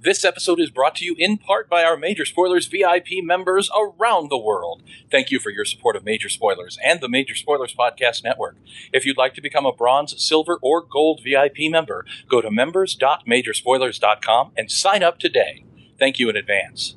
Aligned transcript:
This 0.00 0.24
episode 0.24 0.58
is 0.60 0.70
brought 0.70 0.94
to 0.96 1.04
you 1.04 1.14
in 1.18 1.38
part 1.38 1.70
by 1.70 1.82
our 1.82 1.96
Major 1.96 2.26
Spoilers 2.26 2.66
VIP 2.66 3.22
members 3.22 3.70
around 3.74 4.28
the 4.28 4.36
world. 4.36 4.82
Thank 5.10 5.30
you 5.30 5.38
for 5.38 5.48
your 5.50 5.64
support 5.64 5.96
of 5.96 6.04
Major 6.04 6.28
Spoilers 6.28 6.76
and 6.84 7.00
the 7.00 7.08
Major 7.08 7.34
Spoilers 7.34 7.74
Podcast 7.74 8.22
Network. 8.22 8.58
If 8.92 9.06
you'd 9.06 9.16
like 9.16 9.32
to 9.34 9.40
become 9.40 9.64
a 9.64 9.72
bronze, 9.72 10.22
silver, 10.22 10.58
or 10.60 10.82
gold 10.82 11.22
VIP 11.24 11.70
member, 11.70 12.04
go 12.28 12.42
to 12.42 12.50
members.majorspoilers.com 12.50 14.52
and 14.56 14.70
sign 14.70 15.02
up 15.02 15.18
today. 15.18 15.64
Thank 15.98 16.18
you 16.18 16.28
in 16.28 16.36
advance. 16.36 16.96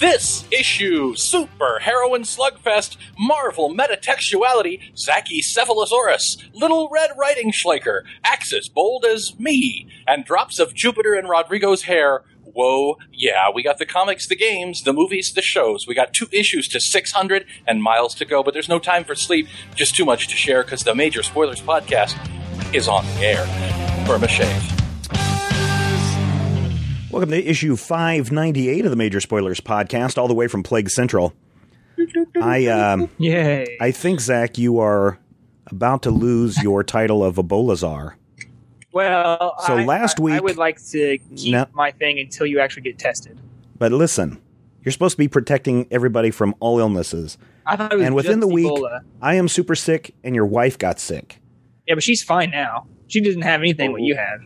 this 0.00 0.46
issue, 0.50 1.14
Super 1.14 1.78
Heroine 1.80 2.22
Slugfest, 2.22 2.96
Marvel 3.18 3.72
Metatextuality, 3.72 4.96
Zaki 4.96 5.42
Cephalosaurus, 5.42 6.42
Little 6.54 6.88
Red 6.90 7.10
Riding 7.18 7.52
Schleicher, 7.52 8.02
Axis 8.24 8.68
Bold 8.68 9.04
as 9.04 9.38
Me, 9.38 9.88
and 10.06 10.24
Drops 10.24 10.58
of 10.58 10.74
Jupiter 10.74 11.14
in 11.14 11.26
Rodrigo's 11.26 11.82
Hair. 11.82 12.24
Whoa, 12.42 12.96
yeah, 13.12 13.50
we 13.54 13.62
got 13.62 13.78
the 13.78 13.86
comics, 13.86 14.26
the 14.26 14.34
games, 14.34 14.82
the 14.82 14.92
movies, 14.94 15.32
the 15.34 15.42
shows. 15.42 15.86
We 15.86 15.94
got 15.94 16.14
two 16.14 16.28
issues 16.32 16.66
to 16.68 16.80
600 16.80 17.44
and 17.66 17.82
miles 17.82 18.14
to 18.16 18.24
go, 18.24 18.42
but 18.42 18.54
there's 18.54 18.68
no 18.68 18.78
time 18.78 19.04
for 19.04 19.14
sleep, 19.14 19.46
just 19.76 19.94
too 19.94 20.06
much 20.06 20.28
to 20.28 20.36
share 20.36 20.64
because 20.64 20.82
the 20.82 20.94
Major 20.94 21.22
Spoilers 21.22 21.60
podcast 21.60 22.16
is 22.74 22.88
on 22.88 23.04
the 23.06 23.20
air. 23.20 24.06
Burma 24.06 24.28
Shave. 24.28 24.79
Welcome 27.10 27.30
to 27.30 27.44
issue 27.44 27.74
598 27.74 28.84
of 28.84 28.90
the 28.90 28.96
Major 28.96 29.20
Spoilers 29.20 29.60
Podcast, 29.60 30.16
all 30.16 30.28
the 30.28 30.34
way 30.34 30.46
from 30.46 30.62
Plague 30.62 30.88
Central. 30.90 31.32
I, 32.40 32.66
um, 32.66 33.10
Yay. 33.18 33.76
I 33.80 33.90
think, 33.90 34.20
Zach, 34.20 34.58
you 34.58 34.78
are 34.78 35.18
about 35.66 36.02
to 36.04 36.10
lose 36.10 36.62
your 36.62 36.84
title 36.84 37.24
of 37.24 37.34
Ebola 37.36 37.76
czar. 37.76 38.16
well, 38.92 39.56
So 39.66 39.76
I- 39.78 39.84
last 39.84 40.20
I- 40.20 40.36
I 40.36 40.40
would 40.40 40.56
like 40.56 40.80
to 40.90 41.18
keep 41.34 41.52
No. 41.52 41.66
my 41.72 41.90
thing 41.90 42.18
until 42.20 42.46
you 42.46 42.60
actually 42.60 42.82
get 42.82 42.98
tested. 42.98 43.38
But 43.76 43.90
listen, 43.92 44.40
you're 44.84 44.92
supposed 44.92 45.14
to 45.14 45.18
be 45.18 45.28
protecting 45.28 45.86
everybody 45.90 46.30
from 46.30 46.54
all 46.60 46.78
illnesses. 46.78 47.38
I 47.66 47.76
thought 47.76 47.92
it 47.92 47.96
was 47.96 48.06
And 48.06 48.14
within 48.14 48.38
the 48.40 48.48
week, 48.48 48.70
Ebola. 48.70 49.00
I 49.20 49.34
am 49.34 49.48
super 49.48 49.74
sick, 49.74 50.14
and 50.22 50.34
your 50.36 50.46
wife 50.46 50.78
got 50.78 51.00
sick. 51.00 51.40
Yeah, 51.88 51.94
but 51.94 52.04
she's 52.04 52.22
fine 52.22 52.50
now. 52.50 52.86
She 53.08 53.20
doesn't 53.20 53.42
have 53.42 53.60
anything 53.60 53.90
what 53.90 54.02
you 54.02 54.14
have. 54.16 54.40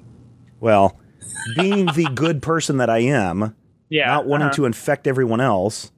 Well, 0.61 0.99
being 1.57 1.87
the 1.87 2.09
good 2.15 2.43
person 2.43 2.79
that 2.79 2.91
I 2.91 2.99
am, 2.99 3.55
Yeah. 3.89 4.07
not 4.07 4.27
wanting 4.27 4.47
uh-huh. 4.49 4.57
to 4.57 4.65
infect 4.67 5.07
everyone 5.07 5.41
else, 5.41 5.91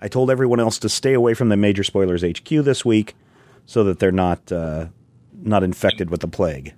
I 0.00 0.08
told 0.08 0.30
everyone 0.30 0.60
else 0.60 0.78
to 0.80 0.88
stay 0.88 1.14
away 1.14 1.34
from 1.34 1.48
the 1.48 1.56
Major 1.56 1.84
Spoilers 1.84 2.22
HQ 2.22 2.48
this 2.48 2.84
week, 2.84 3.14
so 3.66 3.84
that 3.84 3.98
they're 3.98 4.12
not 4.12 4.52
uh, 4.52 4.86
not 5.42 5.62
infected 5.62 6.10
with 6.10 6.20
the 6.20 6.28
plague. 6.28 6.74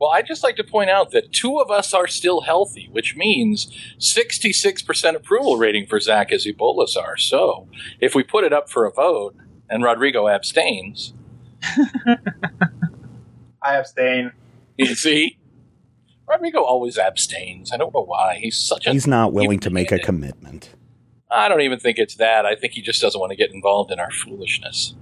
Well, 0.00 0.10
I'd 0.10 0.26
just 0.26 0.42
like 0.42 0.56
to 0.56 0.64
point 0.64 0.90
out 0.90 1.12
that 1.12 1.32
two 1.32 1.60
of 1.60 1.70
us 1.70 1.94
are 1.94 2.08
still 2.08 2.40
healthy, 2.40 2.88
which 2.90 3.14
means 3.14 3.70
66% 3.98 5.14
approval 5.14 5.58
rating 5.58 5.86
for 5.86 6.00
Zach 6.00 6.32
as 6.32 6.44
Ebola 6.44 6.88
czar. 6.88 7.16
So 7.16 7.68
if 8.00 8.12
we 8.12 8.24
put 8.24 8.42
it 8.42 8.52
up 8.52 8.68
for 8.68 8.84
a 8.84 8.90
vote 8.90 9.36
and 9.70 9.84
Rodrigo 9.84 10.26
abstains, 10.26 11.14
I 13.62 13.76
abstain. 13.76 14.32
you 14.76 14.94
see, 14.96 15.38
Rodrigo 16.32 16.62
always 16.62 16.98
abstains. 16.98 17.72
I 17.72 17.76
don't 17.76 17.92
know 17.94 18.04
why. 18.04 18.38
He's 18.40 18.56
such 18.56 18.86
a. 18.86 18.92
He's 18.92 19.06
not 19.06 19.32
willing 19.32 19.60
to 19.60 19.70
make 19.70 19.92
a 19.92 19.98
commitment. 19.98 20.70
I 21.30 21.48
don't 21.48 21.60
even 21.62 21.78
think 21.78 21.98
it's 21.98 22.16
that. 22.16 22.44
I 22.44 22.54
think 22.54 22.72
he 22.74 22.82
just 22.82 23.00
doesn't 23.00 23.18
want 23.20 23.30
to 23.30 23.36
get 23.36 23.52
involved 23.52 23.90
in 23.90 23.98
our 23.98 24.10
foolishness. 24.10 24.94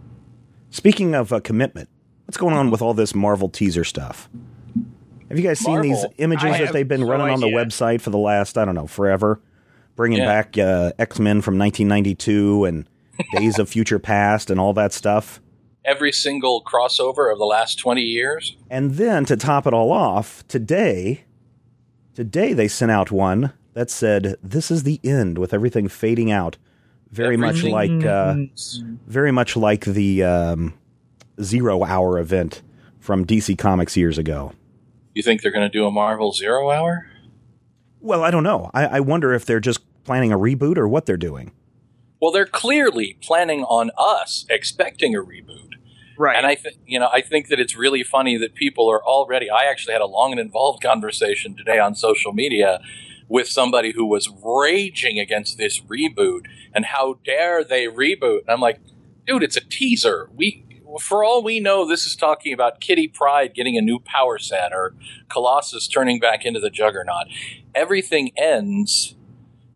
Speaking 0.71 1.15
of 1.15 1.33
uh, 1.33 1.41
commitment, 1.41 1.89
what's 2.27 2.37
going 2.37 2.55
on 2.55 2.71
with 2.71 2.81
all 2.83 2.95
this 2.95 3.15
Marvel 3.15 3.49
teaser 3.49 3.83
stuff? 3.85 4.29
Have 5.29 5.39
you 5.39 5.45
guys 5.45 5.59
seen 5.61 5.81
these 5.81 6.05
images 6.19 6.45
I 6.55 6.65
that 6.65 6.73
they've 6.73 6.87
been 6.87 7.03
no 7.03 7.09
running 7.09 7.31
on 7.31 7.41
the 7.41 7.49
website 7.49 8.01
for 8.01 8.11
the 8.11 8.19
last, 8.19 8.59
I 8.59 8.65
don't 8.65 8.75
know, 8.75 8.87
forever? 8.87 9.41
Bringing 9.97 10.19
Yeah. 10.19 10.27
back 10.27 10.59
uh, 10.59 10.93
X 10.99 11.19
Men 11.19 11.41
from 11.41 11.59
1992 11.59 12.65
and 12.65 12.89
Days 13.33 13.59
of 13.59 13.69
Future 13.69 13.99
Past 13.99 14.51
and 14.51 14.59
all 14.59 14.73
that 14.75 14.93
stuff. 14.93 15.41
Every 15.85 16.13
single 16.13 16.63
crossover 16.63 17.33
of 17.33 17.39
the 17.39 17.45
last 17.47 17.79
20 17.79 18.03
years. 18.03 18.57
And 18.71 18.93
then 18.93 19.25
to 19.25 19.37
top 19.37 19.67
it 19.67 19.73
all 19.73 19.91
off, 19.93 20.47
today, 20.47 21.25
today 22.15 22.53
they 22.53 22.69
sent 22.69 22.91
out 22.91 23.11
one 23.11 23.53
that 23.73 23.91
said, 23.91 24.37
"This 24.43 24.71
is 24.71 24.83
the 24.83 25.01
end," 25.03 25.39
with 25.39 25.55
everything 25.55 25.89
fading 25.89 26.31
out, 26.31 26.59
very 27.11 27.35
Everything- 27.35 27.73
much 27.73 27.91
like, 27.91 28.05
uh, 28.05 28.37
very 29.07 29.31
much 29.33 29.57
like 29.57 29.85
the 29.87 30.23
um, 30.23 30.75
Zero 31.41 31.83
Hour 31.85 32.19
event 32.19 32.63
from 32.99 33.25
DC 33.25 33.57
Comics 33.57 33.97
years 33.97 34.19
ago. 34.19 34.53
You 35.15 35.23
think 35.23 35.41
they're 35.43 35.51
going 35.53 35.69
to 35.69 35.73
do 35.79 35.87
a 35.87 35.91
Marvel 35.91 36.33
Zero 36.33 36.71
Hour? 36.71 37.07
Well, 38.01 38.23
I 38.23 38.31
don't 38.31 38.45
know. 38.45 38.71
I, 38.75 38.87
I 38.87 39.01
wonder 39.01 39.33
if 39.33 39.45
they're 39.47 39.61
just 39.61 39.81
planning 40.05 40.33
a 40.33 40.39
reboot 40.39 40.77
or 40.77 40.87
what 40.89 41.07
they're 41.07 41.17
doing. 41.17 41.53
Well, 42.21 42.33
they're 42.33 42.47
clearly 42.47 43.17
planning 43.23 43.63
on 43.65 43.91
us 43.97 44.45
expecting 44.51 45.15
a 45.15 45.21
reboot. 45.21 45.70
Right. 46.21 46.37
And 46.37 46.47
I 46.47 46.55
think 46.55 46.77
you 46.87 47.01
know, 47.01 47.09
I 47.11 47.23
think 47.23 47.49
that 47.49 47.59
it's 47.59 47.75
really 47.75 48.03
funny 48.03 48.37
that 48.37 48.55
people 48.55 48.91
are 48.91 49.03
already. 49.03 49.49
I 49.49 49.65
actually 49.65 49.95
had 49.95 50.03
a 50.03 50.07
long 50.07 50.33
and 50.33 50.39
involved 50.39 50.83
conversation 50.83 51.57
today 51.57 51.79
on 51.79 51.95
social 51.95 52.35
media 52.35 52.83
with 53.27 53.49
somebody 53.49 53.93
who 53.93 54.05
was 54.05 54.29
raging 54.45 55.19
against 55.19 55.57
this 55.57 55.81
reboot 55.81 56.43
and 56.75 56.85
how 56.85 57.21
dare 57.25 57.65
they 57.65 57.87
reboot. 57.87 58.41
And 58.41 58.51
I'm 58.51 58.61
like, 58.61 58.81
dude, 59.27 59.43
it's 59.43 59.57
a 59.57 59.63
teaser. 59.63 60.29
We, 60.35 60.67
for 61.01 61.25
all 61.25 61.43
we 61.43 61.59
know, 61.59 61.89
this 61.89 62.05
is 62.05 62.17
talking 62.17 62.53
about 62.53 62.81
Kitty 62.81 63.09
Pryde 63.09 63.55
getting 63.55 63.79
a 63.79 63.81
new 63.81 63.99
power 63.99 64.37
set 64.39 64.75
or 64.75 64.95
Colossus 65.31 65.89
turning 65.89 66.21
back 66.21 66.45
into 66.45 66.61
the 66.61 66.71
Juggernaut. 66.71 67.29
Everything 67.75 68.33
ends. 68.37 69.15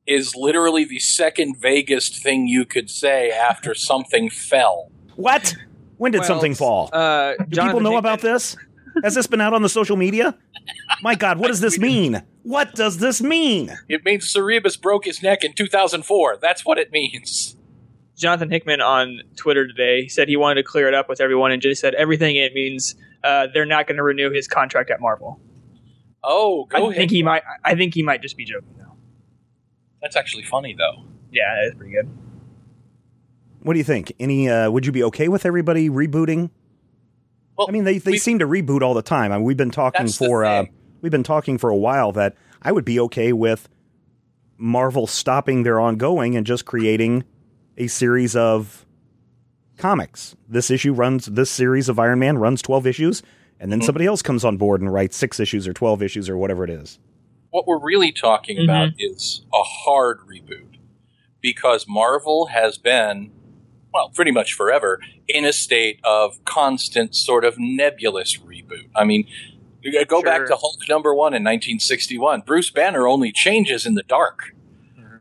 Is 0.06 0.34
literally 0.36 0.84
the 0.84 0.98
second 0.98 1.56
vaguest 1.56 2.22
thing 2.22 2.46
you 2.46 2.66
could 2.66 2.90
say 2.90 3.30
after 3.30 3.74
something 3.74 4.28
fell. 4.28 4.90
What? 5.16 5.54
When 5.96 6.12
did 6.12 6.20
Well, 6.20 6.28
something 6.28 6.54
fall? 6.54 6.90
Uh, 6.92 7.34
Do 7.48 7.62
people 7.62 7.80
know 7.80 7.96
about 7.96 8.20
this? 8.20 8.56
Has 9.02 9.14
this 9.14 9.26
been 9.26 9.40
out 9.40 9.52
on 9.54 9.62
the 9.62 9.68
social 9.68 9.96
media? 9.96 10.36
My 11.02 11.14
God, 11.14 11.38
what 11.38 11.48
does 11.48 11.60
this 11.60 11.78
mean? 11.78 12.22
What 12.42 12.74
does 12.74 12.98
this 12.98 13.20
mean? 13.20 13.76
It 13.88 14.04
means 14.04 14.32
Cerebus 14.32 14.80
broke 14.80 15.04
his 15.04 15.22
neck 15.22 15.42
in 15.44 15.52
2004. 15.52 16.38
That's 16.40 16.64
what 16.64 16.78
it 16.78 16.92
means. 16.92 17.56
Jonathan 18.16 18.50
Hickman 18.50 18.80
on 18.80 19.22
Twitter 19.36 19.66
today 19.66 20.06
said 20.06 20.28
he 20.28 20.36
wanted 20.36 20.62
to 20.62 20.62
clear 20.62 20.86
it 20.86 20.94
up 20.94 21.08
with 21.08 21.20
everyone 21.20 21.50
and 21.50 21.60
just 21.60 21.80
said 21.80 21.94
everything 21.94 22.36
it 22.36 22.54
means 22.54 22.94
uh, 23.24 23.48
they're 23.52 23.66
not 23.66 23.88
going 23.88 23.96
to 23.96 24.02
renew 24.04 24.30
his 24.30 24.46
contract 24.46 24.90
at 24.90 25.00
Marvel. 25.00 25.40
Oh, 26.22 26.64
go 26.66 26.76
I 26.76 26.80
ahead. 26.90 26.96
think 26.96 27.10
he 27.10 27.22
might. 27.24 27.42
I 27.64 27.74
think 27.74 27.92
he 27.94 28.02
might 28.04 28.22
just 28.22 28.36
be 28.36 28.44
joking 28.44 28.74
though. 28.78 28.96
That's 30.00 30.14
actually 30.16 30.44
funny, 30.44 30.74
though. 30.78 31.04
Yeah, 31.32 31.62
that's 31.64 31.74
pretty 31.76 31.92
good. 31.92 32.08
What 33.64 33.72
do 33.72 33.78
you 33.78 33.84
think? 33.84 34.12
Any? 34.20 34.48
Uh, 34.48 34.70
would 34.70 34.84
you 34.86 34.92
be 34.92 35.02
okay 35.04 35.28
with 35.28 35.44
everybody 35.46 35.88
rebooting? 35.88 36.50
Well, 37.56 37.66
I 37.68 37.72
mean, 37.72 37.84
they 37.84 37.98
they 37.98 38.18
seem 38.18 38.38
to 38.40 38.46
reboot 38.46 38.82
all 38.82 38.92
the 38.94 39.02
time. 39.02 39.32
I 39.32 39.36
mean, 39.36 39.44
we've 39.44 39.56
been 39.56 39.70
talking 39.70 40.06
for 40.08 40.44
uh, 40.44 40.66
we've 41.00 41.10
been 41.12 41.22
talking 41.22 41.56
for 41.56 41.70
a 41.70 41.76
while 41.76 42.12
that 42.12 42.36
I 42.62 42.72
would 42.72 42.84
be 42.84 43.00
okay 43.00 43.32
with 43.32 43.68
Marvel 44.58 45.06
stopping 45.06 45.62
their 45.62 45.80
ongoing 45.80 46.36
and 46.36 46.46
just 46.46 46.66
creating 46.66 47.24
a 47.78 47.86
series 47.86 48.36
of 48.36 48.84
comics. 49.78 50.36
This 50.48 50.70
issue 50.70 50.92
runs 50.92 51.26
this 51.26 51.50
series 51.50 51.88
of 51.88 51.98
Iron 51.98 52.18
Man 52.18 52.38
runs 52.38 52.60
12 52.62 52.86
issues 52.86 53.22
and 53.58 53.72
then 53.72 53.80
somebody 53.82 54.04
else 54.06 54.20
comes 54.22 54.44
on 54.44 54.56
board 54.56 54.80
and 54.80 54.92
writes 54.92 55.16
6 55.16 55.40
issues 55.40 55.66
or 55.66 55.72
12 55.72 56.02
issues 56.02 56.28
or 56.28 56.36
whatever 56.36 56.64
it 56.64 56.70
is. 56.70 56.98
what 57.50 57.66
we're 57.68 57.78
really 57.80 58.10
talking 58.12 58.56
Mhm. 58.58 58.64
about 58.64 58.88
is 58.98 59.42
a 59.54 59.62
hard 59.62 60.18
reboot 60.28 60.76
because 61.40 61.86
Marvel 61.88 62.46
has 62.46 62.78
been, 62.78 63.30
well, 63.94 64.08
pretty 64.08 64.32
much 64.32 64.52
forever 64.52 65.00
in 65.28 65.44
a 65.44 65.52
state 65.52 66.00
of 66.02 66.44
constant 66.44 67.14
sort 67.14 67.44
of 67.44 67.54
nebulous 67.58 68.36
reboot. 68.38 68.88
I 68.94 69.04
mean, 69.04 69.28
go 70.08 70.20
back 70.20 70.46
to 70.46 70.56
Hulk 70.56 70.80
number 70.88 71.14
one 71.14 71.32
in 71.32 71.44
1961. 71.44 72.40
Bruce 72.40 72.70
Banner 72.70 73.06
only 73.06 73.30
changes 73.30 73.86
in 73.86 73.94
the 73.94 74.02
dark. 74.02 74.52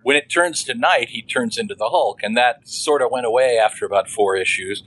When 0.01 0.17
it 0.17 0.29
turns 0.29 0.63
to 0.65 0.73
night, 0.73 1.09
he 1.09 1.21
turns 1.21 1.57
into 1.57 1.75
the 1.75 1.89
Hulk, 1.89 2.23
and 2.23 2.35
that 2.35 2.67
sort 2.67 3.01
of 3.01 3.09
went 3.09 3.25
away 3.25 3.57
after 3.57 3.85
about 3.85 4.09
four 4.09 4.35
issues. 4.35 4.83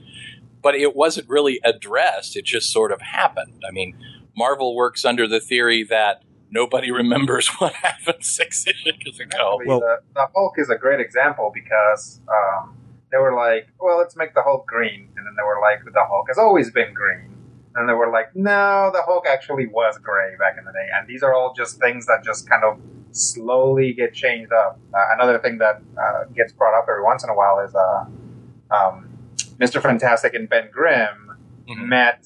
But 0.61 0.75
it 0.75 0.95
wasn't 0.95 1.27
really 1.27 1.59
addressed; 1.63 2.35
it 2.35 2.45
just 2.45 2.71
sort 2.71 2.91
of 2.91 3.01
happened. 3.01 3.63
I 3.67 3.71
mean, 3.71 3.97
Marvel 4.37 4.75
works 4.75 5.05
under 5.05 5.27
the 5.27 5.39
theory 5.39 5.83
that 5.85 6.21
nobody 6.51 6.91
remembers 7.01 7.47
what 7.57 7.73
happened 7.83 8.23
six 8.23 8.67
issues 8.67 9.19
ago. 9.19 9.59
Well- 9.65 9.79
the, 9.79 9.97
the 10.13 10.27
Hulk 10.35 10.59
is 10.59 10.69
a 10.69 10.77
great 10.77 10.99
example 10.99 11.51
because 11.51 12.21
um, 12.29 12.76
they 13.11 13.17
were 13.17 13.33
like, 13.35 13.67
well, 13.79 13.97
let's 13.97 14.15
make 14.15 14.33
the 14.33 14.43
Hulk 14.43 14.67
green, 14.67 15.09
and 15.15 15.25
then 15.25 15.33
they 15.37 15.43
were 15.43 15.59
like, 15.61 15.79
the 15.85 16.05
Hulk 16.05 16.25
has 16.29 16.37
always 16.37 16.71
been 16.71 16.93
green. 16.93 17.33
And 17.75 17.87
they 17.87 17.93
were 17.93 18.09
like, 18.11 18.35
no, 18.35 18.89
the 18.91 19.03
Hulk 19.03 19.25
actually 19.27 19.67
was 19.67 19.97
gray 19.99 20.35
back 20.39 20.55
in 20.57 20.65
the 20.65 20.71
day. 20.71 20.87
And 20.95 21.07
these 21.07 21.21
are 21.21 21.33
all 21.35 21.53
just 21.55 21.79
things 21.79 22.07
that 22.07 22.23
just 22.25 22.49
kind 22.49 22.63
of 22.63 22.79
slowly 23.11 23.93
get 23.93 24.13
changed 24.15 24.51
up. 24.51 24.79
Uh, 24.93 25.05
another 25.13 25.37
thing 25.37 25.59
that 25.59 25.81
uh, 25.95 26.23
gets 26.35 26.51
brought 26.53 26.75
up 26.77 26.87
every 26.89 27.03
once 27.03 27.23
in 27.23 27.29
a 27.29 27.35
while 27.35 27.59
is 27.59 27.75
uh, 27.75 28.05
um, 28.71 29.07
Mr. 29.59 29.79
Fantastic 29.81 30.33
and 30.33 30.49
Ben 30.49 30.69
Grimm 30.71 31.23
Mhm. 31.69 31.87
met 31.87 32.25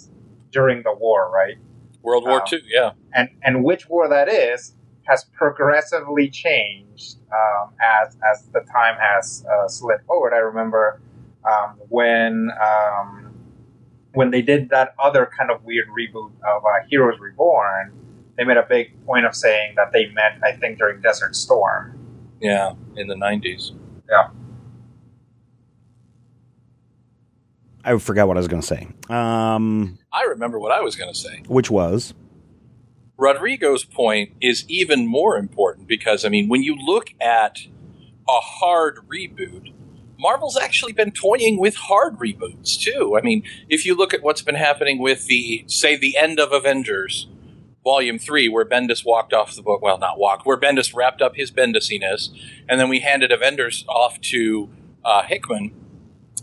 during 0.51 0.83
the 0.83 0.93
war, 0.93 1.29
right? 1.31 1.57
World 2.03 2.25
War 2.25 2.41
Oh. 2.43 2.47
II, 2.55 2.59
yeah. 2.73 2.91
and 3.13 3.29
and 3.43 3.63
which 3.63 3.89
war 3.89 4.07
that 4.07 4.29
is 4.29 4.75
has 5.11 5.25
progressively 5.33 6.29
changed 6.29 7.17
um, 7.33 7.73
as 7.81 8.15
as 8.31 8.47
the 8.53 8.61
time 8.61 8.95
has 8.97 9.45
uh, 9.51 9.67
slid 9.67 9.99
forward. 10.07 10.33
I 10.33 10.37
remember 10.37 11.01
um, 11.45 11.75
when 11.89 12.49
um, 12.61 13.33
when 14.13 14.31
they 14.31 14.41
did 14.41 14.69
that 14.69 14.95
other 15.03 15.29
kind 15.37 15.51
of 15.51 15.63
weird 15.65 15.87
reboot 15.89 16.31
of 16.47 16.63
uh, 16.65 16.87
Heroes 16.89 17.19
Reborn. 17.19 17.93
They 18.37 18.45
made 18.45 18.57
a 18.57 18.65
big 18.67 19.05
point 19.05 19.25
of 19.25 19.35
saying 19.35 19.73
that 19.75 19.91
they 19.91 20.07
met, 20.07 20.39
I 20.41 20.53
think, 20.53 20.79
during 20.79 21.01
Desert 21.01 21.35
Storm. 21.35 21.97
Yeah, 22.39 22.73
in 22.95 23.07
the 23.07 23.15
90s. 23.15 23.71
Yeah. 24.09 24.29
I 27.83 27.97
forgot 27.97 28.27
what 28.27 28.37
I 28.37 28.39
was 28.39 28.47
going 28.47 28.61
to 28.61 28.67
say. 28.67 28.87
Um, 29.09 29.99
I 30.11 30.23
remember 30.23 30.59
what 30.59 30.71
I 30.71 30.81
was 30.81 30.95
going 30.95 31.11
to 31.11 31.19
say. 31.19 31.43
which 31.47 31.69
was 31.69 32.13
Rodrigo's 33.21 33.83
point 33.83 34.31
is 34.41 34.65
even 34.67 35.05
more 35.05 35.37
important 35.37 35.87
because, 35.87 36.25
I 36.25 36.29
mean, 36.29 36.49
when 36.49 36.63
you 36.63 36.75
look 36.75 37.13
at 37.21 37.59
a 38.27 38.39
hard 38.39 38.97
reboot, 39.07 39.71
Marvel's 40.17 40.57
actually 40.57 40.93
been 40.93 41.11
toying 41.11 41.59
with 41.59 41.75
hard 41.75 42.17
reboots 42.17 42.79
too. 42.79 43.15
I 43.15 43.21
mean, 43.21 43.43
if 43.69 43.85
you 43.85 43.95
look 43.95 44.15
at 44.15 44.23
what's 44.23 44.41
been 44.41 44.55
happening 44.55 44.97
with 44.97 45.27
the, 45.27 45.63
say, 45.67 45.95
the 45.95 46.17
end 46.17 46.39
of 46.39 46.51
Avengers, 46.51 47.27
Volume 47.83 48.17
3, 48.17 48.49
where 48.49 48.65
Bendis 48.65 49.05
walked 49.05 49.33
off 49.33 49.55
the 49.55 49.61
book, 49.61 49.83
well, 49.83 49.99
not 49.99 50.17
walked, 50.17 50.47
where 50.47 50.57
Bendis 50.59 50.95
wrapped 50.95 51.21
up 51.21 51.35
his 51.35 51.51
Bendisiness, 51.51 52.29
and 52.67 52.79
then 52.79 52.89
we 52.89 53.01
handed 53.01 53.31
Avengers 53.31 53.85
off 53.87 54.19
to 54.21 54.67
uh, 55.05 55.21
Hickman, 55.21 55.75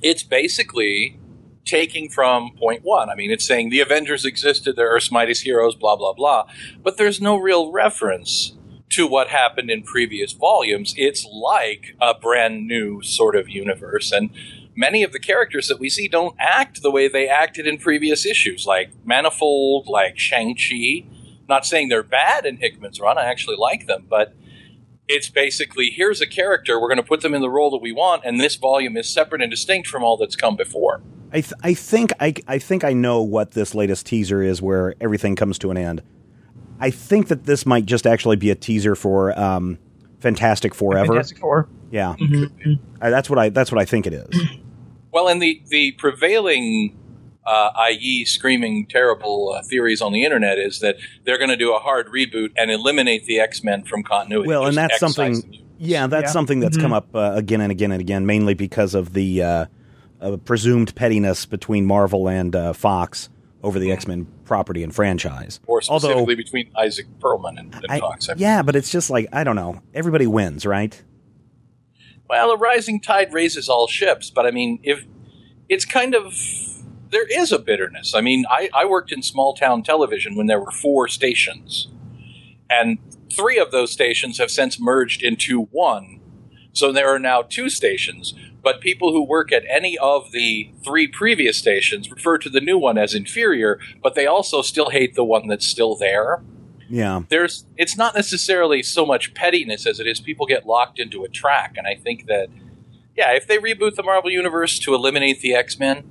it's 0.00 0.22
basically 0.22 1.18
taking 1.64 2.08
from 2.08 2.52
point 2.56 2.82
one. 2.82 3.10
I 3.10 3.14
mean, 3.14 3.30
it's 3.30 3.46
saying 3.46 3.70
the 3.70 3.80
Avengers 3.80 4.24
existed, 4.24 4.76
they're 4.76 4.88
Earth's 4.88 5.10
mightiest 5.10 5.42
heroes, 5.42 5.74
blah, 5.74 5.96
blah, 5.96 6.12
blah. 6.12 6.46
But 6.82 6.96
there's 6.96 7.20
no 7.20 7.36
real 7.36 7.70
reference 7.70 8.54
to 8.90 9.06
what 9.06 9.28
happened 9.28 9.70
in 9.70 9.82
previous 9.82 10.32
volumes. 10.32 10.94
It's 10.96 11.26
like 11.26 11.94
a 12.00 12.14
brand 12.14 12.66
new 12.66 13.02
sort 13.02 13.36
of 13.36 13.48
universe. 13.48 14.12
And 14.12 14.30
many 14.74 15.02
of 15.02 15.12
the 15.12 15.18
characters 15.18 15.68
that 15.68 15.78
we 15.78 15.90
see 15.90 16.08
don't 16.08 16.34
act 16.38 16.82
the 16.82 16.90
way 16.90 17.06
they 17.06 17.28
acted 17.28 17.66
in 17.66 17.76
previous 17.78 18.24
issues, 18.24 18.66
like 18.66 18.90
Manifold, 19.04 19.86
like 19.88 20.18
Shang-Chi. 20.18 21.04
Not 21.48 21.66
saying 21.66 21.88
they're 21.88 22.02
bad 22.02 22.46
in 22.46 22.58
Hickman's 22.58 23.00
run, 23.00 23.18
I 23.18 23.24
actually 23.24 23.56
like 23.56 23.86
them, 23.86 24.06
but 24.08 24.34
it's 25.06 25.30
basically 25.30 25.90
here's 25.90 26.20
a 26.20 26.26
character, 26.26 26.78
we're 26.78 26.88
going 26.88 26.98
to 26.98 27.02
put 27.02 27.22
them 27.22 27.34
in 27.34 27.40
the 27.40 27.50
role 27.50 27.70
that 27.70 27.82
we 27.82 27.92
want, 27.92 28.22
and 28.24 28.38
this 28.38 28.56
volume 28.56 28.96
is 28.96 29.08
separate 29.08 29.40
and 29.40 29.50
distinct 29.50 29.88
from 29.88 30.04
all 30.04 30.18
that's 30.18 30.36
come 30.36 30.56
before. 30.56 31.02
I 31.32 31.40
th- 31.40 31.52
I 31.62 31.74
think 31.74 32.12
I 32.20 32.34
I 32.46 32.58
think 32.58 32.84
I 32.84 32.92
know 32.92 33.22
what 33.22 33.50
this 33.52 33.74
latest 33.74 34.06
teaser 34.06 34.42
is 34.42 34.62
where 34.62 34.94
everything 35.00 35.36
comes 35.36 35.58
to 35.58 35.70
an 35.70 35.76
end. 35.76 36.02
I 36.80 36.90
think 36.90 37.28
that 37.28 37.44
this 37.44 37.66
might 37.66 37.86
just 37.86 38.06
actually 38.06 38.36
be 38.36 38.50
a 38.50 38.54
teaser 38.54 38.94
for 38.94 39.38
um, 39.38 39.78
Fantastic 40.20 40.74
Forever. 40.74 41.12
Fantastic 41.14 41.38
Four. 41.38 41.68
Yeah, 41.90 42.14
Mhm. 42.18 42.78
I, 43.00 43.10
that's 43.10 43.28
what 43.28 43.38
I 43.38 43.48
that's 43.50 43.70
what 43.72 43.80
I 43.80 43.84
think 43.84 44.06
it 44.06 44.12
is. 44.12 44.40
Well, 45.10 45.26
and 45.28 45.40
the 45.40 45.62
the 45.70 45.92
prevailing, 45.92 46.94
uh, 47.46 47.70
i.e., 47.76 48.26
screaming 48.26 48.86
terrible 48.86 49.54
uh, 49.58 49.62
theories 49.62 50.02
on 50.02 50.12
the 50.12 50.22
internet 50.22 50.58
is 50.58 50.80
that 50.80 50.96
they're 51.24 51.38
going 51.38 51.48
to 51.48 51.56
do 51.56 51.74
a 51.74 51.78
hard 51.78 52.08
reboot 52.08 52.50
and 52.58 52.70
eliminate 52.70 53.24
the 53.24 53.40
X 53.40 53.64
Men 53.64 53.84
from 53.84 54.02
continuity. 54.02 54.46
Well, 54.48 54.66
and 54.66 54.76
that's 54.76 54.98
something- 54.98 55.64
Yeah, 55.78 56.08
that's 56.08 56.24
Yeah. 56.28 56.32
something 56.32 56.60
that's 56.60 56.76
Mhm. 56.76 56.80
come 56.82 56.92
up 56.92 57.08
uh, 57.16 57.32
again 57.34 57.62
and 57.62 57.72
again 57.72 57.90
and 57.90 58.02
again, 58.02 58.26
mainly 58.26 58.52
because 58.52 58.94
of 58.94 59.14
the 59.14 59.42
uh, 60.20 60.32
uh, 60.32 60.36
presumed 60.36 60.94
pettiness 60.94 61.46
between 61.46 61.86
Marvel 61.86 62.28
and 62.28 62.54
uh, 62.54 62.72
Fox 62.72 63.28
over 63.62 63.78
the 63.78 63.90
X 63.90 64.06
Men 64.06 64.26
property 64.44 64.82
and 64.82 64.94
franchise. 64.94 65.60
or 65.66 65.80
Although- 65.88 66.08
specifically 66.08 66.34
between 66.36 66.70
Isaac 66.76 67.06
Perlman 67.18 67.58
and, 67.58 67.74
and 67.74 67.86
I- 67.88 67.98
Fox. 68.00 68.28
I 68.28 68.34
mean. 68.34 68.42
yeah, 68.42 68.62
but 68.62 68.76
it's 68.76 68.90
just 68.90 69.10
like 69.10 69.26
I 69.32 69.44
don't 69.44 69.56
know. 69.56 69.80
Everybody 69.94 70.26
wins, 70.26 70.64
right? 70.66 71.02
Well, 72.28 72.50
a 72.50 72.56
rising 72.56 73.00
tide 73.00 73.32
raises 73.32 73.68
all 73.68 73.86
ships, 73.88 74.30
but 74.30 74.46
I 74.46 74.50
mean, 74.50 74.80
if 74.82 75.06
it's 75.68 75.84
kind 75.84 76.14
of 76.14 76.34
there 77.10 77.26
is 77.26 77.52
a 77.52 77.58
bitterness. 77.58 78.14
I 78.14 78.20
mean, 78.20 78.44
I, 78.50 78.68
I 78.74 78.84
worked 78.84 79.12
in 79.12 79.22
small 79.22 79.54
town 79.54 79.82
television 79.82 80.36
when 80.36 80.46
there 80.46 80.60
were 80.60 80.70
four 80.70 81.08
stations, 81.08 81.88
and 82.68 82.98
three 83.32 83.58
of 83.58 83.70
those 83.70 83.90
stations 83.92 84.36
have 84.38 84.50
since 84.50 84.78
merged 84.78 85.22
into 85.22 85.62
one. 85.70 86.20
So 86.74 86.92
there 86.92 87.08
are 87.12 87.18
now 87.18 87.42
two 87.42 87.70
stations. 87.70 88.34
But 88.68 88.82
people 88.82 89.12
who 89.12 89.22
work 89.22 89.50
at 89.50 89.64
any 89.66 89.96
of 89.96 90.30
the 90.30 90.70
three 90.84 91.06
previous 91.06 91.56
stations 91.56 92.10
refer 92.10 92.36
to 92.36 92.50
the 92.50 92.60
new 92.60 92.76
one 92.76 92.98
as 92.98 93.14
inferior, 93.14 93.80
but 94.02 94.14
they 94.14 94.26
also 94.26 94.60
still 94.60 94.90
hate 94.90 95.14
the 95.14 95.24
one 95.24 95.48
that's 95.48 95.66
still 95.66 95.96
there. 95.96 96.42
Yeah, 96.86 97.22
there's 97.30 97.64
it's 97.78 97.96
not 97.96 98.14
necessarily 98.14 98.82
so 98.82 99.06
much 99.06 99.32
pettiness 99.32 99.86
as 99.86 100.00
it 100.00 100.06
is 100.06 100.20
people 100.20 100.44
get 100.44 100.66
locked 100.66 100.98
into 100.98 101.24
a 101.24 101.28
track 101.28 101.76
and 101.78 101.86
i 101.86 101.94
think 101.94 102.26
that 102.26 102.48
yeah 103.16 103.32
if 103.32 103.46
they 103.46 103.56
reboot 103.56 103.94
the 103.94 104.02
marvel 104.02 104.30
universe 104.30 104.78
to 104.80 104.94
eliminate 104.94 105.40
the 105.40 105.54
x-men 105.54 106.04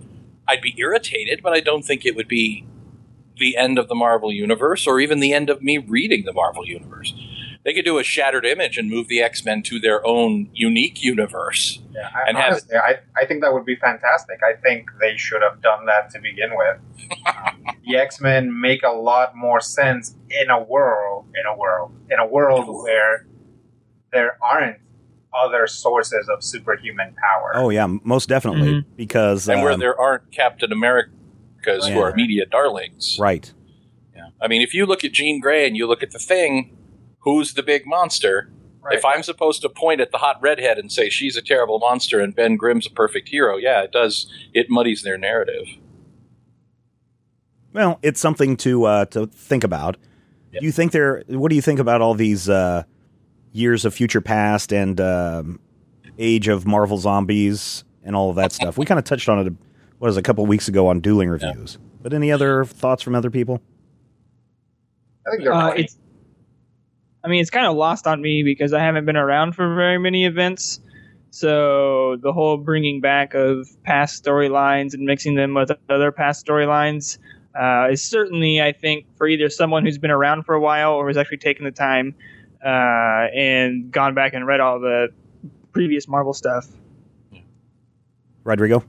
i'd 0.48 0.62
be 0.62 0.76
irritated 0.78 1.42
but 1.42 1.52
i 1.52 1.60
don't 1.60 1.84
think 1.84 2.06
it 2.06 2.16
would 2.16 2.28
be 2.28 2.64
the 3.38 3.58
end 3.58 3.80
of 3.80 3.88
the 3.88 3.96
marvel 3.96 4.32
universe 4.32 4.86
or 4.86 5.00
even 5.00 5.20
the 5.20 5.34
end 5.34 5.50
of 5.50 5.64
me 5.64 5.80
reading 5.80 6.26
the 6.26 6.34
marvel 6.34 6.64
universe 6.64 7.14
they 7.68 7.74
could 7.74 7.84
do 7.84 8.00
a 8.00 8.04
shattered 8.04 8.46
image 8.46 8.78
and 8.78 8.90
move 8.90 9.10
the 9.10 9.22
x-men 9.22 9.62
to 9.62 9.78
their 9.78 10.00
own 10.08 10.50
unique 10.54 11.04
universe 11.04 11.80
Yeah, 11.94 12.10
I, 12.16 12.30
And 12.30 12.38
have 12.38 12.52
honestly, 12.54 12.78
I, 12.78 12.96
I 13.22 13.26
think 13.26 13.42
that 13.42 13.52
would 13.54 13.66
be 13.66 13.76
fantastic. 13.76 14.40
I 14.42 14.54
think 14.60 14.90
they 15.02 15.18
should 15.18 15.42
have 15.42 15.62
done 15.62 15.86
that 15.86 16.10
to 16.12 16.20
begin 16.22 16.52
with. 16.56 16.78
Um, 17.28 17.66
the 17.86 17.98
X 17.98 18.22
Men 18.22 18.58
make 18.60 18.84
a 18.84 18.92
lot 18.92 19.36
more 19.36 19.60
sense 19.60 20.16
in 20.30 20.50
a 20.50 20.62
world, 20.64 21.26
in 21.40 21.46
a 21.46 21.56
world, 21.58 21.92
in 22.10 22.20
a 22.20 22.26
world 22.26 22.66
where 22.84 23.28
there 24.14 24.38
aren't 24.42 24.78
other 25.34 25.68
sources 25.68 26.30
of 26.30 26.44
superhuman 26.44 27.14
power. 27.22 27.52
Oh 27.56 27.70
yeah, 27.70 27.88
most 28.04 28.30
definitely 28.30 28.86
because 28.96 29.50
and 29.50 29.62
where 29.62 29.74
um, 29.74 29.80
there 29.80 30.00
aren't 30.00 30.32
captain 30.32 30.72
americas 30.72 31.86
who 31.86 31.94
Yeah. 31.96 32.00
are 32.00 32.16
media 32.16 32.46
darlings 32.46 33.18
right. 33.20 33.52
Yeah. 34.16 34.30
I 34.42 34.48
mean, 34.48 34.62
if 34.62 34.74
you 34.74 34.86
look 34.86 35.04
at 35.04 35.12
Jean 35.12 35.40
Grey 35.42 35.68
and 35.68 35.76
you 35.76 35.86
look 35.86 36.02
at 36.02 36.12
the 36.12 36.20
thing, 36.20 36.76
who's 37.20 37.54
the 37.54 37.64
big 37.64 37.86
monster? 37.86 38.52
Right. 38.82 38.98
If 38.98 39.04
I'm 39.04 39.22
supposed 39.22 39.62
to 39.64 39.70
point 39.70 40.00
at 40.00 40.12
the 40.12 40.18
hot 40.18 40.38
redhead 40.42 40.78
and 40.78 40.90
say 40.92 41.10
she's 41.10 41.36
a 41.36 41.42
terrible 41.42 41.78
monster 41.80 42.22
and 42.22 42.34
Ben 42.34 42.56
Grimm's 42.56 42.88
a 42.88 42.90
perfect 42.90 43.28
hero, 43.30 43.58
yeah, 43.58 43.82
it 43.82 43.92
does. 43.92 44.32
It 44.54 44.70
muddies 44.70 45.04
their 45.04 45.18
narrative. 45.18 45.66
Well, 47.74 48.00
it's 48.02 48.20
something 48.20 48.56
to 48.58 48.86
uh, 48.86 49.06
to 49.06 49.28
think 49.28 49.64
about. 49.64 49.98
Yep. 50.54 50.64
You 50.64 50.72
think 50.72 50.94
there? 50.94 51.24
What 51.28 51.50
do 51.50 51.56
you 51.56 51.62
think 51.62 51.80
about 51.80 52.02
all 52.02 52.14
these 52.14 52.48
uh, 52.48 52.84
years 53.52 53.84
of 53.84 53.94
future 53.94 54.22
past 54.22 54.72
and 54.72 55.00
um, 55.02 55.60
age 56.18 56.48
of 56.48 56.66
Marvel 56.66 56.98
zombies 56.98 57.84
and 58.04 58.16
all 58.16 58.30
of 58.30 58.38
that 58.38 58.54
stuff? 58.54 58.78
We 58.78 58.86
kind 58.86 59.00
of 59.00 59.04
touched 59.04 59.28
on 59.28 59.46
it. 59.46 59.54
What 60.00 60.08
was 60.08 60.18
it, 60.18 60.22
a 60.22 60.24
couple 60.24 60.46
weeks 60.46 60.68
ago 60.68 60.88
on 60.88 61.02
dueling 61.02 61.28
reviews? 61.28 61.78
But 62.02 62.14
any 62.14 62.32
other 62.32 62.64
thoughts 62.64 63.04
from 63.04 63.16
other 63.16 63.30
people? 63.30 63.62
I 65.26 65.32
think 65.32 65.44
they're 65.44 65.54
Uh, 65.54 65.72
it's, 65.72 65.98
I 67.28 67.30
mean, 67.30 67.42
it's 67.42 67.50
kind 67.50 67.66
of 67.66 67.76
lost 67.76 68.08
on 68.08 68.22
me 68.22 68.42
because 68.42 68.72
I 68.72 68.80
haven't 68.80 69.04
been 69.04 69.18
around 69.18 69.54
for 69.54 69.76
very 69.76 69.98
many 69.98 70.26
events. 70.26 70.80
So 71.30 72.16
the 72.16 72.32
whole 72.32 72.56
bringing 72.56 73.02
back 73.02 73.34
of 73.34 73.68
past 73.84 74.24
storylines 74.24 74.94
and 74.94 75.04
mixing 75.04 75.36
them 75.36 75.54
with 75.54 75.70
other 75.90 76.14
past 76.14 76.46
storylines 76.46 77.18
uh, 77.54 77.90
is 77.92 78.02
certainly, 78.02 78.62
I 78.62 78.72
think, 78.72 79.08
for 79.18 79.28
either 79.28 79.50
someone 79.50 79.84
who's 79.84 79.98
been 79.98 80.10
around 80.10 80.44
for 80.44 80.56
a 80.56 80.62
while 80.62 80.94
or 80.94 81.08
has 81.08 81.18
actually 81.18 81.40
taken 81.40 81.66
the 81.66 81.72
time 81.72 82.16
uh, 82.66 83.28
and 83.36 83.92
gone 83.92 84.14
back 84.14 84.34
and 84.34 84.48
read 84.48 84.62
all 84.62 84.80
the 84.80 85.10
previous 85.74 86.08
Marvel 86.08 86.34
stuff. 86.34 86.66
Rodrigo. 88.46 88.86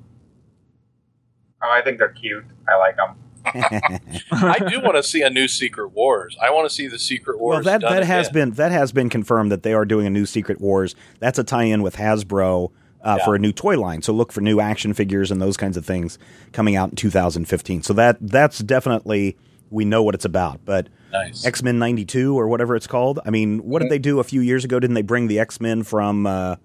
oh, 1.60 1.68
I 1.68 1.82
think 1.82 1.98
they're 1.98 2.10
cute. 2.10 2.44
I 2.68 2.76
like 2.76 2.94
them. 2.94 3.16
I 3.44 4.58
do 4.68 4.80
want 4.80 4.96
to 4.96 5.02
see 5.02 5.22
a 5.22 5.30
new 5.30 5.48
Secret 5.48 5.88
Wars. 5.92 6.36
I 6.40 6.50
want 6.50 6.68
to 6.68 6.74
see 6.74 6.86
the 6.88 6.98
Secret 6.98 7.38
Wars. 7.38 7.64
well, 7.64 7.78
that 7.78 7.80
that 7.88 8.04
has 8.04 8.28
again. 8.28 8.48
been 8.50 8.56
that 8.56 8.72
has 8.72 8.92
been 8.92 9.08
confirmed 9.08 9.50
that 9.52 9.62
they 9.62 9.72
are 9.74 9.84
doing 9.84 10.06
a 10.06 10.10
new 10.10 10.26
Secret 10.26 10.60
Wars. 10.60 10.94
That's 11.20 11.38
a 11.38 11.44
tie-in 11.44 11.82
with 11.82 11.96
Hasbro 11.96 12.70
uh, 13.02 13.16
Yeah. 13.18 13.24
for 13.24 13.34
a 13.34 13.38
new 13.38 13.52
toy 13.52 13.78
line. 13.78 14.02
So 14.02 14.12
look 14.12 14.32
for 14.32 14.40
new 14.40 14.60
action 14.60 14.92
figures 14.94 15.30
and 15.30 15.40
those 15.40 15.56
kinds 15.56 15.76
of 15.76 15.86
things 15.86 16.18
coming 16.52 16.76
out 16.76 16.90
in 16.90 16.96
2015. 16.96 17.82
So 17.82 17.92
that 17.94 18.16
that's 18.20 18.58
definitely 18.60 19.36
we 19.70 19.84
know 19.84 20.02
what 20.02 20.14
it's 20.14 20.24
about. 20.24 20.64
But 20.64 20.88
nice. 21.12 21.44
X 21.46 21.62
Men 21.62 21.78
'92 21.78 22.38
or 22.38 22.48
whatever 22.48 22.74
it's 22.76 22.86
called. 22.86 23.20
I 23.24 23.30
mean, 23.30 23.58
what 23.60 23.80
did 23.82 23.90
they 23.90 23.98
do 23.98 24.18
a 24.20 24.24
few 24.24 24.40
years 24.40 24.64
ago? 24.64 24.80
Didn't 24.80 24.94
they 24.94 25.02
bring 25.02 25.28
the 25.28 25.38
X 25.38 25.60
Men 25.60 25.82
from 25.82 26.26
uh, 26.26 26.56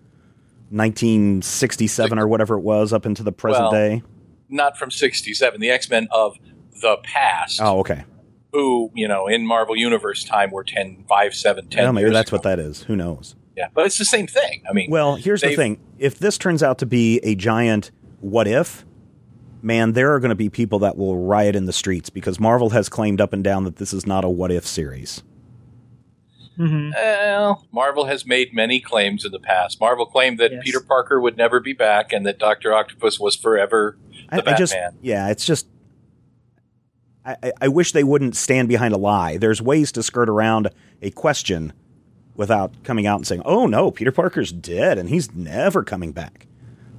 1967 0.72 2.18
or 2.20 2.27
whatever 2.27 2.58
it 2.58 2.62
was 2.62 2.94
up 2.94 3.06
into 3.06 3.24
the 3.24 3.32
present 3.32 3.63
Well, 3.63 3.72
day. 3.72 4.03
Not 4.50 4.77
from 4.77 4.92
'67. 4.92 5.60
The 5.60 5.70
X 5.70 5.89
Men 5.89 6.08
of 6.12 6.38
the 6.84 6.98
past, 7.04 7.60
Oh, 7.62 7.80
okay. 7.80 8.04
who 8.52 8.92
you 8.94 9.08
know 9.08 9.25
in 9.28 9.48
Marvel 9.48 9.75
Universe 9.75 10.24
time 10.24 10.52
were 10.52 10.63
10, 10.63 11.06
5, 11.10 11.34
7, 11.34 11.68
10 11.70 11.84
Well, 11.84 11.94
maybe 11.94 12.04
years 12.04 12.13
that's 12.13 12.30
ago. 12.30 12.36
what 12.36 12.44
that 12.44 12.60
is. 12.60 12.84
Who 12.84 12.96
knows? 12.96 13.36
Yeah, 13.58 13.70
but 13.74 13.86
it's 13.88 13.98
the 13.98 14.06
same 14.06 14.28
thing. 14.28 14.63
I 14.70 14.74
mean, 14.74 14.90
Well, 14.92 15.16
here's 15.16 15.42
the 15.42 15.56
thing. 15.56 15.80
If 15.98 16.20
this 16.20 16.38
turns 16.38 16.62
out 16.62 16.78
to 16.80 16.86
be 16.86 17.20
a 17.24 17.34
giant 17.36 17.92
what 18.20 18.48
if, 18.48 18.84
man, 19.62 19.94
there 19.94 20.13
are 20.13 20.20
going 20.20 20.30
to 20.30 20.36
be 20.36 20.50
people 20.50 20.80
that 20.80 20.98
will 20.98 21.18
riot 21.18 21.56
in 21.56 21.66
the 21.66 21.74
streets 21.74 22.10
because 22.10 22.40
Marvel 22.40 22.72
has 22.72 22.90
claimed 22.90 23.22
up 23.22 23.32
and 23.34 23.44
down 23.44 23.63
that 23.66 23.75
this 23.78 23.94
is 23.94 24.06
not 24.08 24.25
a 24.25 24.30
what 24.30 24.52
if 24.52 24.66
series. 24.66 25.22
hmm 26.58 26.90
Well, 26.96 27.66
Marvel 27.72 28.06
has 28.06 28.25
made 28.25 28.54
many 28.54 28.80
claims 28.80 29.24
in 29.25 29.32
the 29.32 29.40
past. 29.40 29.80
Marvel 29.80 30.06
claimed 30.06 30.40
that 30.40 30.52
Yes. 30.52 30.62
Peter 30.63 30.80
Parker 30.80 31.20
would 31.22 31.38
never 31.38 31.60
be 31.60 31.74
back 31.74 32.12
and 32.13 32.25
that 32.25 32.40
Doctor 32.40 32.74
Octopus 32.74 33.20
was 33.20 33.36
forever 33.36 33.98
the 34.32 34.36
I, 34.36 34.38
I 34.38 34.42
Batman. 34.42 34.58
just, 34.58 34.75
yeah, 35.02 35.30
it's 35.30 35.46
just. 35.46 35.68
I, 37.25 37.51
I- 37.62 37.68
wish 37.70 37.92
they 37.92 38.03
wouldn't 38.03 38.36
stand 38.36 38.68
behind 38.68 38.94
a 38.94 38.98
lie. 38.98 39.38
There's 39.38 39.62
ways 39.62 39.92
to 39.94 40.03
skirt 40.03 40.30
around 40.30 40.70
a 41.01 41.10
question 41.12 41.74
without 42.36 42.84
coming 42.84 43.06
out 43.08 43.18
and 43.18 43.27
saying, 43.27 43.42
"Oh 43.46 43.65
no, 43.65 43.92
Peter 43.92 44.12
Parker's 44.12 44.51
dead 44.51 44.98
and 44.98 45.10
he's 45.10 45.34
never 45.34 45.84
coming 45.84 46.12
back." 46.12 46.48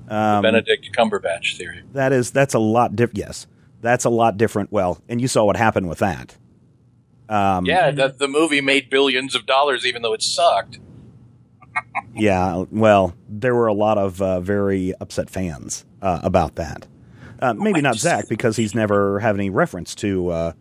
Um, 0.08 0.42
Benedict 0.42 0.90
Cumberbatch 0.96 1.56
theory. 1.56 1.82
That 1.92 2.12
is 2.12 2.30
that's 2.30 2.54
a 2.54 2.58
lot 2.58 2.94
different. 2.96 3.18
Yes, 3.18 3.46
that's 3.80 4.04
a 4.04 4.10
lot 4.10 4.36
different. 4.36 4.70
Well, 4.72 5.00
and 5.08 5.20
you 5.20 5.28
saw 5.28 5.44
what 5.44 5.56
happened 5.56 5.88
with 5.88 5.98
that. 5.98 6.36
Um, 7.28 7.64
yeah, 7.64 7.90
the, 7.90 8.08
the 8.16 8.28
movie 8.28 8.60
made 8.60 8.90
billions 8.90 9.34
of 9.34 9.46
dollars, 9.46 9.86
even 9.86 10.02
though 10.02 10.12
it 10.12 10.22
sucked. 10.22 10.78
yeah. 12.14 12.64
Well, 12.70 13.14
there 13.28 13.54
were 13.54 13.66
a 13.66 13.72
lot 13.72 13.96
of 13.98 14.20
uh, 14.20 14.40
very 14.40 14.92
upset 15.00 15.30
fans 15.30 15.84
uh, 16.02 16.20
about 16.22 16.56
that. 16.56 16.86
Uh, 17.44 17.54
maybe 17.54 17.78
I 17.78 17.82
not 17.82 17.94
just- 17.94 18.04
Zach 18.04 18.28
because 18.28 18.56
he's 18.56 18.74
never 18.74 19.20
had 19.20 19.34
any 19.34 19.50
reference 19.50 19.94
to 19.96 20.30
uh, 20.30 20.52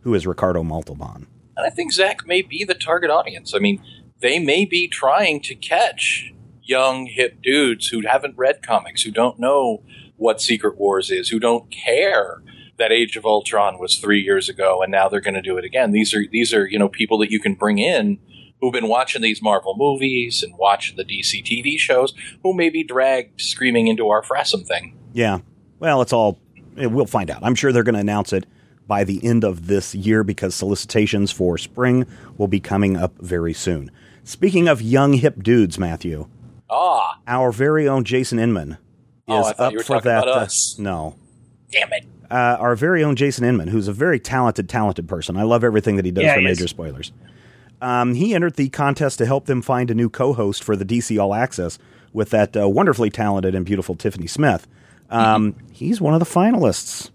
who 0.00 0.14
is 0.14 0.26
Ricardo 0.26 0.62
Montalban. 0.62 1.28
And 1.56 1.66
I 1.66 1.70
think 1.70 1.92
Zach 1.92 2.26
may 2.26 2.42
be 2.42 2.64
the 2.64 2.74
target 2.74 3.10
audience. 3.10 3.54
I 3.54 3.58
mean, 3.58 3.82
they 4.20 4.38
may 4.38 4.64
be 4.64 4.88
trying 4.88 5.40
to 5.42 5.54
catch 5.54 6.32
young, 6.62 7.06
hip 7.06 7.42
dudes 7.42 7.88
who 7.88 8.02
haven't 8.06 8.36
read 8.36 8.62
comics, 8.62 9.02
who 9.02 9.10
don't 9.10 9.38
know 9.38 9.82
what 10.16 10.40
Secret 10.40 10.78
Wars 10.78 11.10
is, 11.10 11.28
who 11.28 11.38
don't 11.38 11.70
care 11.70 12.42
that 12.78 12.90
Age 12.90 13.16
of 13.16 13.24
Ultron 13.26 13.78
was 13.78 13.98
three 13.98 14.20
years 14.20 14.48
ago 14.48 14.82
and 14.82 14.90
now 14.90 15.08
they're 15.08 15.20
going 15.20 15.34
to 15.34 15.42
do 15.42 15.58
it 15.58 15.64
again. 15.64 15.92
These 15.92 16.14
are 16.14 16.24
these 16.30 16.52
are 16.52 16.66
you 16.66 16.78
know 16.78 16.88
people 16.88 17.18
that 17.18 17.30
you 17.30 17.38
can 17.38 17.54
bring 17.54 17.78
in 17.78 18.18
who've 18.60 18.72
been 18.72 18.88
watching 18.88 19.22
these 19.22 19.42
Marvel 19.42 19.74
movies 19.76 20.42
and 20.42 20.56
watching 20.56 20.96
the 20.96 21.04
DC 21.04 21.44
TV 21.44 21.78
shows, 21.78 22.14
who 22.42 22.54
may 22.54 22.70
be 22.70 22.82
dragged 22.82 23.40
screaming 23.40 23.88
into 23.88 24.08
our 24.08 24.22
Frassum 24.22 24.66
thing. 24.66 24.96
Yeah. 25.12 25.40
Well, 25.82 26.00
it's 26.00 26.12
all. 26.12 26.38
eh, 26.78 26.86
We'll 26.86 27.06
find 27.06 27.28
out. 27.28 27.40
I'm 27.42 27.56
sure 27.56 27.72
they're 27.72 27.82
going 27.82 27.96
to 27.96 28.00
announce 28.00 28.32
it 28.32 28.46
by 28.86 29.02
the 29.02 29.18
end 29.24 29.42
of 29.42 29.66
this 29.66 29.96
year 29.96 30.22
because 30.22 30.54
solicitations 30.54 31.32
for 31.32 31.58
spring 31.58 32.06
will 32.38 32.46
be 32.46 32.60
coming 32.60 32.96
up 32.96 33.12
very 33.18 33.52
soon. 33.52 33.90
Speaking 34.22 34.68
of 34.68 34.80
young 34.80 35.14
hip 35.14 35.42
dudes, 35.42 35.78
Matthew, 35.80 36.28
Ah, 36.70 37.18
our 37.26 37.50
very 37.50 37.88
own 37.88 38.04
Jason 38.04 38.38
Inman 38.38 38.72
is 38.72 38.78
Oh, 39.28 39.42
I 39.44 39.50
up 39.64 39.72
you 39.72 39.78
were 39.78 39.82
for 39.84 39.94
talking 39.96 40.08
that. 40.10 40.22
about 40.28 40.42
uh, 40.42 40.48
no, 40.78 41.16
damn 41.72 41.92
it! 41.92 42.06
uh, 42.30 42.56
our 42.60 42.76
very 42.76 43.02
own 43.02 43.16
Jason 43.16 43.44
Inman, 43.44 43.66
who's 43.68 43.88
a 43.88 43.92
very 43.92 44.20
talented, 44.20 44.68
talented 44.68 45.08
person. 45.08 45.36
I 45.36 45.42
love 45.42 45.64
everything 45.64 45.96
that 45.96 46.04
he 46.04 46.12
does 46.12 46.22
Yeah, 46.24 46.34
for 46.34 46.40
he 46.40 46.46
is. 46.46 46.58
major 46.60 46.68
spoilers. 46.68 47.10
Um, 47.80 48.14
he 48.14 48.34
entered 48.34 48.54
the 48.54 48.68
contest 48.68 49.18
to 49.18 49.26
help 49.26 49.46
them 49.46 49.60
find 49.62 49.90
a 49.90 49.94
new 49.94 50.08
co-host 50.08 50.62
for 50.62 50.76
the 50.76 50.84
DC 50.84 51.20
All 51.20 51.34
Access 51.34 51.78
with 52.12 52.30
that 52.30 52.56
uh, 52.56 52.68
wonderfully 52.68 53.10
talented 53.10 53.54
and 53.56 53.66
beautiful 53.66 53.96
Tiffany 53.96 54.28
Smith. 54.28 54.68
Um, 55.12 55.54
He's 55.72 56.00
one 56.00 56.14
of 56.14 56.20
the 56.20 56.26
finalists. 56.26 57.10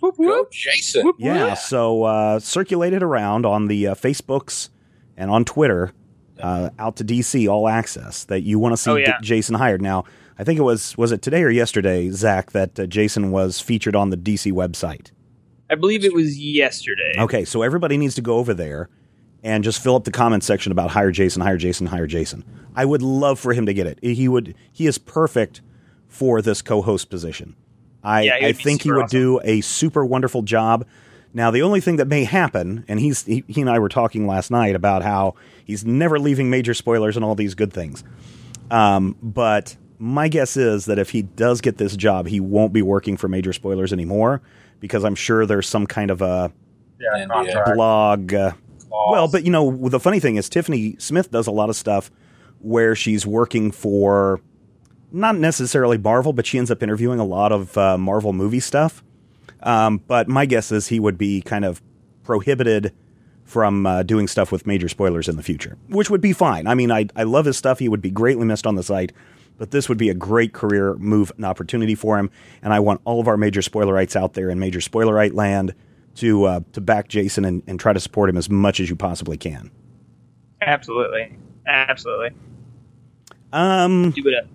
Go, 0.00 0.46
Jason. 0.52 1.12
Yeah, 1.18 1.54
so 1.54 2.04
uh, 2.04 2.38
circulated 2.38 3.02
around 3.02 3.44
on 3.44 3.66
the 3.66 3.88
uh, 3.88 3.94
Facebooks 3.94 4.68
and 5.16 5.30
on 5.30 5.44
Twitter 5.44 5.92
uh, 6.40 6.70
out 6.78 6.96
to 6.96 7.04
DC 7.04 7.48
All 7.50 7.66
Access 7.68 8.24
that 8.24 8.42
you 8.42 8.58
want 8.58 8.72
to 8.72 8.76
see 8.76 8.90
Oh, 8.90 8.96
yeah. 8.96 9.18
D- 9.20 9.26
Jason 9.26 9.56
hired. 9.56 9.82
Now, 9.82 10.04
I 10.38 10.44
think 10.44 10.58
it 10.58 10.62
was 10.62 10.96
was 10.96 11.10
it 11.12 11.22
today 11.22 11.42
or 11.42 11.50
yesterday, 11.50 12.10
Zach, 12.10 12.52
that 12.52 12.78
uh, 12.78 12.86
Jason 12.86 13.30
was 13.32 13.60
featured 13.60 13.96
on 13.96 14.10
the 14.10 14.16
DC 14.16 14.52
website. 14.52 15.10
I 15.68 15.74
believe 15.74 16.04
it 16.04 16.14
was 16.14 16.38
yesterday. 16.38 17.14
Okay, 17.18 17.44
so 17.44 17.62
everybody 17.62 17.96
needs 17.96 18.14
to 18.14 18.22
go 18.22 18.36
over 18.36 18.54
there 18.54 18.88
and 19.42 19.64
just 19.64 19.82
fill 19.82 19.96
up 19.96 20.04
the 20.04 20.12
comment 20.12 20.44
section 20.44 20.70
about 20.70 20.90
hire 20.90 21.10
Jason, 21.10 21.42
hire 21.42 21.56
Jason, 21.56 21.86
hire 21.88 22.06
Jason. 22.06 22.44
I 22.76 22.84
would 22.84 23.02
love 23.02 23.40
for 23.40 23.52
him 23.54 23.66
to 23.66 23.74
get 23.74 23.86
it. 23.88 23.98
He 24.02 24.28
would. 24.28 24.54
He 24.72 24.86
is 24.86 24.98
perfect 24.98 25.62
for 26.16 26.40
this 26.42 26.62
co-host 26.62 27.10
position. 27.10 27.54
I, 28.02 28.22
Yeah, 28.22 28.34
I 28.40 28.52
think 28.52 28.82
he 28.82 28.90
would 28.92 29.04
awesome. 29.04 29.18
do 29.20 29.40
a 29.44 29.60
super 29.60 30.04
wonderful 30.04 30.42
job. 30.42 30.86
Now, 31.34 31.50
the 31.50 31.62
only 31.62 31.80
thing 31.80 31.96
that 31.96 32.06
may 32.08 32.24
happen, 32.24 32.84
and 32.88 32.98
he's 32.98 33.24
he, 33.24 33.44
he 33.46 33.60
and 33.60 33.68
I 33.68 33.78
were 33.78 33.88
talking 33.90 34.26
last 34.26 34.50
night 34.50 34.74
about 34.74 35.02
how 35.02 35.34
he's 35.64 35.84
never 35.84 36.18
leaving 36.18 36.48
major 36.48 36.72
spoilers 36.72 37.16
and 37.16 37.24
all 37.24 37.34
these 37.34 37.54
good 37.54 37.72
things. 37.72 38.02
Um, 38.70 39.16
but 39.22 39.76
my 39.98 40.28
guess 40.28 40.56
is 40.56 40.86
that 40.86 40.98
if 40.98 41.10
he 41.10 41.22
does 41.22 41.60
get 41.60 41.76
this 41.78 41.96
job, 41.96 42.26
he 42.26 42.40
won't 42.40 42.72
be 42.72 42.82
working 42.82 43.16
for 43.16 43.28
major 43.28 43.52
spoilers 43.52 43.92
anymore 43.92 44.40
because 44.80 45.04
I'm 45.04 45.14
sure 45.14 45.44
there's 45.46 45.68
some 45.68 45.86
kind 45.86 46.10
of 46.10 46.22
a 46.22 46.52
Yeah, 46.98 47.74
blog. 47.74 48.32
Uh, 48.32 48.52
well, 48.90 49.28
but 49.28 49.44
you 49.44 49.50
know, 49.50 49.88
the 49.88 50.00
funny 50.00 50.20
thing 50.20 50.36
is, 50.36 50.48
Tiffany 50.48 50.96
Smith 50.98 51.30
does 51.30 51.46
a 51.46 51.50
lot 51.50 51.68
of 51.68 51.76
stuff 51.76 52.10
where 52.60 52.94
she's 52.94 53.26
working 53.26 53.70
for 53.70 54.40
not 55.12 55.36
necessarily 55.36 55.98
Marvel, 55.98 56.32
but 56.32 56.46
she 56.46 56.58
ends 56.58 56.70
up 56.70 56.82
interviewing 56.82 57.18
a 57.18 57.24
lot 57.24 57.52
of 57.52 57.76
uh, 57.78 57.96
Marvel 57.98 58.32
movie 58.32 58.60
stuff. 58.60 59.02
Um, 59.62 59.98
but 60.06 60.28
my 60.28 60.46
guess 60.46 60.70
is 60.70 60.88
he 60.88 61.00
would 61.00 61.18
be 61.18 61.40
kind 61.40 61.64
of 61.64 61.82
prohibited 62.22 62.92
from 63.44 63.86
uh, 63.86 64.02
doing 64.02 64.26
stuff 64.26 64.50
with 64.50 64.66
major 64.66 64.88
spoilers 64.88 65.28
in 65.28 65.36
the 65.36 65.42
future, 65.42 65.78
which 65.88 66.10
would 66.10 66.20
be 66.20 66.32
fine. 66.32 66.66
I 66.66 66.74
mean, 66.74 66.90
I, 66.90 67.06
I 67.14 67.22
love 67.22 67.44
his 67.44 67.56
stuff. 67.56 67.78
He 67.78 67.88
would 67.88 68.02
be 68.02 68.10
greatly 68.10 68.44
missed 68.44 68.66
on 68.66 68.74
the 68.74 68.82
site, 68.82 69.12
but 69.56 69.70
this 69.70 69.88
would 69.88 69.98
be 69.98 70.10
a 70.10 70.14
great 70.14 70.52
career 70.52 70.94
move 70.94 71.32
and 71.36 71.44
opportunity 71.44 71.94
for 71.94 72.18
him. 72.18 72.30
And 72.62 72.72
I 72.72 72.80
want 72.80 73.00
all 73.04 73.20
of 73.20 73.28
our 73.28 73.36
major 73.36 73.60
spoilerites 73.60 74.16
out 74.16 74.34
there 74.34 74.50
in 74.50 74.58
major 74.58 74.80
spoilerite 74.80 75.34
land 75.34 75.74
to 76.16 76.44
uh, 76.44 76.60
to 76.72 76.80
back 76.80 77.08
Jason 77.08 77.44
and, 77.44 77.62
and 77.66 77.78
try 77.78 77.92
to 77.92 78.00
support 78.00 78.28
him 78.28 78.36
as 78.36 78.50
much 78.50 78.80
as 78.80 78.90
you 78.90 78.96
possibly 78.96 79.36
can. 79.36 79.70
Absolutely. 80.60 81.36
Absolutely. 81.66 82.30
Um, 83.52 84.10
Do 84.10 84.26
it 84.26 84.34
up. 84.34 84.46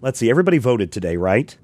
Let's 0.00 0.18
see. 0.18 0.30
Everybody 0.30 0.58
voted 0.58 0.92
today, 0.92 1.16
right? 1.16 1.56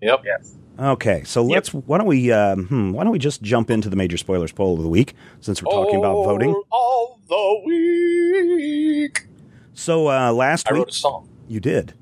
Yep. 0.00 0.22
yes. 0.24 0.54
Okay, 0.78 1.22
so 1.24 1.42
let's. 1.42 1.72
Why 1.72 1.96
don't 1.98 2.06
we? 2.06 2.30
Um, 2.32 2.66
hmm, 2.66 2.92
why 2.92 3.02
don't 3.04 3.12
we 3.12 3.18
just 3.18 3.40
jump 3.40 3.70
into 3.70 3.88
the 3.88 3.96
major 3.96 4.18
spoilers 4.18 4.52
poll 4.52 4.76
of 4.76 4.82
the 4.82 4.88
week 4.90 5.14
since 5.40 5.62
we're 5.62 5.72
talking 5.72 5.98
about 5.98 6.24
voting? 6.24 6.54
All 6.70 7.18
the 7.28 7.62
week. 7.64 9.26
So 9.72 10.08
uh, 10.10 10.32
last 10.32 10.66
week 10.66 10.70
I 10.70 10.74
week 10.74 10.78
wrote 10.80 10.88
a 10.90 10.92
song. 10.92 11.28
you 11.48 11.60
did. 11.60 11.94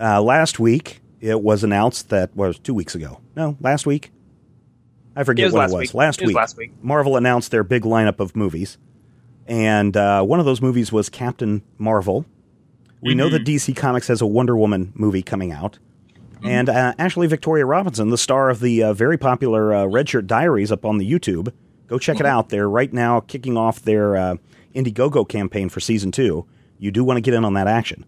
Uh, 0.00 0.22
last 0.22 0.58
week 0.58 1.00
it 1.20 1.40
was 1.42 1.62
announced 1.62 2.08
that 2.08 2.34
was 2.34 2.58
two 2.58 2.72
weeks 2.74 2.94
ago. 2.94 3.20
No, 3.36 3.56
last 3.60 3.86
week. 3.86 4.10
I 5.14 5.24
forget 5.24 5.44
It 5.44 5.46
was 5.48 5.52
when 5.52 5.60
last 5.60 5.70
it 5.72 5.76
was. 5.76 5.88
week. 5.90 5.94
Last 5.94 6.18
It 6.20 6.24
was 6.24 6.28
week. 6.28 6.36
last 6.36 6.56
week. 6.56 6.72
Marvel 6.82 7.16
announced 7.18 7.50
their 7.50 7.64
big 7.64 7.82
lineup 7.82 8.18
of 8.18 8.34
movies, 8.34 8.78
and 9.46 9.94
uh, 9.94 10.22
one 10.22 10.40
of 10.40 10.46
those 10.46 10.62
movies 10.62 10.90
was 10.90 11.10
Captain 11.10 11.62
Marvel. 11.76 12.24
We 13.02 13.14
know 13.14 13.28
that 13.30 13.44
DC 13.44 13.74
Comics 13.76 14.06
has 14.08 14.20
a 14.20 14.26
Wonder 14.26 14.56
Woman 14.56 14.92
movie 14.94 15.22
coming 15.22 15.50
out, 15.52 15.78
and 16.44 16.68
uh, 16.68 16.94
Ashley 16.98 17.26
Victoria 17.26 17.66
Robinson, 17.66 18.10
the 18.10 18.18
star 18.18 18.48
of 18.48 18.60
the 18.60 18.82
uh, 18.82 18.94
very 18.94 19.18
popular 19.18 19.74
uh, 19.74 19.86
Red 19.86 20.08
Shirt 20.08 20.26
Diaries, 20.26 20.70
up 20.72 20.84
on 20.84 20.98
the 20.98 21.10
YouTube. 21.10 21.52
Go 21.88 21.98
check 21.98 22.20
it 22.20 22.26
out. 22.26 22.48
They're 22.48 22.68
right 22.68 22.92
now 22.92 23.20
kicking 23.20 23.56
off 23.56 23.82
their 23.82 24.16
uh, 24.16 24.36
Indiegogo 24.74 25.28
campaign 25.28 25.68
for 25.68 25.80
season 25.80 26.10
two. 26.12 26.46
You 26.78 26.90
do 26.90 27.04
want 27.04 27.16
to 27.18 27.20
get 27.20 27.34
in 27.34 27.44
on 27.44 27.54
that 27.54 27.66
action. 27.66 28.04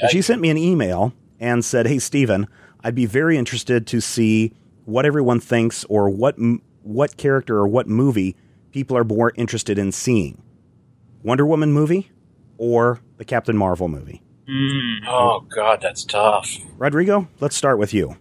But 0.00 0.10
she 0.10 0.22
sent 0.22 0.40
me 0.40 0.48
an 0.50 0.56
email 0.58 1.12
and 1.38 1.64
said, 1.64 1.86
"Hey, 1.86 1.98
Steven, 1.98 2.48
I'd 2.82 2.94
be 2.94 3.06
very 3.06 3.36
interested 3.36 3.86
to 3.88 4.00
see 4.00 4.52
what 4.86 5.04
everyone 5.04 5.40
thinks 5.40 5.84
or 5.84 6.08
what 6.10 6.36
m- 6.38 6.62
what 6.82 7.16
character 7.18 7.58
or 7.58 7.68
what 7.68 7.86
movie 7.88 8.36
people 8.72 8.96
are 8.96 9.04
more 9.04 9.32
interested 9.36 9.78
in 9.78 9.92
seeing. 9.92 10.42
Wonder 11.22 11.44
Woman 11.44 11.72
movie 11.72 12.10
or 12.56 13.00
the 13.18 13.24
Captain 13.24 13.56
Marvel 13.56 13.86
movie?" 13.88 14.22
Mm. 14.48 15.06
Oh 15.06 15.40
God, 15.48 15.80
that's 15.80 16.04
tough. 16.04 16.56
Rodrigo, 16.76 17.28
let's 17.40 17.56
start 17.56 17.78
with 17.78 17.94
you. 17.94 18.16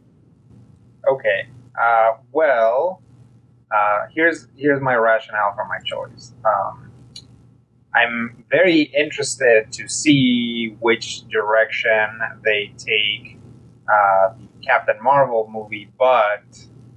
Okay. 1.08 1.48
Uh, 1.80 2.18
well, 2.32 3.02
uh, 3.76 4.06
here's 4.14 4.48
here's 4.56 4.82
my 4.82 4.96
rationale 4.96 5.54
for 5.56 5.66
my 5.66 5.80
choice. 5.86 6.34
Um, 6.46 6.92
I'm 7.94 8.44
very 8.52 8.82
interested 8.82 9.72
to 9.72 9.88
see 9.88 10.76
which 10.80 11.28
direction 11.30 12.20
they 12.44 12.74
take 12.78 13.40
uh, 13.92 14.34
the 14.38 14.66
Captain 14.66 15.02
Marvel 15.02 15.50
movie, 15.52 15.92
but 15.98 16.44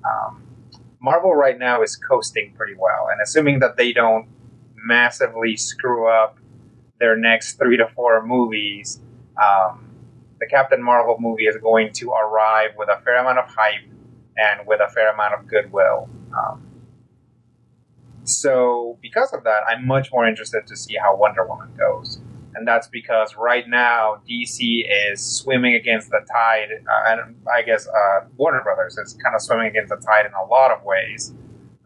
um, 0.04 0.42
Marvel 1.00 1.34
right 1.34 1.58
now 1.58 1.82
is 1.82 1.96
coasting 1.96 2.52
pretty 2.54 2.74
well, 2.78 3.08
and 3.10 3.20
assuming 3.22 3.60
that 3.60 3.76
they 3.76 3.92
don't 3.92 4.28
massively 4.76 5.56
screw 5.56 6.08
up 6.08 6.38
their 6.98 7.16
next 7.16 7.54
three 7.54 7.76
to 7.76 7.88
four 7.94 8.24
movies, 8.24 9.00
um, 9.40 9.88
the 10.40 10.46
Captain 10.46 10.82
Marvel 10.82 11.16
movie 11.20 11.44
is 11.46 11.56
going 11.58 11.92
to 11.94 12.10
arrive 12.10 12.70
with 12.76 12.88
a 12.88 13.00
fair 13.02 13.16
amount 13.18 13.38
of 13.38 13.46
hype 13.46 13.82
and 14.36 14.66
with 14.66 14.80
a 14.80 14.88
fair 14.90 15.12
amount 15.12 15.34
of 15.34 15.46
goodwill. 15.46 16.08
Um, 16.36 16.68
so, 18.24 18.98
because 19.02 19.32
of 19.32 19.44
that, 19.44 19.62
I'm 19.68 19.86
much 19.86 20.10
more 20.12 20.26
interested 20.26 20.66
to 20.68 20.76
see 20.76 20.96
how 20.96 21.16
Wonder 21.16 21.44
Woman 21.46 21.70
goes. 21.76 22.20
And 22.54 22.68
that's 22.68 22.86
because 22.86 23.34
right 23.36 23.66
now 23.66 24.20
DC 24.28 24.84
is 25.12 25.24
swimming 25.24 25.74
against 25.74 26.10
the 26.10 26.20
tide, 26.30 26.68
uh, 26.86 27.02
and 27.06 27.36
I 27.52 27.62
guess 27.62 27.88
uh, 27.88 28.26
Warner 28.36 28.62
Brothers 28.62 28.98
is 28.98 29.14
kind 29.22 29.34
of 29.34 29.40
swimming 29.40 29.68
against 29.68 29.88
the 29.88 29.96
tide 29.96 30.26
in 30.26 30.32
a 30.34 30.44
lot 30.44 30.70
of 30.70 30.84
ways. 30.84 31.34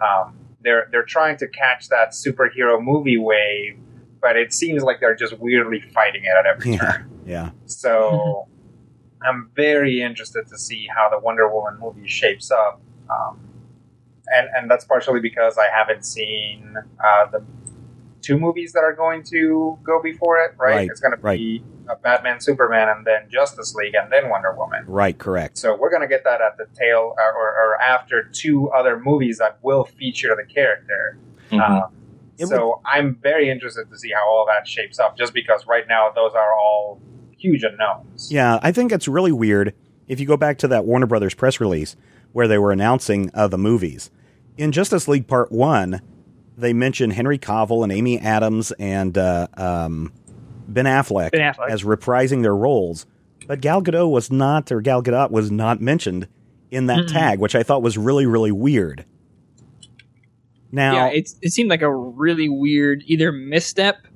Um, 0.01 0.37
they're 0.63 0.89
they're 0.91 1.05
trying 1.05 1.37
to 1.39 1.49
catch 1.49 1.89
that 1.91 2.11
superhero 2.11 2.83
movie 2.83 3.17
wave, 3.17 3.79
but 4.21 4.37
it 4.37 4.53
seems 4.53 4.83
like 4.83 4.99
they're 5.01 5.15
just 5.15 5.39
weirdly 5.39 5.81
fighting 5.81 6.25
it 6.25 6.37
at 6.37 6.47
every 6.47 6.73
Yeah. 6.73 6.79
turn. 6.79 7.11
Yeah. 7.27 7.51
So 7.67 8.47
I'm 9.23 9.51
very 9.55 10.01
interested 10.03 10.47
to 10.49 10.59
see 10.59 10.89
how 10.95 11.09
the 11.11 11.19
Wonder 11.19 11.49
Woman 11.53 11.79
movie 11.81 12.07
shapes 12.09 12.51
up. 12.51 12.81
Um, 13.11 13.41
and, 14.29 14.49
and 14.57 14.71
that's 14.71 14.85
partially 14.85 15.21
because 15.21 15.59
I 15.59 15.69
haven't 15.75 16.05
seen 16.05 16.77
uh, 17.05 17.27
the 17.27 17.45
two 18.23 18.39
movies 18.39 18.73
that 18.73 18.81
are 18.81 18.93
going 18.95 19.23
to 19.25 19.79
go 19.85 20.03
before 20.03 20.39
it, 20.39 20.55
right? 20.59 20.77
Right, 20.77 20.89
It's 20.91 21.01
going 21.01 21.17
to 21.17 21.23
be 21.37 21.63
uh, 21.89 21.95
Batman, 22.03 22.41
Superman, 22.41 22.89
and 22.89 23.07
then 23.07 23.29
Justice 23.31 23.75
League, 23.75 23.95
and 23.95 24.11
then 24.11 24.29
Wonder 24.29 24.53
Woman. 24.55 24.85
Right. 24.87 25.17
Correct. 25.17 25.59
So 25.59 25.77
we're 25.77 25.91
going 25.91 26.03
to 26.03 26.09
get 26.09 26.25
that 26.25 26.41
at 26.41 26.57
the 26.59 26.67
tail 26.77 27.15
uh, 27.19 27.23
or, 27.23 27.49
or 27.51 27.81
after 27.81 28.25
two 28.25 28.71
other 28.71 28.99
movies 28.99 29.39
that 29.39 29.59
will 29.63 29.85
feature 29.85 30.35
the 30.37 30.53
character. 30.53 31.19
Mhm. 31.51 31.61
Um, 31.61 31.93
It 32.39 32.49
so 32.49 32.81
I'm 32.85 33.15
very 33.23 33.49
interested 33.49 33.89
to 33.91 33.99
see 33.99 34.11
how 34.13 34.29
all 34.29 34.45
that 34.47 34.67
shapes 34.67 34.99
up, 34.99 35.17
just 35.17 35.33
because 35.33 35.67
right 35.67 35.87
now 35.89 36.11
those 36.15 36.33
are 36.35 36.53
all 36.53 37.01
huge 37.39 37.63
unknowns. 37.63 38.33
Yeah, 38.33 38.59
I 38.63 38.73
think 38.73 38.93
it's 38.93 39.09
really 39.09 39.33
weird 39.33 39.75
if 40.09 40.21
you 40.21 40.27
go 40.27 40.37
back 40.37 40.59
to 40.59 40.69
that 40.69 40.85
Warner 40.85 41.07
Brothers 41.07 41.35
press 41.35 41.61
release 41.61 41.97
where 42.33 42.49
they 42.49 42.59
were 42.59 42.73
announcing 42.73 43.31
uh, 43.35 43.49
the 43.49 43.59
movies. 43.59 44.11
In 44.57 44.73
Justice 44.73 45.09
League 45.09 45.27
Part 45.27 45.53
1, 45.53 46.01
they 46.57 46.73
mentioned 46.73 47.13
Henry 47.13 47.39
Cavill 47.39 47.83
and 47.83 47.93
Amy 47.93 48.19
Adams 48.19 48.73
and 48.73 49.17
uh, 49.17 49.47
um, 49.55 50.13
Ben, 50.69 50.87
Affleck 50.87 51.33
Ben 51.33 51.41
Affleck. 51.53 51.71
as 51.71 51.83
reprising 51.83 52.43
their 52.43 52.57
roles, 52.57 53.07
but 53.47 53.61
Gal 53.61 53.83
Gadot 53.83 54.11
was 54.11 54.31
not, 54.31 54.73
or 54.73 54.81
Gal 54.81 55.03
Gadot 55.03 55.31
was 55.31 55.51
not 55.51 55.81
mentioned 55.81 56.29
in 56.71 56.87
that 56.87 57.01
Mm-mm. 57.01 57.13
tag, 57.13 57.39
which 57.39 57.55
I 57.55 57.63
thought 57.63 57.83
was 57.83 57.97
really, 57.97 58.27
really 58.27 58.53
weird. 58.53 59.05
Now, 60.73 60.95
yeah, 60.95 61.13
it's, 61.15 61.37
it 61.43 61.53
seemed 61.53 61.71
like 61.71 61.83
a 61.83 61.95
really 61.95 62.49
weird 62.49 63.03
either 63.07 63.33
misstep 63.33 64.07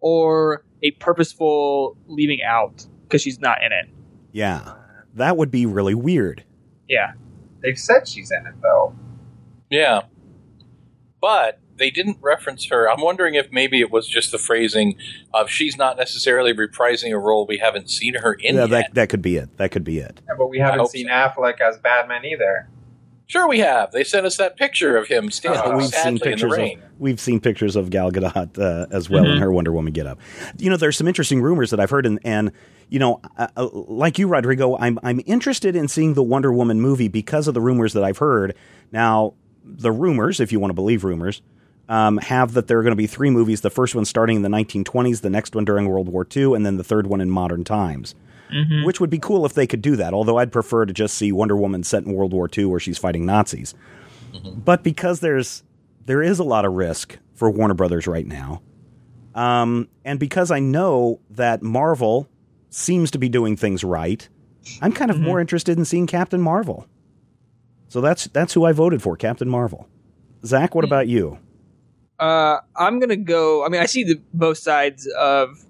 or 0.00 0.64
a 0.84 0.92
purposeful 0.92 1.96
leaving 2.06 2.40
out 2.46 2.86
because 3.02 3.22
she's 3.22 3.40
not 3.40 3.58
in 3.64 3.72
it. 3.72 3.88
yeah, 4.30 4.74
that 5.14 5.36
would 5.36 5.50
be 5.50 5.66
really 5.66 5.94
weird. 5.94 6.44
Yeah. 6.88 7.14
They've 7.62 7.78
said 7.78 8.06
she's 8.06 8.30
in 8.30 8.46
it 8.46 8.54
though. 8.60 8.94
Yeah. 9.70 10.02
But 11.20 11.60
they 11.76 11.90
didn't 11.90 12.18
reference 12.20 12.66
her. 12.66 12.88
I'm 12.90 13.00
wondering 13.00 13.34
if 13.34 13.50
maybe 13.50 13.80
it 13.80 13.90
was 13.90 14.06
just 14.06 14.30
the 14.32 14.38
phrasing 14.38 14.96
of 15.32 15.48
she's 15.48 15.76
not 15.76 15.96
necessarily 15.96 16.52
reprising 16.52 17.12
a 17.12 17.18
role 17.18 17.46
we 17.46 17.58
haven't 17.58 17.90
seen 17.90 18.14
her 18.14 18.34
in 18.34 18.56
yeah, 18.56 18.62
yet. 18.62 18.70
that 18.70 18.94
that 18.94 19.08
could 19.08 19.22
be 19.22 19.36
it. 19.36 19.56
That 19.56 19.70
could 19.70 19.84
be 19.84 19.98
it. 19.98 20.20
Yeah, 20.28 20.34
but 20.36 20.48
we 20.48 20.58
haven't 20.58 20.88
seen 20.88 21.06
so. 21.06 21.12
Affleck 21.12 21.60
as 21.60 21.78
Batman 21.78 22.24
either. 22.24 22.68
Sure, 23.34 23.48
we 23.48 23.58
have. 23.58 23.90
They 23.90 24.04
sent 24.04 24.26
us 24.26 24.36
that 24.36 24.56
picture 24.56 24.96
of 24.96 25.08
him 25.08 25.28
standing 25.28 25.60
Uh, 25.60 25.76
we've 25.76 25.86
seen 25.88 26.20
pictures 26.20 26.42
in 26.44 26.48
the 26.48 26.54
of 26.54 26.58
rain. 26.60 26.82
we've 27.00 27.18
seen 27.18 27.40
pictures 27.40 27.74
of 27.74 27.90
Gal 27.90 28.12
Gadot 28.12 28.56
uh, 28.60 28.86
as 28.92 29.10
well 29.10 29.24
in 29.24 29.38
Mhm. 29.38 29.40
her 29.40 29.50
Wonder 29.50 29.72
Woman 29.72 29.92
get 29.92 30.06
up. 30.06 30.20
You 30.56 30.70
know, 30.70 30.76
there's 30.76 30.96
some 30.96 31.08
interesting 31.08 31.42
rumors 31.42 31.70
that 31.70 31.80
I've 31.80 31.90
heard, 31.90 32.06
and, 32.06 32.20
and 32.22 32.52
you 32.90 33.00
know, 33.00 33.20
uh, 33.36 33.48
uh, 33.56 33.68
like 33.72 34.20
you, 34.20 34.28
Rodrigo, 34.28 34.76
I'm 34.78 35.00
I'm 35.02 35.20
interested 35.26 35.74
in 35.74 35.88
seeing 35.88 36.14
the 36.14 36.22
Wonder 36.22 36.52
Woman 36.52 36.80
movie 36.80 37.08
because 37.08 37.48
of 37.48 37.54
the 37.54 37.60
rumors 37.60 37.92
that 37.94 38.04
I've 38.04 38.18
heard. 38.18 38.54
Now, 38.92 39.34
the 39.64 39.90
rumors, 39.90 40.38
if 40.38 40.52
you 40.52 40.60
want 40.60 40.70
to 40.70 40.74
believe 40.74 41.02
rumors, 41.02 41.42
um, 41.88 42.18
have 42.18 42.54
that 42.54 42.68
there 42.68 42.78
are 42.78 42.82
going 42.84 42.92
to 42.92 42.96
be 42.96 43.08
three 43.08 43.30
movies. 43.30 43.62
The 43.62 43.68
first 43.70 43.96
one 43.96 44.04
starting 44.04 44.36
in 44.36 44.42
the 44.42 44.48
1920s, 44.48 45.22
the 45.22 45.28
next 45.30 45.56
one 45.56 45.64
during 45.64 45.88
World 45.88 46.06
War 46.08 46.24
II, 46.36 46.54
and 46.54 46.64
then 46.64 46.76
the 46.76 46.84
third 46.84 47.08
one 47.08 47.20
in 47.20 47.30
modern 47.30 47.64
times. 47.64 48.14
Mm-hmm. 48.52 48.84
Which 48.84 49.00
would 49.00 49.10
be 49.10 49.18
cool 49.18 49.46
if 49.46 49.54
they 49.54 49.66
could 49.66 49.80
do 49.82 49.96
that. 49.96 50.12
Although 50.14 50.36
I'd 50.38 50.52
prefer 50.52 50.84
to 50.84 50.92
just 50.92 51.14
see 51.16 51.32
Wonder 51.32 51.56
Woman 51.56 51.82
set 51.82 52.04
in 52.04 52.12
World 52.12 52.32
War 52.32 52.48
II 52.56 52.66
where 52.66 52.78
she's 52.80 52.98
fighting 52.98 53.24
Nazis. 53.24 53.74
But 54.44 54.82
because 54.82 55.20
there's 55.20 55.62
there 56.06 56.22
is 56.22 56.38
a 56.38 56.44
lot 56.44 56.64
of 56.64 56.72
risk 56.74 57.18
for 57.34 57.50
Warner 57.50 57.74
Brothers 57.74 58.06
right 58.06 58.26
now, 58.26 58.60
um, 59.34 59.88
and 60.04 60.18
because 60.20 60.50
I 60.50 60.60
know 60.60 61.20
that 61.30 61.62
Marvel 61.62 62.28
seems 62.70 63.10
to 63.12 63.18
be 63.18 63.28
doing 63.28 63.56
things 63.56 63.82
right, 63.82 64.28
I'm 64.82 64.92
kind 64.92 65.10
of 65.10 65.16
Mhm. 65.16 65.22
more 65.22 65.40
interested 65.40 65.78
in 65.78 65.84
seeing 65.84 66.06
Captain 66.06 66.40
Marvel. 66.40 66.86
So 67.88 68.00
that's 68.00 68.26
that's 68.26 68.52
who 68.54 68.64
I 68.64 68.72
voted 68.72 69.00
for, 69.02 69.16
Captain 69.16 69.48
Marvel. 69.48 69.88
Zach, 70.44 70.74
what 70.74 70.84
about 70.84 71.08
you? 71.08 71.38
Uh, 72.20 72.58
I'm 72.76 72.98
gonna 73.00 73.16
go. 73.16 73.64
I 73.64 73.68
mean, 73.68 73.80
I 73.80 73.86
see 73.86 74.04
the 74.04 74.20
both 74.34 74.58
sides 74.58 75.06
of 75.18 75.64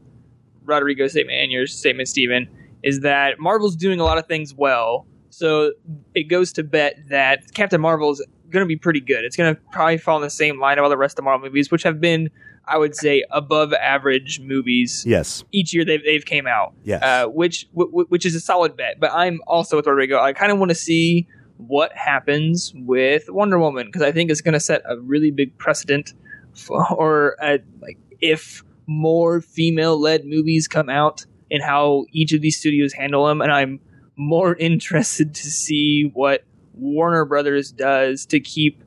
Rodrigo's 0.64 1.12
statement 1.12 1.38
and 1.38 1.52
your 1.52 1.66
statement, 1.66 2.08
Steven, 2.08 2.48
is 2.84 3.00
that 3.00 3.40
Marvel's 3.40 3.74
doing 3.76 3.98
a 3.98 4.04
lot 4.04 4.18
of 4.18 4.26
things 4.26 4.54
well. 4.54 5.06
So 5.30 5.72
it 6.14 6.24
goes 6.24 6.52
to 6.52 6.62
bet 6.62 6.94
that 7.08 7.52
Captain 7.54 7.80
Marvel's 7.80 8.24
gonna 8.50 8.66
be 8.66 8.76
pretty 8.76 9.00
good. 9.00 9.24
It's 9.24 9.36
gonna 9.36 9.56
probably 9.72 9.98
fall 9.98 10.16
in 10.18 10.22
the 10.22 10.30
same 10.30 10.60
line 10.60 10.78
of 10.78 10.84
all 10.84 10.90
the 10.90 10.96
rest 10.96 11.18
of 11.18 11.24
Marvel 11.24 11.48
movies, 11.48 11.72
which 11.72 11.82
have 11.82 12.00
been, 12.00 12.30
I 12.68 12.78
would 12.78 12.94
say, 12.94 13.24
above 13.32 13.72
average 13.72 14.38
movies 14.40 15.02
Yes, 15.06 15.42
each 15.50 15.74
year 15.74 15.84
they've 15.84 16.04
they've 16.04 16.24
came 16.24 16.46
out. 16.46 16.74
yes, 16.84 17.02
uh, 17.02 17.26
which 17.26 17.68
w- 17.74 18.06
which 18.08 18.24
is 18.24 18.34
a 18.36 18.40
solid 18.40 18.76
bet. 18.76 19.00
But 19.00 19.10
I'm 19.12 19.40
also 19.48 19.76
with 19.76 19.86
Rodrigo. 19.88 20.20
I 20.20 20.32
kind 20.32 20.52
of 20.52 20.58
want 20.58 20.68
to 20.70 20.74
see 20.76 21.26
what 21.56 21.92
happens 21.96 22.72
with 22.76 23.24
Wonder 23.28 23.58
Woman 23.58 23.86
because 23.86 24.02
I 24.02 24.12
think 24.12 24.30
it's 24.30 24.40
going 24.40 24.54
to 24.54 24.60
set 24.60 24.82
a 24.88 24.98
really 25.00 25.30
big 25.30 25.56
precedent 25.58 26.12
for 26.54 27.36
uh, 27.42 27.58
like 27.80 27.98
if 28.20 28.62
more 28.86 29.40
female 29.40 29.98
led 30.00 30.24
movies 30.24 30.68
come 30.68 30.88
out 30.88 31.26
and 31.54 31.62
how 31.62 32.04
each 32.12 32.32
of 32.32 32.42
these 32.42 32.58
studios 32.58 32.92
handle 32.92 33.26
them. 33.26 33.40
And 33.40 33.52
I'm 33.52 33.80
more 34.16 34.54
interested 34.58 35.34
to 35.34 35.50
see 35.50 36.10
what 36.12 36.44
Warner 36.74 37.24
Brothers 37.24 37.70
does 37.70 38.26
to 38.26 38.40
keep 38.40 38.82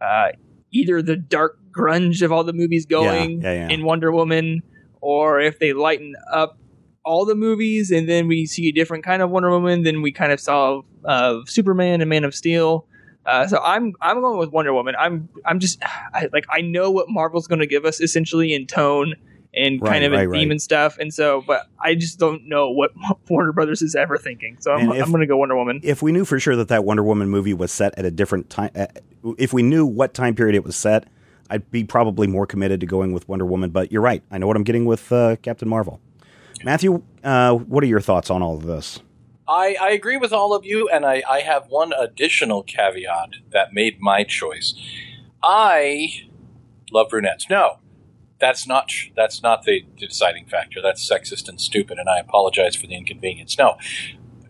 uh, 0.00 0.28
either 0.72 1.02
the 1.02 1.16
dark 1.16 1.58
grunge 1.70 2.22
of 2.22 2.32
all 2.32 2.44
the 2.44 2.52
movies 2.52 2.86
going 2.86 3.42
yeah, 3.42 3.52
yeah. 3.52 3.68
in 3.68 3.84
Wonder 3.84 4.10
Woman, 4.10 4.62
or 5.00 5.40
if 5.40 5.58
they 5.58 5.72
lighten 5.72 6.14
up 6.32 6.58
all 7.04 7.24
the 7.24 7.34
movies 7.34 7.90
and 7.90 8.08
then 8.08 8.28
we 8.28 8.46
see 8.46 8.68
a 8.68 8.72
different 8.72 9.04
kind 9.04 9.22
of 9.22 9.30
Wonder 9.30 9.50
Woman 9.50 9.82
than 9.82 10.02
we 10.02 10.12
kind 10.12 10.32
of 10.32 10.40
saw 10.40 10.82
of 11.04 11.48
Superman 11.48 12.00
and 12.00 12.08
Man 12.08 12.24
of 12.24 12.34
Steel. 12.34 12.86
Uh, 13.24 13.46
so 13.46 13.58
I'm 13.62 13.92
I'm 14.00 14.20
going 14.20 14.38
with 14.38 14.50
Wonder 14.50 14.72
Woman. 14.72 14.94
I'm 14.98 15.28
I'm 15.44 15.58
just 15.58 15.82
I, 16.14 16.28
like 16.32 16.46
I 16.50 16.62
know 16.62 16.90
what 16.90 17.06
Marvel's 17.08 17.46
going 17.46 17.60
to 17.60 17.66
give 17.66 17.84
us 17.84 18.00
essentially 18.00 18.54
in 18.54 18.66
tone 18.66 19.14
and 19.54 19.80
Right, 19.82 19.90
kind 19.92 20.04
of 20.04 20.12
right, 20.12 20.24
in 20.24 20.30
theme 20.30 20.40
right. 20.48 20.50
and 20.52 20.62
stuff, 20.62 20.98
and 20.98 21.12
so 21.12 21.42
but 21.46 21.66
I 21.82 21.94
just 21.94 22.18
don't 22.18 22.46
know 22.48 22.70
what 22.70 22.90
Warner 23.28 23.52
Brothers 23.52 23.82
is 23.82 23.94
ever 23.94 24.16
thinking. 24.18 24.56
So 24.60 24.72
I'm, 24.72 24.92
if- 24.92 25.02
I'm 25.02 25.10
going 25.10 25.20
to 25.22 25.26
go 25.26 25.36
Wonder 25.36 25.56
Woman. 25.56 25.80
if 25.82 26.02
we 26.02 26.12
knew 26.12 26.24
for 26.24 26.38
sure 26.38 26.56
that 26.56 26.68
that 26.68 26.84
Wonder 26.84 27.02
Woman 27.02 27.28
movie 27.28 27.54
was 27.54 27.72
set 27.72 27.98
at 27.98 28.04
a 28.04 28.10
different 28.10 28.50
time, 28.50 28.70
uh, 28.76 28.86
if 29.38 29.52
we 29.52 29.62
knew 29.62 29.84
what 29.86 30.14
time 30.14 30.34
period 30.34 30.54
it 30.54 30.64
was 30.64 30.76
set, 30.76 31.08
I'd 31.50 31.70
be 31.70 31.82
probably 31.84 32.26
more 32.26 32.46
committed 32.46 32.80
to 32.80 32.86
going 32.86 33.12
with 33.12 33.28
Wonder 33.28 33.46
Woman. 33.46 33.70
But 33.70 33.90
you're 33.90 34.02
right; 34.02 34.22
I 34.30 34.38
know 34.38 34.46
what 34.46 34.56
I'm 34.56 34.64
getting 34.64 34.84
with 34.84 35.10
uh, 35.12 35.36
Captain 35.36 35.68
Marvel. 35.68 36.00
Matthew, 36.64 37.02
uh, 37.24 37.54
what 37.54 37.82
are 37.84 37.86
your 37.86 38.00
thoughts 38.00 38.30
on 38.30 38.42
all 38.42 38.56
of 38.56 38.64
this? 38.66 39.00
I, 39.46 39.76
I 39.80 39.90
agree 39.92 40.18
with 40.18 40.32
all 40.32 40.52
of 40.54 40.66
you, 40.66 40.90
and 40.90 41.06
I, 41.06 41.22
I 41.26 41.40
have 41.40 41.68
one 41.68 41.94
additional 41.94 42.62
caveat 42.62 43.30
that 43.52 43.72
made 43.72 43.98
my 43.98 44.22
choice. 44.24 44.74
I 45.42 46.08
love 46.92 47.08
brunettes. 47.10 47.46
No, 47.48 47.78
that's 48.40 48.66
not 48.66 48.90
that's 49.16 49.42
not 49.42 49.64
the 49.64 49.84
deciding 49.96 50.46
factor. 50.46 50.80
That's 50.82 51.08
sexist 51.08 51.48
and 51.48 51.60
stupid, 51.60 51.98
and 51.98 52.08
I 52.08 52.18
apologize 52.18 52.76
for 52.76 52.86
the 52.86 52.96
inconvenience. 52.96 53.58
No, 53.58 53.76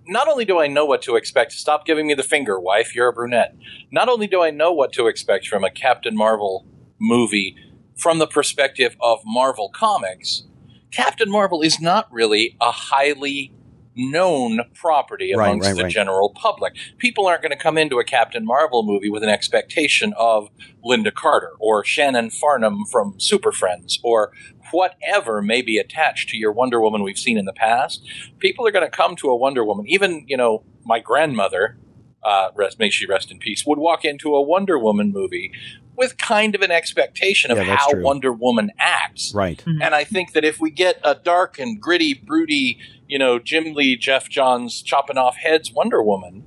not 0.06 0.28
only 0.28 0.44
do 0.44 0.58
I 0.58 0.66
know 0.66 0.84
what 0.84 1.02
to 1.02 1.16
expect, 1.16 1.52
stop 1.52 1.84
giving 1.84 2.06
me 2.06 2.14
the 2.14 2.22
finger, 2.22 2.58
wife. 2.58 2.94
You're 2.94 3.08
a 3.08 3.12
brunette. 3.12 3.54
Not 3.90 4.08
only 4.08 4.26
do 4.26 4.42
I 4.42 4.50
know 4.50 4.72
what 4.72 4.92
to 4.94 5.06
expect 5.06 5.46
from 5.46 5.64
a 5.64 5.70
Captain 5.70 6.16
Marvel 6.16 6.66
movie 7.00 7.56
from 7.96 8.18
the 8.18 8.26
perspective 8.26 8.96
of 9.00 9.20
Marvel 9.24 9.68
Comics, 9.68 10.44
Captain 10.90 11.30
Marvel 11.30 11.62
is 11.62 11.80
not 11.80 12.10
really 12.12 12.56
a 12.60 12.70
highly 12.70 13.52
known 13.98 14.60
property 14.74 15.34
Right, 15.34 15.48
amongst 15.48 15.66
right, 15.68 15.76
the 15.76 15.82
right. 15.84 15.92
general 15.92 16.30
public. 16.30 16.74
People 16.98 17.26
aren't 17.26 17.42
going 17.42 17.50
to 17.52 17.58
come 17.58 17.76
into 17.76 17.98
a 17.98 18.04
Captain 18.04 18.46
Marvel 18.46 18.82
movie 18.84 19.10
with 19.10 19.22
an 19.22 19.28
expectation 19.28 20.14
of 20.16 20.48
Lynda 20.84 21.12
Carter 21.12 21.52
or 21.58 21.84
Shannon 21.84 22.30
Farnon 22.30 22.88
from 22.90 23.18
Super 23.18 23.52
Friends 23.52 23.98
or 24.02 24.32
whatever 24.70 25.42
may 25.42 25.62
be 25.62 25.78
attached 25.78 26.28
to 26.30 26.36
your 26.36 26.52
Wonder 26.52 26.80
Woman 26.80 27.02
we've 27.02 27.18
seen 27.18 27.36
in 27.36 27.44
the 27.44 27.52
past. 27.52 28.06
People 28.38 28.66
are 28.66 28.70
going 28.70 28.84
to 28.84 28.90
come 28.90 29.16
to 29.16 29.28
a 29.28 29.36
Wonder 29.36 29.64
Woman. 29.64 29.86
Even, 29.88 30.24
you 30.28 30.36
know, 30.36 30.62
my 30.84 31.00
grandmother, 31.00 31.78
uh, 32.22 32.50
rest, 32.54 32.78
may 32.78 32.90
she 32.90 33.06
rest 33.06 33.30
in 33.30 33.38
peace, 33.38 33.64
would 33.66 33.78
walk 33.78 34.04
into 34.04 34.34
a 34.34 34.42
Wonder 34.42 34.78
Woman 34.78 35.12
movie 35.12 35.52
with 35.98 36.16
kind 36.16 36.54
of 36.54 36.62
an 36.62 36.70
expectation 36.70 37.50
of 37.50 37.58
Yeah, 37.58 37.76
how 37.76 37.90
true. 37.90 38.02
Wonder 38.02 38.32
Woman 38.32 38.70
acts. 38.78 39.34
Right. 39.34 39.62
And 39.66 39.94
I 39.94 40.04
think 40.04 40.32
that 40.32 40.44
if 40.44 40.60
we 40.60 40.70
get 40.70 40.98
a 41.04 41.14
dark 41.14 41.58
and 41.58 41.78
gritty, 41.80 42.14
broody, 42.14 42.78
you 43.08 43.18
know, 43.18 43.38
Jim 43.38 43.74
Lee, 43.74 43.96
Geoff 43.96 44.28
Johns 44.30 44.80
chopping 44.80 45.18
off 45.18 45.36
heads 45.36 45.72
Wonder 45.72 46.02
Woman, 46.02 46.44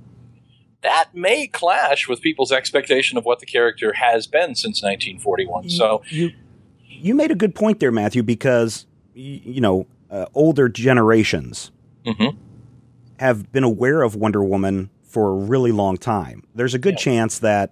that 0.80 1.10
may 1.14 1.46
clash 1.46 2.08
with 2.08 2.20
people's 2.22 2.50
expectation 2.50 3.16
of 3.18 3.24
what 3.24 3.38
the 3.38 3.46
character 3.46 3.92
has 3.92 4.26
been 4.26 4.54
since 4.56 4.82
1941. 4.82 5.70
So, 5.70 6.02
you 6.08 6.32
you 6.88 7.14
made 7.14 7.30
a 7.30 7.34
good 7.36 7.54
point 7.54 7.78
there, 7.80 7.92
Matthew, 7.92 8.22
because 8.22 8.86
you 9.14 9.60
know 9.60 9.86
uh, 10.10 10.26
older 10.34 10.68
generations 10.68 11.70
mhm. 12.04 12.36
have 13.18 13.52
been 13.52 13.64
aware 13.64 14.02
of 14.02 14.16
Wonder 14.16 14.42
Woman 14.42 14.90
for 15.04 15.30
a 15.30 15.34
really 15.34 15.72
long 15.72 15.96
time. 15.98 16.42
There's 16.54 16.74
a 16.74 16.78
good 16.78 16.94
Yeah. 16.94 16.98
chance 17.00 17.38
that 17.40 17.70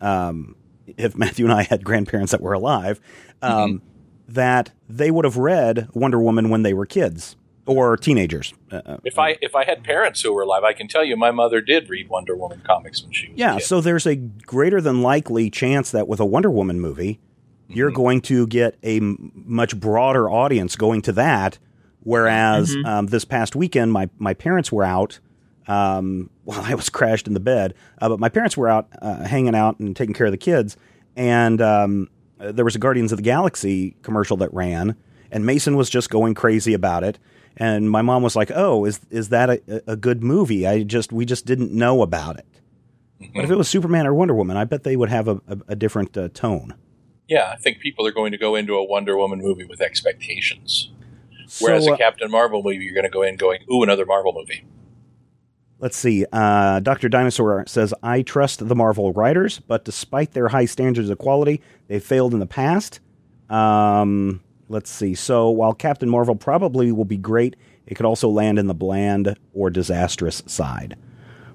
um, 0.00 0.56
if 0.96 1.16
Matthew 1.16 1.44
and 1.46 1.52
I 1.52 1.62
had 1.62 1.84
grandparents 1.84 2.32
that 2.32 2.40
were 2.40 2.52
alive, 2.52 3.00
um, 3.42 3.52
Mm-hmm. 3.52 4.32
that 4.34 4.70
they 4.88 5.10
would 5.10 5.24
have 5.24 5.36
read 5.36 5.88
Wonder 5.94 6.20
Woman 6.20 6.50
when 6.50 6.62
they 6.62 6.72
were 6.74 6.86
kids 6.86 7.36
or 7.66 7.96
teenagers. 7.96 8.52
Uh, 8.70 8.80
uh, 8.86 8.96
if 9.04 9.18
I 9.18 9.36
if 9.40 9.54
I 9.54 9.64
had 9.64 9.82
parents 9.84 10.20
who 10.22 10.32
were 10.32 10.42
alive, 10.42 10.62
I 10.64 10.72
can 10.72 10.88
tell 10.88 11.04
you 11.04 11.16
my 11.16 11.30
mother 11.30 11.60
did 11.60 11.88
read 11.88 12.08
Wonder 12.08 12.36
Woman 12.36 12.62
comics 12.64 13.02
when 13.02 13.12
she 13.12 13.28
was 13.28 13.34
a 13.36 13.38
Yeah, 13.38 13.58
so 13.58 13.80
there's 13.80 14.06
a 14.06 14.16
greater 14.16 14.80
than 14.80 15.02
likely 15.02 15.50
chance 15.50 15.90
that 15.90 16.08
with 16.08 16.20
a 16.20 16.24
Wonder 16.26 16.50
Woman 16.50 16.80
movie, 16.80 17.20
you're 17.68 17.90
going 17.92 18.20
to 18.22 18.46
get 18.48 18.76
a 18.82 18.96
m- 18.96 19.30
much 19.34 19.78
broader 19.78 20.28
audience 20.30 20.74
going 20.76 21.02
to 21.02 21.12
that. 21.12 21.58
Whereas 22.02 22.74
um, 22.86 23.06
this 23.08 23.24
past 23.24 23.54
weekend, 23.54 23.92
my, 23.92 24.08
my 24.18 24.32
parents 24.34 24.72
were 24.72 24.84
out. 24.84 25.20
Um, 25.68 26.30
well, 26.50 26.62
I 26.64 26.74
was 26.74 26.88
crashed 26.88 27.28
in 27.28 27.34
the 27.34 27.40
bed, 27.40 27.74
uh, 28.00 28.08
but 28.08 28.18
my 28.18 28.28
parents 28.28 28.56
were 28.56 28.68
out 28.68 28.88
uh, 29.00 29.22
hanging 29.22 29.54
out 29.54 29.78
and 29.78 29.94
taking 29.94 30.14
care 30.14 30.26
of 30.26 30.32
the 30.32 30.38
kids. 30.38 30.76
And 31.14 31.60
um, 31.60 32.10
uh, 32.40 32.50
there 32.50 32.64
was 32.64 32.74
a 32.74 32.80
Guardians 32.80 33.12
of 33.12 33.18
the 33.18 33.22
Galaxy 33.22 33.96
commercial 34.02 34.36
that 34.38 34.52
ran, 34.52 34.96
and 35.30 35.46
Mason 35.46 35.76
was 35.76 35.88
just 35.88 36.10
going 36.10 36.34
crazy 36.34 36.74
about 36.74 37.04
it. 37.04 37.20
And 37.56 37.88
my 37.88 38.02
mom 38.02 38.24
was 38.24 38.34
like, 38.34 38.50
"Oh, 38.52 38.84
is 38.84 38.98
is 39.10 39.28
that 39.28 39.48
a, 39.50 39.92
a 39.92 39.96
good 39.96 40.24
movie? 40.24 40.66
I 40.66 40.82
just 40.82 41.12
we 41.12 41.24
just 41.24 41.46
didn't 41.46 41.72
know 41.72 42.02
about 42.02 42.36
it." 42.38 42.46
But 43.34 43.44
if 43.44 43.50
it 43.50 43.56
was 43.56 43.68
Superman 43.68 44.06
or 44.06 44.14
Wonder 44.14 44.34
Woman, 44.34 44.56
I 44.56 44.64
bet 44.64 44.82
they 44.82 44.96
would 44.96 45.10
have 45.10 45.28
a, 45.28 45.40
a, 45.46 45.58
a 45.68 45.76
different 45.76 46.16
uh, 46.16 46.30
tone. 46.34 46.74
yeah, 47.28 47.50
I 47.52 47.56
think 47.56 47.78
people 47.78 48.06
are 48.06 48.12
going 48.12 48.32
to 48.32 48.38
go 48.38 48.56
into 48.56 48.74
a 48.74 48.84
Wonder 48.84 49.16
Woman 49.16 49.40
movie 49.40 49.64
with 49.64 49.80
expectations. 49.80 50.90
Whereas 51.60 51.86
a 51.86 51.92
uh, 51.92 51.96
Captain 51.96 52.30
Marvel 52.30 52.62
movie, 52.62 52.84
you're 52.84 52.94
going 52.94 53.04
to 53.04 53.10
go 53.10 53.22
in 53.22 53.36
going, 53.36 53.60
"Ooh, 53.70 53.82
another 53.82 54.06
Marvel 54.06 54.32
movie." 54.32 54.64
Let's 55.80 55.96
see. 55.96 56.24
Uh, 56.32 56.80
Doctor 56.80 57.08
Dinosaur 57.08 57.64
says, 57.66 57.92
"I 58.02 58.22
trust 58.22 58.66
the 58.66 58.76
Marvel 58.76 59.12
writers, 59.12 59.60
but 59.60 59.84
despite 59.84 60.32
their 60.32 60.48
high 60.48 60.66
standards 60.66 61.10
of 61.10 61.18
quality, 61.18 61.60
they 61.88 61.98
failed 61.98 62.32
in 62.32 62.40
the 62.40 62.46
past." 62.46 63.00
Um, 63.48 64.40
let's 64.68 64.90
see. 64.90 65.14
So 65.14 65.50
while 65.50 65.74
Captain 65.74 66.08
Marvel 66.08 66.36
probably 66.36 66.92
will 66.92 67.04
be 67.04 67.16
great, 67.16 67.56
it 67.86 67.94
could 67.94 68.06
also 68.06 68.28
land 68.28 68.58
in 68.58 68.68
the 68.68 68.74
bland 68.74 69.36
or 69.52 69.70
disastrous 69.70 70.42
side. 70.46 70.96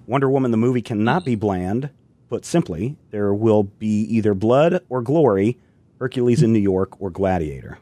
Wonder 0.06 0.30
Woman 0.30 0.52
the 0.52 0.58
movie 0.58 0.82
cannot 0.82 1.26
be 1.26 1.36
bland. 1.36 1.90
Put 2.28 2.44
simply, 2.44 2.98
there 3.12 3.34
will 3.34 3.64
be 3.64 4.02
either 4.02 4.34
blood 4.34 4.82
or 4.90 5.02
glory, 5.02 5.60
Hercules 6.00 6.42
in 6.42 6.52
New 6.52 6.60
York 6.60 7.00
or 7.00 7.12
Gladiator. 7.12 7.78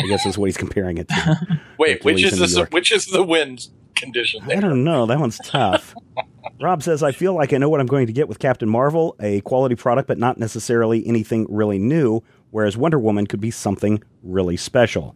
I 0.00 0.06
guess 0.06 0.24
that's 0.24 0.38
what 0.38 0.46
he's 0.46 0.56
comparing 0.56 0.98
it 0.98 1.08
to. 1.08 1.60
Wait, 1.78 2.04
which 2.04 2.22
is 2.22 2.38
the 2.54 2.66
which 2.70 2.92
is 2.92 3.06
the 3.06 3.22
wind 3.24 3.68
condition 3.98 4.42
I 4.50 4.60
don't 4.60 4.84
know. 4.84 5.06
That 5.06 5.18
one's 5.18 5.38
tough. 5.38 5.94
Rob 6.60 6.82
says, 6.82 7.02
I 7.02 7.12
feel 7.12 7.34
like 7.34 7.52
I 7.52 7.58
know 7.58 7.68
what 7.68 7.80
I'm 7.80 7.86
going 7.86 8.06
to 8.06 8.12
get 8.12 8.28
with 8.28 8.38
Captain 8.38 8.68
Marvel 8.68 9.14
a 9.20 9.40
quality 9.42 9.74
product, 9.74 10.08
but 10.08 10.18
not 10.18 10.38
necessarily 10.38 11.06
anything 11.06 11.46
really 11.48 11.78
new, 11.78 12.22
whereas 12.50 12.76
Wonder 12.76 12.98
Woman 12.98 13.26
could 13.26 13.40
be 13.40 13.50
something 13.50 14.02
really 14.22 14.56
special. 14.56 15.14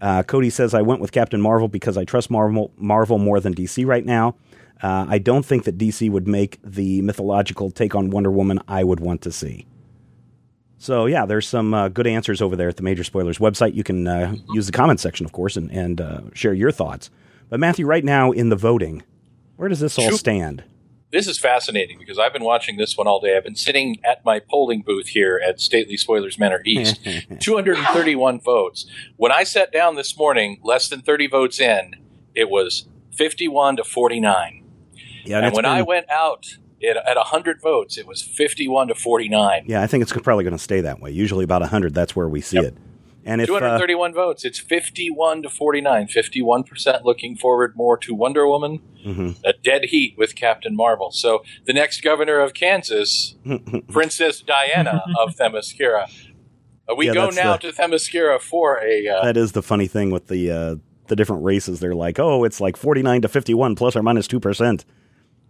Uh, 0.00 0.22
Cody 0.22 0.50
says, 0.50 0.74
I 0.74 0.82
went 0.82 1.00
with 1.00 1.12
Captain 1.12 1.40
Marvel 1.40 1.68
because 1.68 1.96
I 1.96 2.04
trust 2.04 2.30
Marvel, 2.30 2.72
Marvel 2.76 3.18
more 3.18 3.40
than 3.40 3.54
DC 3.54 3.86
right 3.86 4.04
now. 4.04 4.36
Uh, 4.82 5.06
I 5.08 5.18
don't 5.18 5.46
think 5.46 5.64
that 5.64 5.78
DC 5.78 6.10
would 6.10 6.28
make 6.28 6.58
the 6.62 7.00
mythological 7.02 7.70
take 7.70 7.94
on 7.94 8.10
Wonder 8.10 8.30
Woman 8.30 8.60
I 8.68 8.84
would 8.84 9.00
want 9.00 9.22
to 9.22 9.32
see. 9.32 9.66
So, 10.76 11.06
yeah, 11.06 11.24
there's 11.24 11.48
some 11.48 11.72
uh, 11.72 11.88
good 11.88 12.06
answers 12.06 12.42
over 12.42 12.56
there 12.56 12.68
at 12.68 12.76
the 12.76 12.82
Major 12.82 13.04
Spoilers 13.04 13.38
website. 13.38 13.74
You 13.74 13.84
can 13.84 14.06
uh, 14.06 14.34
use 14.52 14.66
the 14.66 14.72
comment 14.72 15.00
section, 15.00 15.24
of 15.24 15.32
course, 15.32 15.56
and, 15.56 15.70
and 15.70 16.00
uh, 16.00 16.20
share 16.34 16.52
your 16.52 16.70
thoughts. 16.70 17.08
But, 17.48 17.60
Matthew, 17.60 17.86
right 17.86 18.04
now 18.04 18.30
in 18.32 18.48
the 18.48 18.56
voting, 18.56 19.02
where 19.56 19.68
does 19.68 19.80
this 19.80 19.98
all 19.98 20.10
stand? 20.12 20.64
This 21.12 21.28
is 21.28 21.38
fascinating 21.38 21.98
because 22.00 22.18
I've 22.18 22.32
been 22.32 22.42
watching 22.42 22.76
this 22.76 22.96
one 22.96 23.06
all 23.06 23.20
day. 23.20 23.36
I've 23.36 23.44
been 23.44 23.54
sitting 23.54 24.00
at 24.04 24.24
my 24.24 24.40
polling 24.40 24.82
booth 24.82 25.06
here 25.08 25.40
at 25.46 25.60
Stately 25.60 25.96
Spoilers 25.96 26.38
Manor 26.40 26.60
East. 26.64 26.98
231 27.40 28.40
votes. 28.40 28.86
When 29.16 29.30
I 29.30 29.44
sat 29.44 29.70
down 29.70 29.94
this 29.94 30.16
morning, 30.18 30.58
less 30.64 30.88
than 30.88 31.02
30 31.02 31.28
votes 31.28 31.60
in, 31.60 31.94
it 32.34 32.50
was 32.50 32.88
51 33.12 33.76
to 33.76 33.84
49. 33.84 34.64
Yeah, 35.24 35.36
and 35.38 35.46
it's 35.46 35.54
when 35.54 35.62
been- 35.62 35.70
I 35.72 35.82
went 35.82 36.10
out 36.10 36.56
it, 36.80 36.96
at 36.96 37.16
100 37.16 37.60
votes, 37.62 37.96
it 37.96 38.06
was 38.08 38.20
51 38.20 38.88
to 38.88 38.94
49. 38.96 39.64
yeah, 39.68 39.82
I 39.82 39.86
think 39.86 40.02
it's 40.02 40.12
probably 40.12 40.42
going 40.44 40.56
to 40.56 40.62
stay 40.62 40.80
that 40.80 41.00
way. 41.00 41.10
Usually 41.12 41.44
about 41.44 41.60
100, 41.62 41.94
that's 41.94 42.16
where 42.16 42.28
we 42.28 42.40
see 42.40 42.56
Yep. 42.56 42.64
it. 42.64 42.74
And 43.26 43.40
if 43.40 43.48
uh, 43.48 43.58
231 43.58 44.12
votes. 44.14 44.44
It's 44.44 44.58
51 44.58 45.42
to 45.42 45.48
49. 45.50 46.08
51% 46.08 47.04
looking 47.04 47.36
forward 47.36 47.74
more 47.76 47.96
to 47.98 48.14
Wonder 48.14 48.46
Woman. 48.46 48.80
mhm. 49.04 49.36
A 49.44 49.52
dead 49.52 49.86
heat 49.86 50.14
with 50.18 50.34
Captain 50.34 50.76
Marvel. 50.76 51.10
So 51.10 51.42
the 51.64 51.72
next 51.72 52.02
governor 52.02 52.40
of 52.40 52.52
Kansas, 52.54 53.34
Princess 53.88 54.40
Diana 54.40 55.02
of 55.18 55.34
Themyscira. 55.36 56.06
Uh, 56.88 56.94
we 56.94 57.06
Yeah, 57.06 57.14
go 57.14 57.30
now 57.30 57.56
the- 57.56 57.70
to 57.70 57.72
Themyscira 57.72 58.40
for 58.40 58.78
a. 58.84 59.08
Uh, 59.08 59.24
that 59.24 59.36
is 59.36 59.52
the 59.52 59.62
funny 59.62 59.86
thing 59.86 60.10
with 60.10 60.26
the 60.28 60.50
uh, 60.50 60.76
the 61.08 61.16
different 61.16 61.44
races. 61.44 61.80
They're 61.80 61.94
like, 61.94 62.18
oh, 62.18 62.44
it's 62.44 62.60
like 62.60 62.76
49 62.76 63.22
to 63.22 63.28
51 63.28 63.74
plus 63.74 63.94
or 63.96 64.02
minus 64.02 64.26
2%. 64.28 64.84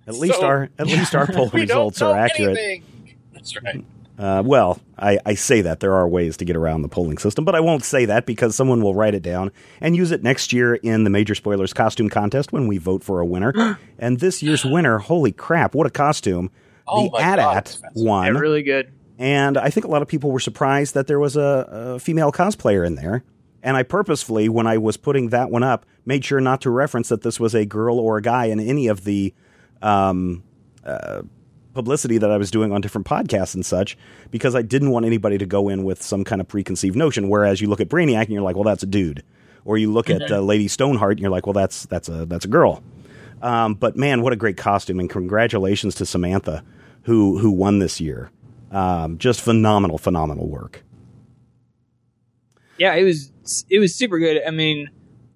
At 0.06 0.14
least 0.16 0.42
our 0.42 0.68
at 0.78 0.86
least 0.86 1.14
our 1.14 1.26
poll 1.32 1.48
results 1.50 2.02
are 2.02 2.16
accurate. 2.16 2.56
anything. 2.58 2.84
That's 3.32 3.60
right. 3.62 3.84
Uh, 4.18 4.42
well, 4.46 4.78
I, 4.96 5.18
I 5.26 5.34
say 5.34 5.60
that 5.62 5.80
there 5.80 5.94
are 5.94 6.06
ways 6.06 6.36
to 6.36 6.44
get 6.44 6.54
around 6.56 6.82
the 6.82 6.88
polling 6.88 7.18
system, 7.18 7.44
but 7.44 7.54
I 7.54 7.60
won't 7.60 7.84
say 7.84 8.04
that 8.04 8.26
because 8.26 8.54
someone 8.54 8.80
will 8.80 8.94
write 8.94 9.14
it 9.14 9.22
down 9.22 9.50
and 9.80 9.96
use 9.96 10.12
it 10.12 10.22
next 10.22 10.52
year 10.52 10.76
in 10.76 11.02
the 11.04 11.10
Major 11.10 11.34
Spoilers 11.34 11.72
costume 11.72 12.08
contest 12.08 12.52
when 12.52 12.68
we 12.68 12.78
vote 12.78 13.02
for 13.02 13.20
a 13.20 13.26
winner. 13.26 13.78
and 13.98 14.20
this 14.20 14.42
year's 14.42 14.64
winner, 14.64 14.98
holy 14.98 15.32
crap, 15.32 15.74
what 15.74 15.86
a 15.86 15.90
costume! 15.90 16.50
Oh 16.86 17.08
the 17.10 17.16
AT-AT 17.22 17.78
won, 17.94 18.26
Yeah, 18.34 18.38
really 18.40 18.62
good. 18.62 18.92
and 19.18 19.56
I 19.56 19.70
think 19.70 19.86
a 19.86 19.88
lot 19.88 20.02
of 20.02 20.08
people 20.08 20.30
were 20.30 20.38
surprised 20.40 20.94
that 20.94 21.06
there 21.06 21.18
was 21.18 21.34
a, 21.36 21.94
a 21.96 21.98
female 21.98 22.30
cosplayer 22.30 22.86
in 22.86 22.94
there. 22.94 23.24
And 23.62 23.76
I 23.78 23.82
purposefully, 23.82 24.50
when 24.50 24.66
I 24.66 24.76
was 24.76 24.98
putting 24.98 25.30
that 25.30 25.50
one 25.50 25.62
up, 25.62 25.86
made 26.04 26.22
sure 26.26 26.40
not 26.42 26.60
to 26.60 26.70
reference 26.70 27.08
that 27.08 27.22
this 27.22 27.40
was 27.40 27.54
a 27.54 27.64
girl 27.64 27.98
or 27.98 28.18
a 28.18 28.22
guy 28.22 28.44
in 28.44 28.60
any 28.60 28.88
of 28.88 29.04
the 29.04 29.32
um, 29.80 30.42
uh, 30.84 31.22
publicity 31.74 32.18
that 32.18 32.30
I 32.30 32.36
was 32.36 32.50
doing 32.50 32.72
on 32.72 32.80
different 32.80 33.06
podcasts 33.06 33.54
and 33.54 33.66
such, 33.66 33.98
because 34.30 34.54
I 34.54 34.62
didn't 34.62 34.90
want 34.90 35.04
anybody 35.04 35.36
to 35.38 35.46
go 35.46 35.68
in 35.68 35.84
with 35.84 36.02
some 36.02 36.24
kind 36.24 36.40
of 36.40 36.48
preconceived 36.48 36.96
notion. 36.96 37.28
Whereas 37.28 37.60
you 37.60 37.68
look 37.68 37.80
at 37.80 37.88
Brainiac 37.88 38.22
and 38.22 38.30
you're 38.30 38.42
like, 38.42 38.56
well, 38.56 38.64
that's 38.64 38.82
a 38.82 38.86
dude, 38.86 39.22
or 39.64 39.76
you 39.76 39.92
look 39.92 40.08
at 40.08 40.30
uh, 40.30 40.40
Lady 40.40 40.68
Stoneheart 40.68 41.12
and 41.12 41.20
you're 41.20 41.30
like, 41.30 41.46
well, 41.46 41.52
that's 41.52 41.86
that's 41.86 42.08
a 42.08 42.24
that's 42.26 42.44
a 42.44 42.48
girl. 42.48 42.82
Um, 43.42 43.74
but 43.74 43.96
man, 43.96 44.22
what 44.22 44.32
a 44.32 44.36
great 44.36 44.56
costume! 44.56 45.00
And 45.00 45.10
congratulations 45.10 45.94
to 45.96 46.06
Samantha, 46.06 46.64
who 47.02 47.38
who 47.38 47.50
won 47.50 47.78
this 47.78 48.00
year. 48.00 48.30
Um, 48.70 49.18
just 49.18 49.40
phenomenal, 49.40 49.98
phenomenal 49.98 50.48
work. 50.48 50.82
Yeah, 52.78 52.94
it 52.94 53.04
was 53.04 53.30
it 53.70 53.78
was 53.78 53.94
super 53.94 54.18
good. 54.18 54.42
I 54.46 54.50
mean, 54.50 54.90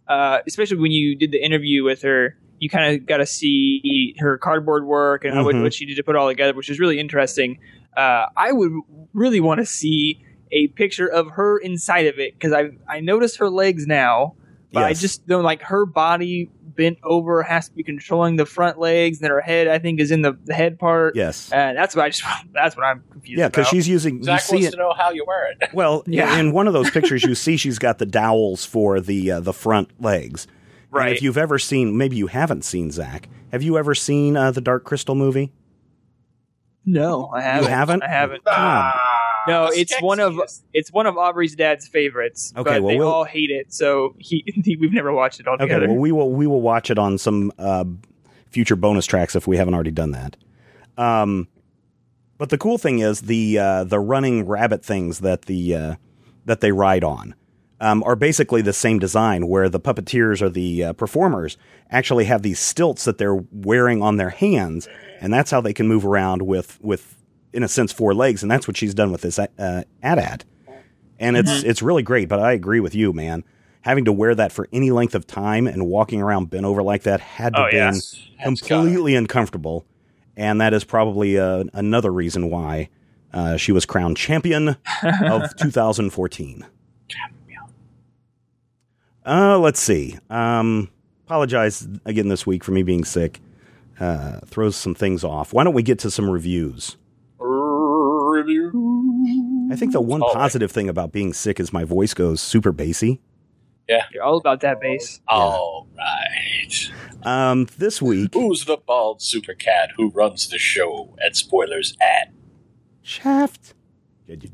uh, 0.09 0.39
especially 0.47 0.79
when 0.79 0.91
you 0.91 1.15
did 1.17 1.31
the 1.31 1.45
interview 1.45 1.85
with 1.85 2.03
her, 2.03 2.37
you 2.59 2.69
kind 2.69 2.95
of 2.95 3.07
got 3.07 3.19
to 3.19 3.27
see 3.27 4.15
her 4.19 4.39
cardboard 4.39 4.85
work 4.85 5.25
and 5.25 5.35
how 5.35 5.45
what, 5.45 5.55
what 5.57 5.75
she 5.75 5.87
did 5.87 5.97
to 5.97 6.03
put 6.03 6.15
it 6.15 6.19
all 6.19 6.29
together, 6.29 6.55
which 6.55 6.69
is 6.71 6.79
really 6.81 6.99
interesting. 6.99 7.59
Uh, 7.97 8.27
I 8.37 8.53
would 8.53 8.73
really 9.13 9.41
want 9.41 9.59
to 9.59 9.67
see 9.67 10.25
a 10.51 10.69
picture 10.69 11.07
of 11.07 11.31
her 11.33 11.59
inside 11.59 12.07
of 12.07 12.19
it 12.19 12.35
because 12.35 12.53
I 12.53 12.71
I 12.89 13.01
noticed 13.01 13.39
her 13.39 13.51
legs 13.51 13.87
now, 13.87 14.35
but 14.73 14.85
I 14.85 14.95
just 14.95 15.27
don't 15.27 15.45
like 15.45 15.63
her 15.63 15.85
body 15.87 16.51
bent 16.79 16.99
over 17.03 17.43
has 17.43 17.69
to 17.69 17.75
be 17.75 17.83
controlling 17.83 18.37
the 18.37 18.47
front 18.47 18.79
legs, 18.79 19.19
and 19.19 19.25
then 19.25 19.31
her 19.33 19.41
head 19.41 19.67
I 19.67 19.79
think 19.81 19.99
is 20.01 20.11
in 20.13 20.23
the, 20.23 20.39
the 20.45 20.55
head 20.55 20.79
part. 20.79 21.17
Yes, 21.17 21.51
and 21.53 21.77
that's 21.77 21.95
what 21.97 22.05
I 22.05 22.09
just 22.11 22.23
that's 22.55 22.77
what 22.77 22.85
I'm 22.85 23.03
confused. 23.11 23.39
About. 23.39 23.43
Yeah, 23.43 23.49
because 23.49 23.67
she's 23.69 23.89
using. 23.89 24.23
Zach 24.23 24.41
you 24.41 24.47
see 24.47 24.55
wants 24.57 24.69
it. 24.69 24.71
to 24.73 24.77
know 24.77 24.93
how 24.97 25.11
you 25.11 25.25
wear 25.27 25.51
it. 25.51 25.71
Well, 25.75 26.05
Yeah. 26.07 26.39
in 26.39 26.53
one 26.53 26.67
of 26.67 26.73
those 26.73 26.91
pictures, 26.91 27.25
you 27.25 27.35
see 27.47 27.57
she's 27.57 27.79
got 27.79 27.99
the 27.99 28.07
dowels 28.07 28.65
for 28.65 29.01
the 29.01 29.33
uh, 29.33 29.41
the 29.41 29.53
front 29.53 29.91
legs. 30.01 30.47
And 30.91 30.99
Right. 30.99 31.13
if 31.13 31.23
you've 31.23 31.37
ever 31.39 31.59
seen, 31.59 31.97
maybe 31.97 32.17
you 32.17 32.29
haven't 32.29 32.65
seen 32.65 32.91
Zach. 32.91 33.29
Have 33.53 33.63
you 33.63 33.77
ever 33.79 33.95
seen 33.95 34.37
uh, 34.37 34.51
the 34.51 34.61
Dark 34.61 34.85
Crystal 34.85 35.15
movie? 35.15 35.53
no, 36.85 37.29
I 37.35 37.43
haven't. 37.43 37.65
You 37.65 37.69
haven't? 37.71 38.03
I 38.03 38.09
haven't. 38.09 38.45
Come 38.45 38.55
on. 38.63 38.93
No, 39.47 39.65
That's 39.67 39.77
it's 39.79 40.03
one 40.03 40.21
of 40.21 40.39
it's 40.73 40.93
one 40.93 41.07
of 41.07 41.17
Aubrey's 41.17 41.55
dad's 41.55 41.87
favorites. 41.89 42.53
Okay, 42.57 42.63
but 42.75 42.83
well, 42.83 42.89
they 42.93 42.99
we'll- 42.99 43.09
all 43.09 43.25
hate 43.25 43.51
it, 43.51 43.73
so 43.73 44.15
he, 44.19 44.43
he 44.65 44.77
we've 44.77 44.93
never 44.93 45.13
watched 45.13 45.41
it 45.41 45.47
all 45.47 45.55
Okay, 45.55 45.65
together. 45.65 45.89
well 45.89 45.97
we 45.97 46.13
will 46.13 46.31
we 46.33 46.47
will 46.47 46.61
watch 46.61 46.91
it 46.91 46.99
on 46.99 47.19
some 47.19 47.53
uh, 47.59 47.85
future 48.51 48.77
bonus 48.77 49.07
tracks 49.07 49.35
if 49.37 49.47
we 49.47 49.57
haven't 49.57 49.75
already 49.75 49.91
done 49.91 50.13
that. 50.13 50.37
Um, 50.97 51.49
But 52.39 52.51
the 52.51 52.59
cool 52.59 52.79
thing 52.79 52.99
is 53.01 53.23
the 53.23 53.59
uh, 53.59 53.85
the 53.85 54.01
running 54.01 54.47
rabbit 54.47 54.85
things 54.85 55.21
that 55.21 55.43
the 55.43 55.75
uh, 55.75 55.95
that 56.47 56.61
they 56.61 56.73
ride 56.73 57.05
on 57.05 57.35
um, 57.81 58.03
are 58.05 58.17
basically 58.17 58.63
the 58.63 58.73
same 58.73 58.99
design, 58.99 59.49
where 59.49 59.69
the 59.69 59.81
puppeteers 59.81 60.43
or 60.43 60.49
the 60.49 60.85
uh, 60.85 60.93
performers 60.95 61.57
actually 61.91 62.25
have 62.25 62.43
these 62.43 62.59
stilts 62.59 63.05
that 63.05 63.19
they're 63.19 63.43
wearing 63.53 64.03
on 64.03 64.17
their 64.17 64.31
hands, 64.31 64.89
and 65.21 65.33
that's 65.33 65.51
how 65.51 65.61
they 65.61 65.73
can 65.73 65.87
move 65.87 66.05
around 66.05 66.43
with 66.43 66.79
with 66.83 67.17
in 67.53 67.63
a 67.63 67.69
sense 67.69 67.93
four 67.93 68.15
legs, 68.15 68.43
and 68.43 68.51
that's 68.51 68.69
what 68.69 68.77
she's 68.77 68.95
done 68.95 69.13
with 69.13 69.23
this 69.23 69.39
uh, 69.39 69.83
AT-AT. 70.03 70.45
And 71.21 71.37
it's 71.37 71.51
mm-hmm. 71.51 71.71
it's 71.71 71.83
really 71.83 72.03
great. 72.03 72.29
But 72.29 72.41
I 72.41 72.53
agree 72.53 72.81
with 72.81 72.95
you, 72.95 73.13
man. 73.13 73.45
Having 73.83 74.07
to 74.07 74.13
wear 74.13 74.35
that 74.35 74.53
for 74.53 74.69
any 74.73 74.91
length 74.91 75.15
of 75.15 75.27
time 75.27 75.67
and 75.67 75.87
walking 75.87 76.21
around 76.21 76.51
bent 76.51 76.65
over 76.65 76.83
like 76.83 77.05
that 77.05 77.21
had 77.21 77.55
to 77.55 77.67
oh, 77.67 77.71
be 77.71 77.77
yes. 77.77 78.21
completely 78.43 79.15
uncomfortable 79.15 79.87
and 80.39 80.61
that 80.61 80.73
is 80.73 80.85
probably 80.85 81.37
uh, 81.37 81.65
another 81.75 82.13
reason 82.13 82.49
why 82.49 82.89
uh, 83.35 83.57
she 83.57 83.73
was 83.73 83.85
crowned 83.85 84.17
champion 84.17 84.69
of 85.03 85.55
2014. 85.57 86.65
Champion. 89.29 89.51
Uh, 89.51 89.59
let's 89.59 89.81
see. 89.81 90.19
Um, 90.31 90.91
apologize 91.27 91.87
again 92.05 92.29
this 92.29 92.47
week 92.47 92.65
for 92.65 92.73
me 92.73 92.83
being 92.83 93.05
sick. 93.05 93.41
Uh, 94.01 94.41
throws 94.47 94.77
some 94.77 94.95
things 94.95 95.25
off. 95.25 95.53
Why 95.53 95.65
don't 95.65 95.75
we 95.75 95.83
get 95.83 95.99
to 96.01 96.11
some 96.11 96.31
reviews? 96.31 96.97
Review. 97.39 99.69
I 99.73 99.77
think 99.77 99.93
the 99.93 100.01
one 100.01 100.21
positive 100.21 100.71
right. 100.71 100.75
thing 100.75 100.89
about 100.89 101.13
being 101.13 101.33
sick 101.33 101.61
is 101.61 101.73
my 101.73 101.85
voice 101.85 102.15
goes 102.15 102.41
super 102.41 102.73
bassy. 102.73 103.21
Yeah. 103.89 104.05
You're 104.13 104.23
all 104.23 104.37
about 104.37 104.61
that 104.61 104.81
bass. 104.81 105.21
All 105.27 105.89
right. 105.97 106.93
Um, 107.25 107.67
this 107.79 108.01
week. 108.01 108.35
Who's 108.35 108.67
the 108.67 108.77
bald 108.77 109.21
super 109.21 109.55
cat 109.55 109.91
who 109.97 110.11
runs 110.11 110.49
the 110.49 110.59
show 110.59 111.17
at 111.25 111.37
Spoilers 111.37 111.97
at? 112.01 112.33
Shaft. 113.03 113.75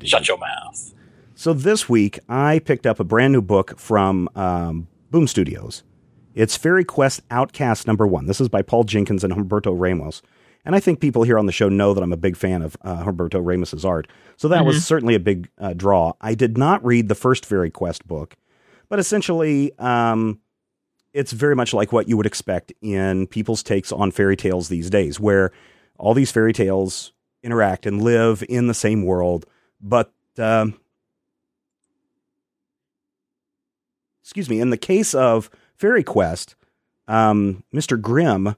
Shut 0.04 0.28
your 0.28 0.38
mouth. 0.38 0.93
So 1.36 1.52
this 1.52 1.88
week, 1.88 2.20
I 2.28 2.60
picked 2.60 2.86
up 2.86 3.00
a 3.00 3.04
brand 3.04 3.32
new 3.32 3.42
book 3.42 3.76
from 3.76 4.28
um, 4.36 4.86
Boom 5.10 5.26
Studios. 5.26 5.82
It's 6.32 6.56
Fairy 6.56 6.84
Quest 6.84 7.22
Outcast 7.28 7.88
number 7.88 8.06
one. 8.06 8.26
This 8.26 8.40
is 8.40 8.48
by 8.48 8.62
Paul 8.62 8.84
Jenkins 8.84 9.24
and 9.24 9.32
Humberto 9.32 9.74
Ramos. 9.76 10.22
And 10.64 10.76
I 10.76 10.80
think 10.80 11.00
people 11.00 11.24
here 11.24 11.36
on 11.36 11.46
the 11.46 11.52
show 11.52 11.68
know 11.68 11.92
that 11.92 12.04
I'm 12.04 12.12
a 12.12 12.16
big 12.16 12.36
fan 12.36 12.62
of 12.62 12.76
uh, 12.82 13.02
Humberto 13.02 13.44
Ramos's 13.44 13.84
art. 13.84 14.06
So 14.36 14.46
that 14.46 14.58
mm-hmm. 14.58 14.66
was 14.66 14.86
certainly 14.86 15.16
a 15.16 15.20
big 15.20 15.50
uh, 15.58 15.72
draw. 15.72 16.12
I 16.20 16.34
did 16.34 16.56
not 16.56 16.84
read 16.84 17.08
the 17.08 17.16
first 17.16 17.44
Fairy 17.44 17.70
Quest 17.70 18.06
book. 18.06 18.36
But 18.88 19.00
essentially, 19.00 19.76
um, 19.80 20.38
it's 21.12 21.32
very 21.32 21.56
much 21.56 21.74
like 21.74 21.92
what 21.92 22.08
you 22.08 22.16
would 22.16 22.26
expect 22.26 22.72
in 22.80 23.26
people's 23.26 23.64
takes 23.64 23.90
on 23.90 24.12
fairy 24.12 24.36
tales 24.36 24.68
these 24.68 24.88
days, 24.88 25.18
where 25.18 25.50
all 25.98 26.14
these 26.14 26.30
fairy 26.30 26.52
tales 26.52 27.12
interact 27.42 27.86
and 27.86 28.02
live 28.02 28.44
in 28.48 28.68
the 28.68 28.74
same 28.74 29.04
world, 29.04 29.46
but 29.80 30.12
um, 30.38 30.78
excuse 34.24 34.48
me, 34.48 34.58
in 34.58 34.70
the 34.70 34.78
case 34.78 35.14
of 35.14 35.50
Fairy 35.76 36.02
Quest, 36.02 36.56
um, 37.06 37.62
Mr. 37.74 38.00
Grimm 38.00 38.56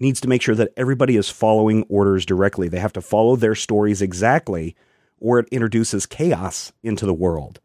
needs 0.00 0.20
to 0.20 0.28
make 0.28 0.42
sure 0.42 0.56
that 0.56 0.72
everybody 0.76 1.16
is 1.16 1.30
following 1.30 1.84
orders 1.88 2.26
directly. 2.26 2.68
They 2.68 2.80
have 2.80 2.92
to 2.94 3.00
follow 3.00 3.36
their 3.36 3.54
stories 3.54 4.02
exactly, 4.02 4.74
or 5.20 5.38
it 5.38 5.48
introduces 5.52 6.06
chaos 6.06 6.72
into 6.82 7.06
the 7.06 7.14
world. 7.14 7.60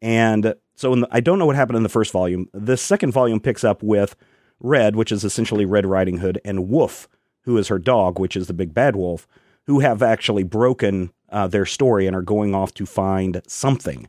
And 0.00 0.54
so 0.76 0.94
the, 0.94 1.08
I 1.10 1.20
don't 1.20 1.38
know 1.38 1.44
what 1.44 1.56
happened 1.56 1.76
in 1.76 1.82
the 1.82 1.90
first 1.90 2.10
volume. 2.10 2.48
The 2.54 2.78
second 2.78 3.12
volume 3.12 3.38
picks 3.38 3.64
up 3.64 3.82
with 3.82 4.16
Red, 4.58 4.96
which 4.96 5.12
is 5.12 5.24
essentially 5.24 5.66
Red 5.66 5.84
Riding 5.84 6.18
Hood, 6.18 6.40
and 6.42 6.70
Wolf, 6.70 7.06
who 7.42 7.58
is 7.58 7.68
her 7.68 7.78
dog, 7.78 8.18
which 8.18 8.34
is 8.34 8.46
the 8.46 8.54
big 8.54 8.72
bad 8.72 8.96
wolf, 8.96 9.28
who 9.66 9.80
have 9.80 10.02
actually 10.02 10.42
broken 10.42 11.12
uh, 11.28 11.46
their 11.48 11.66
story 11.66 12.06
and 12.06 12.16
are 12.16 12.22
going 12.22 12.54
off 12.54 12.72
to 12.74 12.86
find 12.86 13.42
something. 13.46 14.08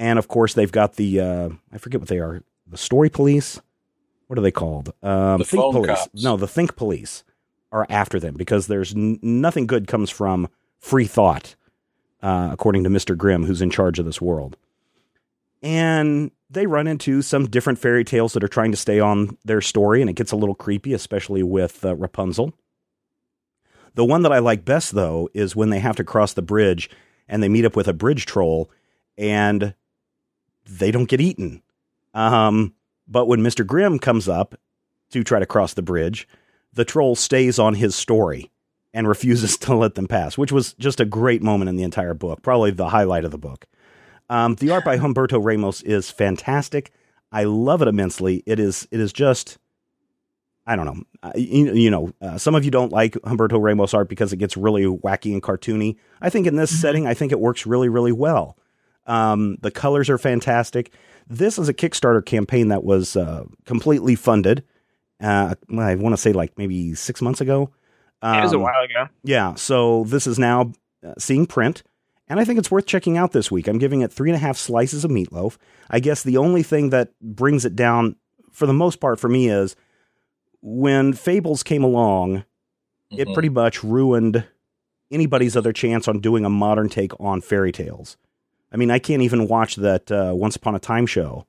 And 0.00 0.18
of 0.18 0.26
course, 0.26 0.54
they've 0.54 0.72
got 0.72 0.94
the 0.94 1.20
uh, 1.20 1.48
I 1.72 1.78
forget 1.78 2.00
what 2.00 2.08
they 2.08 2.18
are, 2.18 2.42
the 2.66 2.76
story 2.76 3.08
police. 3.08 3.60
What 4.26 4.38
are 4.38 4.42
they 4.42 4.50
called? 4.50 4.92
Um, 5.02 5.38
the 5.38 5.44
think 5.44 5.62
police. 5.72 5.86
Cops. 5.86 6.24
No, 6.24 6.36
the 6.36 6.48
think 6.48 6.74
police 6.74 7.22
are 7.70 7.86
after 7.88 8.18
them 8.18 8.34
because 8.34 8.66
there's 8.66 8.94
n- 8.94 9.18
nothing 9.22 9.66
good 9.66 9.86
comes 9.86 10.10
from 10.10 10.48
free 10.78 11.06
thought, 11.06 11.54
uh, 12.22 12.48
according 12.50 12.82
to 12.84 12.90
Mister 12.90 13.14
Grimm, 13.14 13.44
who's 13.44 13.62
in 13.62 13.70
charge 13.70 13.98
of 14.00 14.04
this 14.06 14.20
world 14.20 14.56
and 15.62 16.30
they 16.48 16.66
run 16.66 16.86
into 16.86 17.22
some 17.22 17.48
different 17.48 17.78
fairy 17.78 18.04
tales 18.04 18.32
that 18.32 18.42
are 18.44 18.48
trying 18.48 18.70
to 18.70 18.76
stay 18.76 18.98
on 18.98 19.36
their 19.44 19.60
story, 19.60 20.00
and 20.00 20.10
it 20.10 20.16
gets 20.16 20.32
a 20.32 20.36
little 20.36 20.54
creepy, 20.54 20.92
especially 20.92 21.42
with 21.42 21.84
uh, 21.84 21.94
Rapunzel. 21.96 22.54
The 23.94 24.04
one 24.04 24.22
that 24.22 24.32
I 24.32 24.38
like 24.38 24.64
best, 24.64 24.94
though, 24.94 25.28
is 25.34 25.56
when 25.56 25.70
they 25.70 25.80
have 25.80 25.96
to 25.96 26.04
cross 26.04 26.32
the 26.32 26.42
bridge 26.42 26.88
and 27.28 27.42
they 27.42 27.48
meet 27.48 27.64
up 27.64 27.76
with 27.76 27.88
a 27.88 27.92
bridge 27.92 28.26
troll, 28.26 28.70
and 29.16 29.74
they 30.66 30.90
don't 30.90 31.08
get 31.08 31.20
eaten. 31.20 31.62
Um, 32.14 32.74
but 33.06 33.26
when 33.26 33.40
Mr. 33.40 33.66
Grimm 33.66 33.98
comes 33.98 34.28
up 34.28 34.54
to 35.10 35.24
try 35.24 35.38
to 35.38 35.46
cross 35.46 35.74
the 35.74 35.82
bridge, 35.82 36.28
the 36.72 36.84
troll 36.84 37.16
stays 37.16 37.58
on 37.58 37.74
his 37.74 37.94
story 37.94 38.50
and 38.92 39.08
refuses 39.08 39.56
to 39.58 39.74
let 39.74 39.94
them 39.94 40.08
pass, 40.08 40.38
which 40.38 40.52
was 40.52 40.74
just 40.74 41.00
a 41.00 41.04
great 41.04 41.42
moment 41.42 41.68
in 41.68 41.76
the 41.76 41.82
entire 41.82 42.14
book, 42.14 42.42
probably 42.42 42.70
the 42.70 42.88
highlight 42.88 43.24
of 43.24 43.30
the 43.30 43.38
book. 43.38 43.66
Um, 44.28 44.54
the 44.54 44.70
art 44.70 44.84
by 44.84 44.96
Humberto 44.96 45.44
Ramos 45.44 45.82
is 45.82 46.10
fantastic. 46.10 46.92
I 47.32 47.44
love 47.44 47.82
it 47.82 47.88
immensely. 47.88 48.42
It 48.46 48.60
is 48.60 48.86
it 48.90 49.00
is 49.00 49.12
just 49.12 49.58
I 50.66 50.76
don't 50.76 50.86
know. 50.86 51.02
Uh, 51.22 51.32
you, 51.34 51.72
you, 51.72 51.90
know, 51.90 52.12
uh, 52.20 52.38
some 52.38 52.54
of 52.54 52.64
you 52.64 52.70
don't 52.70 52.92
like 52.92 53.14
Humberto 53.14 53.60
Ramos 53.60 53.92
art 53.92 54.08
because 54.08 54.32
it 54.32 54.36
gets 54.36 54.56
really 54.56 54.84
wacky 54.84 55.32
and 55.32 55.42
cartoony. 55.42 55.96
I 56.20 56.30
think 56.30 56.46
in 56.46 56.54
this 56.54 56.70
mm-hmm. 56.70 56.80
setting, 56.80 57.06
I 57.08 57.14
think 57.14 57.32
it 57.32 57.40
works 57.40 57.66
really, 57.66 57.88
really 57.88 58.12
well. 58.12 58.56
Um, 59.10 59.56
the 59.60 59.70
colors 59.70 60.08
are 60.08 60.18
fantastic. 60.18 60.92
This 61.28 61.58
is 61.58 61.68
a 61.68 61.74
Kickstarter 61.74 62.24
campaign 62.24 62.68
that 62.68 62.84
was 62.84 63.16
uh, 63.16 63.44
completely 63.64 64.14
funded. 64.14 64.64
Uh, 65.20 65.54
I 65.78 65.94
want 65.96 66.12
to 66.12 66.16
say 66.16 66.32
like 66.32 66.56
maybe 66.56 66.94
six 66.94 67.20
months 67.20 67.40
ago. 67.40 67.70
Um, 68.22 68.38
it 68.38 68.42
was 68.42 68.52
a 68.52 68.56
um, 68.56 68.62
while 68.62 68.82
ago. 68.82 69.08
Yeah. 69.22 69.54
So 69.54 70.04
this 70.04 70.26
is 70.26 70.38
now 70.38 70.72
uh, 71.06 71.14
seeing 71.18 71.46
print 71.46 71.82
and 72.30 72.38
I 72.38 72.44
think 72.44 72.60
it's 72.60 72.70
worth 72.70 72.86
checking 72.86 73.18
out 73.18 73.32
this 73.32 73.50
week. 73.50 73.66
I'm 73.66 73.78
giving 73.78 74.02
it 74.02 74.12
three 74.12 74.30
and 74.30 74.36
a 74.36 74.38
half 74.38 74.56
slices 74.56 75.04
of 75.04 75.10
meatloaf. 75.10 75.58
I 75.90 75.98
guess 75.98 76.22
the 76.22 76.36
only 76.36 76.62
thing 76.62 76.90
that 76.90 77.10
brings 77.20 77.64
it 77.64 77.74
down, 77.74 78.14
for 78.52 78.66
the 78.66 78.72
most 78.72 79.00
part, 79.00 79.18
for 79.18 79.28
me 79.28 79.48
is 79.48 79.74
when 80.62 81.12
Fables 81.12 81.64
came 81.64 81.82
along, 81.82 82.36
mm-hmm. 82.36 83.18
it 83.18 83.34
pretty 83.34 83.48
much 83.48 83.82
ruined 83.82 84.46
anybody's 85.10 85.56
other 85.56 85.72
chance 85.72 86.06
on 86.06 86.20
doing 86.20 86.44
a 86.44 86.48
modern 86.48 86.88
take 86.88 87.18
on 87.18 87.40
fairy 87.40 87.72
tales. 87.72 88.16
I 88.72 88.76
mean, 88.76 88.90
I 88.90 88.98
can't 88.98 89.22
even 89.22 89.48
watch 89.48 89.76
that 89.76 90.10
uh, 90.10 90.32
Once 90.34 90.56
Upon 90.56 90.74
a 90.74 90.78
Time 90.78 91.06
show 91.06 91.46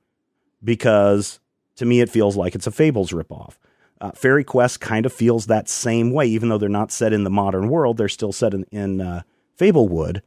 because 0.64 1.40
to 1.76 1.86
me 1.86 2.02
it 2.02 2.10
feels 2.10 2.36
like 2.36 2.56
it's 2.56 2.68
a 2.68 2.72
Fables 2.72 3.12
ripoff. 3.12 3.56
Uh, 4.00 4.12
Fairy 4.12 4.44
Quest 4.44 4.82
kind 4.82 5.06
of 5.06 5.14
feels 5.14 5.46
that 5.46 5.70
same 5.70 6.12
way, 6.12 6.26
even 6.26 6.50
though 6.50 6.58
they're 6.58 6.70
not 6.70 6.92
set 6.92 7.14
in 7.14 7.24
the 7.24 7.30
modern 7.30 7.70
world. 7.70 7.98
They're 7.98 8.10
still 8.10 8.32
set 8.32 8.54
in, 8.54 8.64
in 8.72 9.00
uh, 9.00 9.22
Fablewood 9.60 10.22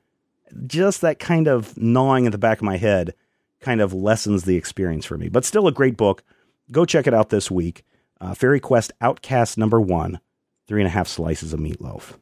just 0.67 1.01
that 1.01 1.19
kind 1.19 1.49
of 1.49 1.77
gnawing 1.77 2.27
at 2.27 2.33
the 2.33 2.39
back 2.39 2.59
of 2.59 2.65
my 2.65 2.77
head 2.77 3.15
kind 3.61 3.81
of 3.81 3.93
lessens 3.93 4.45
the 4.45 4.57
experience 4.57 5.05
for 5.05 5.17
me. 5.17 5.29
But 5.29 5.45
still 5.45 5.67
a 5.67 5.73
great 5.73 5.97
book. 5.97 6.23
Go 6.71 6.85
check 6.85 7.07
it 7.07 7.15
out 7.15 7.31
this 7.31 7.51
week. 7.51 7.85
Uh, 8.21 8.35
Fairy 8.35 8.61
Quest 8.61 8.93
Outcast 9.01 9.59
number 9.59 9.81
one, 9.81 10.21
three 10.67 10.81
and 10.81 10.87
a 10.87 10.91
half 10.91 11.09
slices 11.09 11.53
of 11.53 11.61
meatloaf. 11.61 12.19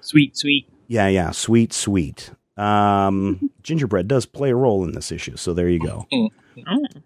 Sweet, 0.00 0.36
sweet. 0.36 0.70
Yeah, 0.86 1.08
yeah, 1.08 1.30
sweet, 1.30 1.72
sweet. 1.72 2.30
Um, 2.58 3.50
gingerbread 3.62 4.08
does 4.08 4.26
play 4.26 4.50
a 4.50 4.56
role 4.56 4.84
in 4.84 4.92
this 4.92 5.12
issue, 5.12 5.36
so 5.36 5.52
there 5.52 5.68
you 5.68 5.80
go. 5.80 6.06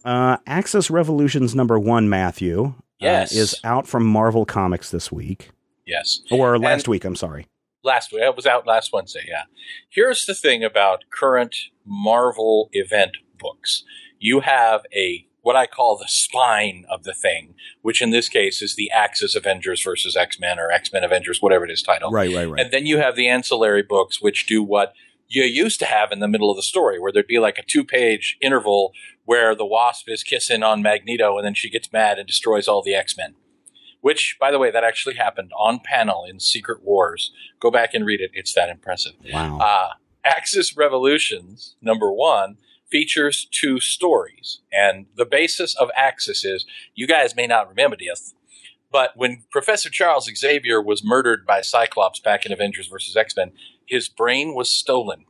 Uh, 0.03 0.39
Axis 0.47 0.91
Revolutions 0.91 1.55
number 1.55 1.79
one, 1.79 2.09
Matthew, 2.09 2.69
uh, 2.69 2.73
yes. 2.99 3.37
Uh, 3.37 3.41
is 3.41 3.61
out 3.65 3.87
from 3.87 4.03
Marvel 4.03 4.47
Comics 4.47 4.91
this 4.91 5.13
week. 5.13 5.51
Yes. 5.87 6.21
Or 6.31 6.59
last 6.59 6.87
and, 6.87 6.89
week, 6.89 7.05
I'm 7.05 7.17
sorry 7.17 7.47
last 7.83 8.13
week. 8.13 8.23
It 8.23 8.37
was 8.37 8.47
out 8.47 8.67
last 8.67 8.93
Wednesday. 8.93 9.25
Yeah. 9.27 9.45
Here's 9.89 10.27
the 10.27 10.35
thing 10.35 10.65
about 10.65 11.05
current 11.11 11.57
Marvel 11.85 12.69
event 12.73 13.19
books. 13.39 13.85
You 14.19 14.41
have 14.41 14.83
a 14.95 15.27
what 15.41 15.57
I 15.57 15.67
call 15.67 15.97
the 15.97 16.07
spine 16.07 16.85
of 16.89 17.03
the 17.03 17.13
thing, 17.13 17.55
which 17.81 18.01
in 18.01 18.11
this 18.11 18.29
case 18.29 18.63
is 18.63 18.77
the 18.77 18.93
Axis 18.93 19.35
Avengers 19.35 19.83
versus 19.83 20.17
X 20.17 20.39
Men 20.39 20.61
or 20.61 20.71
X 20.71 20.93
Men 20.93 21.03
Avengers, 21.03 21.43
whatever 21.43 21.65
it 21.65 21.71
is 21.71 21.83
titled. 21.83 22.13
Right, 22.13 22.33
right, 22.35 22.49
right. 22.49 22.61
And 22.61 22.73
then 22.73 22.87
you 22.87 22.99
have 22.99 23.17
the 23.17 23.29
ancillary 23.29 23.83
books, 23.83 24.23
which 24.23 24.47
do 24.47 24.63
what 24.63 24.95
you 25.33 25.45
used 25.45 25.79
to 25.81 25.87
have 25.87 26.13
in 26.13 26.21
the 26.21 26.29
middle 26.29 26.51
of 26.51 26.57
the 26.57 26.63
story, 26.63 26.99
where 27.01 27.13
there'd 27.13 27.27
be 27.27 27.39
like 27.39 27.59
a 27.59 27.65
two 27.67 27.85
page 27.85 28.37
interval 28.41 28.93
where 29.25 29.55
the 29.55 29.67
Wasp 29.67 30.09
is 30.09 30.23
kissing 30.23 30.63
on 30.63 30.83
Magneto 30.83 31.37
and 31.37 31.47
then 31.47 31.55
she 31.55 31.71
gets 31.71 31.93
mad 31.93 32.19
and 32.19 32.27
destroys 32.27 32.69
all 32.69 32.83
the 32.83 32.95
X 32.95 33.17
Men 33.17 33.35
which, 34.03 34.37
by 34.41 34.51
the 34.51 34.59
way, 34.59 34.71
that 34.71 34.85
actually 34.85 35.15
happened 35.15 35.53
on 35.57 35.81
panel 35.83 36.25
in 36.29 36.41
Secret 36.41 36.83
Wars. 36.83 37.33
Go 37.61 37.71
back 37.71 37.95
and 37.95 38.05
read 38.05 38.21
it. 38.21 38.33
It's 38.35 38.53
that 38.55 38.69
impressive. 38.69 39.13
Wow. 39.33 39.59
Uh, 39.59 39.89
Axis 40.25 40.77
Revolutions, 40.77 41.77
number 41.81 42.13
one, 42.13 42.57
features 42.91 43.47
two 43.51 43.81
stories. 43.81 44.61
And 44.73 45.07
the 45.17 45.25
basis 45.25 45.75
of 45.77 45.89
Axis 45.97 46.45
is, 46.45 46.67
you 46.95 47.07
guys 47.07 47.37
may 47.37 47.47
not 47.47 47.69
remember 47.69 47.97
this, 47.97 48.35
But 48.91 49.13
when 49.17 49.45
Professor 49.51 49.89
Charles 49.89 50.31
Xavier 50.37 50.83
was 50.83 51.03
murdered 51.03 51.47
by 51.47 51.63
Cyclops 51.63 52.21
back 52.21 52.45
in 52.45 52.53
Avengers 52.53 52.89
vs. 52.89 53.17
X 53.17 53.35
Men, 53.37 53.53
his 53.93 54.09
brain 54.09 54.55
was 54.55 54.71
stolen, 54.71 55.27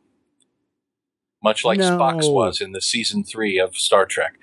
much 1.43 1.65
like 1.65 1.79
No. 1.79 1.99
Spock's 1.99 2.29
was 2.29 2.61
in 2.61 2.71
the 2.73 2.81
season 2.81 3.25
three 3.25 3.59
of 3.59 3.77
Star 3.77 4.07
Trek. 4.07 4.35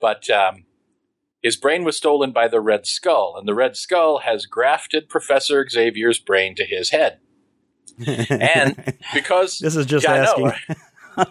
But 0.00 0.30
um, 0.30 0.64
his 1.42 1.56
brain 1.56 1.84
was 1.84 1.96
stolen 1.96 2.32
by 2.32 2.48
the 2.48 2.60
Red 2.60 2.86
Skull, 2.86 3.36
and 3.38 3.46
the 3.46 3.54
Red 3.54 3.76
Skull 3.76 4.20
has 4.20 4.46
grafted 4.46 5.08
Professor 5.08 5.68
Xavier's 5.68 6.18
brain 6.18 6.54
to 6.56 6.64
his 6.64 6.90
head. 6.90 7.18
And 8.30 8.94
because 9.12 9.58
this 9.58 9.74
is 9.76 9.84
just 9.86 10.04
Yeah, 10.04 10.14
asking. 10.14 10.52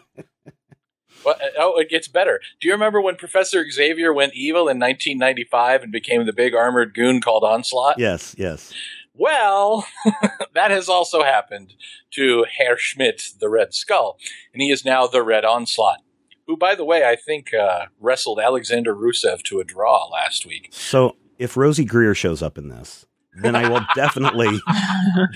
Well, 1.26 1.36
uh, 1.42 1.48
oh, 1.60 1.78
it 1.80 1.90
gets 1.90 2.08
better. 2.08 2.40
Do 2.62 2.68
you 2.70 2.74
remember 2.74 3.02
when 3.02 3.16
Professor 3.16 3.70
Xavier 3.70 4.14
went 4.14 4.34
evil 4.34 4.70
in 4.70 4.80
1995 4.80 5.84
and 5.84 5.92
became 5.92 6.26
the 6.26 6.32
big 6.32 6.54
armored 6.56 6.94
goon 6.94 7.20
called 7.22 7.44
Onslaught? 7.44 7.96
yes, 8.00 8.34
yes. 8.38 8.72
Well, 9.18 9.88
that 10.54 10.72
has 10.72 10.88
also 10.90 11.24
happened 11.24 11.74
to 12.12 12.46
Herr 12.58 12.78
Schmidt, 12.78 13.30
the 13.40 13.50
Red 13.50 13.74
Skull, 13.74 14.18
and 14.54 14.62
he 14.62 14.72
is 14.72 14.86
now 14.86 15.08
the 15.08 15.24
Red 15.24 15.46
Onslaught. 15.46 16.00
Who, 16.46 16.56
by 16.56 16.76
the 16.76 16.86
way, 16.86 17.04
I 17.08 17.16
think 17.18 17.54
uh, 17.54 17.88
wrestled 18.00 18.40
Alexander 18.40 18.96
Rusev 18.96 19.44
to 19.44 19.60
a 19.60 19.66
draw 19.66 20.08
last 20.08 20.46
week. 20.46 20.70
So 20.72 21.18
if 21.38 21.56
Rosey 21.56 21.86
Grier 21.86 22.16
shows 22.16 22.42
up 22.42 22.58
in 22.58 22.70
this, 22.70 23.06
then 23.42 23.56
I 23.56 23.70
will 23.70 23.86
definitely, 23.96 24.60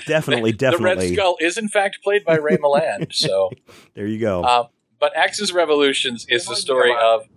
definitely, 0.07 0.51
definitely. 0.53 1.09
The 1.09 1.15
Red. 1.15 1.19
Skull 1.19 1.37
is, 1.39 1.57
in 1.57 1.67
fact, 1.67 1.99
played 2.03 2.23
by 2.23 2.37
Ray 2.37 2.57
Milland. 2.57 3.13
So, 3.13 3.51
There 3.93 4.07
you 4.07 4.19
go. 4.19 4.43
uh, 4.43 4.67
but 4.99 5.15
Axis 5.15 5.51
Revolutions 5.51 6.25
is 6.29 6.45
the 6.45 6.55
story 6.55 6.93
of 6.99 7.27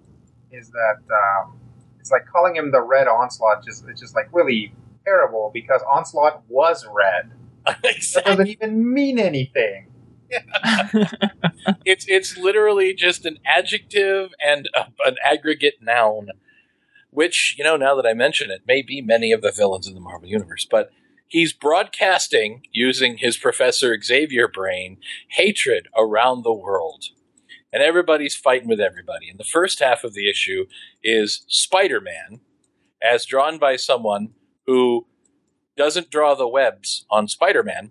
is 0.53 0.71
that 0.71 0.97
um, 1.13 1.59
it's 1.99 2.11
like 2.11 2.27
calling 2.27 2.55
him 2.55 2.71
the 2.71 2.81
Red 2.83 3.09
Onslaught. 3.09 3.65
Just 3.65 3.85
it's 3.89 4.01
just 4.01 4.15
like 4.15 4.29
really 4.33 4.73
terrible 5.05 5.51
because 5.53 5.83
Onslaught 5.91 6.43
was 6.49 6.87
red. 6.87 7.33
Exactly. 7.83 8.31
doesn't 8.31 8.49
even 8.49 8.93
mean 8.93 9.19
anything. 9.19 9.91
it's 11.85 12.05
it's 12.09 12.37
literally 12.37 12.93
just 12.93 13.25
an 13.25 13.39
adjective 13.47 14.33
and 14.39 14.69
a, 14.75 14.87
an 15.07 15.17
aggregate 15.25 15.77
noun, 15.81 16.29
which 17.11 17.55
you 17.57 17.65
know 17.65 17.77
now 17.77 17.95
that 17.95 18.07
I 18.07 18.13
mention 18.13 18.51
it 18.51 18.63
may 18.67 18.83
be 18.83 19.01
many 19.01 19.33
of 19.33 19.41
the 19.41 19.51
villains 19.51 19.87
in 19.87 19.95
the 19.95 20.01
Marvel 20.01 20.29
universe, 20.29 20.67
but 20.71 20.91
he's 21.27 21.53
broadcasting 21.53 22.63
using 22.73 23.19
his 23.19 23.37
Professor 23.37 24.01
Xavier 24.01 24.49
brain 24.49 24.99
hatred 25.31 25.89
around 25.97 26.43
the 26.43 26.53
world. 26.53 27.07
And 27.73 27.83
everybody's 27.83 28.37
fighting 28.37 28.69
with 28.69 28.81
everybody. 28.81 29.29
And 29.29 29.39
the 29.39 29.45
first 29.45 29.81
half 29.81 30.05
of 30.05 30.15
the 30.15 30.31
issue 30.31 30.67
is 31.03 31.45
Spider 31.49 32.01
Man, 32.01 32.41
as 33.03 33.27
drawn 33.27 33.59
by 33.59 33.75
someone 33.75 34.35
who 34.67 35.07
doesn't 35.77 36.11
draw 36.11 36.35
the 36.35 36.49
webs 36.49 37.05
on 37.11 37.29
Spider 37.29 37.63
Man. 37.63 37.91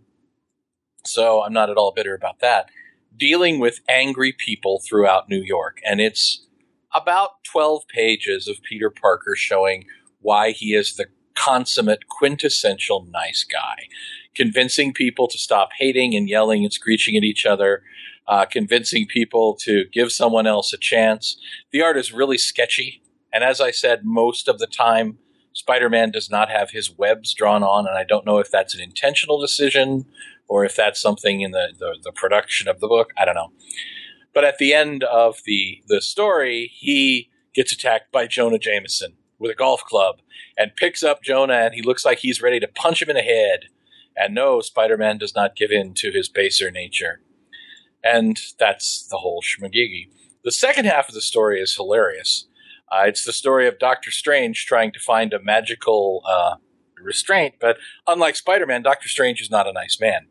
So 1.06 1.44
I'm 1.44 1.54
not 1.54 1.70
at 1.70 1.78
all 1.78 1.92
bitter 1.92 2.16
about 2.16 2.40
that 2.40 2.70
dealing 3.18 3.60
with 3.60 3.80
angry 3.88 4.32
people 4.32 4.82
throughout 4.86 5.30
New 5.30 5.42
York. 5.42 5.80
And 5.86 6.02
it's 6.02 6.46
about 6.94 7.44
12 7.44 7.88
pages 7.88 8.48
of 8.48 8.62
Peter 8.64 8.90
Parker 8.90 9.36
showing 9.36 9.86
why 10.22 10.52
he 10.52 10.74
is 10.74 10.96
the 10.96 11.08
consummate, 11.36 12.08
quintessential 12.08 13.06
nice 13.12 13.44
guy, 13.44 13.88
convincing 14.36 14.94
people 14.94 15.28
to 15.28 15.38
stop 15.38 15.70
hating 15.78 16.16
and 16.16 16.30
yelling 16.30 16.64
and 16.64 16.72
screeching 16.72 17.18
at 17.18 17.24
each 17.24 17.46
other, 17.46 17.84
uh, 18.28 18.46
convincing 18.46 19.08
people 19.08 19.56
to 19.56 19.86
give 19.92 20.12
someone 20.12 20.48
else 20.48 20.72
a 20.72 20.78
chance. 20.78 21.38
The 21.72 21.82
art 21.82 21.98
is 21.98 22.14
really 22.14 22.38
sketchy. 22.38 23.02
And 23.34 23.44
as 23.44 23.60
I 23.60 23.72
said, 23.72 24.06
most 24.06 24.48
of 24.48 24.60
the 24.60 24.68
time, 24.68 25.18
Spider 25.54 25.90
Man 25.90 26.12
does 26.12 26.30
not 26.30 26.50
have 26.50 26.72
his 26.72 26.92
webs 26.92 27.34
drawn 27.34 27.64
on, 27.64 27.88
and 27.88 27.98
I 27.98 28.04
don't 28.04 28.26
know 28.26 28.40
if 28.40 28.50
that's 28.52 28.74
an 28.76 28.82
intentional 28.82 29.40
decision 29.40 30.06
or 30.48 30.66
if 30.66 30.76
that's 30.76 31.02
something 31.02 31.42
in 31.42 31.52
the, 31.52 31.74
the, 31.78 31.96
the 32.04 32.12
production 32.12 32.68
of 32.68 32.80
the 32.80 32.88
book. 32.88 33.12
I 33.18 33.26
don't 33.26 33.36
know. 33.36 33.52
But 34.34 34.44
at 34.44 34.58
the 34.58 34.74
end 34.74 35.04
of 35.04 35.38
the, 35.46 35.84
the 35.88 36.02
story, 36.02 36.72
he 36.74 37.30
gets 37.54 37.72
attacked 37.72 38.12
by 38.12 38.28
Jonah 38.28 38.58
Jameson 38.58 39.14
with 39.38 39.52
a 39.52 39.56
golf 39.56 39.84
club 39.84 40.22
and 40.58 40.76
picks 40.76 41.04
up 41.04 41.24
Jonah, 41.24 41.54
and 41.54 41.74
he 41.76 41.82
looks 41.82 42.06
like 42.06 42.20
he's 42.20 42.42
ready 42.42 42.60
to 42.60 42.68
punch 42.68 43.02
him 43.02 43.10
in 43.10 43.16
the 43.16 43.22
head. 43.22 43.66
And 44.16 44.34
no, 44.34 44.62
Spider 44.62 44.98
Man 44.98 45.18
does 45.18 45.36
not 45.36 45.56
give 45.56 45.72
in 45.72 45.94
to 45.96 46.12
his 46.12 46.30
baser 46.30 46.72
nature. 46.72 47.22
And 48.04 48.40
that's 48.60 49.08
the 49.08 49.18
whole 49.18 49.42
schmagigi. 49.42 50.10
The 50.44 50.52
second 50.52 50.86
half 50.86 51.08
of 51.08 51.16
the 51.16 51.22
story 51.22 51.62
is 51.62 51.76
hilarious. 51.76 52.48
Uh, 52.94 53.06
it's 53.06 53.24
the 53.24 53.34
story 53.34 53.68
of 53.68 53.80
Doctor 53.80 54.12
Strange 54.12 54.66
trying 54.66 54.92
to 54.92 55.00
find 55.00 55.34
a 55.34 55.42
magical 55.42 56.22
uh, 56.28 56.56
restraint, 57.02 57.56
but 57.60 57.78
unlike 58.06 58.36
Spider 58.36 58.68
Man, 58.68 58.84
Doctor 58.84 59.10
Strange 59.10 59.42
is 59.42 59.50
not 59.50 59.68
a 59.68 59.74
nice 59.74 60.00
man. 60.00 60.28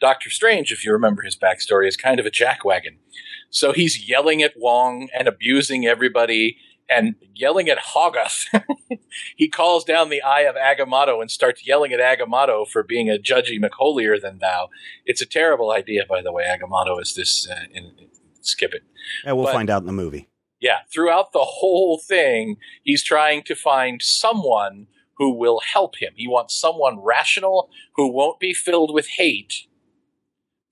Doctor 0.00 0.30
Strange, 0.30 0.72
if 0.72 0.84
you 0.84 0.92
remember 0.92 1.22
his 1.22 1.36
backstory, 1.36 1.88
is 1.88 1.96
kind 1.96 2.20
of 2.20 2.24
a 2.24 2.30
jackwagon. 2.30 2.98
So 3.50 3.72
he's 3.72 4.08
yelling 4.08 4.42
at 4.42 4.54
Wong 4.56 5.08
and 5.16 5.26
abusing 5.26 5.86
everybody 5.86 6.56
and 6.88 7.16
yelling 7.34 7.68
at 7.68 7.78
Hoggoth. 7.78 8.46
he 9.36 9.48
calls 9.48 9.84
down 9.84 10.08
the 10.08 10.22
eye 10.22 10.42
of 10.42 10.54
Agamotto 10.54 11.20
and 11.20 11.30
starts 11.30 11.66
yelling 11.66 11.92
at 11.92 12.00
Agamotto 12.00 12.66
for 12.66 12.82
being 12.82 13.10
a 13.10 13.18
judgy 13.18 13.60
McHolier 13.60 14.20
than 14.20 14.38
thou. 14.38 14.68
It's 15.04 15.20
a 15.20 15.26
terrible 15.26 15.72
idea, 15.72 16.04
by 16.08 16.22
the 16.22 16.32
way. 16.32 16.44
Agamotto 16.44 17.02
is 17.02 17.14
this. 17.14 17.46
Uh, 17.50 17.64
in, 17.72 17.92
skip 18.40 18.72
it. 18.72 18.82
Yeah, 19.24 19.32
we'll 19.32 19.44
but- 19.44 19.52
find 19.52 19.68
out 19.68 19.82
in 19.82 19.86
the 19.86 19.92
movie. 19.92 20.28
Yeah, 20.60 20.78
throughout 20.92 21.32
the 21.32 21.44
whole 21.44 21.98
thing, 21.98 22.56
he's 22.82 23.04
trying 23.04 23.42
to 23.44 23.54
find 23.54 24.02
someone 24.02 24.88
who 25.16 25.32
will 25.32 25.60
help 25.72 25.96
him. 25.96 26.12
He 26.16 26.28
wants 26.28 26.58
someone 26.58 27.00
rational 27.00 27.70
who 27.96 28.12
won't 28.12 28.40
be 28.40 28.54
filled 28.54 28.92
with 28.92 29.06
hate 29.16 29.66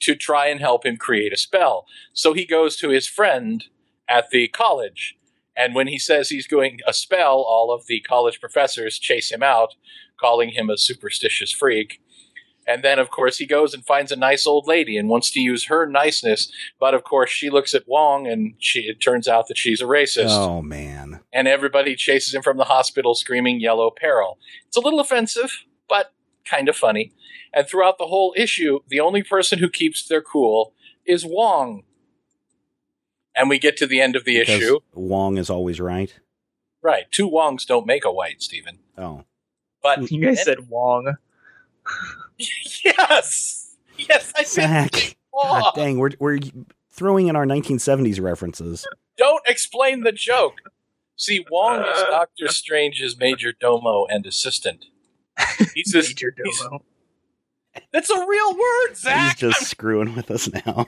to 0.00 0.14
try 0.14 0.46
and 0.46 0.60
help 0.60 0.84
him 0.84 0.96
create 0.96 1.32
a 1.32 1.36
spell. 1.36 1.86
So 2.12 2.32
he 2.32 2.44
goes 2.46 2.76
to 2.76 2.90
his 2.90 3.08
friend 3.08 3.64
at 4.08 4.30
the 4.30 4.48
college. 4.48 5.16
And 5.56 5.74
when 5.74 5.88
he 5.88 5.98
says 5.98 6.28
he's 6.28 6.46
doing 6.46 6.80
a 6.86 6.92
spell, 6.92 7.38
all 7.38 7.72
of 7.72 7.86
the 7.86 8.00
college 8.00 8.40
professors 8.40 8.98
chase 8.98 9.32
him 9.32 9.42
out, 9.42 9.74
calling 10.20 10.50
him 10.50 10.68
a 10.68 10.76
superstitious 10.76 11.50
freak. 11.50 12.00
And 12.68 12.82
then, 12.82 12.98
of 12.98 13.10
course, 13.10 13.38
he 13.38 13.46
goes 13.46 13.72
and 13.74 13.86
finds 13.86 14.10
a 14.10 14.16
nice 14.16 14.46
old 14.46 14.66
lady 14.66 14.96
and 14.98 15.08
wants 15.08 15.30
to 15.32 15.40
use 15.40 15.66
her 15.66 15.86
niceness. 15.86 16.50
But 16.80 16.94
of 16.94 17.04
course, 17.04 17.30
she 17.30 17.48
looks 17.48 17.74
at 17.74 17.86
Wong 17.86 18.26
and 18.26 18.54
she, 18.58 18.80
it 18.80 19.00
turns 19.00 19.28
out 19.28 19.46
that 19.48 19.56
she's 19.56 19.80
a 19.80 19.84
racist 19.84 20.30
Oh 20.30 20.62
man. 20.62 21.20
and 21.32 21.46
everybody 21.46 21.94
chases 21.94 22.34
him 22.34 22.42
from 22.42 22.56
the 22.56 22.64
hospital 22.64 23.14
screaming 23.14 23.60
yellow 23.60 23.90
peril. 23.90 24.38
It's 24.66 24.76
a 24.76 24.80
little 24.80 24.98
offensive, 25.00 25.62
but 25.88 26.12
kind 26.44 26.68
of 26.68 26.76
funny. 26.76 27.12
And 27.54 27.66
throughout 27.68 27.98
the 27.98 28.06
whole 28.08 28.34
issue, 28.36 28.80
the 28.88 28.98
only 29.00 29.22
person 29.22 29.60
who 29.60 29.68
keeps 29.70 30.06
their 30.06 30.20
cool 30.22 30.72
is 31.06 31.24
Wong. 31.24 31.84
And 33.36 33.48
we 33.48 33.58
get 33.60 33.76
to 33.76 33.86
the 33.86 34.00
end 34.00 34.16
of 34.16 34.24
the 34.24 34.40
Because 34.40 34.56
issue. 34.60 34.80
Wong 34.92 35.38
is 35.38 35.48
always 35.50 35.80
right. 35.80 36.12
Right. 36.82 37.04
Two 37.12 37.28
Wongs 37.28 37.64
don't 37.66 37.86
make 37.86 38.04
a 38.04 38.12
white, 38.12 38.42
Stephen. 38.42 38.78
Oh. 38.98 39.24
But 39.82 40.10
You 40.10 40.20
guys 40.24 40.42
said 40.42 40.68
Wong. 40.68 41.14
yes. 42.84 43.76
Yes, 43.98 44.32
I 44.36 44.44
Zach. 44.44 44.94
said 44.94 45.14
God 45.32 45.72
dang, 45.74 45.98
we're 45.98 46.10
we're 46.18 46.38
throwing 46.92 47.28
in 47.28 47.36
our 47.36 47.46
1970s 47.46 48.20
references. 48.20 48.86
Don't 49.16 49.42
explain 49.46 50.02
the 50.02 50.12
joke. 50.12 50.54
See, 51.16 51.44
Wong 51.50 51.80
is 51.82 51.98
uh. 52.02 52.10
Doctor 52.10 52.48
Strange's 52.48 53.16
major 53.18 53.52
domo 53.52 54.04
and 54.06 54.26
assistant. 54.26 54.86
He's 55.74 55.92
this, 55.92 56.08
Major 56.10 56.34
he's- 56.42 56.60
Domo. 56.62 56.82
That's 57.92 58.08
a 58.08 58.26
real 58.26 58.52
word, 58.56 58.96
Zach. 58.96 59.38
He's 59.38 59.52
just 59.54 59.68
screwing 59.70 60.14
with 60.14 60.30
us 60.30 60.48
now. 60.66 60.86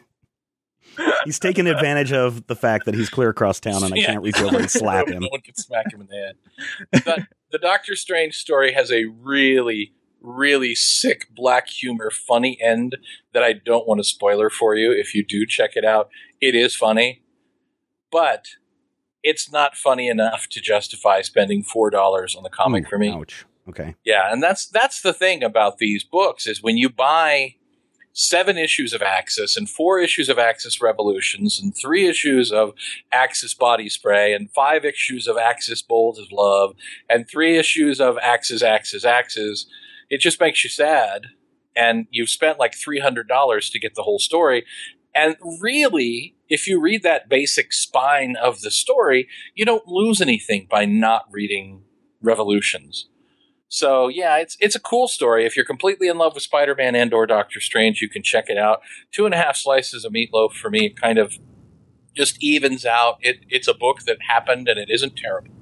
He's 1.24 1.38
taking 1.38 1.66
advantage 1.66 2.12
of 2.12 2.46
the 2.46 2.56
fact 2.56 2.86
that 2.86 2.94
he's 2.94 3.08
clear 3.10 3.28
across 3.28 3.60
town 3.60 3.84
and 3.84 3.92
I 3.94 3.98
can't 4.00 4.22
reach 4.22 4.40
over 4.40 4.56
and 4.58 4.70
slap 4.70 5.06
him. 5.08 5.20
No 5.20 5.28
one 5.30 5.42
can 5.42 5.54
smack 5.54 5.92
him 5.92 6.00
in 6.00 6.06
the 6.08 6.14
head. 6.16 6.36
The, 7.04 7.26
the 7.52 7.58
Doctor 7.58 7.94
Strange 7.94 8.34
story 8.34 8.72
has 8.72 8.90
a 8.90 9.04
really, 9.04 9.92
really 10.20 10.74
sick 10.74 11.28
black 11.34 11.68
humor, 11.68 12.10
funny 12.10 12.58
end 12.62 12.96
that 13.32 13.42
I 13.42 13.52
don't 13.52 13.86
want 13.86 13.98
to 13.98 14.04
spoiler 14.04 14.50
for 14.50 14.74
you. 14.74 14.92
If 14.92 15.14
you 15.14 15.24
do 15.24 15.46
check 15.46 15.76
it 15.76 15.84
out, 15.84 16.10
it 16.40 16.54
is 16.54 16.74
funny, 16.74 17.22
but 18.10 18.46
it's 19.22 19.50
not 19.50 19.76
funny 19.76 20.08
enough 20.08 20.46
to 20.50 20.60
justify 20.60 21.22
spending 21.22 21.62
four 21.62 21.90
dollars 21.90 22.34
on 22.36 22.42
the 22.42 22.50
comic 22.50 22.86
Ooh, 22.86 22.90
for 22.90 22.98
me. 22.98 23.10
Ouch. 23.10 23.44
Okay. 23.68 23.94
Yeah, 24.04 24.32
and 24.32 24.42
that's 24.42 24.66
that's 24.66 25.02
the 25.02 25.12
thing 25.12 25.42
about 25.42 25.78
these 25.78 26.04
books 26.04 26.46
is 26.46 26.62
when 26.62 26.76
you 26.76 26.88
buy 26.88 27.56
seven 28.18 28.58
issues 28.58 28.92
of 28.92 29.00
Axis 29.00 29.56
and 29.56 29.70
four 29.70 30.00
issues 30.00 30.28
of 30.28 30.38
Axis 30.38 30.82
Revolutions 30.82 31.60
and 31.60 31.76
three 31.76 32.08
issues 32.08 32.50
of 32.50 32.72
Axis 33.12 33.54
Body 33.54 33.88
Spray 33.88 34.32
and 34.32 34.50
five 34.50 34.84
issues 34.84 35.28
of 35.28 35.36
Axis 35.36 35.82
Bold 35.82 36.18
as 36.18 36.32
Love 36.32 36.74
and 37.08 37.28
three 37.28 37.56
issues 37.56 38.00
of 38.00 38.18
Axis 38.20 38.60
Axis 38.60 39.04
Axis, 39.04 39.66
it 40.10 40.20
just 40.20 40.40
makes 40.40 40.64
you 40.64 40.70
sad. 40.70 41.26
And 41.76 42.06
you've 42.10 42.30
spent 42.30 42.58
like 42.58 42.74
three 42.74 43.00
hundred 43.00 43.28
dollars 43.28 43.70
to 43.70 43.78
get 43.78 43.94
the 43.94 44.02
whole 44.02 44.18
story. 44.18 44.64
And 45.14 45.36
really, 45.60 46.36
if 46.48 46.66
you 46.66 46.80
read 46.80 47.02
that 47.02 47.28
basic 47.28 47.72
spine 47.72 48.36
of 48.36 48.60
the 48.60 48.70
story, 48.70 49.28
you 49.54 49.64
don't 49.64 49.86
lose 49.86 50.20
anything 50.20 50.66
by 50.70 50.84
not 50.84 51.24
reading 51.30 51.82
Revolutions. 52.20 53.08
So 53.68 54.08
yeah, 54.08 54.38
it's 54.38 54.56
it's 54.60 54.74
a 54.74 54.80
cool 54.80 55.08
story. 55.08 55.44
If 55.44 55.54
you're 55.54 55.64
completely 55.64 56.08
in 56.08 56.18
love 56.18 56.34
with 56.34 56.42
Spider-Man 56.42 56.94
and 56.94 57.12
or 57.12 57.26
Doctor 57.26 57.60
Strange, 57.60 58.00
you 58.00 58.08
can 58.08 58.22
check 58.22 58.46
it 58.48 58.58
out. 58.58 58.80
Two 59.12 59.24
and 59.24 59.34
a 59.34 59.36
half 59.36 59.56
slices 59.56 60.04
of 60.04 60.12
meatloaf 60.12 60.52
for 60.52 60.70
me 60.70 60.88
kind 60.90 61.18
of 61.18 61.38
just 62.16 62.42
evens 62.42 62.84
out. 62.84 63.18
It, 63.20 63.40
it's 63.48 63.68
a 63.68 63.74
book 63.74 64.00
that 64.06 64.18
happened 64.28 64.68
and 64.68 64.78
it 64.78 64.88
isn't 64.90 65.16
terrible. 65.16 65.54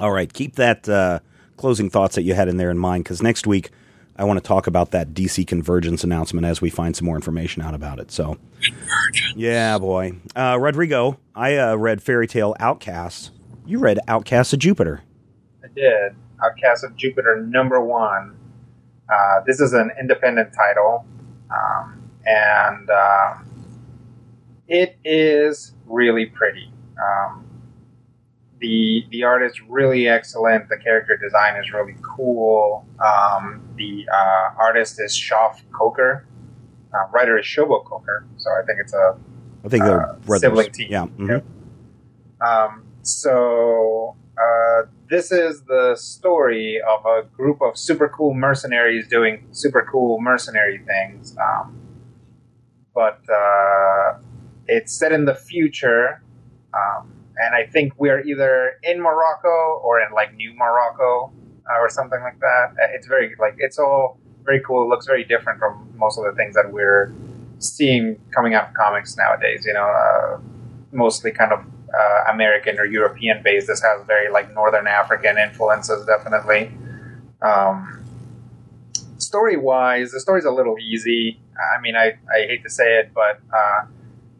All 0.00 0.10
right, 0.10 0.32
keep 0.32 0.56
that 0.56 0.88
uh, 0.88 1.20
closing 1.56 1.90
thoughts 1.90 2.14
that 2.14 2.22
you 2.22 2.34
had 2.34 2.48
in 2.48 2.56
there 2.56 2.70
in 2.70 2.78
mind 2.78 3.04
because 3.04 3.22
next 3.22 3.46
week 3.46 3.70
I 4.16 4.24
want 4.24 4.38
to 4.42 4.46
talk 4.46 4.66
about 4.66 4.92
that 4.92 5.12
DC 5.12 5.46
Convergence 5.46 6.02
announcement 6.02 6.46
as 6.46 6.60
we 6.60 6.70
find 6.70 6.96
some 6.96 7.04
more 7.06 7.16
information 7.16 7.62
out 7.62 7.74
about 7.74 7.98
it. 7.98 8.10
So, 8.10 8.38
Convergence. 8.62 9.34
yeah, 9.36 9.78
boy, 9.78 10.14
uh, 10.34 10.56
Rodrigo, 10.58 11.18
I 11.34 11.56
uh, 11.56 11.76
read 11.76 12.02
Fairy 12.02 12.26
Tale 12.26 12.54
Outcasts. 12.58 13.30
You 13.66 13.78
read 13.78 13.98
Outcasts 14.08 14.52
of 14.52 14.58
Jupiter. 14.60 15.02
I 15.62 15.68
did. 15.74 16.14
Outcast 16.42 16.84
of 16.84 16.96
Jupiter 16.96 17.42
number 17.42 17.80
one. 17.80 18.36
Uh, 19.12 19.40
this 19.46 19.60
is 19.60 19.72
an 19.72 19.90
independent 20.00 20.52
title, 20.52 21.06
um, 21.50 22.10
and 22.24 22.90
uh, 22.90 23.34
it 24.68 24.96
is 25.04 25.72
really 25.86 26.26
pretty. 26.26 26.70
Um, 27.02 27.45
the 28.60 29.04
the 29.10 29.22
art 29.24 29.42
is 29.42 29.60
really 29.68 30.08
excellent. 30.08 30.68
The 30.68 30.78
character 30.78 31.16
design 31.16 31.56
is 31.62 31.72
really 31.72 31.96
cool. 32.02 32.86
Um, 33.00 33.62
the 33.76 34.06
uh, 34.12 34.50
artist 34.58 35.00
is 35.00 35.12
Shof 35.12 35.60
Coker. 35.72 36.26
Uh, 36.94 37.06
writer 37.12 37.38
is 37.38 37.44
Shobo 37.44 37.84
Coker. 37.84 38.26
So 38.38 38.50
I 38.50 38.64
think 38.66 38.78
it's 38.80 38.94
a 38.94 39.18
I 39.64 39.68
think 39.68 39.84
they're 39.84 40.10
Uh, 40.10 40.14
brothers. 40.26 40.40
sibling 40.40 40.70
team. 40.72 40.88
Yeah. 40.90 41.06
mhm. 41.18 41.28
Yep. 41.28 41.44
Um, 42.48 42.84
so 43.02 44.16
uh, 44.38 44.86
this 45.10 45.32
is 45.32 45.62
the 45.64 45.94
story 45.96 46.80
of 46.88 47.04
a 47.06 47.24
group 47.36 47.60
of 47.62 47.76
super 47.76 48.08
cool 48.08 48.34
mercenaries 48.34 49.06
doing 49.08 49.46
super 49.52 49.86
cool 49.90 50.20
mercenary 50.20 50.78
things. 50.86 51.36
Um, 51.38 51.78
but 52.94 53.20
uh, 53.30 54.18
it's 54.66 54.92
set 54.92 55.12
in 55.12 55.24
the 55.26 55.34
future, 55.34 56.22
um, 56.74 57.12
and 57.38 57.54
I 57.54 57.66
think 57.66 57.92
we're 57.98 58.20
either 58.20 58.78
in 58.82 59.00
Morocco 59.00 59.80
or 59.82 60.00
in 60.00 60.12
like 60.12 60.34
New 60.34 60.54
Morocco 60.54 61.32
uh, 61.70 61.78
or 61.78 61.88
something 61.88 62.20
like 62.20 62.38
that. 62.40 62.66
Uh, 62.80 62.94
It's 62.94 63.06
very 63.06 63.34
like 63.38 63.56
it's 63.58 63.78
all 63.78 64.18
very 64.44 64.60
cool. 64.60 64.84
It 64.84 64.88
looks 64.88 65.06
very 65.06 65.24
different 65.24 65.58
from 65.58 65.92
most 65.96 66.18
of 66.18 66.24
the 66.24 66.32
things 66.32 66.54
that 66.54 66.72
we're 66.72 67.12
seeing 67.58 68.18
coming 68.34 68.54
out 68.54 68.68
of 68.68 68.74
comics 68.74 69.16
nowadays. 69.16 69.64
You 69.66 69.74
know, 69.74 69.86
uh, 69.86 70.38
mostly 70.92 71.30
kind 71.30 71.52
of 71.52 71.60
uh, 71.60 72.32
American 72.32 72.78
or 72.78 72.84
European 72.84 73.42
based. 73.42 73.66
This 73.66 73.82
has 73.82 74.06
very 74.06 74.30
like 74.30 74.52
Northern 74.54 74.86
African 74.86 75.38
influences, 75.38 76.06
definitely. 76.06 76.70
Um, 77.42 78.04
story 79.18 79.56
wise, 79.56 80.12
the 80.12 80.20
story's 80.20 80.44
a 80.44 80.50
little 80.50 80.76
easy. 80.78 81.40
I 81.76 81.80
mean, 81.80 81.96
I, 81.96 82.18
I 82.34 82.46
hate 82.46 82.62
to 82.64 82.70
say 82.70 82.98
it, 82.98 83.12
but 83.14 83.40
uh, 83.54 83.86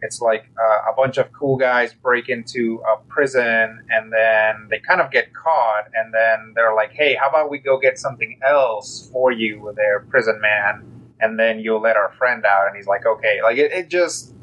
it's 0.03 0.21
like 0.21 0.51
uh, 0.61 0.91
a 0.91 0.95
bunch 0.95 1.17
of 1.19 1.33
cool 1.33 1.57
guys 1.57 1.95
break 1.95 2.29
into 2.29 2.83
a 2.87 2.99
prison 3.09 3.85
and 3.91 4.13
then 4.13 4.69
they 4.71 4.79
kind 4.79 5.01
of 5.01 5.11
get 5.11 5.33
caught, 5.33 5.85
and 5.95 6.13
then 6.13 6.53
they're 6.55 6.75
like, 6.75 6.93
hey, 6.93 7.15
how 7.15 7.29
about 7.29 7.51
we 7.51 7.59
go 7.59 7.79
get 7.79 7.99
something 7.99 8.39
else 8.47 9.09
for 9.13 9.33
you, 9.33 9.73
their 9.77 10.01
prison 10.01 10.41
man, 10.41 10.85
and 11.21 11.39
then 11.39 11.59
you'll 11.59 11.81
let 11.81 11.97
our 11.97 12.13
friend 12.19 12.45
out. 12.45 12.67
And 12.67 12.77
he's 12.77 12.87
like, 12.87 13.07
okay. 13.07 13.41
Like, 13.43 13.59
it, 13.59 13.73
it 13.73 13.89
just 13.89 14.35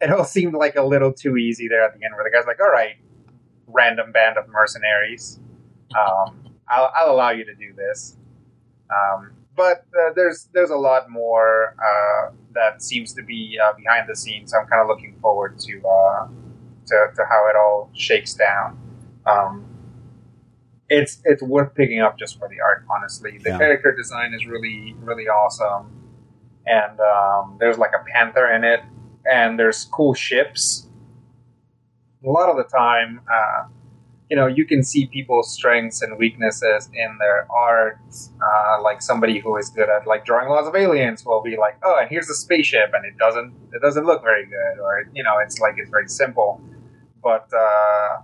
it 0.00 0.10
all 0.10 0.24
seemed 0.24 0.54
like 0.54 0.76
a 0.76 0.82
little 0.82 1.12
too 1.12 1.36
easy 1.36 1.68
there 1.68 1.84
at 1.84 1.98
the 1.98 2.04
end, 2.04 2.14
where 2.14 2.24
the 2.24 2.30
guy's 2.30 2.46
like, 2.46 2.60
"All 2.60 2.70
right, 2.70 2.96
random 3.66 4.12
band 4.12 4.36
of 4.36 4.48
mercenaries, 4.48 5.40
um, 5.98 6.44
I'll, 6.68 6.92
I'll 6.94 7.12
allow 7.12 7.30
you 7.30 7.44
to 7.44 7.54
do 7.54 7.72
this." 7.74 8.16
Um, 8.90 9.32
but 9.56 9.84
uh, 9.98 10.12
there's 10.14 10.48
there's 10.52 10.70
a 10.70 10.76
lot 10.76 11.10
more 11.10 11.74
uh, 11.78 12.32
that 12.52 12.82
seems 12.82 13.12
to 13.14 13.22
be 13.22 13.58
uh, 13.62 13.72
behind 13.76 14.08
the 14.08 14.16
scenes. 14.16 14.52
I'm 14.54 14.66
kind 14.66 14.82
of 14.82 14.88
looking 14.88 15.16
forward 15.20 15.58
to, 15.60 15.80
uh, 15.86 16.26
to 16.86 17.06
to 17.16 17.24
how 17.28 17.48
it 17.48 17.56
all 17.56 17.90
shakes 17.94 18.34
down. 18.34 18.78
Um, 19.26 19.64
it's 20.88 21.20
it's 21.24 21.42
worth 21.42 21.74
picking 21.74 22.00
up 22.00 22.18
just 22.18 22.38
for 22.38 22.48
the 22.48 22.60
art. 22.60 22.84
Honestly, 22.90 23.38
the 23.38 23.50
Yeah. 23.50 23.58
character 23.58 23.92
design 23.94 24.34
is 24.34 24.46
really 24.46 24.94
really 25.00 25.28
awesome, 25.28 25.90
and 26.66 26.98
um, 27.00 27.56
there's 27.60 27.78
like 27.78 27.92
a 27.94 28.04
panther 28.12 28.46
in 28.52 28.64
it 28.64 28.80
and 29.30 29.58
there's 29.58 29.84
cool 29.86 30.14
ships. 30.14 30.86
A 32.26 32.30
lot 32.30 32.48
of 32.48 32.56
the 32.56 32.64
time, 32.64 33.20
uh, 33.32 33.64
you 34.30 34.36
know, 34.36 34.46
you 34.46 34.64
can 34.64 34.82
see 34.82 35.06
people's 35.06 35.52
strengths 35.52 36.00
and 36.00 36.16
weaknesses 36.18 36.88
in 36.94 37.18
their 37.18 37.46
art. 37.52 37.98
Uh, 38.40 38.82
like 38.82 39.02
somebody 39.02 39.38
who 39.38 39.56
is 39.56 39.68
good 39.68 39.88
at 39.88 40.06
like 40.06 40.24
drawing 40.24 40.48
lots 40.48 40.66
of 40.66 40.74
aliens 40.74 41.24
will 41.24 41.42
be 41.42 41.56
like, 41.56 41.76
"Oh, 41.82 41.98
and 42.00 42.08
here's 42.08 42.30
a 42.30 42.34
spaceship," 42.34 42.92
and 42.94 43.04
it 43.04 43.18
doesn't 43.18 43.52
it 43.72 43.82
doesn't 43.82 44.06
look 44.06 44.22
very 44.22 44.46
good, 44.46 44.80
or 44.80 45.04
you 45.12 45.22
know, 45.22 45.38
it's 45.38 45.58
like 45.58 45.74
it's 45.76 45.90
very 45.90 46.08
simple. 46.08 46.60
But 47.22 47.48
uh, 47.52 48.22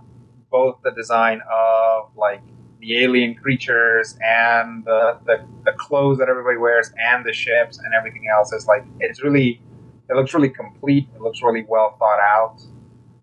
both 0.49 0.79
the 0.83 0.91
design 0.91 1.41
of 1.51 2.11
like 2.15 2.41
the 2.79 3.03
alien 3.03 3.35
creatures 3.35 4.17
and 4.21 4.83
the, 4.85 5.19
the 5.25 5.45
the 5.65 5.71
clothes 5.73 6.17
that 6.17 6.29
everybody 6.29 6.57
wears 6.57 6.91
and 6.97 7.23
the 7.23 7.31
ships 7.33 7.77
and 7.77 7.93
everything 7.93 8.25
else 8.27 8.51
is 8.51 8.65
like 8.65 8.83
it's 8.99 9.23
really 9.23 9.61
it 10.09 10.15
looks 10.15 10.33
really 10.33 10.49
complete. 10.49 11.07
It 11.15 11.21
looks 11.21 11.41
really 11.41 11.63
well 11.67 11.95
thought 11.97 12.19
out. 12.19 12.61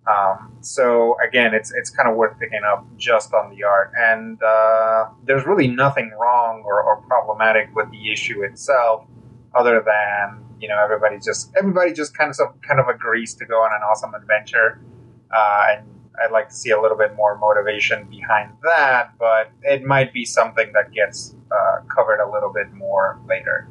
Um, 0.09 0.57
so 0.61 1.17
again, 1.21 1.53
it's 1.55 1.71
it's 1.73 1.91
kind 1.91 2.09
of 2.09 2.17
worth 2.17 2.39
picking 2.39 2.63
up 2.65 2.87
just 2.97 3.35
on 3.35 3.55
the 3.55 3.63
art, 3.65 3.93
and 3.97 4.43
uh, 4.43 5.09
there's 5.25 5.45
really 5.45 5.69
nothing 5.69 6.11
wrong 6.19 6.63
or, 6.65 6.83
or 6.83 7.03
problematic 7.03 7.69
with 7.75 7.91
the 7.91 8.11
issue 8.11 8.43
itself, 8.43 9.05
other 9.55 9.85
than 9.85 10.45
you 10.61 10.69
know 10.69 10.83
everybody 10.83 11.19
just 11.19 11.53
everybody 11.59 11.93
just 11.93 12.17
kind 12.17 12.31
of 12.31 12.61
kind 12.63 12.81
of 12.81 12.89
agrees 12.89 13.35
to 13.35 13.45
go 13.45 13.57
on 13.57 13.71
an 13.75 13.83
awesome 13.83 14.15
adventure, 14.15 14.81
uh, 15.31 15.67
and 15.77 15.87
I'd 16.25 16.33
like 16.33 16.49
to 16.49 16.55
see 16.55 16.71
a 16.71 16.81
little 16.81 16.97
bit 16.97 17.15
more 17.15 17.37
motivation 17.37 18.05
behind 18.05 18.53
that, 18.63 19.13
but 19.19 19.51
it 19.63 19.85
might 19.85 20.15
be 20.15 20.25
something 20.25 20.73
that 20.73 20.91
gets 20.91 21.35
uh, 21.53 21.83
covered 21.95 22.21
a 22.21 22.31
little 22.31 22.53
bit 22.53 22.73
more 22.73 23.21
later. 23.29 23.69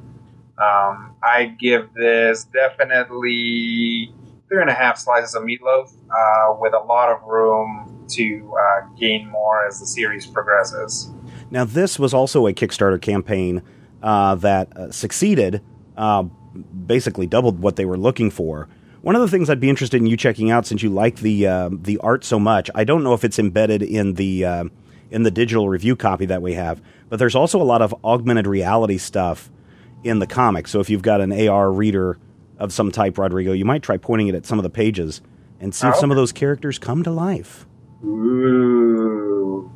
Um, 0.59 1.15
I 1.23 1.55
give 1.59 1.93
this 1.93 2.45
definitely 2.45 4.13
three 4.49 4.61
and 4.61 4.69
a 4.69 4.73
half 4.73 4.97
slices 4.97 5.35
of 5.35 5.43
meatloaf 5.43 5.93
uh, 6.09 6.55
with 6.59 6.73
a 6.73 6.79
lot 6.79 7.09
of 7.09 7.21
room 7.23 8.05
to 8.09 8.55
uh, 8.57 8.81
gain 8.97 9.29
more 9.29 9.65
as 9.65 9.79
the 9.79 9.85
series 9.85 10.25
progresses. 10.25 11.11
Now, 11.51 11.65
this 11.65 11.99
was 11.99 12.13
also 12.13 12.47
a 12.47 12.53
Kickstarter 12.53 13.01
campaign 13.01 13.61
uh, 14.01 14.35
that 14.35 14.75
uh, 14.77 14.91
succeeded, 14.91 15.61
uh, 15.97 16.23
basically 16.85 17.27
doubled 17.27 17.59
what 17.59 17.75
they 17.75 17.85
were 17.85 17.97
looking 17.97 18.29
for. 18.31 18.69
One 19.01 19.15
of 19.15 19.21
the 19.21 19.27
things 19.27 19.49
I'd 19.49 19.59
be 19.59 19.69
interested 19.69 19.97
in 19.97 20.07
you 20.07 20.17
checking 20.17 20.49
out, 20.51 20.65
since 20.65 20.81
you 20.81 20.89
like 20.89 21.17
the 21.17 21.47
uh, 21.47 21.69
the 21.71 21.97
art 21.99 22.25
so 22.25 22.39
much, 22.39 22.69
I 22.75 22.83
don't 22.83 23.03
know 23.03 23.13
if 23.13 23.23
it's 23.23 23.39
embedded 23.39 23.81
in 23.81 24.15
the 24.15 24.43
in 25.09 25.23
the 25.23 25.31
digital 25.31 25.69
review 25.69 25.95
copy 25.95 26.25
that 26.25 26.41
we 26.41 26.53
have, 26.55 26.81
but 27.07 27.17
there's 27.19 27.35
also 27.35 27.61
a 27.61 27.63
lot 27.63 27.81
of 27.81 27.95
augmented 28.03 28.47
reality 28.47 28.97
stuff 28.97 29.49
in 30.03 30.19
the 30.19 30.27
comic. 30.27 30.67
So 30.67 30.79
if 30.79 30.89
you've 30.89 31.01
got 31.01 31.21
an 31.21 31.47
AR 31.47 31.71
reader 31.71 32.17
of 32.57 32.73
some 32.73 32.91
type, 32.91 33.17
Rodrigo, 33.17 33.51
you 33.53 33.65
might 33.65 33.83
try 33.83 33.97
pointing 33.97 34.27
it 34.27 34.35
at 34.35 34.45
some 34.45 34.59
of 34.59 34.63
the 34.63 34.69
pages 34.69 35.21
and 35.59 35.73
see 35.73 35.87
if 35.87 35.95
some 35.95 36.11
of 36.11 36.17
those 36.17 36.31
characters 36.31 36.77
come 36.79 37.03
to 37.03 37.11
life. 37.11 37.65
Ooh. 38.03 39.71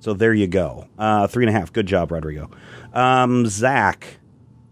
So 0.00 0.14
there 0.14 0.32
you 0.34 0.46
go. 0.46 0.86
Uh, 0.98 1.26
three 1.26 1.44
and 1.44 1.54
a 1.54 1.58
half. 1.58 1.72
Good 1.72 1.86
job, 1.86 2.12
Rodrigo. 2.12 2.50
Um, 2.92 3.46
Zach, 3.46 4.18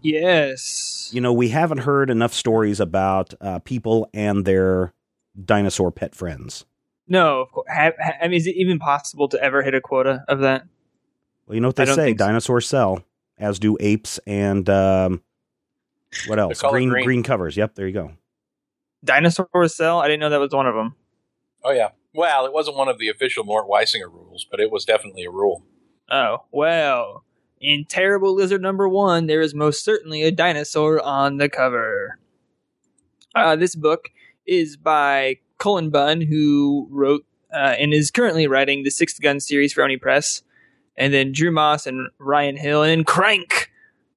Yes. 0.01 1.09
you 1.13 1.19
know, 1.19 1.33
we 1.33 1.49
haven't 1.49 1.79
heard 1.79 2.09
enough 2.09 2.33
stories 2.33 2.79
about 2.79 3.33
uh, 3.41 3.59
people 3.59 4.09
and 4.13 4.45
their 4.45 4.93
dinosaur 5.43 5.91
pet 5.91 6.15
friends. 6.15 6.65
No, 7.07 7.41
of 7.41 7.51
course. 7.51 7.67
Ha- 7.69 7.91
ha- 8.01 8.13
I 8.21 8.27
mean, 8.27 8.37
is 8.37 8.47
it 8.47 8.55
even 8.55 8.79
possible 8.79 9.27
to 9.29 9.41
ever 9.43 9.61
hit 9.61 9.73
a 9.75 9.81
quota 9.81 10.23
of 10.27 10.39
that? 10.39 10.65
Well, 11.47 11.55
you 11.55 11.61
know 11.61 11.67
what 11.69 11.75
they 11.75 11.85
say 11.85 12.11
so. 12.11 12.17
dinosaurs 12.17 12.67
sell, 12.67 13.03
as 13.37 13.59
do 13.59 13.77
apes 13.79 14.19
and 14.25 14.67
um, 14.69 15.21
what 16.27 16.39
else? 16.39 16.61
Green, 16.61 16.89
green. 16.89 17.05
green 17.05 17.23
covers. 17.23 17.57
Yep, 17.57 17.75
there 17.75 17.87
you 17.87 17.93
go. 17.93 18.11
Dinosaurs 19.03 19.75
Sell. 19.75 19.99
I 19.99 20.07
didn't 20.07 20.19
know 20.19 20.29
that 20.29 20.39
was 20.39 20.53
one 20.53 20.67
of 20.67 20.75
them. 20.75 20.95
Oh 21.63 21.71
yeah. 21.71 21.89
Well, 22.13 22.45
it 22.45 22.53
wasn't 22.53 22.77
one 22.77 22.87
of 22.87 22.97
the 22.97 23.09
official 23.09 23.43
Mort 23.43 23.67
Weisinger 23.67 24.11
rules, 24.11 24.45
but 24.49 24.59
it 24.59 24.71
was 24.71 24.85
definitely 24.85 25.25
a 25.25 25.31
rule. 25.31 25.63
Oh, 26.09 26.45
well. 26.51 27.25
In 27.59 27.85
Terrible 27.85 28.33
Lizard 28.33 28.61
number 28.61 28.87
one, 28.87 29.27
there 29.27 29.41
is 29.41 29.53
most 29.53 29.83
certainly 29.83 30.23
a 30.23 30.31
dinosaur 30.31 31.01
on 31.01 31.37
the 31.37 31.49
cover. 31.49 32.19
Uh, 33.33 33.55
this 33.55 33.75
book 33.75 34.09
is 34.45 34.77
by 34.77 35.39
Cullen 35.57 35.89
Bunn, 35.89 36.21
who 36.21 36.87
wrote 36.89 37.25
uh, 37.53 37.75
and 37.79 37.93
is 37.93 38.11
currently 38.11 38.47
writing 38.47 38.83
the 38.83 38.91
Sixth 38.91 39.21
Gun 39.21 39.39
series 39.39 39.73
for 39.73 39.83
Oni 39.83 39.97
Press. 39.97 40.41
And 40.97 41.13
then 41.13 41.33
Drew 41.33 41.51
Moss 41.51 41.85
and 41.85 42.07
Ryan 42.17 42.55
Hill, 42.55 42.83
and 42.83 42.91
then 42.91 43.03
Crank. 43.03 43.71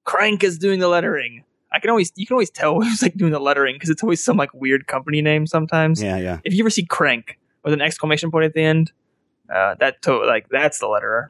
Crank 0.05 0.45
is 0.45 0.59
doing 0.59 0.79
the 0.79 0.89
lettering. 0.89 1.43
I 1.79 1.81
can 1.81 1.91
always 1.91 2.13
you 2.17 2.27
can 2.27 2.35
always 2.35 2.51
tell 2.51 2.81
who's 2.83 3.03
like 3.03 3.15
doing 3.15 3.31
the 3.31 3.39
lettering 3.39 3.77
because 3.77 3.89
it's 3.89 4.03
always 4.03 4.23
some 4.23 4.37
like 4.37 4.53
weird 4.53 4.89
company 4.89 5.23
name 5.23 5.47
sometimes. 5.47 6.03
Yeah, 6.03 6.17
yeah. 6.17 6.41
If 6.43 6.53
you 6.55 6.65
ever 6.65 6.71
see 6.71 6.85
Crank 6.85 7.39
with 7.63 7.73
an 7.73 7.81
exclamation 7.81 8.33
point 8.33 8.47
at 8.47 8.53
the 8.53 8.63
end, 8.63 8.91
uh, 9.49 9.77
that 9.77 10.03
to- 10.03 10.27
like 10.27 10.49
that's 10.51 10.81
the 10.81 10.87
letterer. 10.87 11.29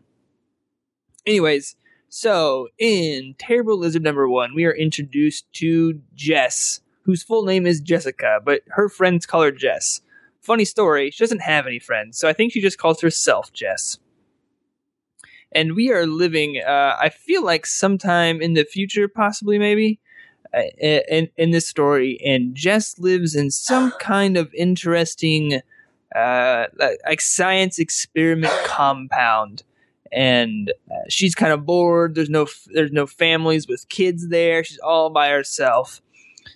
Anyways, 1.26 1.76
so 2.08 2.68
in 2.78 3.34
Terrible 3.38 3.76
Lizard 3.78 4.02
number 4.02 4.26
one, 4.26 4.54
we 4.54 4.64
are 4.64 4.74
introduced 4.74 5.44
to 5.54 6.00
Jess, 6.14 6.80
whose 7.02 7.22
full 7.22 7.44
name 7.44 7.66
is 7.66 7.82
Jessica, 7.82 8.40
but 8.42 8.62
her 8.68 8.88
friends 8.88 9.26
call 9.26 9.42
her 9.42 9.52
Jess. 9.52 10.00
Funny 10.40 10.64
story, 10.64 11.10
she 11.10 11.22
doesn't 11.22 11.42
have 11.42 11.66
any 11.66 11.78
friends, 11.78 12.18
so 12.18 12.26
I 12.26 12.32
think 12.32 12.52
she 12.54 12.62
just 12.62 12.78
calls 12.78 13.02
herself 13.02 13.52
Jess. 13.52 13.98
And 15.52 15.74
we 15.74 15.90
are 15.90 16.06
living, 16.06 16.62
uh, 16.66 16.96
I 16.98 17.10
feel 17.10 17.44
like 17.44 17.66
sometime 17.66 18.40
in 18.40 18.54
the 18.54 18.64
future, 18.64 19.08
possibly 19.08 19.58
maybe, 19.58 20.00
in, 20.54 21.28
in 21.36 21.50
this 21.50 21.68
story. 21.68 22.18
And 22.24 22.54
Jess 22.54 22.98
lives 22.98 23.34
in 23.34 23.50
some 23.50 23.92
kind 24.00 24.36
of 24.36 24.52
interesting, 24.54 25.60
uh, 26.14 26.66
like 27.06 27.20
science 27.20 27.78
experiment 27.78 28.52
compound. 28.64 29.62
And 30.10 30.72
uh, 30.90 30.94
she's 31.10 31.34
kind 31.34 31.52
of 31.52 31.66
bored. 31.66 32.14
There's 32.14 32.30
no, 32.30 32.46
there's 32.72 32.92
no 32.92 33.06
families 33.06 33.68
with 33.68 33.88
kids 33.88 34.28
there. 34.28 34.64
She's 34.64 34.78
all 34.78 35.10
by 35.10 35.28
herself. 35.28 36.00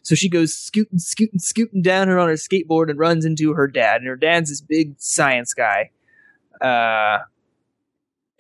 So 0.03 0.15
she 0.15 0.31
goes 0.31 0.55
scooting, 0.55 0.99
scooting, 0.99 1.39
scooting 1.39 1.83
down 1.83 2.09
her 2.09 2.19
on 2.19 2.29
her 2.29 2.35
skateboard 2.35 2.89
and 2.89 2.99
runs 2.99 3.27
into 3.27 3.53
her 3.53 3.69
dad. 3.69 3.97
And 4.01 4.09
her 4.09 4.17
dad's 4.17 4.49
this 4.49 4.63
big 4.63 4.95
science 4.99 5.53
guy. 5.53 5.91
Uh, 6.63 7.25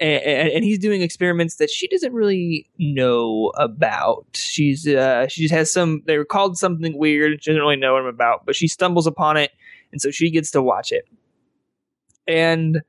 and, 0.02 0.50
and, 0.50 0.64
he's 0.64 0.78
doing 0.78 1.00
experiments 1.00 1.56
that 1.56 1.70
she 1.70 1.86
doesn't 1.86 2.12
really 2.12 2.68
know 2.78 3.52
about. 3.56 4.26
She's 4.34 4.86
uh, 4.86 5.28
she 5.28 5.42
just 5.42 5.54
has 5.54 5.72
some. 5.72 6.02
They 6.06 6.18
were 6.18 6.24
called 6.24 6.58
something 6.58 6.98
weird. 6.98 7.42
She 7.42 7.50
doesn't 7.50 7.60
really 7.60 7.76
know 7.76 7.96
them 7.96 8.06
about, 8.06 8.44
but 8.44 8.56
she 8.56 8.66
stumbles 8.66 9.06
upon 9.06 9.36
it, 9.36 9.52
and 9.92 10.00
so 10.00 10.10
she 10.10 10.30
gets 10.30 10.50
to 10.52 10.62
watch 10.62 10.90
it. 10.90 11.06
And 12.26 12.82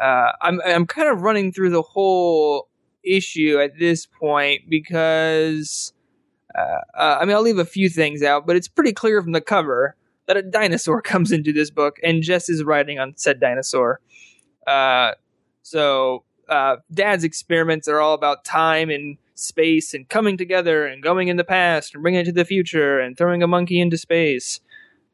uh, 0.00 0.32
I'm 0.42 0.60
I'm 0.64 0.86
kind 0.86 1.08
of 1.08 1.22
running 1.22 1.52
through 1.52 1.70
the 1.70 1.82
whole 1.82 2.68
issue 3.02 3.58
at 3.58 3.78
this 3.78 4.06
point 4.06 4.68
because 4.68 5.92
uh, 6.54 6.98
uh, 6.98 7.18
I 7.20 7.24
mean 7.24 7.34
I'll 7.34 7.42
leave 7.42 7.58
a 7.58 7.64
few 7.64 7.88
things 7.88 8.22
out, 8.22 8.46
but 8.46 8.56
it's 8.56 8.68
pretty 8.68 8.92
clear 8.92 9.22
from 9.22 9.32
the 9.32 9.40
cover 9.40 9.96
that 10.26 10.36
a 10.36 10.42
dinosaur 10.42 11.00
comes 11.02 11.32
into 11.32 11.52
this 11.52 11.70
book, 11.70 11.96
and 12.04 12.22
Jess 12.22 12.50
is 12.50 12.62
riding 12.62 12.98
on 12.98 13.14
said 13.16 13.40
dinosaur. 13.40 14.00
Uh, 14.66 15.12
so 15.62 16.24
uh, 16.48 16.76
Dad's 16.92 17.24
experiments 17.24 17.88
are 17.88 18.00
all 18.00 18.14
about 18.14 18.44
time 18.44 18.90
and 18.90 19.18
space 19.34 19.94
and 19.94 20.08
coming 20.08 20.36
together 20.36 20.86
and 20.86 21.02
going 21.02 21.28
in 21.28 21.36
the 21.36 21.44
past 21.44 21.94
and 21.94 22.02
bringing 22.02 22.20
it 22.20 22.24
to 22.24 22.32
the 22.32 22.44
future 22.44 22.98
and 22.98 23.16
throwing 23.16 23.42
a 23.42 23.46
monkey 23.46 23.80
into 23.80 23.96
space. 23.96 24.60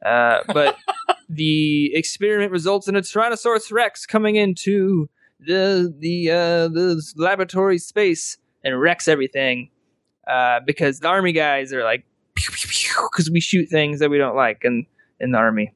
Uh, 0.05 0.41
but 0.53 0.77
the 1.29 1.95
experiment 1.95 2.53
results 2.53 2.89
in 2.89 2.97
a 2.97 3.01
Tyrannosaurus 3.01 3.73
Rex 3.73 4.07
coming 4.07 4.37
into 4.37 5.09
the 5.41 5.95
the 5.99 6.31
uh, 6.31 6.69
the 6.69 7.03
laboratory 7.17 7.79
space 7.79 8.39
and 8.63 8.81
wrecks 8.81 9.09
everything 9.09 9.71
uh, 10.27 10.61
because 10.67 11.01
the 11.01 11.09
army 11.09 11.33
guys 11.33 11.73
are 11.73 11.85
like 11.85 12.05
because 12.35 13.31
we 13.31 13.41
shoot 13.41 13.67
things 13.67 14.01
that 14.01 14.11
we 14.11 14.19
don't 14.19 14.37
like 14.37 14.65
in 14.65 14.87
in 15.21 15.33
the 15.33 15.39
army. 15.39 15.75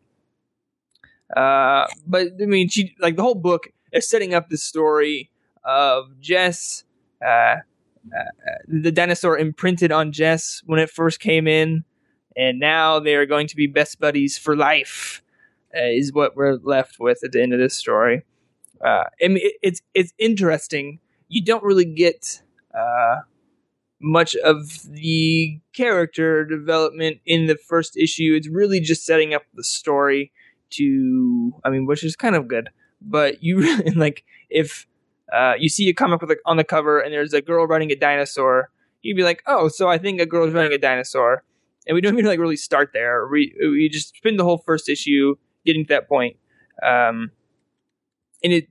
Uh, 1.37 1.87
but 2.07 2.29
I 2.41 2.47
mean, 2.47 2.69
she 2.69 2.95
like 3.01 3.17
the 3.17 3.23
whole 3.23 3.35
book 3.35 3.69
is 3.93 4.09
setting 4.09 4.35
up 4.35 4.49
the 4.49 4.57
story 4.57 5.31
of 5.69 6.19
Jess. 6.21 6.85
Uh, 7.25 7.57
uh, 8.16 8.25
the 8.66 8.91
dinosaur 8.91 9.39
imprinted 9.39 9.93
on 9.93 10.12
Jess 10.12 10.62
when 10.64 10.81
it 10.81 10.91
first 10.91 11.21
came 11.21 11.47
in, 11.47 11.85
and 12.37 12.59
now 12.59 12.99
they 12.99 13.14
are 13.14 13.27
going 13.27 13.47
to 13.47 13.57
be 13.57 13.66
best 13.66 14.01
buddies 14.01 14.39
for 14.39 14.57
life. 14.57 15.23
Uh, 15.77 15.85
is 15.85 16.14
what 16.14 16.35
we're 16.35 16.57
left 16.62 16.97
with 16.99 17.19
at 17.23 17.33
the 17.33 17.43
end 17.43 17.53
of 17.53 17.61
this 17.61 17.75
story. 17.75 18.25
Uh, 18.83 19.05
I 19.23 19.29
mean, 19.29 19.41
it, 19.43 19.55
it's 19.62 19.83
it's 19.93 20.14
interesting. 20.19 20.99
You 21.29 21.45
don't 21.45 21.62
really 21.62 21.85
get 21.85 22.41
uh, 22.75 23.16
much 24.01 24.35
of 24.37 24.83
the 24.89 25.61
character 25.75 26.45
development 26.45 27.19
in 27.27 27.47
the 27.47 27.57
first 27.57 27.99
issue. 27.99 28.35
It's 28.35 28.49
really 28.49 28.81
just 28.81 29.05
setting 29.05 29.35
up 29.35 29.43
the 29.53 29.64
story 29.64 30.33
to, 30.71 31.53
I 31.64 31.71
mean, 31.71 31.87
which 31.87 32.05
is 32.05 32.16
kind 32.16 32.35
of 32.37 32.49
good. 32.49 32.71
But 33.03 33.43
you 33.43 33.59
really 33.61 33.91
like 33.91 34.25
if 34.49 34.87
uh, 35.33 35.55
you 35.59 35.68
see 35.68 35.89
a 35.89 35.95
comic 35.95 36.20
with 36.22 36.39
on 36.47 36.57
the 36.57 36.64
cover 36.64 37.01
and 37.01 37.12
there's 37.12 37.35
a 37.35 37.43
girl 37.43 37.66
riding 37.66 37.91
a 37.93 37.97
dinosaur, 37.97 38.70
you'd 39.03 39.16
be 39.16 39.22
like, 39.22 39.43
oh, 39.47 39.68
so 39.68 39.89
I 39.89 39.99
think 39.99 40.20
a 40.20 40.26
girl's 40.26 40.53
riding 40.53 40.72
a 40.72 40.79
dinosaur, 40.79 41.45
and 41.87 41.95
we 41.95 42.01
don't 42.01 42.14
even 42.18 42.26
like 42.26 42.39
really 42.39 42.57
start 42.57 42.91
there. 42.93 43.26
We 43.29 43.55
we 43.61 43.89
just 43.89 44.16
spend 44.16 44.39
the 44.39 44.45
whole 44.45 44.59
first 44.59 44.89
issue 44.89 45.37
getting 45.64 45.85
to 45.85 45.89
that 45.89 46.09
point, 46.09 46.37
um, 46.83 47.31
and 48.43 48.53
it 48.53 48.68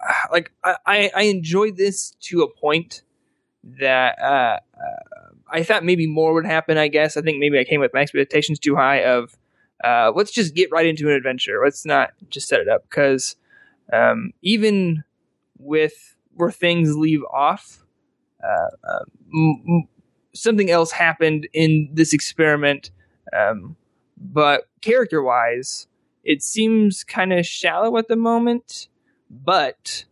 like 0.32 0.52
I 0.64 1.10
I 1.14 1.22
enjoyed 1.22 1.76
this 1.76 2.12
to 2.22 2.42
a 2.42 2.60
point 2.60 3.02
that 3.62 4.18
uh, 4.20 4.58
uh, 4.74 5.34
I 5.50 5.62
thought 5.62 5.84
maybe 5.84 6.06
more 6.06 6.32
would 6.34 6.46
happen. 6.46 6.78
I 6.78 6.88
guess 6.88 7.16
I 7.16 7.22
think 7.22 7.38
maybe 7.38 7.58
I 7.58 7.64
came 7.64 7.80
with 7.80 7.94
my 7.94 8.00
expectations 8.00 8.58
too 8.58 8.76
high. 8.76 9.04
Of 9.04 9.36
uh, 9.84 10.12
let's 10.14 10.30
just 10.30 10.54
get 10.54 10.70
right 10.70 10.86
into 10.86 11.08
an 11.08 11.14
adventure. 11.14 11.60
Let's 11.62 11.86
not 11.86 12.10
just 12.28 12.48
set 12.48 12.60
it 12.60 12.68
up 12.68 12.82
because 12.88 13.36
um, 13.92 14.32
even 14.42 15.04
with 15.60 16.16
where 16.34 16.50
things 16.50 16.96
leave 16.96 17.22
off. 17.32 17.84
Uh, 18.42 18.88
uh, 18.88 19.04
m- 19.32 19.62
m- 19.68 19.88
something 20.34 20.70
else 20.70 20.92
happened 20.92 21.48
in 21.52 21.90
this 21.92 22.12
experiment, 22.12 22.90
um, 23.36 23.76
but 24.16 24.68
character 24.80 25.22
wise, 25.22 25.86
it 26.24 26.42
seems 26.42 27.04
kind 27.04 27.32
of 27.32 27.46
shallow 27.46 27.96
at 27.98 28.08
the 28.08 28.16
moment. 28.16 28.88
But 29.30 30.04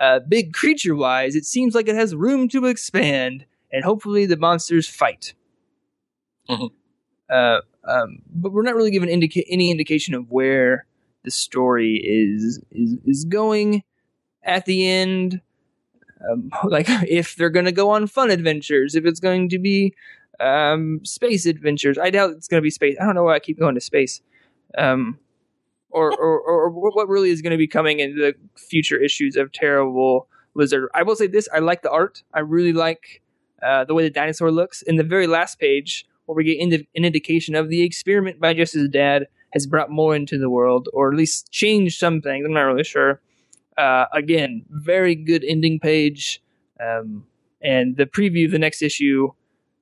uh, 0.00 0.20
big 0.20 0.52
creature 0.52 0.94
wise, 0.94 1.34
it 1.34 1.44
seems 1.44 1.74
like 1.74 1.88
it 1.88 1.94
has 1.94 2.14
room 2.14 2.48
to 2.48 2.66
expand, 2.66 3.46
and 3.72 3.84
hopefully 3.84 4.26
the 4.26 4.36
monsters 4.36 4.88
fight. 4.88 5.34
Mm-hmm. 6.48 6.66
Uh, 7.28 7.60
um, 7.88 8.18
but 8.28 8.52
we're 8.52 8.62
not 8.62 8.74
really 8.74 8.90
given 8.90 9.08
indica- 9.08 9.48
any 9.48 9.70
indication 9.70 10.14
of 10.14 10.30
where 10.30 10.86
the 11.24 11.30
story 11.30 11.96
is 11.96 12.60
is 12.70 12.96
is 13.04 13.24
going 13.24 13.82
at 14.46 14.64
the 14.64 14.88
end. 14.88 15.42
Um, 16.30 16.50
like 16.64 16.86
if 16.88 17.36
they're 17.36 17.50
going 17.50 17.66
to 17.66 17.72
go 17.72 17.90
on 17.90 18.06
fun 18.06 18.30
adventures, 18.30 18.94
if 18.94 19.04
it's 19.04 19.20
going 19.20 19.50
to 19.50 19.58
be 19.58 19.94
um, 20.40 21.04
space 21.04 21.46
adventures. 21.46 21.98
I 21.98 22.10
doubt 22.10 22.30
it's 22.30 22.48
going 22.48 22.60
to 22.60 22.62
be 22.62 22.70
space. 22.70 22.96
I 23.00 23.04
don't 23.04 23.14
know 23.14 23.24
why 23.24 23.34
I 23.34 23.40
keep 23.40 23.58
going 23.58 23.74
to 23.74 23.80
space. 23.80 24.20
Um, 24.76 25.18
or, 25.90 26.12
or, 26.12 26.40
or 26.40 26.70
what 26.70 27.08
really 27.08 27.30
is 27.30 27.40
going 27.40 27.52
to 27.52 27.56
be 27.56 27.68
coming 27.68 28.00
in 28.00 28.16
the 28.16 28.34
future 28.56 29.00
issues 29.00 29.36
of 29.36 29.52
Terrible 29.52 30.28
Lizard. 30.54 30.88
I 30.94 31.02
will 31.02 31.16
say 31.16 31.26
this: 31.26 31.48
I 31.54 31.60
like 31.60 31.82
the 31.82 31.90
art. 31.90 32.22
I 32.34 32.40
really 32.40 32.72
like 32.72 33.22
uh, 33.62 33.84
the 33.84 33.94
way 33.94 34.02
the 34.02 34.10
dinosaur 34.10 34.50
looks. 34.50 34.82
In 34.82 34.96
the 34.96 35.04
very 35.04 35.26
last 35.26 35.58
page, 35.58 36.06
where 36.26 36.36
we 36.36 36.44
get 36.44 36.60
an 36.60 36.86
indication 36.94 37.54
of 37.54 37.68
the 37.68 37.82
experiment 37.82 38.40
by 38.40 38.52
Jess's 38.52 38.88
dad 38.88 39.28
has 39.52 39.66
brought 39.66 39.90
more 39.90 40.14
into 40.14 40.38
the 40.38 40.50
world, 40.50 40.88
or 40.92 41.10
at 41.10 41.16
least 41.16 41.50
changed 41.50 41.98
some 41.98 42.20
things. 42.20 42.44
I'm 42.44 42.52
not 42.52 42.62
really 42.62 42.84
sure. 42.84 43.20
Uh, 43.76 44.06
again, 44.12 44.64
very 44.70 45.14
good 45.14 45.44
ending 45.44 45.78
page. 45.78 46.42
Um, 46.80 47.26
and 47.62 47.96
the 47.96 48.06
preview 48.06 48.46
of 48.46 48.52
the 48.52 48.58
next 48.58 48.82
issue, 48.82 49.32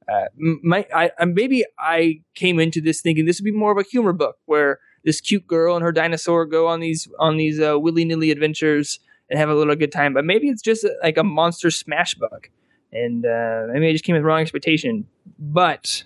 uh, 0.08 0.26
might, 0.36 0.88
I, 0.94 1.10
maybe 1.24 1.64
I 1.78 2.20
came 2.34 2.58
into 2.58 2.80
this 2.80 3.00
thinking 3.00 3.24
this 3.24 3.40
would 3.40 3.44
be 3.44 3.52
more 3.52 3.72
of 3.72 3.78
a 3.78 3.82
humor 3.82 4.12
book 4.12 4.36
where 4.46 4.80
this 5.04 5.20
cute 5.20 5.46
girl 5.46 5.76
and 5.76 5.82
her 5.82 5.92
dinosaur 5.92 6.46
go 6.46 6.66
on 6.66 6.80
these 6.80 7.08
on 7.18 7.36
these 7.36 7.60
uh, 7.60 7.78
willy 7.78 8.04
nilly 8.04 8.30
adventures 8.30 9.00
and 9.30 9.38
have 9.38 9.48
a 9.48 9.54
little 9.54 9.76
good 9.76 9.92
time. 9.92 10.14
But 10.14 10.24
maybe 10.24 10.48
it's 10.48 10.62
just 10.62 10.84
a, 10.84 10.94
like 11.02 11.16
a 11.16 11.24
monster 11.24 11.70
smash 11.70 12.14
book, 12.14 12.50
and 12.92 13.24
uh, 13.24 13.66
maybe 13.72 13.88
I 13.88 13.92
just 13.92 14.04
came 14.04 14.16
with 14.16 14.24
wrong 14.24 14.40
expectation. 14.40 15.06
But 15.38 16.04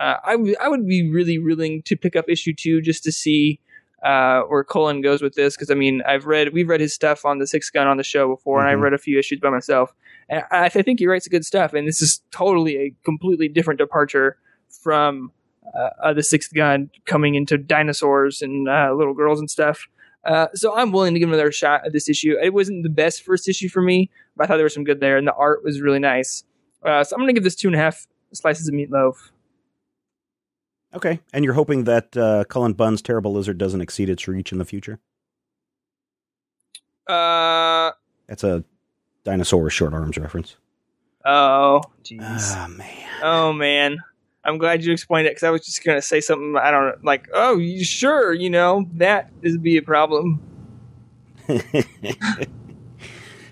uh, 0.00 0.16
I, 0.24 0.32
w- 0.32 0.56
I 0.60 0.68
would 0.68 0.86
be 0.86 1.10
really 1.10 1.38
willing 1.38 1.82
to 1.82 1.96
pick 1.96 2.16
up 2.16 2.26
issue 2.28 2.54
two 2.54 2.80
just 2.80 3.02
to 3.04 3.12
see 3.12 3.60
uh, 4.02 4.42
where 4.42 4.64
Cullen 4.64 5.00
goes 5.00 5.22
with 5.22 5.34
this 5.34 5.56
because 5.56 5.70
I 5.70 5.74
mean 5.74 6.02
I've 6.06 6.26
read 6.26 6.52
we've 6.52 6.68
read 6.68 6.80
his 6.80 6.94
stuff 6.94 7.24
on 7.24 7.38
the 7.38 7.46
Six 7.46 7.70
Gun 7.70 7.86
on 7.86 7.96
the 7.96 8.04
show 8.04 8.28
before, 8.34 8.58
mm-hmm. 8.58 8.68
and 8.68 8.76
I've 8.76 8.82
read 8.82 8.94
a 8.94 8.98
few 8.98 9.18
issues 9.18 9.40
by 9.40 9.50
myself, 9.50 9.92
and 10.28 10.42
I, 10.50 10.66
I, 10.66 10.68
think 10.68 11.00
he 11.00 11.06
writes 11.06 11.26
good 11.28 11.44
stuff. 11.44 11.74
And 11.74 11.86
this 11.86 12.00
is 12.00 12.22
totally 12.30 12.76
a 12.76 12.94
completely 13.04 13.48
different 13.48 13.78
departure 13.78 14.38
from 14.68 15.32
uh, 15.76 15.90
uh, 16.02 16.12
the 16.12 16.22
Sixth 16.22 16.54
Gun 16.54 16.90
coming 17.06 17.34
into 17.34 17.58
dinosaurs 17.58 18.42
and 18.42 18.68
uh, 18.68 18.92
little 18.96 19.14
girls 19.14 19.40
and 19.40 19.50
stuff. 19.50 19.88
Uh, 20.24 20.48
so 20.54 20.76
I'm 20.76 20.92
willing 20.92 21.14
to 21.14 21.20
give 21.20 21.28
another 21.28 21.52
shot 21.52 21.86
at 21.86 21.92
this 21.92 22.08
issue. 22.08 22.36
It 22.42 22.52
wasn't 22.52 22.82
the 22.82 22.90
best 22.90 23.22
first 23.22 23.48
issue 23.48 23.68
for 23.68 23.80
me, 23.80 24.10
but 24.36 24.44
I 24.44 24.46
thought 24.46 24.56
there 24.56 24.64
was 24.64 24.74
some 24.74 24.84
good 24.84 25.00
there, 25.00 25.16
and 25.16 25.26
the 25.26 25.34
art 25.34 25.64
was 25.64 25.80
really 25.80 25.98
nice. 25.98 26.44
Uh, 26.84 27.02
so 27.04 27.14
I'm 27.14 27.20
going 27.20 27.28
to 27.28 27.32
give 27.34 27.44
this 27.44 27.54
two 27.54 27.68
and 27.68 27.74
a 27.74 27.78
half 27.78 28.06
slices 28.32 28.68
of 28.68 28.74
meatloaf. 28.74 29.14
Okay, 30.94 31.20
and 31.32 31.44
you're 31.44 31.54
hoping 31.54 31.84
that 31.84 32.16
uh, 32.16 32.44
Cullen 32.48 32.72
Bunn's 32.72 33.02
Terrible 33.02 33.32
Lizard 33.32 33.58
doesn't 33.58 33.80
exceed 33.80 34.08
its 34.08 34.26
reach 34.26 34.52
in 34.52 34.58
the 34.58 34.64
future. 34.64 34.98
Uh, 37.06 37.92
that's 38.26 38.44
a 38.44 38.64
dinosaur 39.24 39.68
short 39.70 39.92
arms 39.92 40.16
reference. 40.16 40.56
Oh, 41.24 41.82
jeez. 42.04 42.54
Oh 42.56 42.68
man. 42.68 43.08
Oh 43.22 43.52
man. 43.52 43.98
I'm 44.44 44.56
glad 44.56 44.82
you 44.82 44.92
explained 44.92 45.26
it 45.26 45.32
because 45.32 45.42
I 45.42 45.50
was 45.50 45.64
just 45.66 45.84
gonna 45.84 46.00
say 46.00 46.20
something. 46.20 46.56
I 46.56 46.70
don't 46.70 46.86
know, 46.86 46.94
like, 47.02 47.28
oh, 47.34 47.58
you 47.58 47.84
sure? 47.84 48.32
You 48.32 48.48
know 48.48 48.88
that 48.94 49.30
is 49.42 49.58
be 49.58 49.76
a 49.76 49.82
problem. 49.82 50.40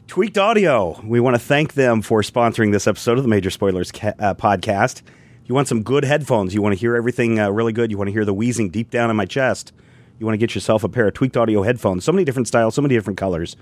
Tweaked 0.06 0.38
Audio. 0.38 1.00
We 1.04 1.20
want 1.20 1.34
to 1.34 1.40
thank 1.40 1.74
them 1.74 2.00
for 2.00 2.22
sponsoring 2.22 2.72
this 2.72 2.86
episode 2.86 3.18
of 3.18 3.24
the 3.24 3.28
Major 3.28 3.50
Spoilers 3.50 3.92
ca- 3.92 4.14
uh, 4.18 4.34
podcast. 4.34 5.02
You 5.46 5.54
want 5.54 5.68
some 5.68 5.82
good 5.82 6.04
headphones. 6.04 6.54
You 6.54 6.60
want 6.60 6.74
to 6.74 6.78
hear 6.78 6.96
everything 6.96 7.38
uh, 7.38 7.50
really 7.50 7.72
good. 7.72 7.90
You 7.90 7.96
want 7.98 8.08
to 8.08 8.12
hear 8.12 8.24
the 8.24 8.34
wheezing 8.34 8.70
deep 8.70 8.90
down 8.90 9.10
in 9.10 9.16
my 9.16 9.26
chest. 9.26 9.72
You 10.18 10.26
want 10.26 10.34
to 10.34 10.38
get 10.38 10.54
yourself 10.54 10.82
a 10.82 10.88
pair 10.88 11.06
of 11.06 11.14
Tweaked 11.14 11.36
Audio 11.36 11.62
headphones. 11.62 12.04
So 12.04 12.10
many 12.10 12.24
different 12.24 12.48
styles, 12.48 12.74
so 12.74 12.82
many 12.82 12.94
different 12.94 13.18
colors. 13.18 13.56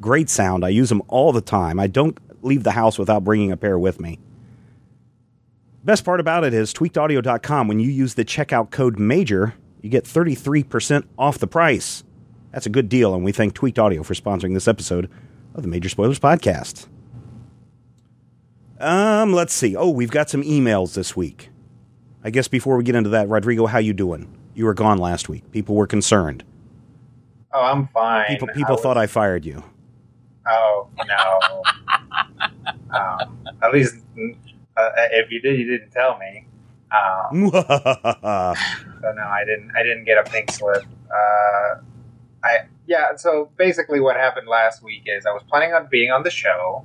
Great 0.00 0.30
sound. 0.30 0.64
I 0.64 0.70
use 0.70 0.88
them 0.88 1.02
all 1.08 1.32
the 1.32 1.42
time. 1.42 1.78
I 1.78 1.88
don't 1.88 2.18
leave 2.42 2.62
the 2.62 2.72
house 2.72 2.98
without 2.98 3.22
bringing 3.22 3.52
a 3.52 3.56
pair 3.56 3.78
with 3.78 4.00
me. 4.00 4.18
Best 5.84 6.04
part 6.04 6.20
about 6.20 6.42
it 6.42 6.54
is 6.54 6.72
tweakedaudio.com. 6.72 7.68
When 7.68 7.80
you 7.80 7.90
use 7.90 8.14
the 8.14 8.24
checkout 8.24 8.70
code 8.70 8.96
MAJOR, 8.98 9.52
you 9.82 9.90
get 9.90 10.04
33% 10.04 11.04
off 11.18 11.38
the 11.38 11.46
price. 11.46 12.02
That's 12.52 12.66
a 12.66 12.70
good 12.70 12.88
deal, 12.88 13.14
and 13.14 13.24
we 13.24 13.32
thank 13.32 13.54
Tweaked 13.54 13.78
Audio 13.78 14.02
for 14.02 14.14
sponsoring 14.14 14.54
this 14.54 14.66
episode 14.66 15.10
of 15.54 15.62
the 15.62 15.68
Major 15.68 15.88
Spoilers 15.88 16.18
Podcast. 16.18 16.88
Um, 18.80 19.32
let's 19.32 19.54
see. 19.54 19.76
Oh, 19.76 19.90
we've 19.90 20.10
got 20.10 20.28
some 20.28 20.42
emails 20.42 20.94
this 20.94 21.16
week. 21.16 21.50
I 22.22 22.30
guess 22.30 22.48
before 22.48 22.76
we 22.76 22.84
get 22.84 22.94
into 22.94 23.10
that, 23.10 23.28
Rodrigo, 23.28 23.66
how 23.66 23.78
you 23.78 23.92
doing? 23.92 24.28
You 24.54 24.64
were 24.64 24.74
gone 24.74 24.98
last 24.98 25.28
week. 25.28 25.50
People 25.52 25.74
were 25.74 25.86
concerned. 25.86 26.44
Oh, 27.52 27.62
I'm 27.62 27.88
fine. 27.88 28.26
People 28.26 28.48
people 28.48 28.78
I 28.78 28.82
thought 28.82 28.98
I 28.98 29.06
fired 29.06 29.44
you. 29.44 29.62
Oh 30.48 30.88
no. 31.06 31.62
um, 32.98 33.46
at 33.62 33.72
least 33.72 33.96
uh, 34.76 34.90
if 35.12 35.30
you 35.30 35.40
did, 35.40 35.58
you 35.58 35.66
didn't 35.66 35.90
tell 35.90 36.18
me. 36.18 36.46
Um, 36.90 37.50
so 37.52 39.12
no, 39.12 39.22
I 39.22 39.44
didn't. 39.46 39.72
I 39.76 39.82
didn't 39.82 40.04
get 40.04 40.18
a 40.18 40.30
pink 40.30 40.50
slip. 40.50 40.84
Uh, 41.10 41.80
I 42.44 42.58
yeah. 42.86 43.16
So 43.16 43.50
basically, 43.56 44.00
what 44.00 44.16
happened 44.16 44.48
last 44.48 44.82
week 44.82 45.04
is 45.06 45.26
I 45.26 45.32
was 45.32 45.42
planning 45.48 45.72
on 45.72 45.88
being 45.90 46.10
on 46.10 46.22
the 46.22 46.30
show, 46.30 46.84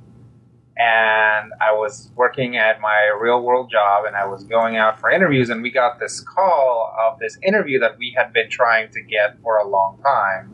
and 0.82 1.52
I 1.60 1.72
was 1.72 2.10
working 2.16 2.56
at 2.56 2.80
my 2.80 3.12
real 3.20 3.40
world 3.42 3.70
job, 3.70 4.04
and 4.04 4.16
I 4.16 4.26
was 4.26 4.42
going 4.42 4.76
out 4.76 4.98
for 4.98 5.10
interviews, 5.10 5.48
and 5.48 5.62
we 5.62 5.70
got 5.70 6.00
this 6.00 6.20
call 6.20 6.92
of 6.98 7.20
this 7.20 7.38
interview 7.42 7.78
that 7.80 7.98
we 7.98 8.12
had 8.16 8.32
been 8.32 8.50
trying 8.50 8.90
to 8.92 9.00
get 9.00 9.40
for 9.42 9.58
a 9.58 9.68
long 9.68 10.00
time. 10.02 10.52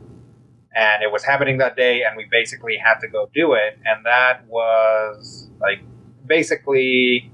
And 0.75 1.03
it 1.03 1.11
was 1.11 1.25
happening 1.25 1.59
that 1.59 1.77
day, 1.77 2.03
and 2.03 2.15
we 2.15 2.27
basically 2.31 2.77
had 2.77 2.99
to 3.01 3.09
go 3.09 3.31
do 3.35 3.55
it. 3.55 3.79
And 3.87 4.05
that 4.05 4.47
was 4.49 5.49
like 5.61 5.81
basically 6.27 7.33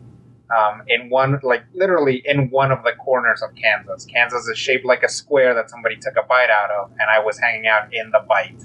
um, 0.57 0.83
in 0.87 1.11
one, 1.11 1.41
like 1.43 1.65
literally 1.75 2.23
in 2.25 2.49
one 2.51 2.71
of 2.71 2.85
the 2.85 2.93
corners 2.93 3.43
of 3.43 3.51
Kansas. 3.57 4.05
Kansas 4.05 4.47
is 4.47 4.57
shaped 4.57 4.85
like 4.85 5.03
a 5.03 5.09
square 5.09 5.53
that 5.55 5.69
somebody 5.69 5.97
took 5.97 6.15
a 6.17 6.23
bite 6.23 6.51
out 6.51 6.71
of, 6.71 6.93
and 6.93 7.11
I 7.11 7.19
was 7.19 7.41
hanging 7.41 7.67
out 7.67 7.93
in 7.93 8.13
the 8.13 8.21
bite. 8.29 8.63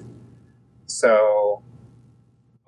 So 0.86 1.63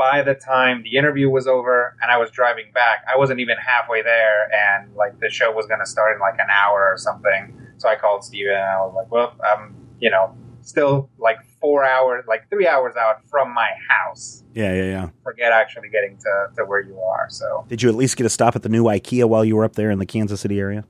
by 0.01 0.23
the 0.23 0.33
time 0.33 0.81
the 0.81 0.97
interview 0.97 1.29
was 1.29 1.45
over 1.45 1.95
and 2.01 2.09
I 2.09 2.17
was 2.17 2.31
driving 2.31 2.71
back, 2.73 3.05
I 3.07 3.15
wasn't 3.17 3.39
even 3.39 3.55
halfway 3.57 4.01
there, 4.01 4.49
and 4.51 4.95
like 4.95 5.19
the 5.19 5.29
show 5.29 5.51
was 5.51 5.67
going 5.67 5.79
to 5.79 5.85
start 5.85 6.15
in 6.15 6.19
like 6.19 6.39
an 6.39 6.47
hour 6.49 6.89
or 6.91 6.97
something. 6.97 7.55
So 7.77 7.87
I 7.87 7.95
called 7.95 8.23
Stephen 8.23 8.53
and 8.55 8.63
I 8.63 8.77
was 8.77 8.93
like, 8.95 9.11
well, 9.11 9.35
I'm, 9.47 9.75
you 9.99 10.09
know, 10.09 10.35
still 10.61 11.11
like 11.19 11.37
four 11.59 11.85
hours, 11.85 12.25
like 12.27 12.49
three 12.49 12.67
hours 12.67 12.95
out 12.95 13.23
from 13.29 13.53
my 13.53 13.69
house. 13.89 14.43
yeah, 14.55 14.73
yeah, 14.73 14.83
yeah. 14.85 15.09
Forget 15.23 15.51
actually 15.51 15.89
getting 15.89 16.17
to, 16.17 16.47
to 16.57 16.65
where 16.65 16.81
you 16.81 16.99
are. 16.99 17.27
So 17.29 17.63
Did 17.69 17.83
you 17.83 17.89
at 17.89 17.95
least 17.95 18.17
get 18.17 18.25
a 18.25 18.29
stop 18.29 18.55
at 18.55 18.63
the 18.63 18.69
new 18.69 18.85
IKEA 18.85 19.25
while 19.25 19.45
you 19.45 19.55
were 19.55 19.65
up 19.65 19.73
there 19.75 19.91
in 19.91 19.99
the 19.99 20.07
Kansas 20.07 20.41
City 20.41 20.59
area? 20.59 20.83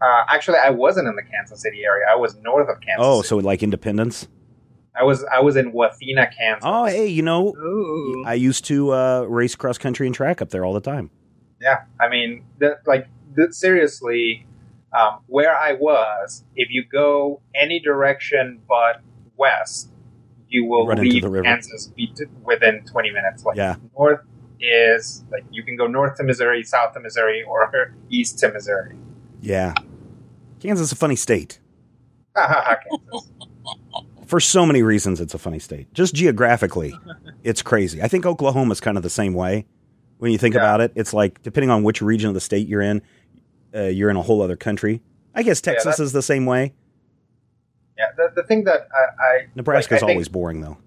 uh, 0.00 0.22
actually, 0.28 0.56
I 0.56 0.70
wasn't 0.70 1.08
in 1.08 1.14
the 1.16 1.22
Kansas 1.22 1.60
City 1.60 1.84
area. 1.84 2.06
I 2.10 2.16
was 2.16 2.34
north 2.36 2.70
of 2.70 2.80
Kansas. 2.80 3.04
Oh, 3.06 3.20
City. 3.20 3.28
so 3.28 3.36
like 3.36 3.62
Independence? 3.62 4.28
I 5.00 5.04
was 5.04 5.24
I 5.32 5.40
was 5.40 5.56
in 5.56 5.72
Wathena, 5.72 6.26
Kansas. 6.36 6.62
Oh, 6.62 6.84
hey, 6.84 7.06
you 7.06 7.22
know, 7.22 7.54
Ooh. 7.56 8.22
I 8.26 8.34
used 8.34 8.66
to 8.66 8.92
uh, 8.92 9.22
race 9.22 9.54
cross 9.54 9.78
country 9.78 10.06
and 10.06 10.14
track 10.14 10.42
up 10.42 10.50
there 10.50 10.62
all 10.64 10.74
the 10.74 10.80
time. 10.80 11.10
Yeah, 11.60 11.84
I 11.98 12.08
mean, 12.08 12.44
the, 12.58 12.78
like 12.86 13.06
the, 13.34 13.50
seriously, 13.52 14.46
um, 14.98 15.20
where 15.26 15.56
I 15.56 15.72
was, 15.72 16.44
if 16.54 16.68
you 16.70 16.84
go 16.84 17.40
any 17.54 17.80
direction 17.80 18.60
but 18.68 19.00
west, 19.38 19.90
you 20.48 20.66
will 20.66 20.86
Run 20.86 20.98
leave 21.00 21.22
the 21.22 21.30
river. 21.30 21.44
Kansas 21.44 21.86
be- 21.86 22.12
within 22.44 22.84
twenty 22.84 23.10
minutes. 23.10 23.42
Like 23.44 23.56
Yeah. 23.56 23.76
north 23.98 24.20
is 24.60 25.24
like 25.32 25.44
you 25.50 25.62
can 25.62 25.76
go 25.76 25.86
north 25.86 26.16
to 26.16 26.24
Missouri, 26.24 26.62
south 26.62 26.92
to 26.92 27.00
Missouri, 27.00 27.42
or 27.42 27.94
east 28.10 28.38
to 28.40 28.52
Missouri. 28.52 28.96
Yeah. 29.40 29.72
Kansas 30.60 30.88
is 30.88 30.92
a 30.92 30.96
funny 30.96 31.16
state. 31.16 31.58
Kansas. 32.36 33.30
For 34.30 34.38
so 34.38 34.64
many 34.64 34.82
reasons, 34.84 35.20
it's 35.20 35.34
a 35.34 35.38
funny 35.38 35.58
state. 35.58 35.92
Just 35.92 36.14
geographically, 36.14 36.96
it's 37.42 37.62
crazy. 37.62 38.00
I 38.00 38.06
think 38.06 38.24
Oklahoma's 38.24 38.80
kind 38.80 38.96
of 38.96 39.02
the 39.02 39.10
same 39.10 39.34
way. 39.34 39.66
When 40.18 40.30
you 40.30 40.38
think 40.38 40.54
Yeah. 40.54 40.60
about 40.60 40.80
it, 40.80 40.92
it's 40.94 41.12
like 41.12 41.42
depending 41.42 41.68
on 41.70 41.82
which 41.82 42.00
region 42.00 42.28
of 42.28 42.34
the 42.34 42.40
state 42.40 42.68
you're 42.68 42.80
in, 42.80 43.02
uh, 43.74 43.82
you're 43.82 44.08
in 44.08 44.16
a 44.16 44.22
whole 44.22 44.40
other 44.40 44.54
country. 44.56 45.02
I 45.34 45.42
guess 45.42 45.60
Yeah, 45.66 45.72
Texas 45.72 45.96
that- 45.96 46.02
is 46.04 46.12
the 46.12 46.22
same 46.22 46.46
way. 46.46 46.74
Yeah, 47.98 48.06
the, 48.16 48.32
the 48.36 48.42
thing 48.46 48.64
that 48.64 48.86
I, 48.94 49.24
I 49.24 49.46
Nebraska's 49.56 49.96
like, 49.96 50.04
I 50.04 50.06
think- 50.06 50.10
always 50.16 50.28
boring, 50.28 50.60
though. 50.60 50.78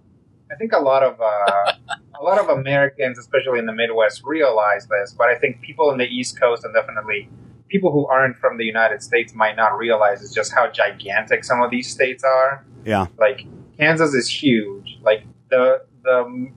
I 0.52 0.56
think 0.56 0.72
a 0.72 0.80
lot 0.80 1.04
of 1.04 1.20
uh, 1.20 1.74
a 2.20 2.24
lot 2.24 2.39
of 2.39 2.48
Americans, 2.48 3.18
especially 3.20 3.60
in 3.60 3.66
the 3.66 3.74
Midwest, 3.74 4.22
realize 4.24 4.88
this. 4.88 5.14
But 5.18 5.28
I 5.28 5.36
think 5.36 5.60
people 5.62 5.91
in 5.91 5.98
the 5.98 6.06
East 6.06 6.39
Coast 6.39 6.64
and 6.64 6.74
definitely 6.74 7.28
people 7.68 7.91
who 7.91 8.06
aren't 8.08 8.38
from 8.38 8.58
the 8.58 8.64
United 8.64 9.02
States 9.02 9.34
might 9.36 9.56
not 9.58 9.78
realize 9.78 10.22
is 10.22 10.32
just 10.32 10.54
how 10.54 10.68
gigantic 10.70 11.44
some 11.44 11.62
of 11.62 11.72
these 11.72 11.89
states 11.91 12.24
are. 12.24 12.64
Yeah. 12.86 13.08
Like 13.18 13.46
Kansas 13.78 14.14
is 14.14 14.30
huge. 14.30 14.98
Like 15.02 15.24
the 15.50 15.84
the 16.04 16.52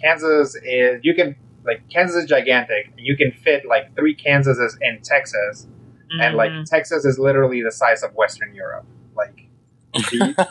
Kansas 0.00 0.56
is 0.62 1.00
you 1.02 1.14
can 1.14 1.36
like 1.64 1.82
Kansas 1.90 2.16
is 2.16 2.28
gigantic. 2.28 2.92
You 2.96 3.16
can 3.16 3.32
fit 3.32 3.66
like 3.66 3.94
three 3.96 4.14
Kansases 4.14 4.76
in 4.80 5.00
Texas, 5.02 5.66
and 6.20 6.36
like 6.36 6.50
Mhm. 6.50 6.64
Texas 6.68 7.04
is 7.04 7.18
literally 7.18 7.62
the 7.62 7.72
size 7.72 8.02
of 8.02 8.14
Western 8.14 8.54
Europe. 8.54 8.86
Like 9.16 9.48
the, 9.94 10.46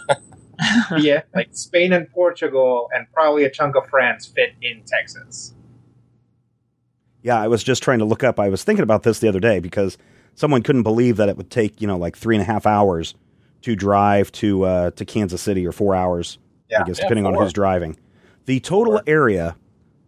yeah, 1.00 1.22
like 1.34 1.50
Spain 1.52 1.94
and 1.94 2.10
Portugal 2.12 2.90
and 2.94 3.08
probably 3.14 3.46
a 3.46 3.50
chunk 3.50 3.76
of 3.76 3.88
France 3.90 4.26
fit 4.28 4.54
in 4.62 4.84
Texas. 4.86 5.54
Yeah, 7.24 7.40
I 7.40 7.48
was 7.48 7.64
just 7.64 7.84
trying 7.84 8.00
to 8.00 8.06
look 8.06 8.24
up. 8.24 8.40
I 8.40 8.50
was 8.50 8.64
thinking 8.64 8.84
about 8.84 9.04
this 9.04 9.20
the 9.20 9.28
other 9.28 9.40
day 9.40 9.60
because 9.60 9.98
someone 10.36 10.62
couldn't 10.64 10.84
believe 10.84 11.18
that 11.18 11.30
it 11.30 11.38
would 11.38 11.50
take 11.50 11.82
you 11.82 11.88
know 11.88 11.98
like 11.98 12.16
three 12.16 12.36
and 12.36 12.42
a 12.42 12.46
half 12.46 12.66
hours 12.66 13.16
to 13.62 13.76
drive 13.76 14.32
to 14.34 14.64
uh, 14.64 14.92
to 14.92 15.06
Kansas 15.06 15.42
City 15.42 15.66
or 15.66 15.72
four 15.72 15.96
hours. 15.96 16.38
Yeah, 16.70 16.82
I 16.82 16.84
guess 16.86 16.98
yeah, 16.98 17.06
depending 17.06 17.26
on 17.26 17.34
who's 17.34 17.54
driving. 17.54 17.98
The 18.46 18.60
total 18.60 18.94
Four. 18.94 19.04
area, 19.08 19.56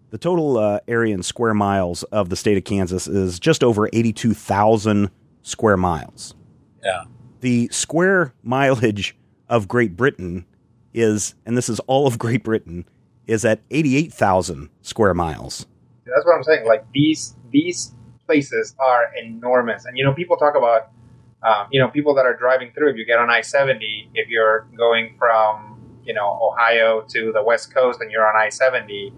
the 0.10 0.18
total 0.18 0.58
uh, 0.58 0.80
area 0.88 1.14
in 1.14 1.24
square 1.24 1.54
miles 1.54 2.04
of 2.04 2.30
the 2.30 2.36
state 2.36 2.58
of 2.58 2.64
Kansas 2.64 3.08
is 3.08 3.40
just 3.40 3.64
over 3.64 3.90
eighty-two 3.94 4.34
thousand 4.34 5.12
square 5.42 5.78
miles. 5.78 6.36
Yeah. 6.84 7.04
The 7.42 7.70
square 7.72 8.34
mileage 8.44 9.16
of 9.48 9.68
Great 9.68 9.96
Britain 9.96 10.46
is, 10.94 11.36
and 11.46 11.58
this 11.58 11.70
is 11.70 11.80
all 11.82 12.08
of 12.08 12.18
Great 12.18 12.44
Britain, 12.44 12.86
is 13.28 13.46
at 13.46 13.62
eighty-eight 13.72 14.14
thousand 14.14 14.70
square 14.82 15.14
miles. 15.14 15.66
That's 16.06 16.26
what 16.26 16.36
I'm 16.36 16.44
saying. 16.44 16.66
Like 16.66 16.86
these 16.94 17.36
these 17.52 17.94
places 18.26 18.76
are 18.80 19.12
enormous, 19.22 19.86
and 19.86 19.98
you 19.98 20.04
know 20.04 20.14
people 20.14 20.38
talk 20.38 20.56
about 20.56 20.90
um, 21.44 21.68
you 21.72 21.80
know 21.82 21.88
people 21.90 22.14
that 22.16 22.26
are 22.26 22.36
driving 22.36 22.72
through. 22.74 22.92
If 22.92 22.98
you 22.98 23.06
get 23.06 23.20
on 23.20 23.30
I-70, 23.30 24.10
if 24.14 24.28
you're 24.30 24.68
going 24.78 25.16
from 25.18 25.80
you 26.04 26.14
know 26.14 26.40
Ohio 26.42 27.02
to 27.10 27.32
the 27.32 27.44
West 27.44 27.74
Coast 27.74 28.02
and 28.02 28.12
you're 28.12 28.26
on 28.28 28.36
I-70, 28.36 29.14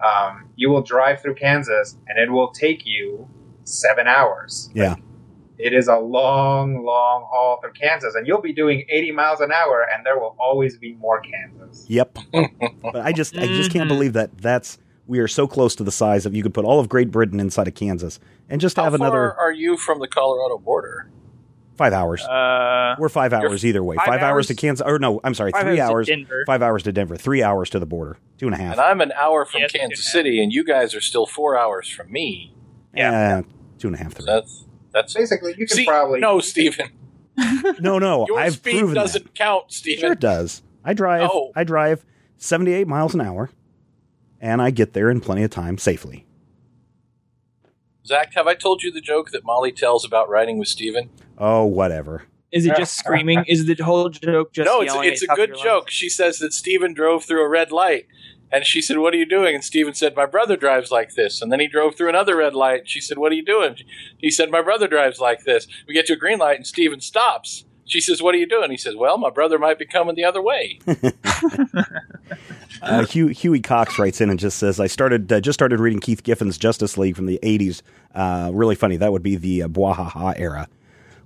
um, 0.00 0.48
you 0.56 0.70
will 0.70 0.82
drive 0.82 1.20
through 1.22 1.34
Kansas, 1.36 1.96
and 2.08 2.18
it 2.18 2.30
will 2.30 2.52
take 2.52 2.84
you 2.84 3.28
seven 3.64 4.06
hours. 4.06 4.70
Yeah. 4.74 4.96
It 5.58 5.72
is 5.74 5.86
a 5.86 5.96
long, 5.96 6.82
long 6.84 7.28
haul 7.30 7.60
through 7.60 7.74
Kansas, 7.74 8.16
and 8.16 8.26
you'll 8.26 8.40
be 8.40 8.52
doing 8.52 8.84
80 8.88 9.12
miles 9.12 9.40
an 9.40 9.52
hour, 9.52 9.86
and 9.94 10.04
there 10.04 10.18
will 10.18 10.34
always 10.40 10.76
be 10.76 10.94
more 10.94 11.20
Kansas. 11.20 11.84
Yep. 11.88 12.18
but 12.82 12.96
I 12.96 13.12
just 13.12 13.36
I 13.36 13.46
just 13.46 13.70
can't 13.70 13.84
Mhm. 13.84 13.88
believe 13.88 14.12
that 14.14 14.36
that's 14.38 14.78
we 15.06 15.20
are 15.20 15.28
so 15.28 15.46
close 15.46 15.76
to 15.76 15.84
the 15.84 15.92
size 15.92 16.26
of 16.26 16.34
you 16.34 16.42
could 16.42 16.54
put 16.54 16.64
all 16.64 16.80
of 16.80 16.88
Great 16.88 17.10
Britain 17.12 17.38
inside 17.38 17.68
of 17.68 17.74
Kansas 17.74 18.18
and 18.48 18.60
just 18.60 18.76
How 18.76 18.84
have 18.84 18.96
far 18.96 19.06
another 19.06 19.34
are 19.34 19.52
you 19.52 19.76
from 19.76 20.00
the 20.00 20.08
Colorado 20.08 20.58
border? 20.58 21.08
Five 21.82 21.92
hours. 21.92 22.22
Uh, 22.22 22.94
We're 22.98 23.08
five 23.08 23.32
hours 23.32 23.64
either 23.64 23.82
way. 23.82 23.96
five 23.96 24.06
Five, 24.06 24.20
hours 24.22 24.32
hours- 24.32 24.46
to 24.48 24.54
Kansas 24.54 24.86
or 24.86 24.98
no, 24.98 25.20
I'm 25.24 25.34
sorry, 25.34 25.52
three 25.52 25.78
hours 25.80 25.88
to 25.88 25.92
hours. 25.92 26.06
Denver. 26.08 26.44
Five 26.46 26.62
hours 26.62 26.82
to 26.84 26.92
Denver. 26.92 27.16
Three 27.16 27.42
hours 27.42 27.70
to 27.70 27.78
the 27.78 27.86
border. 27.86 28.18
Two 28.38 28.46
and 28.46 28.54
a 28.54 28.58
half. 28.58 28.72
And 28.72 28.80
I'm 28.80 29.00
an 29.00 29.12
hour 29.12 29.44
from 29.44 29.60
Yeah, 29.60 29.64
it's 29.64 29.72
two 29.74 29.78
and 29.80 29.86
a 29.92 29.94
Kansas. 29.96 30.12
City, 30.12 30.42
and 30.42 30.52
you 30.52 30.64
guys 30.64 30.94
are 30.94 31.00
still 31.00 31.26
four 31.26 31.58
hours 31.58 31.88
from 31.90 32.10
me. 32.12 32.54
Yeah. 32.94 33.38
Eh, 33.38 33.42
two 33.78 33.88
and 33.88 33.96
a 33.96 33.98
half. 33.98 34.12
Three. 34.14 34.24
That's 34.26 34.64
that's 34.92 35.14
Basically, 35.14 35.52
you 35.58 35.66
can 35.66 35.76
See, 35.76 35.84
probably 35.86 36.20
no, 36.20 36.40
Stephen. 36.40 36.90
No, 37.80 37.98
no. 37.98 38.26
Your 38.28 38.38
I've 38.38 38.54
speed 38.54 38.78
proven 38.78 38.94
doesn't 38.94 39.24
that. 39.24 39.34
count, 39.34 39.64
Sure, 39.72 39.78
Stephen. 39.94 40.12
it 40.12 40.20
does. 40.20 40.62
I 40.84 40.92
drive. 40.94 41.22
No. 41.22 41.50
I 41.56 41.64
drive 41.64 42.04
78 42.36 42.86
miles 42.86 43.14
an 43.14 43.20
hour, 43.22 43.50
and 44.40 44.60
I 44.60 44.70
get 44.70 44.92
there 44.92 45.10
in 45.10 45.20
plenty 45.20 45.42
of 45.42 45.50
time 45.50 45.78
safely. 45.78 46.26
Zach, 48.04 48.32
have 48.34 48.46
I 48.48 48.54
told 48.54 48.82
you 48.82 48.90
the 48.90 49.00
joke 49.00 49.30
that 49.30 49.44
Molly 49.44 49.70
tells 49.72 50.04
about 50.04 50.28
riding 50.28 50.58
with 50.58 50.68
Stephen? 50.68 51.08
Oh, 51.44 51.64
whatever. 51.64 52.22
is 52.52 52.66
it 52.66 52.76
just 52.76 52.94
screaming? 52.96 53.44
Is 53.48 53.66
the 53.66 53.74
whole 53.82 54.08
joke 54.10 54.52
just 54.52 54.64
no, 54.66 54.80
it's 54.80 54.94
it's 54.94 55.00
a 55.00 55.08
at 55.08 55.18
the 55.20 55.26
top 55.26 55.38
of 55.38 55.46
good 55.48 55.58
joke. 55.62 55.90
She 55.90 56.08
says 56.08 56.38
that 56.38 56.52
Stephen 56.52 56.94
drove 56.94 57.24
through 57.24 57.44
a 57.44 57.48
red 57.48 57.72
light, 57.72 58.06
And 58.52 58.64
she 58.64 58.80
said, 58.80 58.98
"What 58.98 59.12
are 59.12 59.16
you 59.16 59.26
doing?" 59.26 59.54
And 59.54 59.64
Stephen 59.64 59.94
said, 59.94 60.14
"My 60.14 60.26
brother 60.26 60.56
drives 60.56 60.90
like 60.92 61.14
this." 61.14 61.42
And 61.42 61.50
then 61.50 61.58
he 61.58 61.66
drove 61.66 61.96
through 61.96 62.10
another 62.10 62.36
red 62.36 62.54
light. 62.54 62.82
She 62.88 63.00
said, 63.00 63.18
"What 63.18 63.32
are 63.32 63.34
you 63.34 63.44
doing?" 63.44 63.76
He 64.18 64.30
said, 64.30 64.50
"My 64.50 64.62
brother 64.62 64.86
drives 64.86 65.18
like 65.18 65.42
this." 65.44 65.66
We 65.88 65.94
get 65.94 66.06
to 66.06 66.12
a 66.12 66.16
green 66.16 66.38
light, 66.38 66.58
and 66.58 66.66
Stephen 66.66 67.00
stops. 67.00 67.64
She 67.86 68.00
says, 68.00 68.22
"What 68.22 68.34
are 68.34 68.38
you 68.38 68.46
doing?" 68.46 68.70
He 68.70 68.76
says, 68.76 68.94
"Well, 68.94 69.18
my 69.18 69.30
brother 69.30 69.58
might 69.58 69.78
be 69.78 69.86
coming 69.86 70.14
the 70.14 70.24
other 70.24 70.42
way." 70.42 70.78
Uh, 72.80 73.04
Hugh, 73.06 73.28
Huey 73.28 73.60
Cox 73.60 73.96
writes 73.96 74.20
in 74.20 74.28
and 74.28 74.40
just 74.40 74.58
says, 74.58 74.80
"I 74.80 74.88
started 74.88 75.32
uh, 75.32 75.40
just 75.40 75.56
started 75.56 75.78
reading 75.78 76.00
Keith 76.00 76.24
Giffen's 76.24 76.58
Justice 76.58 76.98
League 76.98 77.14
from 77.14 77.26
the 77.26 77.38
'80s. 77.40 77.80
Uh, 78.12 78.50
really 78.52 78.74
funny. 78.74 78.96
That 78.96 79.12
would 79.12 79.22
be 79.22 79.36
the 79.36 79.62
uh, 79.62 79.68
Bwahaha 79.68 80.34
era. 80.36 80.68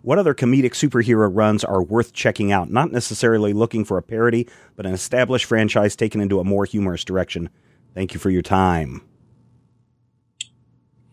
What 0.06 0.18
other 0.20 0.34
comedic 0.34 0.70
superhero 0.74 1.28
runs 1.28 1.64
are 1.64 1.82
worth 1.82 2.12
checking 2.12 2.52
out? 2.52 2.70
Not 2.70 2.92
necessarily 2.92 3.52
looking 3.52 3.84
for 3.84 3.98
a 3.98 4.02
parody, 4.02 4.46
but 4.76 4.86
an 4.86 4.94
established 4.94 5.46
franchise 5.46 5.96
taken 5.96 6.20
into 6.20 6.38
a 6.38 6.44
more 6.44 6.64
humorous 6.64 7.02
direction. 7.04 7.48
Thank 7.92 8.14
you 8.14 8.20
for 8.20 8.30
your 8.30 8.42
time." 8.42 9.02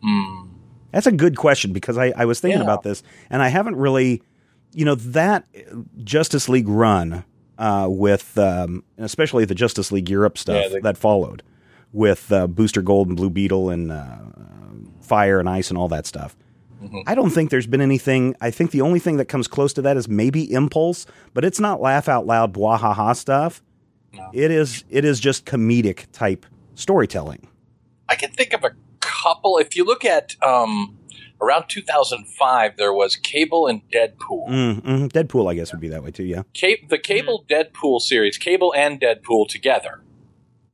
Hmm. 0.03 0.47
That's 0.91 1.07
a 1.07 1.11
good 1.11 1.35
question 1.37 1.73
because 1.73 1.97
I, 1.97 2.13
I 2.15 2.25
was 2.25 2.39
thinking 2.39 2.59
Yeah. 2.59 2.65
about 2.65 2.83
this 2.83 3.01
and 3.31 3.41
I 3.41 3.47
haven't 3.47 3.77
really, 3.77 4.21
you 4.73 4.85
know, 4.85 4.93
that 4.93 5.47
Justice 6.03 6.47
League 6.47 6.67
run 6.67 7.23
uh, 7.57 7.87
with, 7.89 8.37
um, 8.37 8.83
especially 8.99 9.45
the 9.45 9.55
Justice 9.55 9.91
League 9.91 10.07
Europe 10.09 10.37
stuff 10.37 10.65
Yeah, 10.71 10.79
that 10.83 10.97
followed 10.99 11.41
with 11.93 12.31
uh, 12.31 12.45
Booster 12.45 12.83
Gold 12.83 13.07
and 13.07 13.17
Blue 13.17 13.31
Beetle 13.31 13.71
and 13.71 13.91
uh, 13.91 14.17
Fire 15.01 15.39
and 15.39 15.49
Ice 15.49 15.69
and 15.69 15.77
all 15.79 15.87
that 15.87 16.05
stuff. 16.05 16.35
Mhm. 16.83 17.03
I 17.07 17.15
don't 17.15 17.29
think 17.29 17.49
there's 17.49 17.67
been 17.67 17.81
anything. 17.81 18.35
I 18.41 18.51
think 18.51 18.71
the 18.71 18.81
only 18.81 18.99
thing 18.99 19.17
that 19.17 19.25
comes 19.25 19.47
close 19.47 19.73
to 19.73 19.81
that 19.83 19.97
is 19.97 20.07
maybe 20.07 20.51
Impulse, 20.51 21.05
but 21.33 21.45
it's 21.45 21.59
not 21.59 21.81
laugh 21.81 22.07
out 22.09 22.25
loud, 22.25 22.53
bwahaha 22.53 23.15
stuff. 23.15 23.61
No. 24.13 24.29
It 24.33 24.51
is. 24.51 24.83
It 24.89 25.05
is 25.05 25.19
just 25.19 25.45
comedic 25.45 26.05
type 26.11 26.45
storytelling. 26.75 27.47
I 28.09 28.15
can 28.15 28.31
think 28.31 28.53
of 28.53 28.63
a 28.63 28.71
couple. 28.99 29.57
If 29.57 29.75
you 29.75 29.85
look 29.85 30.05
at 30.05 30.35
um, 30.43 30.97
around 31.41 31.67
2005, 31.69 32.77
there 32.77 32.93
was 32.93 33.15
Cable 33.15 33.65
and 33.67 33.81
Deadpool. 33.89 34.49
Mm, 34.49 34.81
mm, 34.81 35.11
Deadpool, 35.11 35.49
I 35.49 35.55
guess, 35.55 35.71
would 35.71 35.81
be 35.81 35.87
that 35.89 36.03
way 36.03 36.11
too. 36.11 36.25
Yeah. 36.25 36.43
Ca- 36.59 36.85
the 36.89 36.97
Cable 36.99 37.45
Deadpool 37.49 38.01
series, 38.01 38.37
Cable 38.37 38.73
and 38.75 38.99
Deadpool 39.01 39.47
together, 39.47 40.01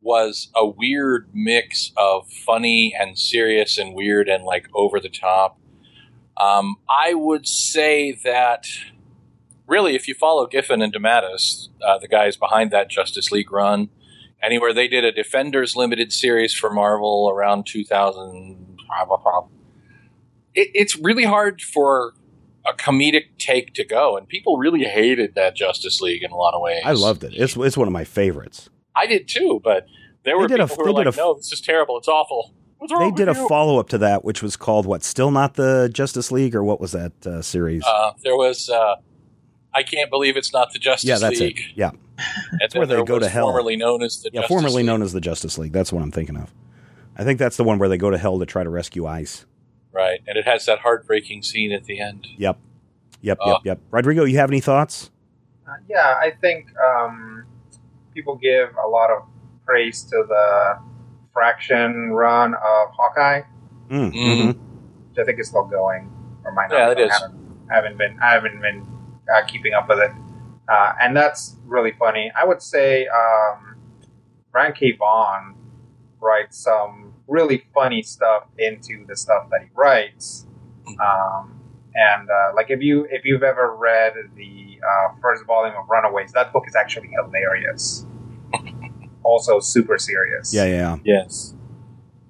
was 0.02 0.50
a 0.56 0.66
weird 0.66 1.30
mix 1.34 1.92
of 1.98 2.28
funny 2.30 2.94
and 2.98 3.18
serious 3.18 3.78
and 3.78 3.94
weird 3.94 4.28
and 4.28 4.44
like 4.44 4.68
over 4.74 5.00
the 5.00 5.10
top. 5.10 5.58
Um, 6.40 6.78
I 6.90 7.14
would 7.14 7.48
say 7.48 8.14
that 8.24 8.66
really, 9.68 9.96
if 9.96 10.08
you 10.08 10.14
follow 10.14 10.48
Giffen 10.48 10.82
and 10.82 10.94
DeMatteis, 10.94 11.68
uh, 11.86 11.98
the 12.00 12.08
guys 12.08 12.38
behind 12.38 12.72
that 12.72 12.90
Justice 12.90 13.32
League 13.32 13.52
run, 13.52 13.90
anywhere 14.42 14.74
they 14.74 14.88
did 14.88 15.04
a 15.04 15.12
Defenders 15.12 15.76
limited 15.76 16.14
series 16.14 16.54
for 16.54 16.70
Marvel 16.72 17.30
around 17.34 17.66
2000. 17.66 18.78
It, 20.56 20.70
it's 20.74 20.98
really 20.98 21.26
hard 21.26 21.62
for 21.62 22.14
a 22.66 22.74
comedic 22.74 23.38
take 23.38 23.74
to 23.76 23.84
go, 23.86 24.18
and 24.18 24.28
people 24.28 24.58
really 24.58 24.84
hated 24.84 25.36
that 25.36 25.56
Justice 25.56 26.02
League 26.02 26.24
in 26.24 26.32
a 26.32 26.36
lot 26.36 26.54
of 26.54 26.62
ways. 26.62 26.82
I 26.86 26.92
loved 26.94 27.24
it. 27.24 27.34
It's 27.36 27.56
it's 27.56 27.78
one 27.78 27.88
of 27.88 27.94
my 27.94 28.04
favorites. 28.04 28.70
I 28.96 29.06
did 29.08 29.28
too, 29.28 29.62
but 29.64 29.86
there 30.26 30.38
were 30.38 30.48
did 30.48 30.60
a- 30.60 30.68
people 30.68 30.86
who 30.86 30.94
were 30.94 31.04
like, 31.06 31.14
a- 31.14 31.18
"No, 31.18 31.36
this 31.36 31.52
is 31.54 31.62
terrible. 31.62 31.98
It's 31.98 32.08
awful." 32.08 32.54
What's 32.80 32.92
wrong 32.94 33.12
They 33.14 33.16
did 33.16 33.28
a 33.28 33.36
follow 33.48 33.78
up 33.80 33.90
to 33.90 33.98
that, 34.00 34.24
which 34.26 34.42
was 34.42 34.56
called 34.56 34.86
what? 34.86 35.04
Still 35.04 35.32
not 35.32 35.54
the 35.56 35.90
Justice 35.94 36.32
League, 36.32 36.56
or 36.56 36.64
what 36.64 36.80
was 36.82 36.94
that 36.94 37.12
uh, 37.28 37.42
series? 37.42 37.84
Uh, 37.86 38.14
there 38.24 38.36
was. 38.36 38.70
Uh, 38.70 38.96
I 39.74 39.84
can't 39.84 40.10
believe 40.10 40.36
it's 40.38 40.52
not 40.52 40.72
the 40.74 40.80
Justice 40.80 41.04
League. 41.04 41.10
yeah, 41.10 41.20
that's 41.20 41.40
League. 41.40 41.60
it. 41.60 41.78
Yeah, 41.78 41.92
And 42.60 42.74
where 42.74 42.88
they 42.88 43.04
go 43.04 43.20
to 43.20 43.30
hell. 43.30 43.46
Formerly 43.48 43.76
known 43.76 44.02
as 44.02 44.22
the 44.24 44.32
yeah. 44.34 44.42
Justice 44.42 44.48
Formerly 44.48 44.76
League. 44.78 44.86
known 44.88 45.02
as 45.04 45.14
the 45.14 45.22
Justice 45.22 45.58
League. 45.58 45.74
That's 45.74 45.94
what 45.94 46.02
I'm 46.02 46.12
thinking 46.12 46.38
of. 46.38 46.54
I 47.18 47.24
think 47.24 47.38
that's 47.38 47.58
the 47.58 47.64
one 47.66 47.78
where 47.80 47.90
they 47.90 47.98
go 47.98 48.10
to 48.10 48.18
hell 48.18 48.40
to 48.40 48.46
try 48.46 48.64
to 48.64 48.70
rescue 48.70 49.06
Ice. 49.06 49.46
right, 49.92 50.22
and 50.26 50.38
it 50.38 50.46
has 50.46 50.66
that 50.66 50.80
heartbreaking 50.80 51.44
scene 51.44 51.72
at 51.74 51.84
the 51.84 52.00
end. 52.00 52.28
Yep, 52.38 52.58
yep, 53.22 53.38
Uh, 53.42 53.50
yep, 53.50 53.58
yep. 53.66 53.80
Rodrigo, 53.92 54.24
you 54.24 54.38
have 54.38 54.50
any 54.50 54.62
thoughts? 54.62 55.12
Uh, 55.68 55.74
yeah, 55.90 56.16
I 56.20 56.32
think 56.42 56.68
um, 56.80 57.44
people 58.14 58.38
give 58.38 58.70
a 58.84 58.88
lot 58.88 59.12
of 59.12 59.24
praise 59.66 60.02
to 60.04 60.24
the 60.28 60.80
Fraction 61.44 62.12
run 62.12 62.54
of 62.54 62.90
Hawkeye, 62.98 63.44
Mm, 63.90 64.12
Mm. 64.12 64.14
mhm. 64.14 64.48
which 65.10 65.20
I 65.20 65.24
think 65.24 65.40
is 65.40 65.48
still 65.48 65.64
going. 65.64 66.12
Or 66.44 66.52
might 66.52 66.70
not. 66.70 66.78
Yeah, 66.78 66.92
it 66.92 66.98
I 66.98 67.02
is. 67.04 67.12
Haven't, 67.14 67.68
I 67.72 67.76
haven't 67.76 67.98
been. 67.98 68.20
I 68.22 68.32
haven't 68.34 68.60
been 68.62 68.86
uh, 69.34 69.46
keeping 69.48 69.74
up 69.74 69.88
with 69.88 70.00
it, 70.00 70.12
uh, 70.68 70.94
and 71.02 71.16
that's 71.16 71.56
really 71.66 71.94
funny. 71.94 72.30
I 72.36 72.44
would 72.44 72.62
say 72.62 73.08
um, 73.08 73.78
Brian 74.52 74.74
K. 74.74 74.92
Vaughan 74.98 75.56
writes 76.20 76.58
some 76.58 77.14
really 77.28 77.64
funny 77.74 78.02
stuff 78.02 78.44
into 78.58 79.06
the 79.08 79.16
stuff 79.16 79.48
that 79.52 79.62
he 79.62 79.70
writes. 79.74 80.46
Um, 81.00 81.62
and 81.96 82.30
uh, 82.30 82.52
like 82.54 82.70
if 82.70 82.82
you 82.82 83.08
if 83.10 83.24
you've 83.24 83.44
ever 83.44 83.74
read 83.78 84.14
the 84.36 84.80
uh, 84.84 85.16
first 85.22 85.46
volume 85.46 85.76
of 85.78 85.88
Runaways, 85.90 86.34
that 86.34 86.52
book 86.52 86.66
is 86.68 86.76
actually 86.76 87.10
hilarious. 87.24 88.06
Also 89.30 89.60
super 89.60 89.98
serious. 89.98 90.54
Yeah, 90.54 90.66
yeah, 90.66 90.76
yeah. 90.76 90.98
Yes, 91.04 91.54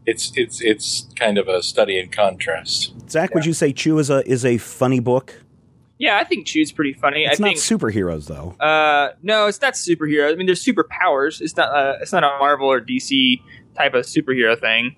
it's 0.05 0.31
it's 0.35 0.61
it's 0.61 1.07
kind 1.15 1.37
of 1.37 1.47
a 1.47 1.63
study 1.63 1.97
in 1.99 2.09
contrast. 2.09 2.93
Zach, 3.09 3.33
would 3.33 3.45
you 3.45 3.53
say 3.53 3.73
Chew 3.73 3.97
is 3.99 4.09
a 4.09 4.27
is 4.29 4.45
a 4.45 4.57
funny 4.57 4.99
book? 4.99 5.41
Yeah, 5.97 6.17
I 6.17 6.23
think 6.23 6.47
Chew's 6.47 6.71
pretty 6.71 6.93
funny. 6.93 7.25
It's 7.25 7.41
I 7.41 7.43
not 7.43 7.47
think 7.49 7.59
superheroes 7.59 8.27
though. 8.27 8.55
Uh, 8.65 9.13
no, 9.21 9.47
it's 9.47 9.61
not 9.61 9.73
superhero. 9.73 10.31
I 10.31 10.35
mean, 10.35 10.45
there's 10.45 10.63
superpowers. 10.63 11.41
It's 11.41 11.57
not. 11.57 11.75
Uh, 11.75 11.97
it's 12.01 12.13
not 12.13 12.23
a 12.23 12.37
Marvel 12.39 12.67
or 12.67 12.79
DC 12.79 13.41
type 13.75 13.93
of 13.93 14.05
superhero 14.05 14.59
thing. 14.59 14.95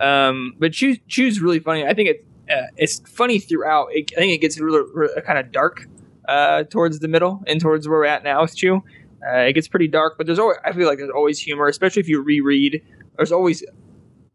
Um, 0.00 0.54
but 0.58 0.72
Chew, 0.72 0.96
Chew's 1.08 1.40
really 1.40 1.60
funny. 1.60 1.86
I 1.86 1.94
think 1.94 2.08
it, 2.08 2.26
uh, 2.50 2.66
it's 2.76 3.00
funny 3.08 3.38
throughout. 3.38 3.88
It, 3.92 4.12
I 4.16 4.20
think 4.20 4.32
it 4.32 4.38
gets 4.38 4.58
really, 4.58 4.82
really 4.92 5.20
kind 5.22 5.38
of 5.38 5.52
dark 5.52 5.86
uh, 6.26 6.64
towards 6.64 6.98
the 6.98 7.08
middle 7.08 7.42
and 7.46 7.60
towards 7.60 7.86
where 7.86 7.98
we're 7.98 8.06
at 8.06 8.24
now 8.24 8.42
with 8.42 8.56
Chew. 8.56 8.82
Uh, 9.26 9.40
it 9.40 9.52
gets 9.52 9.68
pretty 9.68 9.88
dark, 9.88 10.16
but 10.16 10.26
there's 10.26 10.38
always. 10.38 10.56
I 10.64 10.72
feel 10.72 10.86
like 10.86 10.98
there's 10.98 11.10
always 11.10 11.38
humor, 11.38 11.66
especially 11.66 12.00
if 12.00 12.08
you 12.08 12.22
reread. 12.22 12.82
There's 13.16 13.32
always 13.32 13.62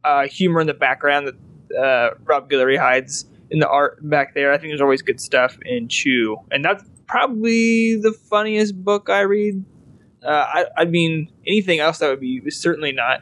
uh, 0.03 0.27
humor 0.27 0.61
in 0.61 0.67
the 0.67 0.73
background 0.73 1.27
that 1.27 1.77
uh, 1.77 2.15
Rob 2.23 2.49
Guillory 2.49 2.77
hides 2.77 3.25
in 3.49 3.59
the 3.59 3.67
art 3.67 3.97
back 4.07 4.35
there. 4.35 4.53
I 4.53 4.57
think 4.57 4.71
there's 4.71 4.81
always 4.81 5.01
good 5.01 5.19
stuff 5.19 5.57
in 5.63 5.87
Chew, 5.87 6.37
and 6.51 6.63
that's 6.63 6.83
probably 7.07 7.95
the 7.95 8.11
funniest 8.11 8.83
book 8.83 9.09
I 9.09 9.21
read. 9.21 9.63
Uh, 10.23 10.45
I, 10.47 10.65
I 10.77 10.85
mean, 10.85 11.31
anything 11.45 11.79
else 11.79 11.99
that 11.99 12.09
would 12.09 12.19
be 12.19 12.49
certainly 12.49 12.91
not 12.91 13.21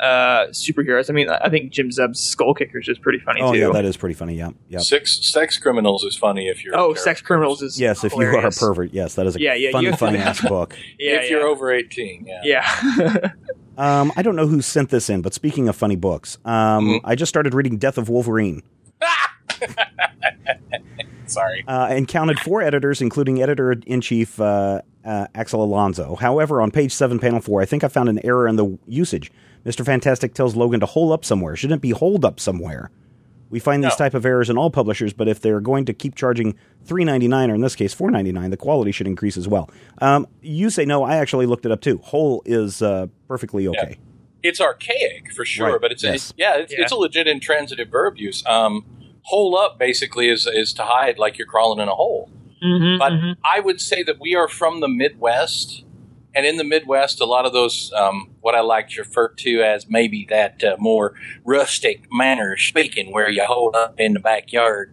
uh, 0.00 0.46
superheroes. 0.50 1.10
I 1.10 1.12
mean, 1.12 1.28
I 1.28 1.48
think 1.48 1.72
Jim 1.72 1.90
Zub's 1.90 2.20
Skull 2.20 2.54
Kickers 2.54 2.88
is 2.88 2.98
pretty 2.98 3.18
funny 3.18 3.40
Oh 3.42 3.52
too. 3.52 3.58
yeah, 3.58 3.70
that 3.70 3.84
is 3.84 3.96
pretty 3.96 4.14
funny. 4.14 4.36
Yeah, 4.36 4.50
yeah. 4.68 4.78
Six 4.78 5.30
sex 5.30 5.58
criminals 5.58 6.04
is 6.04 6.16
funny 6.16 6.48
if 6.48 6.64
you're 6.64 6.76
oh, 6.78 6.94
Sex 6.94 7.20
Criminals 7.20 7.62
is 7.62 7.80
Yes, 7.80 8.04
if 8.04 8.12
you 8.12 8.20
are 8.22 8.46
a 8.46 8.50
pervert, 8.50 8.92
yes, 8.92 9.14
that 9.16 9.26
is 9.26 9.36
a 9.36 9.40
Yeah, 9.40 9.54
yeah, 9.54 9.72
funny, 9.72 9.92
funny 9.92 10.18
ass 10.28 10.40
book. 10.40 10.76
Yeah, 10.98 11.20
if 11.22 11.30
you're 11.30 11.46
over 11.46 11.72
eighteen. 11.72 12.26
Yeah. 12.26 12.40
yeah. 12.44 13.30
Um, 13.78 14.10
I 14.16 14.22
don't 14.22 14.34
know 14.34 14.48
who 14.48 14.60
sent 14.60 14.90
this 14.90 15.08
in, 15.08 15.22
but 15.22 15.32
speaking 15.34 15.68
of 15.68 15.76
funny 15.76 15.94
books, 15.94 16.36
um, 16.44 16.88
Mhm. 16.88 17.00
I 17.04 17.14
just 17.14 17.30
started 17.30 17.54
reading 17.54 17.78
Death 17.78 17.96
of 17.96 18.08
Wolverine 18.08 18.64
Sorry. 21.26 21.62
uh, 21.68 21.86
and 21.90 22.08
counted 22.08 22.38
four 22.40 22.62
editors, 22.62 23.00
including 23.00 23.42
editor 23.42 23.72
in 23.86 24.00
chief 24.00 24.40
uh, 24.40 24.80
uh, 25.04 25.26
Axel 25.34 25.62
Alonso. 25.62 26.16
However, 26.16 26.62
on 26.62 26.70
page 26.70 26.92
seven, 26.92 27.18
panel 27.18 27.40
four, 27.40 27.60
I 27.60 27.66
think 27.66 27.84
I 27.84 27.88
found 27.88 28.08
an 28.08 28.18
error 28.24 28.48
in 28.48 28.56
the 28.56 28.78
usage. 28.86 29.30
Mister 29.68 29.84
Fantastic 29.84 30.32
tells 30.32 30.56
Logan 30.56 30.80
to 30.80 30.86
hole 30.86 31.12
up 31.12 31.26
somewhere. 31.26 31.54
Shouldn't 31.54 31.80
it 31.80 31.82
be 31.82 31.90
hold 31.90 32.24
up 32.24 32.40
somewhere? 32.40 32.90
We 33.50 33.58
find 33.60 33.84
these 33.84 33.92
No. 33.92 33.96
type 33.98 34.14
of 34.14 34.24
errors 34.24 34.48
in 34.48 34.56
all 34.56 34.70
publishers, 34.70 35.12
but 35.12 35.28
if 35.28 35.42
they're 35.42 35.60
going 35.60 35.84
to 35.84 35.92
keep 35.92 36.14
charging 36.14 36.54
three 36.86 37.04
ninety 37.04 37.28
nine, 37.28 37.50
or 37.50 37.54
in 37.54 37.60
this 37.60 37.76
case 37.76 37.92
four 37.92 38.10
ninety 38.10 38.32
nine, 38.32 38.48
the 38.50 38.56
quality 38.56 38.92
should 38.92 39.06
increase 39.06 39.36
as 39.36 39.46
well. 39.46 39.68
Um, 40.00 40.26
you 40.40 40.70
say 40.70 40.86
no. 40.86 41.02
I 41.02 41.16
actually 41.16 41.44
looked 41.44 41.66
it 41.66 41.70
up 41.70 41.82
too. 41.82 41.98
Whole 42.02 42.42
is 42.46 42.80
uh, 42.80 43.08
perfectly 43.28 43.68
okay. 43.68 43.98
it's 44.42 44.58
archaic 44.58 45.32
for 45.34 45.44
sure, 45.44 45.72
Right, 45.72 45.80
but 45.82 45.92
it's 45.92 46.02
yes. 46.02 46.30
a, 46.30 46.34
yeah, 46.38 46.56
it's, 46.56 46.72
Yeah. 46.72 46.80
it's 46.80 46.92
a 46.92 46.96
legit 46.96 47.26
intransitive 47.28 47.90
verb 47.90 48.16
use. 48.16 48.42
Um, 48.46 48.86
hole 49.24 49.54
up 49.58 49.78
basically 49.78 50.30
is 50.30 50.46
is 50.46 50.72
to 50.74 50.82
hide 50.84 51.18
like 51.18 51.36
you're 51.36 51.46
crawling 51.46 51.80
in 51.82 51.88
a 51.88 51.94
hole. 51.94 52.30
Mhm, 52.64 52.98
But 52.98 53.12
mhm. 53.12 53.36
I 53.44 53.60
would 53.60 53.82
say 53.82 54.02
that 54.02 54.18
we 54.18 54.34
are 54.34 54.48
from 54.48 54.80
the 54.80 54.88
Midwest, 54.88 55.84
and 56.34 56.46
in 56.46 56.56
the 56.56 56.64
Midwest, 56.64 57.20
a 57.20 57.24
lot 57.24 57.46
of 57.46 57.52
those 57.52 57.92
um, 57.94 58.30
what 58.40 58.54
I 58.54 58.60
like 58.60 58.90
to 58.90 59.00
refer 59.00 59.28
to 59.28 59.62
as 59.62 59.88
maybe 59.88 60.26
that 60.30 60.62
uh, 60.62 60.76
more 60.78 61.14
rustic 61.44 62.02
manner 62.12 62.52
of 62.52 62.60
speaking, 62.60 63.12
where 63.12 63.30
you 63.30 63.44
hold 63.44 63.74
up 63.74 63.98
in 63.98 64.14
the 64.14 64.20
backyard. 64.20 64.92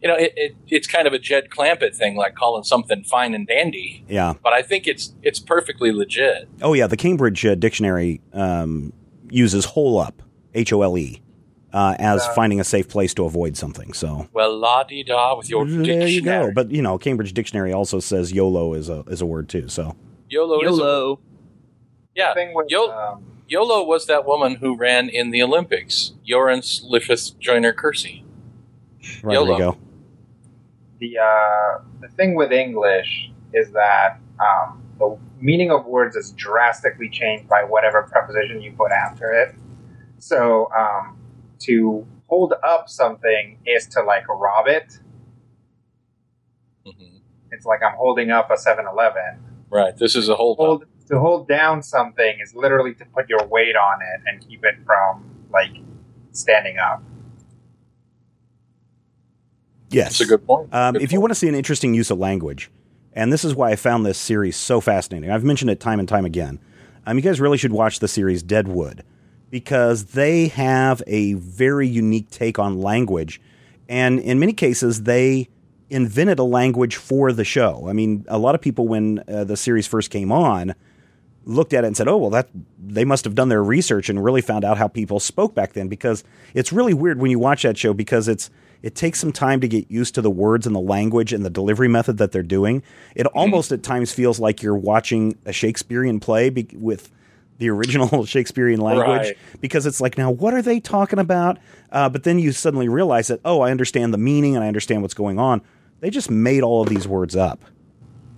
You 0.00 0.08
know, 0.08 0.14
it, 0.14 0.32
it, 0.36 0.56
it's 0.68 0.86
kind 0.86 1.08
of 1.08 1.12
a 1.12 1.18
Jed 1.18 1.50
Clampett 1.50 1.94
thing, 1.94 2.16
like 2.16 2.36
calling 2.36 2.62
something 2.62 3.02
fine 3.02 3.34
and 3.34 3.46
dandy. 3.46 4.04
Yeah. 4.08 4.34
But 4.42 4.52
I 4.52 4.62
think 4.62 4.86
it's 4.86 5.12
it's 5.22 5.40
perfectly 5.40 5.90
legit. 5.92 6.48
Oh 6.62 6.72
yeah, 6.72 6.86
the 6.86 6.96
Cambridge 6.96 7.44
uh, 7.44 7.56
Dictionary 7.56 8.20
um, 8.32 8.92
uses 9.28 9.64
hole 9.64 9.98
up, 9.98 10.22
H 10.54 10.72
O 10.72 10.82
L 10.82 10.96
E, 10.96 11.20
uh, 11.72 11.96
as 11.98 12.22
Uh, 12.22 12.32
finding 12.34 12.60
a 12.60 12.64
safe 12.64 12.88
place 12.88 13.12
to 13.14 13.24
avoid 13.24 13.56
something. 13.56 13.92
So 13.92 14.28
Well, 14.32 14.56
la 14.56 14.84
di 14.84 15.02
da 15.02 15.36
with 15.36 15.50
your 15.50 15.66
there 15.66 16.06
you 16.06 16.22
go. 16.22 16.52
But 16.54 16.70
you 16.70 16.80
know, 16.80 16.96
Cambridge 16.96 17.32
Dictionary 17.32 17.72
also 17.72 17.98
says 17.98 18.32
YOLO 18.32 18.74
is 18.74 18.88
a 18.88 19.00
is 19.08 19.20
a 19.20 19.26
word 19.26 19.48
too. 19.48 19.68
So 19.68 19.96
YOLO, 20.28 20.60
is 20.60 20.66
a 20.66 20.80
YOLO. 20.80 21.20
yeah. 22.14 22.34
Thing 22.34 22.54
with 22.54 22.66
Yo- 22.70 22.90
um, 22.90 23.24
YOLO 23.48 23.82
was 23.84 24.06
that 24.06 24.26
woman 24.26 24.56
who 24.56 24.76
ran 24.76 25.08
in 25.08 25.30
the 25.30 25.42
Olympics, 25.42 26.12
Jorens 26.28 26.82
Liffith 26.84 27.38
Joyner 27.38 27.72
Kersey. 27.72 28.24
Right, 29.22 29.34
YOLO. 29.34 29.58
go. 29.58 29.78
the 31.00 31.18
uh, 31.18 31.78
the 32.00 32.08
thing 32.08 32.34
with 32.34 32.52
English 32.52 33.30
is 33.54 33.70
that 33.72 34.18
um, 34.40 34.82
the 34.98 35.16
meaning 35.40 35.70
of 35.70 35.86
words 35.86 36.16
is 36.16 36.32
drastically 36.32 37.08
changed 37.08 37.48
by 37.48 37.62
whatever 37.64 38.02
preposition 38.02 38.60
you 38.60 38.72
put 38.72 38.92
after 38.92 39.32
it. 39.32 39.54
So 40.18 40.68
um, 40.76 41.16
to 41.60 42.06
hold 42.26 42.52
up 42.62 42.88
something 42.90 43.58
is 43.64 43.86
to 43.88 44.02
like 44.02 44.28
rob 44.28 44.66
it. 44.66 44.98
Mhm. 46.86 47.20
It's 47.52 47.64
like 47.64 47.82
I'm 47.82 47.96
holding 47.96 48.30
up 48.30 48.50
a 48.50 48.54
7-Eleven. 48.54 49.38
Right. 49.70 49.96
This 49.96 50.16
is 50.16 50.28
a 50.28 50.36
hold 50.36 50.58
up. 50.60 50.66
Hold 50.66 50.84
to 51.08 51.18
hold 51.18 51.48
down 51.48 51.82
something 51.82 52.38
is 52.40 52.54
literally 52.54 52.94
to 52.94 53.04
put 53.06 53.28
your 53.28 53.46
weight 53.46 53.76
on 53.76 53.98
it 54.02 54.20
and 54.26 54.46
keep 54.46 54.64
it 54.64 54.76
from 54.84 55.24
like 55.50 55.70
standing 56.32 56.78
up. 56.78 57.02
Yes. 59.90 60.18
That's 60.18 60.20
a 60.20 60.26
good 60.26 60.46
point. 60.46 60.72
Um, 60.72 60.94
Good 60.94 61.02
if 61.02 61.12
you 61.12 61.20
want 61.20 61.30
to 61.30 61.34
see 61.34 61.48
an 61.48 61.54
interesting 61.54 61.94
use 61.94 62.10
of 62.10 62.18
language, 62.18 62.70
and 63.14 63.32
this 63.32 63.44
is 63.44 63.54
why 63.54 63.70
I 63.70 63.76
found 63.76 64.04
this 64.04 64.18
series 64.18 64.56
so 64.56 64.80
fascinating, 64.80 65.30
I've 65.30 65.44
mentioned 65.44 65.70
it 65.70 65.80
time 65.80 65.98
and 65.98 66.08
time 66.08 66.26
again. 66.26 66.60
Um, 67.06 67.16
you 67.16 67.22
guys 67.22 67.40
really 67.40 67.56
should 67.56 67.72
watch 67.72 68.00
the 68.00 68.08
series 68.08 68.42
Deadwood 68.42 69.02
because 69.50 70.06
they 70.06 70.48
have 70.48 71.02
a 71.06 71.32
very 71.34 71.88
unique 71.88 72.30
take 72.30 72.58
on 72.58 72.82
language, 72.82 73.40
and 73.88 74.20
in 74.20 74.38
many 74.38 74.52
cases, 74.52 75.04
they 75.04 75.48
invented 75.90 76.38
a 76.38 76.44
language 76.44 76.96
for 76.96 77.32
the 77.32 77.44
show. 77.44 77.86
I 77.88 77.92
mean, 77.92 78.24
a 78.28 78.38
lot 78.38 78.54
of 78.54 78.60
people 78.60 78.88
when 78.88 79.22
uh, 79.28 79.44
the 79.44 79.56
series 79.56 79.86
first 79.86 80.10
came 80.10 80.30
on 80.32 80.74
looked 81.44 81.72
at 81.72 81.82
it 81.84 81.86
and 81.86 81.96
said, 81.96 82.08
"Oh, 82.08 82.16
well, 82.18 82.30
that 82.30 82.48
they 82.78 83.04
must 83.04 83.24
have 83.24 83.34
done 83.34 83.48
their 83.48 83.62
research 83.62 84.08
and 84.08 84.22
really 84.22 84.42
found 84.42 84.64
out 84.64 84.76
how 84.78 84.88
people 84.88 85.18
spoke 85.20 85.54
back 85.54 85.72
then." 85.72 85.88
Because 85.88 86.24
it's 86.54 86.72
really 86.72 86.94
weird 86.94 87.18
when 87.20 87.30
you 87.30 87.38
watch 87.38 87.62
that 87.62 87.78
show 87.78 87.94
because 87.94 88.28
it's 88.28 88.50
it 88.82 88.94
takes 88.94 89.18
some 89.18 89.32
time 89.32 89.60
to 89.60 89.66
get 89.68 89.90
used 89.90 90.14
to 90.14 90.20
the 90.22 90.30
words 90.30 90.66
and 90.66 90.76
the 90.76 90.80
language 90.80 91.32
and 91.32 91.44
the 91.44 91.50
delivery 91.50 91.88
method 91.88 92.18
that 92.18 92.32
they're 92.32 92.42
doing. 92.42 92.82
It 93.16 93.26
almost 93.28 93.72
at 93.72 93.82
times 93.82 94.12
feels 94.12 94.38
like 94.38 94.62
you're 94.62 94.76
watching 94.76 95.36
a 95.46 95.52
Shakespearean 95.52 96.20
play 96.20 96.50
be- 96.50 96.68
with 96.74 97.10
the 97.58 97.70
original 97.70 98.24
Shakespearean 98.26 98.80
language 98.80 99.08
Right. 99.08 99.38
because 99.60 99.84
it's 99.84 100.00
like, 100.00 100.16
now 100.16 100.30
what 100.30 100.54
are 100.54 100.62
they 100.62 100.78
talking 100.78 101.18
about? 101.18 101.58
Uh, 101.90 102.08
but 102.08 102.22
then 102.22 102.38
you 102.38 102.52
suddenly 102.52 102.88
realize 102.88 103.26
that, 103.28 103.40
oh, 103.44 103.62
I 103.62 103.72
understand 103.72 104.14
the 104.14 104.18
meaning 104.18 104.54
and 104.54 104.64
I 104.64 104.68
understand 104.68 105.02
what's 105.02 105.12
going 105.14 105.40
on. 105.40 105.60
They 106.00 106.10
just 106.10 106.30
made 106.30 106.62
all 106.62 106.82
of 106.82 106.88
these 106.88 107.08
words 107.08 107.34
up, 107.36 107.64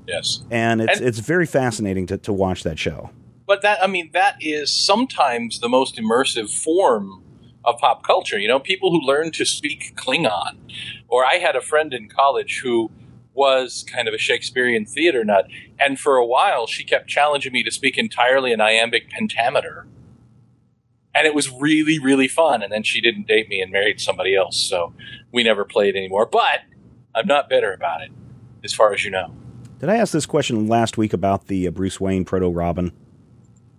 Yes. 0.07 0.41
and 0.51 0.81
it's 0.81 0.99
And- 0.99 1.09
it's 1.09 1.19
very 1.19 1.47
fascinating 1.47 2.07
to, 2.07 2.17
to 2.19 2.33
watch 2.33 2.63
that 2.63 2.79
show. 2.79 3.11
But 3.47 3.63
that, 3.63 3.83
I 3.83 3.87
mean, 3.87 4.11
that 4.13 4.37
is 4.41 4.73
sometimes 4.73 5.59
the 5.61 5.69
most 5.69 5.97
immersive 5.97 6.51
form 6.51 7.23
of 7.65 7.79
pop 7.79 8.03
culture. 8.05 8.39
You 8.39 8.49
know, 8.49 8.61
people 8.61 8.91
who 8.91 9.01
learn 9.01 9.33
to 9.33 9.45
speak 9.45 9.95
Klingon. 9.97 10.57
Or 11.09 11.27
I 11.27 11.35
had 11.35 11.57
a 11.57 11.61
friend 11.61 11.93
in 11.93 12.09
college 12.09 12.61
who 12.63 12.91
was 13.35 13.85
kind 13.93 14.07
of 14.09 14.15
a 14.15 14.19
Shakespearean 14.19 14.87
theater 14.87 15.25
nut. 15.25 15.49
And 15.79 15.99
for 15.99 16.17
a 16.17 16.25
while, 16.25 16.67
she 16.69 16.85
kept 16.85 17.09
challenging 17.09 17.53
me 17.53 17.63
to 17.65 17.71
speak 17.71 17.99
entirely 17.99 18.53
in 18.53 18.61
iambic 18.61 19.11
pentameter. 19.11 19.87
And 21.15 21.27
it 21.27 21.35
was 21.35 21.51
really, 21.51 21.99
really 21.99 22.29
fun. 22.29 22.63
And 22.63 22.73
then 22.73 22.85
she 22.85 23.01
didn't 23.01 23.27
date 23.27 23.49
me 23.49 23.61
and 23.61 23.73
married 23.73 24.01
somebody 24.01 24.35
else. 24.37 24.57
So 24.57 24.95
we 25.33 25.43
never 25.43 25.65
played 25.65 25.97
anymore. 25.97 26.25
But 26.27 26.61
I'm 27.15 27.27
not 27.27 27.49
bitter 27.49 27.73
about 27.73 28.03
it, 28.03 28.11
as 28.65 28.73
far 28.73 28.93
as 28.93 29.05
you 29.05 29.11
know. 29.11 29.35
Did 29.79 29.89
I 29.89 29.97
ask 29.97 30.13
this 30.13 30.27
question 30.27 30.67
last 30.67 30.99
week 30.99 31.13
about 31.13 31.47
the 31.47 31.67
uh, 31.67 31.71
Bruce 31.71 32.01
Wayne 32.01 32.25
proto 32.25 32.49
Robin? 32.49 32.93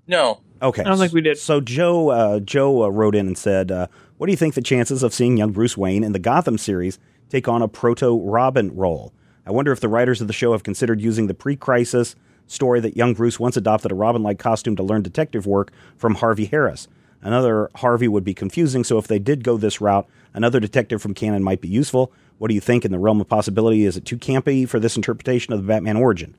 No. 0.07 0.41
Okay, 0.61 0.82
I 0.82 0.86
don't 0.86 0.97
think 0.97 1.13
we 1.13 1.21
did. 1.21 1.38
So 1.38 1.61
Joe 1.61 2.09
uh, 2.09 2.39
Joe 2.39 2.84
uh, 2.84 2.89
wrote 2.89 3.15
in 3.15 3.27
and 3.27 3.38
said, 3.38 3.71
uh, 3.71 3.88
"What 4.17 4.27
do 4.27 4.32
you 4.32 4.38
think 4.38 4.53
the 4.53 4.61
chances 4.61 5.01
of 5.01 5.13
seeing 5.13 5.38
young 5.38 5.51
Bruce 5.51 5.75
Wayne 5.75 6.03
in 6.03 6.11
the 6.11 6.19
Gotham 6.19 6.57
series 6.57 6.99
take 7.29 7.47
on 7.47 7.61
a 7.61 7.67
proto 7.67 8.19
Robin 8.19 8.75
role? 8.75 9.13
I 9.45 9.51
wonder 9.51 9.71
if 9.71 9.79
the 9.79 9.88
writers 9.88 10.21
of 10.21 10.27
the 10.27 10.34
show 10.34 10.51
have 10.51 10.63
considered 10.63 11.01
using 11.01 11.25
the 11.25 11.34
pre-crisis 11.34 12.15
story 12.45 12.79
that 12.82 12.97
young 12.97 13.13
Bruce 13.15 13.39
once 13.39 13.57
adopted 13.57 13.91
a 13.91 13.95
Robin-like 13.95 14.38
costume 14.38 14.75
to 14.75 14.84
learn 14.84 15.01
detective 15.01 15.47
work 15.47 15.71
from 15.97 16.15
Harvey 16.15 16.45
Harris. 16.45 16.88
Another 17.23 17.69
Harvey 17.75 18.07
would 18.07 18.23
be 18.23 18.34
confusing, 18.34 18.84
so 18.84 18.97
if 18.97 19.07
they 19.07 19.19
did 19.19 19.43
go 19.43 19.57
this 19.57 19.82
route, 19.82 20.07
another 20.34 20.59
detective 20.59 21.01
from 21.01 21.13
canon 21.13 21.43
might 21.43 21.61
be 21.61 21.67
useful. 21.67 22.11
What 22.41 22.47
do 22.47 22.55
you 22.55 22.59
think 22.61 22.85
in 22.85 22.91
the 22.91 22.97
realm 22.97 23.21
of 23.21 23.29
possibility? 23.29 23.85
Is 23.85 23.97
it 23.97 24.03
too 24.03 24.17
campy 24.17 24.67
for 24.67 24.79
this 24.79 24.95
interpretation 24.95 25.53
of 25.53 25.61
the 25.61 25.67
Batman 25.67 25.95
origin? 25.95 26.33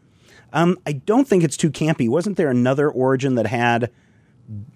Um, 0.52 0.76
I 0.84 0.94
don't 0.94 1.28
think 1.28 1.44
it's 1.44 1.56
too 1.56 1.70
campy. 1.70 2.08
Wasn't 2.08 2.36
there 2.36 2.50
another 2.50 2.90
origin 2.90 3.36
that 3.36 3.46
had 3.46 3.88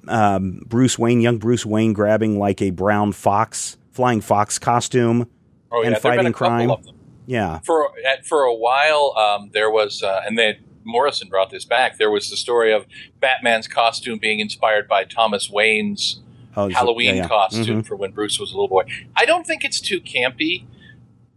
um, 0.06 0.62
Bruce 0.66 0.96
Wayne, 1.00 1.20
young 1.20 1.38
Bruce 1.38 1.66
Wayne, 1.66 1.92
grabbing 1.92 2.38
like 2.38 2.62
a 2.62 2.70
brown 2.70 3.10
fox, 3.10 3.76
flying 3.90 4.20
fox 4.20 4.60
costume? 4.60 5.28
Oh, 5.72 5.78
And 5.82 5.86
yeah. 5.86 5.90
Been 5.94 6.00
fighting 6.00 6.26
a 6.26 6.32
crime. 6.32 6.70
of 6.70 6.84
them. 6.84 6.94
Yeah, 7.26 7.58
for 7.64 7.90
at, 8.08 8.24
for 8.24 8.44
a 8.44 8.54
while 8.54 9.12
um, 9.18 9.50
there 9.52 9.68
was 9.68 10.04
uh, 10.04 10.22
and 10.24 10.38
then 10.38 10.58
Morrison 10.84 11.28
brought 11.28 11.50
this 11.50 11.64
back. 11.64 11.98
There 11.98 12.08
was 12.12 12.30
the 12.30 12.36
story 12.36 12.72
of 12.72 12.86
Batman's 13.18 13.66
costume 13.66 14.20
being 14.20 14.38
inspired 14.38 14.86
by 14.86 15.02
Thomas 15.02 15.50
Wayne's 15.50 16.20
Oh, 16.56 16.68
Halloween 16.70 17.16
yeah, 17.16 17.22
yeah. 17.22 17.28
costume 17.28 17.82
Mhm. 17.82 17.86
for 17.86 17.96
when 17.96 18.12
Bruce 18.12 18.38
was 18.38 18.50
a 18.52 18.54
little 18.54 18.68
boy. 18.68 18.84
I 19.16 19.24
don't 19.26 19.44
think 19.44 19.64
it's 19.64 19.80
too 19.80 20.00
campy. 20.00 20.66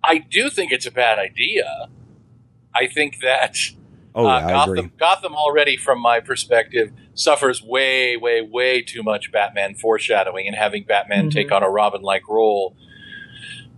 I 0.03 0.19
do 0.19 0.49
think 0.49 0.71
it's 0.71 0.85
a 0.85 0.91
bad 0.91 1.19
idea. 1.19 1.87
I 2.73 2.87
think 2.87 3.19
that 3.21 3.57
Oh, 4.15 4.25
uh, 4.25 4.39
yeah, 4.39 4.47
I 4.47 4.51
Gotham, 4.51 4.77
agree. 4.77 4.91
Gotham 4.97 5.35
already, 5.35 5.77
from 5.77 5.99
my 6.01 6.19
perspective, 6.19 6.91
suffers 7.13 7.61
way, 7.61 8.17
way, 8.17 8.41
way 8.41 8.81
too 8.81 9.03
much 9.03 9.31
Batman 9.31 9.75
foreshadowing, 9.75 10.47
and 10.47 10.55
having 10.55 10.83
Batman 10.83 11.27
Mhm. 11.29 11.31
take 11.33 11.51
on 11.51 11.61
a 11.63 11.69
Robin-like 11.69 12.27
role 12.27 12.75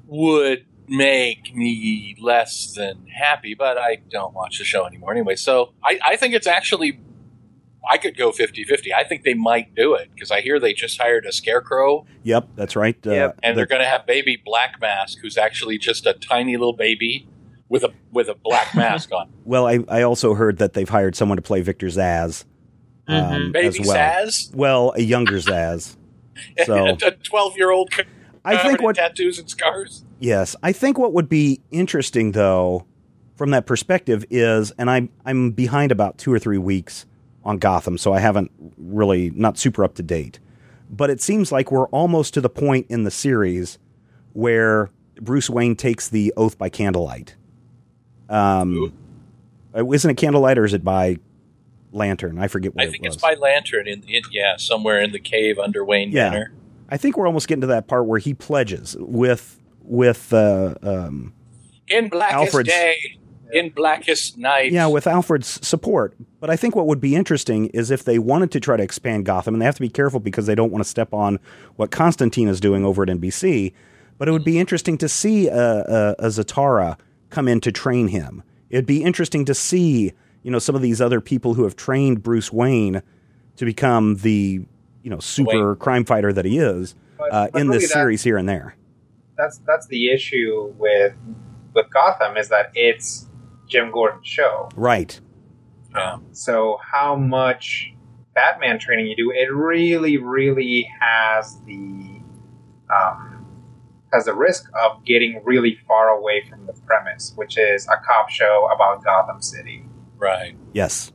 would 0.08 0.66
make 0.88 1.54
me 1.56 2.16
less 2.20 2.74
than 2.74 3.08
happy. 3.08 3.54
But 3.54 3.78
I 3.78 3.98
don't 4.10 4.34
watch 4.34 4.58
the 4.58 4.64
show 4.64 4.86
anymore 4.86 5.12
anyway, 5.12 5.36
so 5.36 5.74
I, 5.84 6.00
I 6.04 6.16
think 6.16 6.34
it's 6.34 6.48
actually. 6.48 7.00
I 7.90 7.98
could 7.98 8.16
go 8.18 8.32
50-50. 8.32 8.94
I 8.96 9.04
think 9.04 9.24
they 9.24 9.34
might 9.34 9.74
do 9.76 9.96
it 9.96 10.10
because 10.14 10.30
I 10.32 10.42
hear 10.42 10.60
they 10.60 10.74
just 10.74 11.00
hired 11.02 11.26
a 11.26 11.32
scarecrow 11.32 12.06
Yep, 12.24 12.50
that's 12.56 12.76
right. 12.76 12.96
Uh, 13.06 13.32
and 13.42 13.54
the- 13.54 13.60
they're 13.60 13.66
going 13.66 13.82
to 13.82 13.88
have 13.88 14.06
baby 14.06 14.42
Black 14.44 14.80
Mask, 14.80 15.18
who's 15.22 15.38
actually 15.38 15.78
just 15.78 16.06
a 16.06 16.14
tiny 16.14 16.58
little 16.58 16.74
baby 16.74 17.28
with 17.70 17.84
a 17.84 17.92
with 18.12 18.28
a 18.28 18.36
black 18.36 18.76
mask 18.76 19.12
on. 19.14 19.30
well, 19.46 19.66
I, 19.68 19.80
I 19.88 20.02
also 20.04 20.34
heard 20.34 20.58
that 20.58 20.74
they've 20.74 20.90
hired 20.90 21.16
someone 21.16 21.38
to 21.38 21.42
play 21.42 21.62
Victor 21.62 21.88
Zsasz 21.88 22.44
um, 23.08 23.52
Baby 23.52 23.68
as 23.68 23.80
well. 23.80 23.98
Zsasz. 23.98 24.56
Well, 24.56 24.94
a 24.96 25.02
younger 25.02 25.38
Zsasz. 25.38 25.96
So 26.66 26.88
a 26.88 27.12
twelve-year-old 27.12 27.92
I 28.44 28.58
think 28.58 28.82
what 28.82 28.96
tattoos 28.96 29.38
and 29.38 29.50
scars. 29.50 30.04
Yes, 30.20 30.56
I 30.64 30.72
think 30.72 30.98
what 30.98 31.14
would 31.14 31.30
be 31.30 31.62
interesting 31.72 32.32
though, 32.32 32.86
from 33.36 33.52
that 33.52 33.66
perspective, 33.66 34.26
is, 34.30 34.72
and 34.72 34.90
I'm 34.90 35.10
I'm 35.26 35.52
behind 35.52 35.92
about 35.92 36.18
two 36.18 36.34
or 36.34 36.40
three 36.40 36.58
weeks 36.58 37.06
on 37.44 37.58
Gotham, 37.58 37.98
so 37.98 38.14
I 38.14 38.20
haven't 38.20 38.52
really 38.78 39.32
not 39.32 39.58
super 39.58 39.84
up 39.84 39.96
to 39.96 40.04
date. 40.04 40.39
But 40.89 41.10
it 41.10 41.22
seems 41.22 41.52
like 41.52 41.72
we're 41.72 41.88
almost 41.88 42.34
to 42.36 42.42
the 42.42 42.50
point 42.50 42.88
in 42.89 43.04
the 43.04 43.12
series 43.12 43.80
where 44.34 44.89
Bruce 45.20 45.50
Wayne 45.50 45.76
takes 45.76 46.08
the 46.10 46.34
oath 46.38 46.58
by 46.58 46.70
candlelight. 46.70 47.36
Um, 48.30 48.94
uh, 49.76 49.86
isn't 49.89 50.10
it 50.12 50.16
candlelight 50.18 50.58
or 50.58 50.66
is 50.66 50.74
it 50.74 50.84
by 50.84 51.18
lantern? 51.92 52.39
I 52.39 52.48
forget 52.48 52.74
what 52.76 52.84
I 52.84 52.88
it 52.88 52.92
think 52.92 53.04
was. 53.06 53.16
it's 53.16 53.22
by 53.22 53.34
lantern 53.36 53.88
in, 53.88 54.04
in 54.04 54.22
yeah 54.32 54.56
somewhere 54.58 55.02
in 55.02 55.12
the 55.12 55.20
cave 55.20 55.60
under 55.60 55.84
Wayne 55.84 56.12
Yeah. 56.12 56.30
Manor. 56.30 56.52
I 56.89 56.98
think 56.98 57.18
we're 57.18 57.28
almost 57.28 57.48
getting 57.48 57.62
to 57.62 57.68
that 57.68 57.88
part 57.88 58.06
where 58.06 58.20
he 58.20 58.34
pledges 58.34 58.96
with 59.00 59.60
with 59.84 60.32
uh, 60.34 60.76
um, 60.84 61.34
In 61.88 62.10
blackest 62.10 62.36
Alfred's- 62.46 62.70
day, 62.70 63.18
in 63.52 63.70
blackest 63.70 64.38
night. 64.38 64.72
Yeah, 64.72 64.88
with 64.88 65.08
Alfred's 65.08 65.66
support. 65.68 66.16
But 66.39 66.49
I 66.49 66.56
think 66.56 66.76
what 66.76 66.88
would 66.88 67.02
be 67.02 67.16
interesting 67.16 67.68
is 67.68 67.91
if 67.91 68.04
they 68.04 68.20
wanted 68.20 68.52
to 68.52 68.60
try 68.60 68.78
to 68.78 68.84
expand 68.84 69.26
Gotham, 69.26 69.54
and 69.56 69.62
they 69.62 69.66
have 69.66 69.76
to 69.76 69.82
be 69.82 69.89
careful 69.89 70.20
because 70.20 70.45
they 70.45 70.56
don't 70.56 70.72
want 70.72 70.84
to 70.84 70.89
step 70.89 71.14
on 71.14 71.39
what 71.76 71.91
Constantine 71.91 72.47
is 72.47 72.60
doing 72.60 72.86
over 72.86 73.04
at 73.04 73.10
NBC. 73.10 73.74
But 74.18 74.28
it 74.28 74.32
would 74.32 74.43
be 74.43 74.60
interesting 74.60 74.97
to 74.99 75.10
see 75.10 75.47
a, 75.47 75.56
a, 75.80 76.16
a 76.20 76.28
Zatara 76.28 76.97
come 77.30 77.47
in 77.47 77.60
to 77.62 77.72
train 77.72 78.10
him. 78.10 78.43
It'd 78.70 78.86
be 78.86 79.04
interesting 79.04 79.45
to 79.45 79.54
see, 79.56 80.14
you 80.43 80.52
know, 80.52 80.60
some 80.60 80.76
of 80.76 80.82
these 80.82 81.02
other 81.02 81.22
people 81.22 81.56
who 81.56 81.64
have 81.64 81.76
trained 81.76 82.22
Bruce 82.24 82.52
Wayne 82.54 83.02
to 83.58 83.66
become 83.66 84.16
the, 84.18 84.64
you 85.04 85.10
know, 85.10 85.20
super 85.20 85.70
Wayne. 85.70 85.76
crime 85.78 86.06
fighter 86.06 86.32
that 86.34 86.45
he 86.45 86.58
is 86.58 86.95
uh, 87.32 87.49
but 87.52 87.62
in 87.62 87.68
this 87.70 87.84
that- 87.84 87.93
series 87.93 88.24
here 88.24 88.38
and 88.38 88.47
there. 88.47 88.76
that's 89.38 89.60
that's 89.68 89.88
the 89.88 90.10
issue 90.12 90.74
with 90.78 91.14
with 91.74 91.89
Gotham 91.91 92.38
is 92.38 92.49
that 92.49 92.72
it's 92.76 93.28
Jim 93.72 93.90
Gordon 93.92 94.20
show. 94.24 94.70
Right. 94.76 95.20
Yeah. 95.96 96.18
So 96.34 96.78
how 96.84 97.16
much 97.16 97.94
Batman 98.36 98.78
training 98.80 99.08
you 99.08 99.16
do, 99.16 99.32
it 99.32 99.52
really, 99.52 100.18
really 100.18 100.88
has 101.00 101.60
the 101.66 102.22
um, 102.94 103.46
has 104.14 104.26
the 104.26 104.34
risk 104.34 104.70
of 104.84 105.04
getting 105.06 105.42
really 105.46 105.78
far 105.88 106.10
away 106.10 106.44
from 106.50 106.66
the 106.66 106.74
premise, 106.86 107.34
which 107.36 107.58
is 107.58 107.88
a 107.88 107.98
cop 108.06 108.30
show 108.30 108.70
about 108.74 109.04
Gotham 109.04 109.42
City. 109.42 109.86
Right. 110.18 110.56
Yes. 110.74 111.12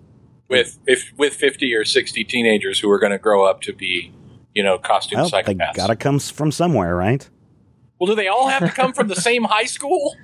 with 0.48 0.78
if 0.86 1.12
with 1.18 1.34
fifty 1.34 1.74
or 1.74 1.84
sixty 1.84 2.24
teenagers 2.24 2.80
who 2.80 2.90
are 2.90 2.98
going 2.98 3.12
to 3.12 3.18
grow 3.18 3.44
up 3.44 3.60
to 3.62 3.72
be, 3.72 4.12
you 4.54 4.62
know, 4.62 4.78
costume 4.78 5.20
Well, 5.20 5.28
they 5.30 5.42
psychopaths. 5.42 5.74
gotta 5.74 5.96
come 5.96 6.18
from 6.18 6.50
somewhere, 6.52 6.96
right? 6.96 7.28
well, 7.98 8.08
do 8.08 8.14
they 8.14 8.28
all 8.28 8.48
have 8.48 8.62
to 8.62 8.70
come 8.70 8.92
from 8.92 9.08
the 9.08 9.16
same 9.16 9.44
high 9.44 9.64
school? 9.64 10.16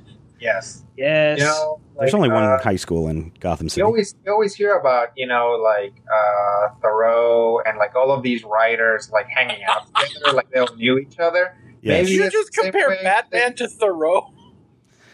Yes. 0.42 0.84
Yes. 0.96 1.38
You 1.38 1.44
know, 1.44 1.80
There's 1.98 2.12
like, 2.12 2.18
only 2.18 2.28
one 2.30 2.42
uh, 2.42 2.60
high 2.60 2.76
school 2.76 3.06
in 3.08 3.32
Gotham 3.40 3.66
You 3.66 3.70
City. 3.70 3.82
always 3.82 4.14
you 4.26 4.32
always 4.32 4.54
hear 4.54 4.74
about 4.76 5.08
you 5.16 5.26
know 5.26 5.50
like 5.62 5.94
uh, 6.12 6.68
Thoreau 6.82 7.60
and 7.60 7.78
like 7.78 7.94
all 7.94 8.10
of 8.10 8.22
these 8.22 8.42
writers 8.44 9.10
like 9.12 9.28
hanging 9.28 9.62
out 9.64 9.86
together, 9.94 10.32
like 10.34 10.50
they 10.50 10.58
all 10.58 10.74
knew 10.76 10.98
each 10.98 11.18
other. 11.20 11.56
Yes. 11.80 12.04
maybe 12.06 12.10
you 12.12 12.30
just 12.30 12.52
compare 12.52 12.88
way 12.88 12.98
Batman 13.02 13.54
to 13.56 13.68
Thoreau. 13.68 14.32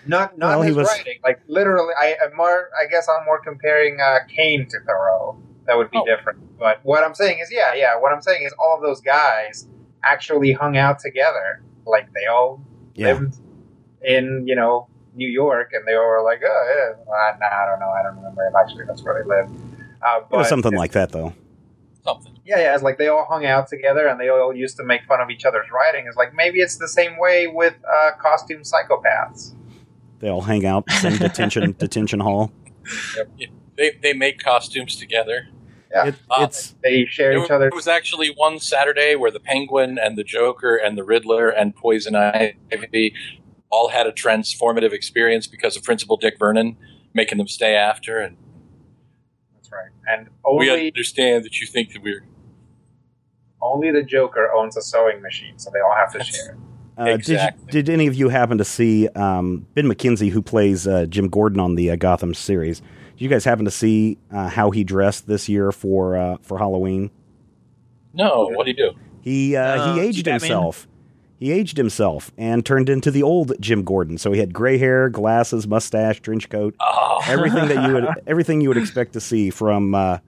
Not 0.07 0.39
not 0.39 0.49
Well, 0.59 0.63
his 0.63 0.77
was- 0.77 0.89
writing, 0.89 1.19
like 1.23 1.41
literally. 1.47 1.93
I 1.99 2.17
I'm 2.25 2.35
more 2.37 2.71
I 2.81 2.87
guess 2.91 3.07
I'm 3.09 3.25
more 3.27 3.41
comparing 3.41 4.01
uh, 4.01 4.21
Kane 4.35 4.67
to 4.71 4.81
Thoreau. 4.81 5.39
That 5.67 5.77
would 5.77 5.91
be 5.91 5.99
Oh. 5.99 6.05
different. 6.07 6.59
But 6.59 6.81
what 6.83 7.05
I'm 7.05 7.15
saying 7.15 7.41
is, 7.41 7.51
yeah, 7.53 7.75
yeah. 7.75 7.97
What 7.99 8.13
I'm 8.15 8.23
saying 8.23 8.43
is, 8.45 8.55
all 8.59 8.75
of 8.77 8.81
those 8.83 9.03
guys 9.03 9.69
actually 10.03 10.53
hung 10.53 10.79
out 10.79 10.99
together. 10.99 11.63
Like 11.85 12.09
they 12.15 12.25
all 12.27 12.63
Yeah. 12.95 13.09
lived 13.13 13.37
in 14.03 14.45
you 14.47 14.55
know 14.55 14.89
New 15.19 15.29
York, 15.29 15.71
and 15.75 15.87
they 15.87 15.95
all 15.95 16.09
were 16.09 16.23
like, 16.23 16.41
oh 16.45 16.65
yeah. 16.75 17.05
Well, 17.07 17.37
nah, 17.41 17.47
I 17.47 17.67
don't 17.67 17.81
know. 17.81 17.91
I 17.91 18.03
don't 18.03 18.17
remember 18.17 18.47
if 18.49 18.55
actually 18.55 18.85
that's 18.87 19.03
where 19.03 19.23
they 19.23 19.29
lived. 19.29 19.51
Uh, 20.01 20.19
It 20.19 20.23
was 20.31 20.47
but 20.47 20.49
something 20.49 20.75
like 20.75 20.93
that, 20.93 21.11
though. 21.13 21.35
Something. 22.05 22.39
yeah, 22.47 22.59
yeah, 22.61 22.75
it's 22.75 22.83
like 22.83 22.97
they 22.97 23.09
all 23.09 23.27
hung 23.29 23.45
out 23.45 23.69
together 23.69 24.07
and 24.07 24.19
they 24.19 24.29
all 24.31 24.55
used 24.55 24.77
to 24.79 24.85
make 24.85 25.03
fun 25.07 25.21
of 25.21 25.29
each 25.29 25.45
other's 25.45 25.67
writing. 25.71 26.07
It's 26.07 26.17
like 26.17 26.33
maybe 26.33 26.61
it's 26.61 26.77
the 26.79 26.89
same 26.89 27.19
way 27.19 27.49
with 27.49 27.75
uh, 27.85 28.13
costume 28.19 28.63
psychopaths. 28.63 29.53
They 30.21 30.29
all 30.31 30.41
hang 30.41 30.65
out 30.65 30.85
in 31.05 31.17
detention 31.27 31.75
detention 31.79 32.21
hall. 32.21 32.51
They 33.77 33.91
they 34.03 34.13
make 34.15 34.39
costumes 34.39 34.97
together. 34.97 35.49
Yeah. 35.91 36.07
It, 36.07 36.15
Uh, 36.31 36.45
it's 36.45 36.75
They 36.83 37.05
share 37.07 37.33
There 37.33 37.45
each 37.45 37.51
other. 37.51 37.69
It 37.69 37.75
was 37.75 37.89
actually 37.89 38.29
one 38.29 38.59
Saturday 38.59 39.15
where 39.15 39.31
the 39.31 39.41
Penguin 39.41 39.99
and 39.99 40.17
the 40.17 40.25
Joker 40.25 40.77
and 40.77 40.97
the 40.99 41.05
Riddler 41.05 41.49
and 41.49 41.75
Poison 41.75 42.15
Ivy 42.15 43.15
all 43.71 43.89
had 43.89 44.07
a 44.07 44.13
transformative 44.13 44.93
experience 44.93 45.47
because 45.47 45.77
of 45.77 45.83
Principal 45.83 46.17
Dick 46.17 46.39
Vernon 46.39 46.77
making 47.15 47.39
them 47.39 47.49
stay 47.49 47.75
after, 47.75 48.19
and 48.19 48.37
That's 49.55 49.71
right. 49.73 49.91
And 50.07 50.29
we 50.59 50.71
understand 50.71 51.45
that 51.45 51.61
you 51.61 51.67
think 51.67 51.93
that 51.93 52.03
we're 52.03 52.25
only 53.61 53.91
the 53.91 54.03
Joker 54.03 54.51
owns 54.53 54.77
a 54.77 54.83
sewing 54.83 55.21
machine, 55.21 55.59
so 55.59 55.71
they 55.73 55.81
all 55.81 55.95
have 55.97 56.13
to 56.13 56.19
That's- 56.19 56.35
share. 56.35 56.57
uh, 56.97 57.17
did, 57.17 57.29
you, 57.29 57.39
did 57.71 57.89
any 57.91 58.07
of 58.07 58.15
you 58.15 58.29
happen 58.29 58.59
to 58.59 58.65
see 58.65 59.09
um, 59.09 59.67
Ben 59.75 59.87
McKenzie, 59.87 60.31
who 60.31 60.43
plays 60.43 60.87
uh, 60.87 61.07
Jim 61.07 61.29
Gordon 61.29 61.61
on 61.61 61.75
the 61.75 61.91
uh, 61.91 61.97
Gotham 61.97 62.35
series? 62.35 62.81
Did 62.81 63.25
you 63.25 63.29
guys 63.29 63.45
happen 63.45 63.65
to 63.65 63.71
see 63.71 64.19
uh, 64.33 64.49
how 64.49 64.71
he 64.71 64.85
dressed 64.85 65.27
this 65.27 65.49
year 65.49 65.73
for 65.73 66.17
uh, 66.17 66.37
for 66.43 66.59
Halloween? 66.59 67.11
no. 68.15 68.49
What 68.55 68.67
did 68.67 68.77
he 68.77 68.83
do? 68.83 68.93
He 69.21 69.57
uh, 69.57 69.63
Uh, 69.63 69.95
he 69.95 70.01
aged 70.01 70.25
Batman? 70.25 70.41
himself. 70.41 70.89
He 71.39 71.53
aged 71.53 71.77
himself 71.77 72.33
and 72.37 72.67
turned 72.67 72.89
into 72.89 73.13
the 73.13 73.23
old 73.23 73.53
Jim 73.61 73.85
Gordon. 73.85 74.19
So 74.19 74.33
he 74.33 74.41
had 74.41 74.53
gray 74.53 74.77
hair, 74.77 75.09
glasses, 75.09 75.69
mustache, 75.69 76.21
trench 76.21 76.49
coat, 76.51 76.75
Oh, 76.81 77.21
everything 77.27 77.69
that 77.69 77.87
you 77.89 77.95
would 77.95 78.09
everything 78.27 78.61
you 78.61 78.69
would 78.69 78.77
expect 78.77 79.13
to 79.13 79.21
see 79.21 79.51
from 79.51 79.95
uh, 79.95 80.19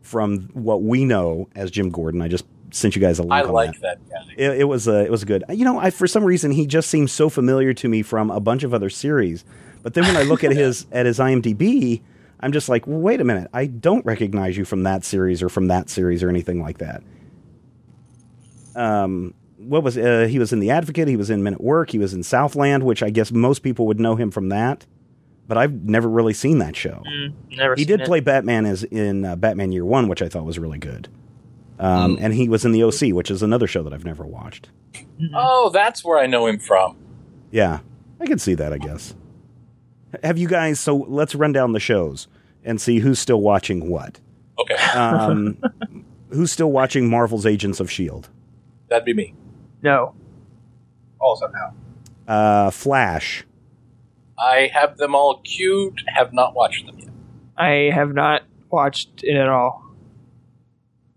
from 0.00 0.48
what 0.52 0.82
we 0.82 1.04
know 1.04 1.48
as 1.54 1.70
Jim 1.70 1.90
Gordon. 1.90 2.20
I 2.20 2.26
just 2.28 2.44
sent 2.72 2.96
you 2.96 3.00
guys 3.00 3.20
a 3.20 3.22
link. 3.22 3.32
I 3.32 3.42
like 3.42 3.78
that. 3.80 3.98
that 4.08 4.26
guy. 4.26 4.34
It, 4.36 4.60
it 4.62 4.64
was 4.64 4.88
uh, 4.88 5.04
it 5.06 5.10
was 5.10 5.22
good. 5.24 5.44
You 5.48 5.64
know, 5.64 5.78
I 5.78 5.90
for 5.90 6.08
some 6.08 6.24
reason 6.24 6.50
he 6.50 6.66
just 6.66 6.90
seems 6.90 7.12
so 7.12 7.28
familiar 7.28 7.72
to 7.74 7.88
me 7.88 8.02
from 8.02 8.30
a 8.30 8.40
bunch 8.40 8.64
of 8.64 8.74
other 8.74 8.90
series. 8.90 9.44
But 9.84 9.94
then 9.94 10.04
when 10.04 10.16
I 10.16 10.22
look 10.22 10.42
at 10.42 10.50
his 10.52 10.86
at 10.92 11.06
his 11.06 11.20
IMDb, 11.20 12.02
I'm 12.40 12.50
just 12.50 12.68
like, 12.68 12.88
well, 12.88 12.98
wait 12.98 13.20
a 13.20 13.24
minute, 13.24 13.48
I 13.54 13.66
don't 13.66 14.04
recognize 14.04 14.56
you 14.56 14.64
from 14.64 14.82
that 14.82 15.04
series 15.04 15.40
or 15.40 15.48
from 15.48 15.68
that 15.68 15.88
series 15.88 16.24
or 16.24 16.28
anything 16.28 16.60
like 16.60 16.78
that. 16.78 17.02
Um, 18.74 19.34
what 19.68 19.82
was 19.82 19.96
uh, 19.98 20.26
he 20.28 20.38
was 20.38 20.52
in 20.52 20.60
The 20.60 20.70
Advocate? 20.70 21.08
He 21.08 21.16
was 21.16 21.30
in 21.30 21.42
Men 21.42 21.54
at 21.54 21.60
Work. 21.60 21.90
He 21.90 21.98
was 21.98 22.12
in 22.14 22.22
Southland, 22.22 22.84
which 22.84 23.02
I 23.02 23.10
guess 23.10 23.32
most 23.32 23.60
people 23.60 23.86
would 23.86 24.00
know 24.00 24.16
him 24.16 24.30
from 24.30 24.48
that. 24.50 24.86
But 25.48 25.58
I've 25.58 25.72
never 25.84 26.08
really 26.08 26.32
seen 26.34 26.58
that 26.58 26.76
show. 26.76 27.02
Mm, 27.06 27.34
never 27.56 27.74
He 27.74 27.82
seen 27.82 27.88
did 27.88 28.00
it. 28.02 28.06
play 28.06 28.20
Batman 28.20 28.64
as 28.64 28.84
in 28.84 29.24
uh, 29.24 29.36
Batman 29.36 29.72
Year 29.72 29.84
One, 29.84 30.08
which 30.08 30.22
I 30.22 30.28
thought 30.28 30.44
was 30.44 30.58
really 30.58 30.78
good. 30.78 31.08
Um, 31.78 32.16
Mm. 32.16 32.22
And 32.22 32.34
he 32.34 32.48
was 32.48 32.64
in 32.64 32.70
the 32.72 32.84
OC, 32.84 33.12
which 33.14 33.30
is 33.30 33.42
another 33.42 33.66
show 33.66 33.82
that 33.82 33.92
I've 33.92 34.04
never 34.04 34.24
watched. 34.24 34.68
Oh, 35.34 35.70
that's 35.70 36.04
where 36.04 36.18
I 36.18 36.26
know 36.26 36.46
him 36.46 36.58
from. 36.60 36.96
Yeah, 37.50 37.80
I 38.20 38.26
can 38.26 38.38
see 38.38 38.54
that. 38.54 38.72
I 38.72 38.78
guess. 38.78 39.14
Have 40.22 40.38
you 40.38 40.46
guys? 40.48 40.78
So 40.78 40.96
let's 41.08 41.34
run 41.34 41.52
down 41.52 41.72
the 41.72 41.80
shows 41.80 42.28
and 42.64 42.80
see 42.80 43.00
who's 43.00 43.18
still 43.18 43.40
watching 43.40 43.90
what. 43.90 44.20
Okay, 44.60 44.76
Um, 44.94 45.58
who's 46.30 46.52
still 46.52 46.70
watching 46.70 47.10
Marvel's 47.10 47.46
Agents 47.46 47.80
of 47.80 47.90
Shield? 47.90 48.28
that'd 48.88 49.04
be 49.06 49.14
me. 49.14 49.34
No. 49.82 50.14
Also, 51.20 51.48
now 51.48 51.74
Uh, 52.26 52.70
Flash. 52.70 53.44
I 54.38 54.70
have 54.72 54.96
them 54.96 55.14
all 55.14 55.40
queued. 55.44 56.02
Have 56.06 56.32
not 56.32 56.54
watched 56.54 56.86
them 56.86 56.98
yet. 56.98 57.08
I 57.56 57.90
have 57.94 58.14
not 58.14 58.42
watched 58.70 59.22
it 59.22 59.36
at 59.36 59.48
all. 59.48 59.82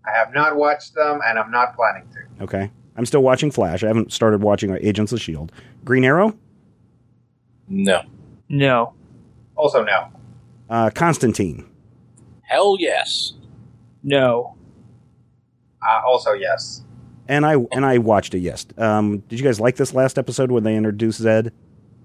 I 0.06 0.16
have 0.16 0.32
not 0.34 0.54
watched 0.56 0.94
them, 0.94 1.20
and 1.26 1.38
I'm 1.38 1.50
not 1.50 1.74
planning 1.74 2.08
to. 2.12 2.44
Okay, 2.44 2.70
I'm 2.96 3.06
still 3.06 3.22
watching 3.22 3.50
Flash. 3.50 3.82
I 3.82 3.88
haven't 3.88 4.12
started 4.12 4.42
watching 4.42 4.70
Agents 4.80 5.12
of 5.12 5.20
Shield. 5.20 5.50
Green 5.84 6.04
Arrow. 6.04 6.36
No. 7.68 8.02
No. 8.48 8.92
Also, 9.56 9.82
no. 9.82 10.08
Uh, 10.70 10.90
Constantine. 10.94 11.66
Hell 12.42 12.76
yes. 12.78 13.32
No. 14.04 14.54
Uh, 15.82 16.00
also, 16.06 16.32
yes. 16.32 16.84
And 17.28 17.44
I 17.44 17.56
and 17.72 17.84
I 17.84 17.98
watched 17.98 18.34
it. 18.34 18.38
Yes. 18.40 18.66
Um, 18.78 19.18
did 19.28 19.38
you 19.38 19.44
guys 19.44 19.58
like 19.60 19.76
this 19.76 19.92
last 19.94 20.18
episode 20.18 20.50
when 20.50 20.62
they 20.64 20.76
introduced 20.76 21.20
Zed? 21.20 21.52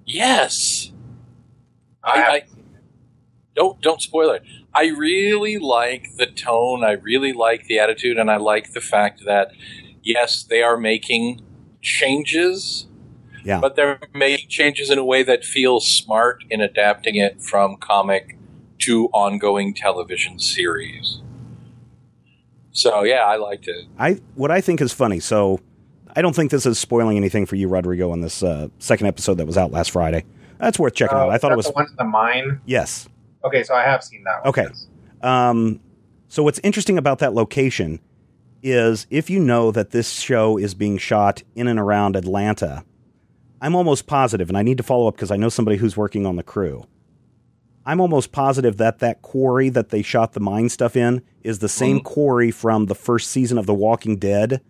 Yes. 0.06 0.92
I 2.04 2.12
I, 2.12 2.32
I 2.34 2.44
don't 3.56 3.80
don't 3.82 4.02
spoil 4.02 4.32
it. 4.32 4.44
I 4.74 4.88
really 4.88 5.58
like 5.58 6.08
the 6.18 6.26
tone. 6.26 6.84
I 6.84 6.94
really 6.94 7.34
like 7.34 7.66
the 7.66 7.80
attitude, 7.80 8.18
and 8.18 8.32
I 8.32 8.38
like 8.38 8.74
the 8.74 8.82
fact 8.82 9.26
that 9.26 9.52
yes, 10.02 10.44
they 10.44 10.64
are 10.64 10.78
making 10.78 11.42
changes, 11.82 12.88
Yeah. 13.44 13.60
but 13.60 13.76
they're 13.76 14.00
making 14.14 14.50
changes 14.50 14.90
in 14.90 14.98
a 14.98 15.06
way 15.06 15.24
that 15.24 15.44
feels 15.44 15.88
smart 15.88 16.44
in 16.50 16.62
adapting 16.62 17.16
it 17.16 17.42
from 17.42 17.78
comic 17.78 18.38
to 18.80 19.08
ongoing 19.10 19.74
television 19.76 20.40
series. 20.40 21.21
So 22.72 23.04
yeah, 23.04 23.26
I 23.26 23.36
liked 23.36 23.68
it. 23.68 23.86
I 24.00 24.20
what 24.36 24.52
I 24.52 24.62
think 24.62 24.82
is 24.82 24.94
funny. 24.94 25.20
So 25.20 25.60
I 26.16 26.22
don't 26.22 26.36
think 26.36 26.52
this 26.52 26.66
is 26.66 26.80
spoiling 26.80 27.18
anything 27.18 27.46
for 27.46 27.56
you, 27.56 27.68
Rodrigo, 27.68 28.12
on 28.12 28.22
this 28.22 28.44
uh, 28.44 28.68
second 28.80 29.08
episode 29.08 29.36
that 29.36 29.46
was 29.46 29.58
out 29.58 29.72
last 29.72 29.92
Friday. 29.92 30.26
That's 30.58 30.78
worth 30.80 30.94
checking 30.94 31.18
Uh, 31.18 31.22
out. 31.22 31.30
I 31.32 31.38
thought 31.38 31.52
it 31.52 31.58
was 31.58 31.66
the 31.68 31.72
one 31.74 31.88
in 31.88 31.96
the 31.98 32.04
mine. 32.04 32.62
yes. 32.66 33.08
Okay, 33.44 33.64
so 33.64 33.74
I 33.74 33.82
have 33.84 34.04
seen 34.04 34.24
that. 34.26 34.42
One, 34.44 34.50
Okay. 34.50 34.64
yes. 34.70 34.88
Um, 35.22 35.80
so 36.28 36.44
what's 36.44 36.60
interesting 36.64 36.98
about 36.98 37.20
that 37.20 37.34
location 37.34 38.00
is 38.62 39.08
if 39.10 39.30
you 39.32 39.40
know 39.40 39.72
that 39.72 39.90
this 39.90 40.12
show 40.12 40.58
is 40.58 40.76
being 40.76 40.98
shot 41.00 41.42
in 41.56 41.68
and 41.68 41.80
around 41.80 42.16
Atlanta, 42.16 42.84
I'm 43.60 43.74
almost 43.76 44.06
positive, 44.06 44.48
and 44.50 44.58
I 44.58 44.62
need 44.62 44.78
to 44.78 44.84
follow 44.84 45.08
up 45.08 45.16
because 45.16 45.32
I 45.32 45.38
know 45.38 45.50
somebody 45.50 45.78
who's 45.78 45.98
working 45.98 46.26
on 46.28 46.36
the 46.36 46.44
crew. 46.44 46.86
I'm 47.86 48.00
almost 48.00 48.32
positive 48.32 48.78
that 48.78 49.00
that 49.00 49.24
quarry 49.24 49.70
that 49.70 49.90
they 49.90 50.04
shot 50.04 50.34
the 50.34 50.40
mine 50.40 50.70
stuff 50.70 50.96
in 50.96 51.24
is 51.44 51.60
the 51.60 51.70
same 51.70 52.00
Mhm. 52.00 52.04
quarry 52.04 52.52
from 52.52 52.86
the 52.88 52.96
first 52.96 53.30
season 53.30 53.58
of 53.58 53.66
The 53.66 53.74
Walking 53.74 54.18
Dead 54.18 54.62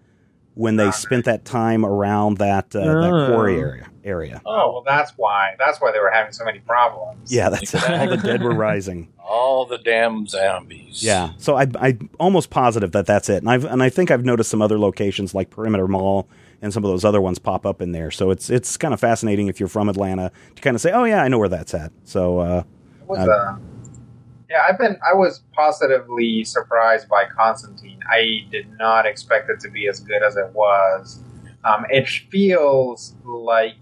when 0.53 0.75
they 0.75 0.91
spent 0.91 1.23
that 1.25 1.45
time 1.45 1.85
around 1.85 2.37
that 2.37 2.75
uh, 2.75 2.79
that 3.01 3.11
Oh. 3.13 3.27
quarry 3.33 3.57
area. 3.59 3.85
Area. 4.03 4.41
Oh 4.47 4.71
well, 4.71 4.83
that's 4.85 5.11
why. 5.15 5.51
That's 5.59 5.79
why 5.79 5.91
they 5.91 5.99
were 5.99 6.09
having 6.09 6.33
so 6.33 6.43
many 6.43 6.57
problems. 6.59 7.31
Yeah, 7.31 7.49
that's 7.49 7.73
it. 7.73 7.87
All 7.89 8.07
the 8.09 8.17
dead 8.17 8.41
were 8.41 8.55
rising. 8.55 9.09
All 9.23 9.65
the 9.65 9.77
damn 9.77 10.25
zombies. 10.25 11.03
Yeah, 11.03 11.29
so 11.37 11.55
I 11.55 11.67
I 11.79 11.97
almost 12.19 12.49
positive 12.49 12.91
that 12.93 13.05
that's 13.05 13.29
it, 13.29 13.43
and 13.43 13.49
I've 13.49 13.63
and 13.63 13.81
I 13.83 13.89
think 13.89 14.09
I've 14.09 14.25
noticed 14.25 14.49
some 14.49 14.61
other 14.61 14.79
locations 14.79 15.35
like 15.35 15.51
Perimeter 15.51 15.87
Mall 15.87 16.27
and 16.63 16.73
some 16.73 16.83
of 16.83 16.89
those 16.89 17.05
other 17.05 17.21
ones 17.21 17.37
pop 17.39 17.63
up 17.65 17.79
in 17.81 17.91
there. 17.91 18.09
So 18.11 18.31
it's 18.31 18.49
it's 18.49 18.75
kind 18.75 18.91
of 18.93 18.99
fascinating 18.99 19.47
if 19.47 19.59
you're 19.59 19.69
from 19.69 19.87
Atlanta 19.87 20.31
to 20.55 20.61
kind 20.63 20.75
of 20.75 20.81
say, 20.81 20.91
oh 20.91 21.03
yeah, 21.03 21.21
I 21.23 21.27
know 21.27 21.37
where 21.37 21.47
that's 21.49 21.73
at. 21.75 21.91
So 22.03 22.39
uh, 22.39 22.63
was, 23.07 23.19
uh, 23.19 23.55
yeah, 24.51 24.63
I've 24.67 24.77
been. 24.77 24.97
I 25.09 25.13
was 25.15 25.41
positively 25.53 26.43
surprised 26.43 27.07
by 27.07 27.23
Constantine. 27.25 27.99
I 28.09 28.41
did 28.51 28.67
not 28.77 29.05
expect 29.05 29.49
it 29.49 29.59
to 29.61 29.69
be 29.69 29.87
as 29.87 29.99
good 30.01 30.21
as 30.21 30.35
it 30.35 30.49
was. 30.53 31.23
Um, 31.63 31.85
it 31.89 32.07
feels 32.07 33.15
like 33.23 33.77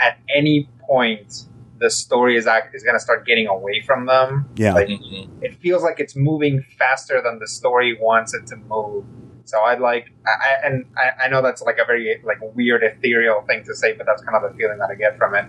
at 0.00 0.18
any 0.34 0.68
point 0.80 1.44
the 1.78 1.90
story 1.90 2.36
is 2.36 2.46
act- 2.46 2.74
is 2.74 2.82
going 2.82 2.96
to 2.96 3.00
start 3.00 3.24
getting 3.26 3.46
away 3.46 3.80
from 3.86 4.06
them. 4.06 4.48
yeah, 4.56 4.74
Like 4.74 4.88
Mhm. 4.88 5.28
it 5.42 5.54
feels 5.62 5.82
like 5.82 6.00
it's 6.00 6.16
moving 6.16 6.62
faster 6.78 7.22
than 7.22 7.38
the 7.38 7.46
story 7.46 7.96
wants 8.00 8.34
it 8.34 8.46
to 8.48 8.56
move. 8.56 9.04
So 9.44 9.60
I'd 9.62 9.78
like, 9.80 10.06
I, 10.26 10.30
I- 10.30 10.66
and 10.66 10.84
I, 10.96 11.24
I 11.24 11.28
know 11.28 11.40
that's 11.40 11.62
like 11.62 11.78
a 11.78 11.84
very 11.84 12.20
like 12.24 12.38
weird 12.54 12.82
ethereal 12.82 13.42
thing 13.42 13.62
to 13.64 13.74
say, 13.76 13.92
but 13.94 14.06
that's 14.06 14.22
kind 14.22 14.36
of 14.36 14.42
the 14.50 14.58
feeling 14.58 14.78
that 14.78 14.90
I 14.90 14.96
get 14.96 15.16
from 15.16 15.34
it. 15.36 15.44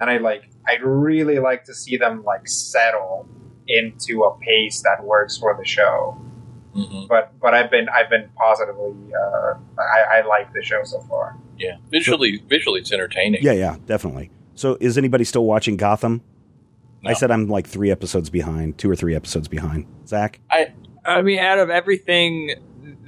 And 0.00 0.08
I 0.10 0.16
like, 0.16 0.44
I'd 0.66 0.82
really 0.82 1.38
like 1.38 1.64
to 1.64 1.74
see 1.74 1.96
them 1.98 2.24
like 2.24 2.48
settle 2.48 3.28
into 3.68 4.22
a 4.24 4.36
pace 4.38 4.82
that 4.82 5.04
works 5.04 5.36
for 5.36 5.56
the 5.58 5.64
show. 5.64 6.20
hmm 6.74 7.06
But 7.08 7.38
but 7.40 7.54
I've 7.54 7.70
been 7.70 7.88
I've 7.88 8.10
been 8.10 8.28
positively 8.36 8.94
uh, 9.14 9.54
I, 9.78 10.18
I 10.18 10.26
like 10.26 10.52
the 10.52 10.62
show 10.62 10.82
so 10.84 11.00
far. 11.02 11.36
Yeah, 11.58 11.76
visually, 11.90 12.42
visually, 12.48 12.80
it's 12.80 12.92
entertaining. 12.92 13.42
Yeah, 13.42 13.52
yeah, 13.52 13.76
definitely. 13.86 14.30
So, 14.56 14.76
is 14.80 14.98
anybody 14.98 15.24
still 15.24 15.44
watching 15.44 15.76
Gotham? 15.76 16.22
I 17.06 17.12
said 17.12 17.30
I'm 17.30 17.48
like 17.48 17.66
three 17.66 17.90
episodes 17.90 18.30
behind, 18.30 18.78
two 18.78 18.90
or 18.90 18.96
three 18.96 19.14
episodes 19.14 19.46
behind. 19.46 19.86
Zach, 20.06 20.40
I 21.04 21.20
mean, 21.22 21.38
out 21.38 21.58
of 21.58 21.68
everything 21.70 22.54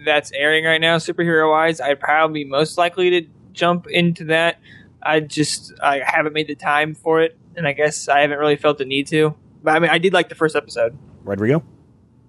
that's 0.05 0.31
airing 0.33 0.65
right 0.65 0.81
now, 0.81 0.99
superhero 0.99 1.51
wise, 1.51 1.81
I'd 1.81 1.99
probably 1.99 2.45
be 2.45 2.51
most 2.51 2.77
likely 2.77 3.11
to 3.11 3.27
jump 3.53 3.87
into 3.87 4.25
that. 4.27 4.61
I 5.03 5.21
just 5.21 5.73
I 5.83 6.03
haven't 6.05 6.35
made 6.35 6.49
the 6.49 6.55
time 6.55 6.95
for 6.95 7.23
it, 7.23 7.39
and 7.57 7.67
I 7.67 7.73
guess 7.73 8.09
I 8.09 8.21
haven't 8.21 8.39
really 8.39 8.57
felt 8.57 8.79
the 8.79 8.85
need 8.85 9.07
to. 9.09 9.35
But 9.67 9.75
I 9.75 9.79
mean, 9.81 9.91
I 9.91 9.99
did 9.99 10.13
like 10.13 10.29
the 10.29 10.37
first 10.37 10.55
episode. 10.55 10.97
Rodrigo. 11.25 11.61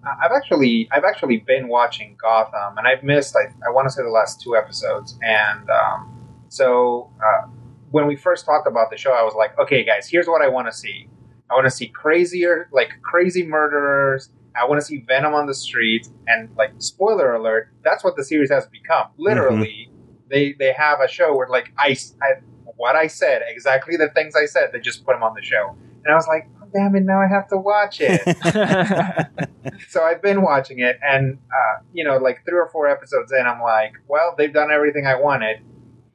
Uh, 0.04 0.16
I've 0.24 0.32
actually 0.36 0.90
I've 0.92 1.04
actually 1.04 1.38
been 1.38 1.68
watching 1.68 2.18
Gotham, 2.20 2.80
and 2.80 2.88
I've 2.88 3.04
missed 3.04 3.36
I, 3.36 3.54
I 3.64 3.70
want 3.70 3.88
to 3.88 3.92
say 3.92 4.02
the 4.02 4.10
last 4.10 4.42
two 4.42 4.56
episodes. 4.56 5.20
And 5.22 5.70
um, 5.70 6.28
so 6.50 7.12
uh, 7.24 7.48
when 7.92 8.08
we 8.08 8.16
first 8.16 8.44
talked 8.44 8.68
about 8.68 8.90
the 8.90 8.98
show, 8.98 9.12
I 9.12 9.22
was 9.22 9.36
like, 9.36 9.58
okay, 9.60 9.84
guys, 9.86 10.10
here's 10.10 10.26
what 10.26 10.42
I 10.42 10.48
want 10.48 10.66
to 10.66 10.74
see. 10.74 11.10
I 11.52 11.54
want 11.54 11.66
to 11.66 11.72
see 11.72 11.90
crazier, 11.90 12.70
like 12.72 12.90
crazy 13.04 13.46
murderers. 13.46 14.32
I 14.60 14.66
want 14.66 14.82
to 14.82 14.86
see 14.86 15.04
Venom 15.08 15.36
on 15.36 15.46
the 15.46 15.54
streets, 15.54 16.10
and 16.26 16.50
like 16.58 16.72
spoiler 16.80 17.36
alert, 17.36 17.70
that's 17.84 18.04
what 18.04 18.16
the 18.16 18.24
series 18.24 18.50
has 18.50 18.66
become. 18.66 19.10
Literally, 19.18 19.92
they 20.28 20.54
they 20.54 20.74
have 20.74 21.02
a 21.02 21.08
show 21.08 21.36
where 21.36 21.48
like 21.48 21.72
I, 21.78 21.96
I 22.20 22.42
what 22.78 22.96
I 22.96 23.06
said 23.06 23.44
exactly 23.48 23.96
the 23.96 24.10
things 24.16 24.36
I 24.36 24.48
said, 24.48 24.72
they 24.74 24.80
just 24.80 25.06
put 25.06 25.14
them 25.14 25.22
on 25.22 25.36
the 25.36 25.44
show, 25.44 25.76
and 26.04 26.12
I 26.12 26.16
was 26.16 26.28
like, 26.28 26.50
damn 26.74 26.95
it, 26.95 27.03
now 27.03 27.22
I 27.22 27.28
have 27.28 27.47
to 27.49 27.57
watch 27.57 27.99
it 27.99 28.22
so 29.89 30.03
I've 30.03 30.22
been 30.22 30.41
watching 30.41 30.80
it, 30.80 30.99
and 31.01 31.38
uh, 31.51 31.82
you 31.93 32.03
know, 32.03 32.18
like 32.18 32.43
three 32.45 32.57
or 32.57 32.70
four 32.70 32.88
episodes 32.88 33.32
in, 33.32 33.45
I'm 33.45 33.61
like, 33.61 33.93
well, 34.07 34.36
they've 34.38 34.53
done 34.53 34.72
everything 34.72 35.05
I 35.05 35.15
wanted, 35.15 35.59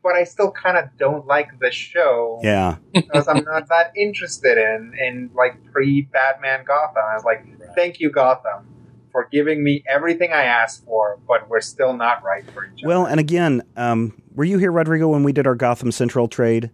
but 0.02 0.14
I 0.14 0.24
still 0.24 0.50
kind 0.50 0.76
of 0.76 0.96
don't 0.98 1.26
like 1.26 1.58
the 1.60 1.70
show 1.70 2.40
Yeah, 2.42 2.76
because 2.92 3.28
I'm 3.28 3.44
not 3.44 3.68
that 3.68 3.92
interested 3.96 4.58
in 4.58 4.94
in 4.98 5.30
like 5.34 5.62
pre 5.72 6.02
Batman 6.02 6.64
Gotham. 6.64 7.02
I 7.10 7.14
was 7.14 7.24
like, 7.24 7.46
thank 7.74 8.00
you, 8.00 8.10
Gotham, 8.10 8.66
for 9.10 9.28
giving 9.30 9.62
me 9.62 9.84
everything 9.88 10.32
I 10.32 10.44
asked 10.44 10.84
for, 10.84 11.18
but 11.26 11.48
we're 11.48 11.60
still 11.60 11.94
not 11.94 12.22
right 12.24 12.48
for 12.50 12.64
each 12.64 12.82
other. 12.82 12.88
Well, 12.88 13.06
and 13.06 13.20
again, 13.20 13.62
um, 13.76 14.20
were 14.34 14.44
you 14.44 14.58
here, 14.58 14.72
Rodrigo, 14.72 15.08
when 15.08 15.22
we 15.22 15.32
did 15.32 15.46
our 15.46 15.54
Gotham 15.54 15.92
Central 15.92 16.28
trade? 16.28 16.70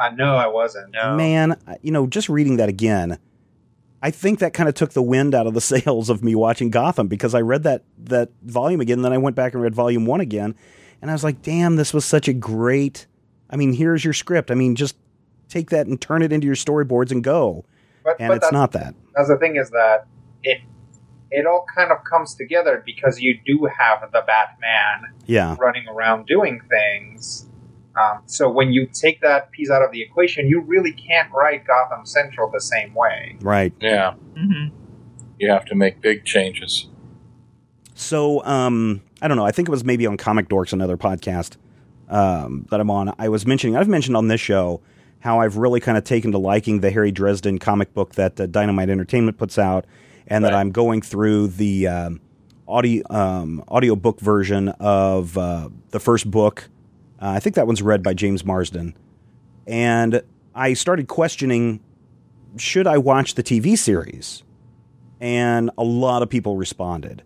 Uh, 0.00 0.10
know 0.10 0.36
I 0.36 0.46
wasn't. 0.46 0.92
No. 0.92 1.16
Man, 1.16 1.56
you 1.82 1.92
know, 1.92 2.06
just 2.06 2.28
reading 2.28 2.56
that 2.56 2.68
again, 2.68 3.18
I 4.02 4.10
think 4.10 4.38
that 4.38 4.54
kind 4.54 4.68
of 4.68 4.74
took 4.74 4.92
the 4.92 5.02
wind 5.02 5.34
out 5.34 5.46
of 5.46 5.54
the 5.54 5.60
sails 5.72 6.08
of 6.08 6.22
me 6.22 6.34
watching 6.34 6.70
Gotham 6.70 7.06
because 7.08 7.34
I 7.34 7.40
read 7.40 7.62
that 7.64 7.84
that 7.98 8.30
volume 8.42 8.80
again, 8.80 8.98
and 8.98 9.04
then 9.04 9.12
I 9.12 9.18
went 9.18 9.36
back 9.36 9.52
and 9.54 9.62
read 9.62 9.74
volume 9.74 10.06
one 10.06 10.20
again, 10.20 10.54
and 11.02 11.10
I 11.10 11.14
was 11.14 11.24
like, 11.24 11.42
damn, 11.42 11.76
this 11.76 11.92
was 11.94 12.04
such 12.04 12.28
a 12.28 12.32
great. 12.32 13.06
I 13.50 13.56
mean, 13.56 13.72
here's 13.72 14.04
your 14.04 14.14
script. 14.14 14.50
I 14.50 14.54
mean, 14.54 14.76
just 14.76 14.96
take 15.48 15.70
that 15.70 15.86
and 15.86 16.00
turn 16.00 16.22
it 16.22 16.32
into 16.32 16.46
your 16.46 16.54
storyboards 16.56 17.10
and 17.10 17.22
go. 17.24 17.64
but, 18.04 18.16
And 18.20 18.28
but 18.28 18.36
it's 18.36 18.52
not 18.52 18.72
that. 18.72 18.94
that's 19.14 19.28
the 19.28 19.36
thing 19.36 19.56
is 19.56 19.70
that 19.70 20.06
it 20.44 20.60
it 21.32 21.46
all 21.46 21.64
kind 21.74 21.92
of 21.92 21.98
comes 22.04 22.34
together 22.34 22.82
because 22.86 23.20
you 23.20 23.38
do 23.44 23.68
have 23.78 24.10
the 24.12 24.22
Batman 24.26 25.12
Yeah, 25.26 25.56
running 25.58 25.86
around 25.88 26.26
doing 26.26 26.60
things. 26.70 27.46
Um, 27.96 28.22
so 28.26 28.48
when 28.48 28.72
you 28.72 28.86
take 28.86 29.20
that 29.20 29.50
piece 29.50 29.70
out 29.70 29.82
of 29.82 29.90
the 29.90 30.00
equation, 30.00 30.48
you 30.48 30.60
really 30.60 30.92
can't 30.92 31.30
write 31.32 31.66
Gotham 31.66 32.06
Central 32.06 32.50
the 32.50 32.60
same 32.60 32.94
way. 32.94 33.36
right. 33.40 33.72
Yeah, 33.80 34.14
hmm 34.36 34.68
you 35.40 35.50
have 35.50 35.64
to 35.64 35.74
make 35.74 36.00
big 36.00 36.24
changes. 36.24 36.86
So, 37.94 38.44
um, 38.44 39.02
I 39.20 39.28
don't 39.28 39.36
know. 39.36 39.44
I 39.44 39.50
think 39.50 39.68
it 39.68 39.70
was 39.70 39.84
maybe 39.84 40.06
on 40.06 40.16
Comic 40.16 40.48
Dorks, 40.48 40.72
another 40.72 40.96
podcast 40.96 41.56
um, 42.08 42.66
that 42.70 42.78
I'm 42.78 42.90
on. 42.90 43.12
I 43.18 43.28
was 43.28 43.46
mentioning, 43.46 43.76
I've 43.76 43.88
mentioned 43.88 44.16
on 44.16 44.28
this 44.28 44.40
show 44.40 44.80
how 45.20 45.40
I've 45.40 45.56
really 45.56 45.80
kind 45.80 45.98
of 45.98 46.04
taken 46.04 46.32
to 46.32 46.38
liking 46.38 46.80
the 46.80 46.90
Harry 46.90 47.10
Dresden 47.10 47.58
comic 47.58 47.92
book 47.92 48.14
that 48.14 48.38
uh, 48.40 48.46
Dynamite 48.46 48.88
Entertainment 48.88 49.38
puts 49.38 49.58
out, 49.58 49.86
and 50.26 50.44
that 50.44 50.54
I'm 50.54 50.70
going 50.70 51.02
through 51.02 51.48
the 51.48 51.88
um, 51.88 52.20
audio 52.68 53.02
um, 53.10 53.64
audiobook 53.68 54.20
version 54.20 54.68
of 54.80 55.36
uh, 55.36 55.68
the 55.90 56.00
first 56.00 56.30
book. 56.30 56.68
Uh, 57.20 57.28
I 57.28 57.40
think 57.40 57.56
that 57.56 57.66
one's 57.66 57.82
read 57.82 58.02
by 58.02 58.14
James 58.14 58.44
Marsters, 58.44 58.92
and 59.66 60.22
I 60.54 60.74
started 60.74 61.08
questioning 61.08 61.80
should 62.56 62.86
I 62.86 62.98
watch 62.98 63.34
the 63.34 63.42
TV 63.42 63.76
series, 63.76 64.42
and 65.20 65.70
a 65.78 65.84
lot 65.84 66.22
of 66.22 66.28
people 66.28 66.56
responded 66.56 67.22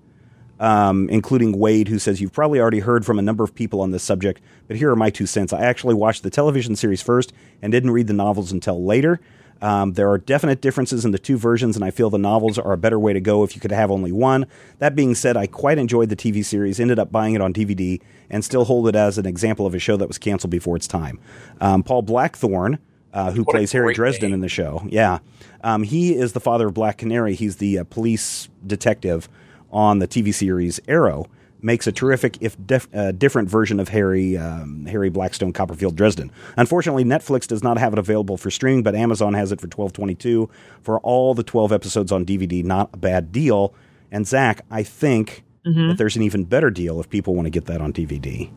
um, 0.61 1.09
including 1.11 1.59
Wade, 1.59 1.89
who 1.89 1.99
says, 1.99 2.21
You've 2.21 2.33
probably 2.33 2.61
already 2.61 2.81
heard 2.81 3.05
from 3.05 3.19
a 3.19 3.23
number 3.23 3.45
of 3.45 3.55
people 3.55 3.81
on 3.81 3.91
this 3.91 4.03
subject, 4.03 4.41
but 4.69 4.77
here 4.77 4.91
are 4.91 4.97
my 4.97 5.11
two 5.11 5.27
cents. 5.27 5.53
I 5.53 5.61
actually 5.63 5.95
watched 5.95 6.23
the 6.23 6.31
television 6.31 6.77
series 6.77 7.03
first 7.03 7.33
and 7.61 7.73
didn't 7.73 7.91
read 7.91 8.07
the 8.07 8.15
novels 8.15 8.53
until 8.53 8.85
later. 8.85 9.21
Um, 9.63 9.95
there 9.95 10.11
are 10.11 10.19
definite 10.19 10.61
differences 10.61 11.05
in 11.05 11.11
the 11.13 11.19
two 11.19 11.39
versions, 11.39 11.75
and 11.77 11.85
I 11.85 11.91
feel 11.91 12.11
the 12.11 12.19
novels 12.19 12.59
are 12.59 12.73
a 12.73 12.77
better 12.77 12.99
way 12.99 13.13
to 13.13 13.21
go 13.21 13.45
if 13.45 13.55
you 13.55 13.61
could 13.61 13.73
have 13.73 13.91
only 13.91 14.13
one. 14.13 14.47
That 14.79 14.95
being 14.95 15.15
said, 15.15 15.37
I 15.37 15.47
quite 15.47 15.79
enjoyed 15.79 16.11
the 16.11 16.17
TV 16.17 16.45
series, 16.45 16.79
ended 16.79 16.99
up 16.99 17.11
buying 17.11 17.35
it 17.35 17.41
on 17.41 17.53
DVD, 17.55 18.01
and 18.29 18.45
still 18.45 18.65
hold 18.65 18.89
it 18.89 18.97
as 18.97 19.17
an 19.17 19.27
example 19.27 19.67
of 19.67 19.75
a 19.75 19.79
show 19.79 19.97
that 19.97 20.09
was 20.09 20.19
canceled 20.19 20.51
before 20.51 20.77
its 20.77 20.87
time. 20.87 21.19
Um, 21.61 21.83
Paul 21.83 22.03
Blackthorne, 22.03 22.79
uh, 23.13 23.31
who 23.31 23.43
What 23.45 23.55
plays 23.55 23.73
Harry 23.73 23.95
Dresden 23.95 24.31
name. 24.31 24.35
in 24.35 24.41
the 24.41 24.49
show, 24.49 24.83
yeah, 24.89 25.21
um, 25.63 25.83
he 25.85 26.15
is 26.15 26.33
the 26.33 26.41
father 26.41 26.67
of 26.67 26.75
Black 26.75 26.99
Canary. 26.99 27.35
He's 27.35 27.57
the 27.57 27.79
uh, 27.79 27.85
police 27.85 28.49
detective 28.67 29.29
on 29.71 29.99
the 29.99 30.09
TV 30.09 30.35
series 30.35 30.79
Arrow. 30.89 31.27
Makes 31.65 31.87
a 31.87 31.93
terrific, 31.93 32.37
if 32.43 32.57
def- 32.67 32.89
uh, 32.95 33.12
different 33.12 33.49
version 33.49 33.81
of 33.81 33.89
Harry 33.89 34.37
um, 34.37 34.85
Harry 34.85 35.09
Blackstone 35.09 35.51
Copperfield 35.53 35.97
Dresden. 35.97 36.31
Unfortunately, 36.59 37.05
Netflix 37.05 37.47
does 37.47 37.62
not 37.62 37.79
have 37.79 37.95
it 37.95 37.99
available 37.99 38.37
for 38.37 38.51
streaming, 38.51 38.83
but 38.83 38.95
Amazon 38.95 39.33
has 39.33 39.51
it 39.51 39.61
for 39.62 39.67
twelve 39.67 39.95
twenty 39.95 40.15
two 40.15 40.51
for 40.83 40.99
all 41.01 41.33
the 41.33 41.43
twelve 41.43 41.73
episodes 41.73 42.12
on 42.12 42.27
DVD. 42.27 42.62
Not 42.62 42.91
a 42.93 42.99
bad 42.99 43.33
deal. 43.33 43.75
And 44.12 44.27
Zach, 44.27 44.61
I 44.71 44.83
think 44.83 45.43
hmm 45.65 45.89
that 45.89 45.97
there's 45.97 46.17
an 46.17 46.23
even 46.23 46.45
better 46.45 46.71
deal 46.71 47.01
if 47.01 47.09
people 47.09 47.35
want 47.35 47.47
to 47.47 47.51
get 47.51 47.65
that 47.65 47.81
on 47.81 47.93
DVD. 47.95 48.51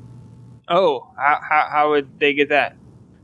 Oh, 0.68 1.08
how, 1.16 1.40
how 1.50 1.68
how 1.72 1.90
would 1.92 2.20
they 2.20 2.34
get 2.34 2.50
that? 2.50 2.76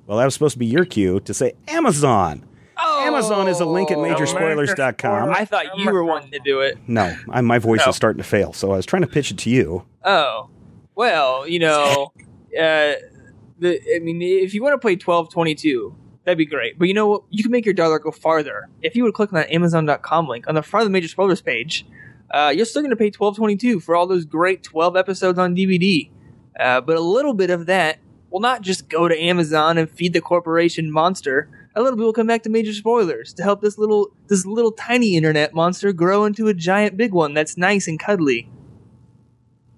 Well, 0.07 0.17
that 0.17 0.23
was 0.25 0.33
supposed 0.33 0.53
to 0.53 0.59
be 0.59 0.65
your 0.65 0.85
cue 0.85 1.19
to 1.19 1.33
say 1.33 1.53
Amazon. 1.67 2.45
Oh, 2.85 3.01
Amazon 3.05 3.47
is 3.47 3.59
a 3.59 3.65
link 3.65 3.91
at 3.91 3.97
majorspoilers.com. 3.97 5.29
I 5.29 5.45
thought 5.45 5.77
you 5.77 5.91
were 5.91 6.03
wanting 6.03 6.31
to 6.31 6.39
do 6.39 6.59
it. 6.61 6.77
No, 6.87 7.15
I, 7.29 7.41
my 7.41 7.59
voice 7.59 7.81
No. 7.85 7.89
is 7.89 7.95
starting 7.95 8.21
to 8.21 8.27
fail, 8.27 8.53
so 8.53 8.71
I 8.71 8.75
was 8.77 8.85
trying 8.85 9.01
to 9.03 9.07
pitch 9.07 9.31
it 9.31 9.37
to 9.39 9.49
you. 9.49 9.85
Oh, 10.03 10.49
well, 10.95 11.47
you 11.47 11.59
know, 11.59 12.11
uh, 12.59 12.93
the 13.59 13.79
I 13.95 13.99
mean, 14.01 14.21
if 14.21 14.53
you 14.53 14.61
want 14.61 14.73
to 14.73 14.77
play 14.79 14.95
twelve 14.95 15.31
twenty 15.31 15.55
two, 15.55 15.95
that'd 16.25 16.37
be 16.37 16.45
great. 16.45 16.77
But 16.77 16.87
you 16.87 16.93
know 16.93 17.07
what? 17.07 17.23
You 17.29 17.43
can 17.43 17.51
make 17.51 17.65
your 17.65 17.73
dollar 17.73 17.99
go 17.99 18.11
farther. 18.11 18.69
If 18.81 18.95
you 18.95 19.03
would 19.03 19.13
click 19.13 19.31
on 19.31 19.39
that 19.39 19.51
Amazon.com 19.51 20.27
link 20.27 20.47
on 20.47 20.55
the 20.55 20.61
front 20.63 20.81
of 20.83 20.87
the 20.87 20.91
major 20.93 21.07
spoilers 21.07 21.41
page, 21.41 21.85
uh, 22.31 22.51
you're 22.55 22.65
still 22.65 22.81
going 22.81 22.89
to 22.91 22.95
pay 22.97 23.09
twelve 23.11 23.35
twenty 23.35 23.55
two 23.55 23.79
for 23.79 23.95
all 23.95 24.07
those 24.07 24.25
great 24.25 24.63
twelve 24.63 24.97
episodes 24.97 25.39
on 25.39 25.55
DVD. 25.55 26.09
Uh, 26.59 26.81
but 26.81 26.95
a 26.97 27.01
little 27.01 27.33
bit 27.33 27.49
of 27.49 27.65
that 27.67 27.99
will 28.29 28.39
not 28.41 28.61
just 28.61 28.89
go 28.89 29.07
to 29.07 29.17
Amazon 29.19 29.77
and 29.77 29.89
feed 29.89 30.13
the 30.13 30.21
corporation 30.21 30.91
monster. 30.91 31.62
A 31.75 31.81
little 31.81 31.97
bit 31.97 32.03
will 32.03 32.13
come 32.13 32.27
back 32.27 32.43
to 32.43 32.49
major 32.49 32.73
spoilers 32.73 33.33
to 33.33 33.43
help 33.43 33.61
this 33.61 33.77
little 33.77 34.11
this 34.27 34.45
little 34.45 34.71
tiny 34.71 35.15
internet 35.15 35.53
monster 35.53 35.91
grow 35.91 36.25
into 36.25 36.47
a 36.47 36.53
giant 36.53 36.97
big 36.97 37.13
one 37.13 37.33
that's 37.33 37.57
nice 37.57 37.87
and 37.87 37.99
cuddly. 37.99 38.49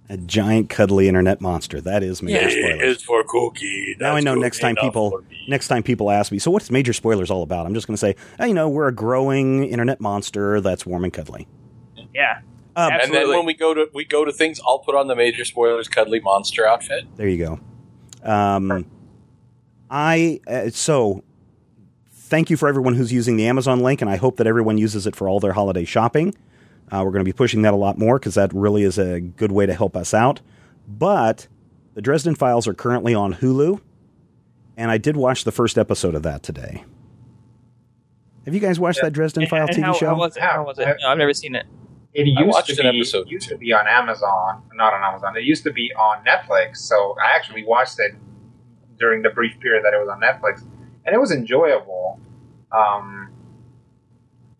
A 0.08 0.18
giant 0.18 0.70
cuddly 0.70 1.08
internet 1.08 1.42
monster. 1.42 1.82
That 1.82 2.04
is 2.04 2.22
major 2.22 2.50
spoilers. 2.50 2.96
It's 2.96 3.04
for 3.04 3.24
Cookie. 3.24 3.96
Now 4.00 4.16
I 4.16 4.20
know 4.20 4.36
next 4.36 4.60
time 4.60 4.76
people 4.76 5.22
next 5.48 5.68
time 5.68 5.84
people 5.84 6.12
ask 6.12 6.32
me, 6.32 6.38
so 6.38 6.52
what's 6.52 6.70
major 6.70 6.94
spoilers 6.94 7.32
all 7.32 7.44
about? 7.44 7.66
I'm 7.66 7.74
just 7.74 7.88
going 7.88 7.96
to 7.96 8.00
say, 8.00 8.16
oh, 8.40 8.46
you 8.46 8.54
know, 8.54 8.70
we're 8.70 8.88
a 8.88 8.94
growing 8.94 9.66
internet 9.66 10.00
monster 10.00 10.62
that's 10.62 10.86
warm 10.86 11.06
and 11.06 11.14
cuddly. 11.14 11.48
Yeah. 12.14 12.42
Um, 12.76 12.92
And 12.92 13.14
then 13.14 13.30
when 13.30 13.46
we 13.46 13.54
go 13.54 13.74
to 13.74 13.90
we 13.94 14.06
go 14.06 14.26
to 14.26 14.32
things, 14.32 14.60
I'll 14.68 14.80
put 14.80 14.96
on 14.96 15.08
the 15.08 15.16
major 15.16 15.46
spoilers 15.46 15.88
cuddly 15.88 16.20
monster 16.20 16.68
outfit. 16.68 17.06
There 17.16 17.28
you 17.28 17.38
go. 17.38 18.30
Um, 18.30 18.86
I 19.90 20.42
uh, 20.46 20.70
so 20.70 21.24
thank 22.36 22.50
you 22.50 22.58
for 22.58 22.68
everyone 22.68 22.96
who's 22.96 23.14
using 23.14 23.38
the 23.38 23.48
Amazon 23.48 23.80
link, 23.80 24.02
and 24.02 24.10
I 24.10 24.18
hope 24.18 24.36
that 24.36 24.46
everyone 24.46 24.78
uses 24.78 25.08
it 25.08 25.16
for 25.16 25.30
all 25.30 25.40
their 25.40 25.54
holiday 25.54 25.86
shopping. 25.86 26.36
Uh, 26.92 27.02
we're 27.06 27.12
going 27.12 27.22
to 27.22 27.24
be 27.24 27.32
pushing 27.32 27.62
that 27.62 27.74
a 27.74 27.78
lot 27.78 27.98
more 27.98 28.20
because 28.20 28.36
that 28.36 28.54
really 28.54 28.84
is 28.84 28.98
a 28.98 29.22
good 29.22 29.54
way 29.54 29.66
to 29.66 29.74
help 29.74 29.96
us 29.96 30.14
out. 30.14 30.42
But 30.86 31.48
the 31.94 32.02
Dresden 32.02 32.36
Files 32.36 32.68
are 32.68 32.74
currently 32.74 33.16
on 33.16 33.36
Hulu, 33.36 33.80
and 34.76 34.92
I 34.92 34.98
did 34.98 35.16
watch 35.16 35.46
the 35.46 35.54
first 35.54 35.78
episode 35.78 36.14
of 36.14 36.24
that 36.24 36.44
today. 36.44 36.84
Have 38.44 38.54
you 38.54 38.60
guys 38.60 38.82
watched 38.82 39.00
that 39.02 39.14
Dresden 39.14 39.48
File 39.48 39.68
And 39.68 39.78
TV 39.78 39.84
how, 39.84 39.94
show? 39.94 40.08
How 40.08 40.18
was 40.18 40.36
it? 40.36 40.44
How 40.44 40.66
was 40.66 40.78
it? 40.78 40.98
No, 41.02 41.08
I've 41.08 41.18
never 41.18 41.34
seen 41.34 41.56
it. 41.56 41.66
It 42.14 42.24
I 42.38 42.42
used 42.42 42.54
watched 42.54 42.76
to 42.76 42.86
an 42.86 42.92
be 42.92 43.00
episode 43.00 43.30
used 43.30 43.48
too. 43.48 43.56
to 43.56 43.60
be 43.60 43.72
on 43.72 43.88
Amazon, 43.88 44.62
not 44.74 44.94
on 44.94 45.02
Amazon. 45.04 45.38
It 45.38 45.46
used 45.46 45.64
to 45.64 45.72
be 45.72 45.94
on 45.94 46.26
Netflix. 46.26 46.80
So 46.80 47.16
I 47.18 47.34
actually 47.34 47.64
watched 47.64 47.98
it 48.02 48.14
during 49.00 49.22
the 49.22 49.30
brief 49.30 49.58
period 49.62 49.86
that 49.86 49.94
it 49.94 50.00
was 50.06 50.10
on 50.10 50.20
Netflix, 50.20 50.68
and 51.06 51.16
it 51.16 51.18
was 51.18 51.32
enjoyable. 51.32 52.20
Um, 52.76 53.30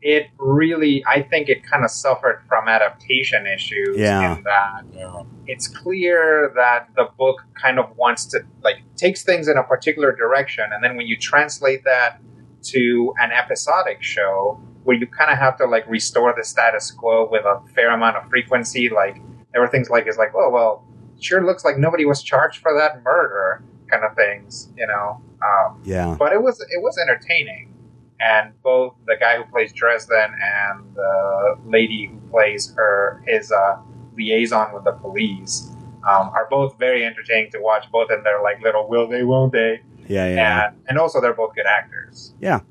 it 0.02 0.28
really, 0.38 1.04
I 1.08 1.22
think 1.24 1.50
it 1.50 1.66
kind 1.66 1.84
of 1.84 1.90
suffered 1.90 2.44
from 2.48 2.68
adaptation 2.68 3.48
issues. 3.48 3.98
Yeah. 3.98 4.36
In 4.38 4.44
that 4.44 4.84
Yeah. 4.94 5.24
it's 5.48 5.68
clear 5.68 6.52
that 6.56 6.90
the 6.96 7.06
book 7.18 7.44
kind 7.60 7.80
of 7.80 7.96
wants 7.98 8.26
to 8.28 8.42
like 8.64 8.78
takes 8.96 9.24
things 9.24 9.48
in 9.48 9.58
a 9.58 9.64
particular 9.64 10.16
direction, 10.16 10.66
and 10.72 10.84
then 10.84 10.96
when 10.96 11.08
you 11.08 11.18
translate 11.18 11.84
that 11.86 12.20
to 12.64 13.14
an 13.20 13.32
episodic 13.32 14.02
show, 14.04 14.60
where 14.84 14.96
you 14.96 15.08
kind 15.08 15.32
of 15.32 15.38
have 15.40 15.58
to 15.58 15.66
like 15.66 15.88
restore 15.88 16.34
the 16.38 16.44
status 16.44 16.92
quo 16.92 17.28
with 17.32 17.44
a 17.46 17.60
fair 17.74 17.90
amount 17.92 18.16
of 18.18 18.30
frequency, 18.30 18.90
like 18.90 19.18
there 19.54 19.62
were 19.62 19.68
things 19.68 19.90
like 19.90 20.06
it's 20.06 20.18
like, 20.20 20.34
oh 20.36 20.50
well, 20.52 20.84
sure 21.20 21.44
looks 21.44 21.66
like 21.66 21.78
nobody 21.80 22.06
was 22.06 22.22
charged 22.22 22.60
for 22.62 22.78
that 22.78 23.02
murder, 23.02 23.64
kind 23.90 24.04
of 24.04 24.16
things, 24.16 24.70
you 24.78 24.86
know. 24.86 25.20
Um, 25.42 25.82
Yeah. 25.84 26.16
but 26.20 26.32
it 26.32 26.42
was 26.44 26.60
it 26.62 26.82
was 26.84 26.96
entertaining 27.00 27.72
and 28.20 28.52
both 28.64 28.94
the 29.08 29.16
guy 29.20 29.38
who 29.38 29.44
plays 29.52 29.74
dresden 29.74 30.18
and 30.42 30.96
the 30.96 31.56
lady 31.66 32.08
who 32.12 32.30
plays 32.30 32.74
her 32.76 33.22
his 33.28 33.52
uh, 33.52 33.78
liaison 34.18 34.74
with 34.74 34.84
the 34.86 34.94
police 34.94 35.70
um, 36.10 36.30
are 36.30 36.48
both 36.50 36.78
very 36.80 37.04
entertaining 37.06 37.52
to 37.52 37.60
watch 37.60 37.86
both 37.92 38.10
in 38.12 38.24
their 38.24 38.42
like 38.42 38.62
little 38.62 38.88
will 38.88 39.08
they 39.08 39.24
won't 39.24 39.52
they 39.52 39.82
Yeah. 40.08 40.28
Yeah. 40.34 40.68
and 40.68 40.76
and 40.88 40.98
also 40.98 41.20
they're 41.22 41.34
both 41.34 41.56
good 41.56 41.66
actors 41.68 42.34
Yeah, 42.40 42.62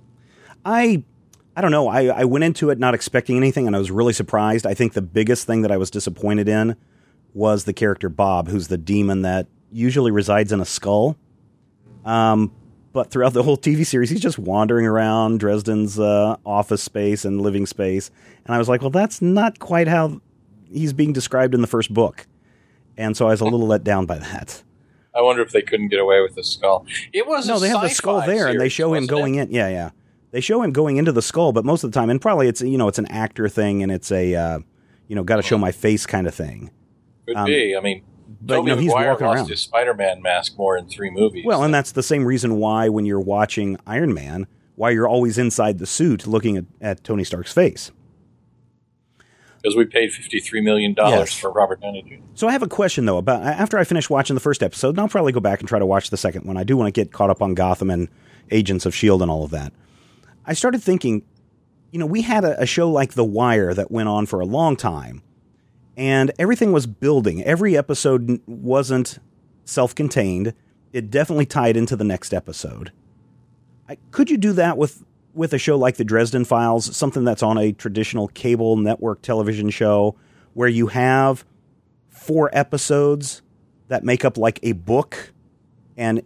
I 0.64 1.04
I 1.56 1.60
don't 1.60 1.70
know. 1.70 1.86
I, 1.86 2.06
I 2.06 2.24
went 2.24 2.42
into 2.42 2.70
it 2.70 2.80
not 2.80 2.94
expecting 2.94 3.36
anything, 3.36 3.68
and 3.68 3.76
I 3.76 3.78
was 3.78 3.88
really 3.88 4.12
surprised. 4.12 4.66
I 4.66 4.74
think 4.74 4.94
the 4.94 5.00
biggest 5.02 5.46
thing 5.46 5.62
that 5.62 5.70
I 5.70 5.76
was 5.76 5.88
disappointed 5.88 6.48
in 6.48 6.74
was 7.32 7.62
the 7.62 7.72
character 7.72 8.08
Bob, 8.08 8.48
who's 8.48 8.66
the 8.66 8.76
demon 8.76 9.22
that 9.22 9.46
usually 9.70 10.10
resides 10.10 10.50
in 10.50 10.58
a 10.60 10.64
skull. 10.64 11.16
Um, 12.04 12.50
but 12.94 13.10
throughout 13.10 13.34
the 13.34 13.42
whole 13.42 13.58
TV 13.58 13.84
series, 13.84 14.08
he's 14.08 14.20
just 14.20 14.38
wandering 14.38 14.86
around 14.86 15.40
Dresden's 15.40 15.98
uh, 15.98 16.36
office 16.46 16.82
space 16.82 17.24
and 17.24 17.42
living 17.42 17.66
space, 17.66 18.10
and 18.46 18.54
I 18.54 18.58
was 18.58 18.68
like, 18.68 18.80
well, 18.80 18.90
that's 18.90 19.20
not 19.20 19.58
quite 19.58 19.88
how 19.88 20.22
he's 20.72 20.94
being 20.94 21.12
described 21.12 21.54
in 21.54 21.60
the 21.60 21.66
first 21.66 21.92
book, 21.92 22.26
and 22.96 23.16
so 23.16 23.26
I 23.26 23.32
was 23.32 23.42
a 23.42 23.44
little 23.44 23.66
let 23.66 23.84
down 23.84 24.06
by 24.06 24.18
that. 24.18 24.62
I 25.14 25.22
wonder 25.22 25.42
if 25.42 25.50
they 25.50 25.62
couldn't 25.62 25.88
get 25.88 26.00
away 26.00 26.20
with 26.22 26.36
the 26.36 26.44
skull. 26.44 26.86
It 27.12 27.26
was 27.26 27.46
No, 27.46 27.58
they 27.58 27.68
have 27.68 27.82
the 27.82 27.90
skull 27.90 28.22
there, 28.22 28.46
and 28.46 28.60
they 28.60 28.68
show 28.68 28.94
him 28.94 29.06
going 29.06 29.34
it? 29.34 29.48
in. 29.48 29.54
Yeah, 29.54 29.68
yeah. 29.68 29.90
They 30.30 30.40
show 30.40 30.62
him 30.62 30.72
going 30.72 30.96
into 30.96 31.12
the 31.12 31.22
skull, 31.22 31.52
but 31.52 31.64
most 31.64 31.84
of 31.84 31.92
the 31.92 31.98
time, 31.98 32.10
and 32.10 32.20
probably 32.20 32.48
it's 32.48 32.60
you 32.60 32.78
know 32.78 32.88
it's 32.88 32.98
an 32.98 33.06
actor 33.06 33.48
thing, 33.48 33.82
and 33.82 33.90
it's 33.92 34.10
a 34.12 34.34
uh, 34.34 34.58
you 35.08 35.16
know 35.16 35.24
got 35.24 35.36
to 35.36 35.42
show 35.42 35.58
my 35.58 35.72
face 35.72 36.06
kind 36.06 36.26
of 36.26 36.34
thing. 36.34 36.70
Could 37.26 37.36
um, 37.36 37.46
be. 37.46 37.76
I 37.76 37.80
mean, 37.80 38.04
But 38.40 38.56
Tobey 38.56 38.70
no, 38.70 38.76
he's 38.76 38.86
Maguire 38.88 39.10
walking 39.12 39.26
around. 39.26 39.48
his 39.48 39.60
Spider-Man 39.60 40.20
mask 40.22 40.56
more 40.58 40.76
in 40.76 40.86
three 40.88 41.10
movies. 41.10 41.44
Well, 41.46 41.62
and 41.62 41.72
that's 41.72 41.92
the 41.92 42.02
same 42.02 42.24
reason 42.24 42.56
why 42.56 42.88
when 42.88 43.06
you're 43.06 43.20
watching 43.20 43.78
Iron 43.86 44.12
Man, 44.14 44.46
why 44.76 44.90
you're 44.90 45.08
always 45.08 45.38
inside 45.38 45.78
the 45.78 45.86
suit 45.86 46.26
looking 46.26 46.56
at, 46.56 46.64
at 46.80 47.04
Tony 47.04 47.24
Stark's 47.24 47.52
face. 47.52 47.90
because 49.62 49.76
we 49.76 49.84
paid 49.86 50.12
fifty-three 50.12 50.60
million 50.60 50.92
dollars 50.94 51.30
Yes. 51.30 51.38
for 51.38 51.50
Robert 51.50 51.80
Downey 51.80 52.02
Jr. 52.02 52.22
So 52.34 52.48
I 52.48 52.52
have 52.52 52.62
a 52.62 52.68
question 52.68 53.06
though 53.06 53.16
about 53.18 53.42
after 53.42 53.78
I 53.78 53.84
finish 53.84 54.10
watching 54.10 54.34
the 54.34 54.40
first 54.40 54.62
episode, 54.62 54.90
and 54.90 55.00
I'll 55.00 55.08
probably 55.08 55.32
go 55.32 55.40
back 55.40 55.60
and 55.60 55.68
try 55.68 55.78
to 55.78 55.86
watch 55.86 56.10
the 56.10 56.16
second 56.16 56.44
one. 56.44 56.56
I 56.56 56.64
do 56.64 56.76
want 56.76 56.92
to 56.94 56.98
get 57.00 57.12
caught 57.12 57.30
up 57.30 57.40
on 57.40 57.54
Gotham 57.54 57.90
and 57.90 58.08
Agents 58.50 58.84
of 58.84 58.94
Shield 58.94 59.22
and 59.22 59.30
all 59.30 59.44
of 59.44 59.50
that. 59.52 59.72
I 60.44 60.52
started 60.52 60.82
thinking, 60.82 61.22
you 61.92 61.98
know, 61.98 62.04
we 62.06 62.20
had 62.22 62.44
a, 62.44 62.60
a 62.60 62.66
show 62.66 62.90
like 62.90 63.14
The 63.14 63.24
Wire 63.24 63.72
that 63.72 63.90
went 63.90 64.08
on 64.10 64.26
for 64.26 64.40
a 64.40 64.44
long 64.44 64.76
time, 64.76 65.22
and 65.96 66.32
everything 66.38 66.72
was 66.72 66.86
building. 66.86 67.42
Every 67.42 67.76
episode 67.76 68.40
wasn't 68.46 69.18
self-contained. 69.64 70.54
It 70.92 71.10
definitely 71.10 71.46
tied 71.46 71.76
into 71.76 71.96
the 71.96 72.04
next 72.04 72.32
episode. 72.32 72.92
I, 73.88 73.98
could 74.10 74.30
you 74.30 74.36
do 74.36 74.52
that 74.52 74.76
with 74.78 75.04
with 75.34 75.52
a 75.52 75.58
show 75.58 75.76
like 75.76 75.96
the 75.96 76.04
Dresden 76.04 76.44
Files, 76.44 76.96
something 76.96 77.24
that's 77.24 77.42
on 77.42 77.58
a 77.58 77.72
traditional 77.72 78.28
cable 78.28 78.76
network 78.76 79.20
television 79.20 79.68
show, 79.68 80.14
where 80.52 80.68
you 80.68 80.86
have 80.86 81.44
four 82.08 82.48
episodes 82.52 83.42
that 83.88 84.04
make 84.04 84.24
up 84.24 84.38
like 84.38 84.60
a 84.62 84.72
book, 84.72 85.32
and 85.96 86.22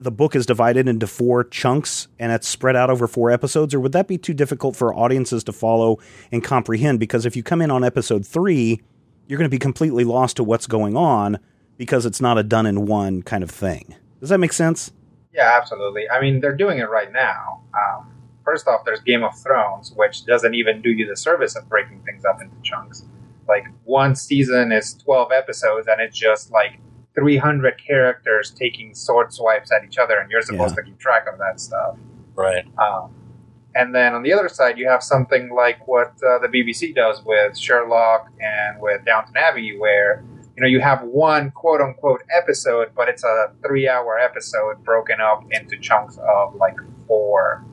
the 0.00 0.10
book 0.10 0.34
is 0.34 0.46
divided 0.46 0.88
into 0.88 1.06
four 1.06 1.44
chunks 1.44 2.08
and 2.18 2.32
it's 2.32 2.48
spread 2.48 2.74
out 2.74 2.90
over 2.90 3.06
four 3.06 3.30
episodes? 3.30 3.72
Or 3.72 3.80
would 3.80 3.92
that 3.92 4.08
be 4.08 4.18
too 4.18 4.34
difficult 4.34 4.74
for 4.76 4.94
audiences 4.94 5.44
to 5.44 5.52
follow 5.52 5.98
and 6.32 6.42
comprehend? 6.42 6.98
Because 6.98 7.24
if 7.24 7.36
you 7.36 7.42
come 7.42 7.62
in 7.62 7.70
on 7.70 7.84
episode 7.84 8.26
three, 8.26 8.80
you're 9.26 9.38
going 9.38 9.48
to 9.50 9.54
be 9.54 9.58
completely 9.58 10.04
lost 10.04 10.36
to 10.36 10.44
what's 10.44 10.66
going 10.66 10.96
on 10.96 11.38
because 11.78 12.04
it's 12.06 12.20
not 12.20 12.38
a 12.38 12.42
done 12.42 12.66
in 12.66 12.86
one 12.86 13.22
kind 13.22 13.42
of 13.42 13.50
thing. 13.50 13.94
Does 14.20 14.28
that 14.28 14.38
make 14.38 14.52
sense? 14.52 14.92
yeah 15.34 15.56
absolutely 15.58 16.04
i 16.10 16.20
mean 16.20 16.40
they're 16.40 16.54
doing 16.54 16.78
it 16.78 16.90
right 16.90 17.10
now 17.10 17.62
um, 17.74 18.06
first 18.44 18.68
off 18.68 18.84
there's 18.84 19.00
game 19.00 19.24
of 19.24 19.34
thrones 19.42 19.90
which 19.96 20.26
doesn't 20.26 20.54
even 20.54 20.82
do 20.82 20.90
you 20.90 21.06
the 21.08 21.16
service 21.16 21.56
of 21.56 21.66
breaking 21.70 22.02
things 22.04 22.22
up 22.26 22.42
into 22.42 22.54
chunks 22.62 23.06
like 23.48 23.64
one 23.84 24.14
season 24.14 24.72
is 24.72 24.92
12 24.92 25.32
episodes 25.32 25.86
and 25.88 26.02
it's 26.02 26.18
just 26.18 26.50
like 26.52 26.78
300 27.14 27.80
characters 27.82 28.50
taking 28.50 28.94
sword 28.94 29.32
swipes 29.32 29.72
at 29.72 29.82
each 29.86 29.96
other 29.96 30.18
and 30.18 30.30
you're 30.30 30.42
supposed 30.42 30.74
Yeah. 30.76 30.82
to 30.82 30.90
keep 30.90 30.98
track 30.98 31.24
of 31.32 31.38
that 31.38 31.58
stuff 31.60 31.96
Right. 32.34 32.66
Um, 32.78 33.14
and 33.74 33.94
then 33.94 34.14
on 34.14 34.22
the 34.22 34.32
other 34.32 34.48
side, 34.48 34.76
you 34.76 34.88
have 34.88 35.02
something 35.02 35.50
like 35.54 35.86
what 35.88 36.12
uh, 36.22 36.38
the 36.38 36.48
BBC 36.48 36.94
does 36.94 37.22
with 37.24 37.56
Sherlock 37.56 38.28
and 38.40 38.80
with 38.80 39.04
Downton 39.04 39.34
Abbey, 39.36 39.76
where 39.78 40.24
you 40.56 40.62
know 40.62 40.68
you 40.68 40.80
have 40.80 41.02
one 41.02 41.50
quote 41.52 41.80
unquote 41.80 42.22
episode, 42.36 42.88
but 42.94 43.08
it's 43.08 43.24
a 43.24 43.52
three-hour 43.66 44.18
episode 44.18 44.84
broken 44.84 45.20
up 45.20 45.44
into 45.50 45.78
chunks 45.78 46.18
of 46.18 46.54
like 46.56 46.76
four. 47.06 47.64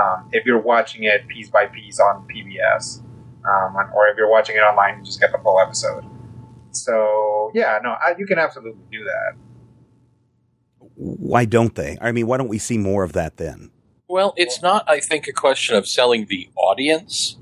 Um, 0.00 0.28
if 0.32 0.44
you're 0.44 0.60
watching 0.60 1.04
it 1.04 1.26
piece 1.28 1.48
by 1.48 1.66
piece 1.66 2.00
on 2.00 2.26
PBS, 2.28 3.02
um, 3.48 3.76
or 3.94 4.08
if 4.08 4.16
you're 4.16 4.30
watching 4.30 4.56
it 4.56 4.60
online, 4.60 4.98
you 4.98 5.04
just 5.04 5.20
get 5.20 5.30
the 5.32 5.38
full 5.38 5.60
episode. 5.60 6.04
So 6.72 7.52
yeah, 7.54 7.78
no, 7.82 7.90
I, 7.90 8.14
you 8.18 8.26
can 8.26 8.38
absolutely 8.38 8.82
do 8.90 9.04
that. 9.04 9.36
Why 10.96 11.44
don't 11.44 11.74
they? 11.74 11.96
I 12.00 12.10
mean, 12.10 12.26
why 12.26 12.36
don't 12.36 12.48
we 12.48 12.58
see 12.58 12.78
more 12.78 13.04
of 13.04 13.12
that 13.12 13.36
then? 13.36 13.70
Well, 14.08 14.34
it's 14.36 14.62
not, 14.62 14.84
I 14.88 15.00
think, 15.00 15.26
a 15.26 15.32
question 15.32 15.74
of 15.74 15.88
selling 15.88 16.26
the 16.26 16.48
audience, 16.56 17.36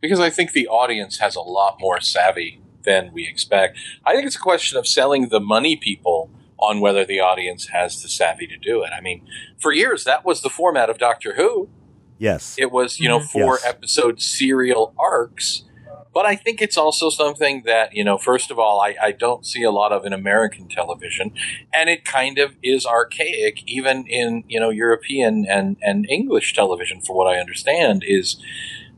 because 0.00 0.20
I 0.20 0.28
think 0.28 0.52
the 0.52 0.68
audience 0.68 1.18
has 1.18 1.34
a 1.34 1.40
lot 1.40 1.78
more 1.80 2.00
savvy 2.00 2.60
than 2.82 3.10
we 3.12 3.26
expect. 3.26 3.78
I 4.04 4.14
think 4.14 4.26
it's 4.26 4.36
a 4.36 4.40
question 4.40 4.78
of 4.78 4.86
selling 4.86 5.28
the 5.28 5.40
money 5.40 5.76
people 5.76 6.30
on 6.58 6.80
whether 6.80 7.06
the 7.06 7.20
audience 7.20 7.68
has 7.68 8.02
the 8.02 8.08
savvy 8.08 8.46
to 8.46 8.58
do 8.58 8.82
it. 8.82 8.90
I 8.96 9.00
mean, 9.00 9.26
for 9.58 9.72
years, 9.72 10.04
that 10.04 10.24
was 10.26 10.42
the 10.42 10.50
format 10.50 10.90
of 10.90 10.98
Doctor 10.98 11.34
Who. 11.36 11.70
Yes. 12.18 12.54
It 12.58 12.70
was, 12.70 13.00
you 13.00 13.08
know, 13.08 13.20
Mhm. 13.20 13.30
four 13.30 13.54
Yes. 13.54 13.64
episode 13.64 14.20
serial 14.20 14.92
arcs. 14.98 15.62
But 16.12 16.26
I 16.26 16.34
think 16.34 16.60
it's 16.60 16.76
also 16.76 17.08
something 17.08 17.62
that, 17.66 17.94
you 17.94 18.02
know, 18.02 18.18
first 18.18 18.50
of 18.50 18.58
all, 18.58 18.80
I, 18.80 18.96
I 19.00 19.12
don't 19.12 19.46
see 19.46 19.62
a 19.62 19.70
lot 19.70 19.92
of 19.92 20.04
in 20.04 20.12
American 20.12 20.68
television. 20.68 21.32
And 21.72 21.88
it 21.88 22.04
kind 22.04 22.38
of 22.38 22.56
is 22.62 22.84
archaic, 22.84 23.62
even 23.66 24.06
in, 24.06 24.42
you 24.48 24.58
know, 24.58 24.70
European 24.70 25.46
and, 25.48 25.76
and 25.80 26.08
English 26.10 26.52
television, 26.54 27.00
for 27.00 27.16
what 27.16 27.32
I 27.32 27.38
understand, 27.38 28.02
is 28.04 28.42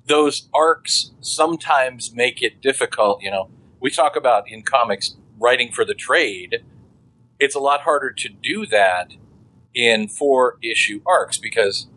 those 0.06 0.48
arcs 0.55 1.10
sometimes 1.20 2.14
make 2.14 2.43
it 2.43 2.62
difficult. 2.62 3.22
You 3.22 3.30
know, 3.30 3.51
we 3.78 3.90
talk 3.90 4.16
about 4.16 4.48
in 4.48 4.62
comics 4.62 5.16
writing 5.39 5.70
for 5.70 5.84
the 5.84 5.94
trade. 5.94 6.64
It's 7.39 7.55
a 7.55 7.60
lot 7.60 7.82
harder 7.82 8.10
to 8.10 8.28
do 8.30 8.64
that 8.66 9.12
in 9.74 10.09
four 10.09 10.59
issue 10.62 11.02
arcs 11.06 11.36
because 11.36 11.89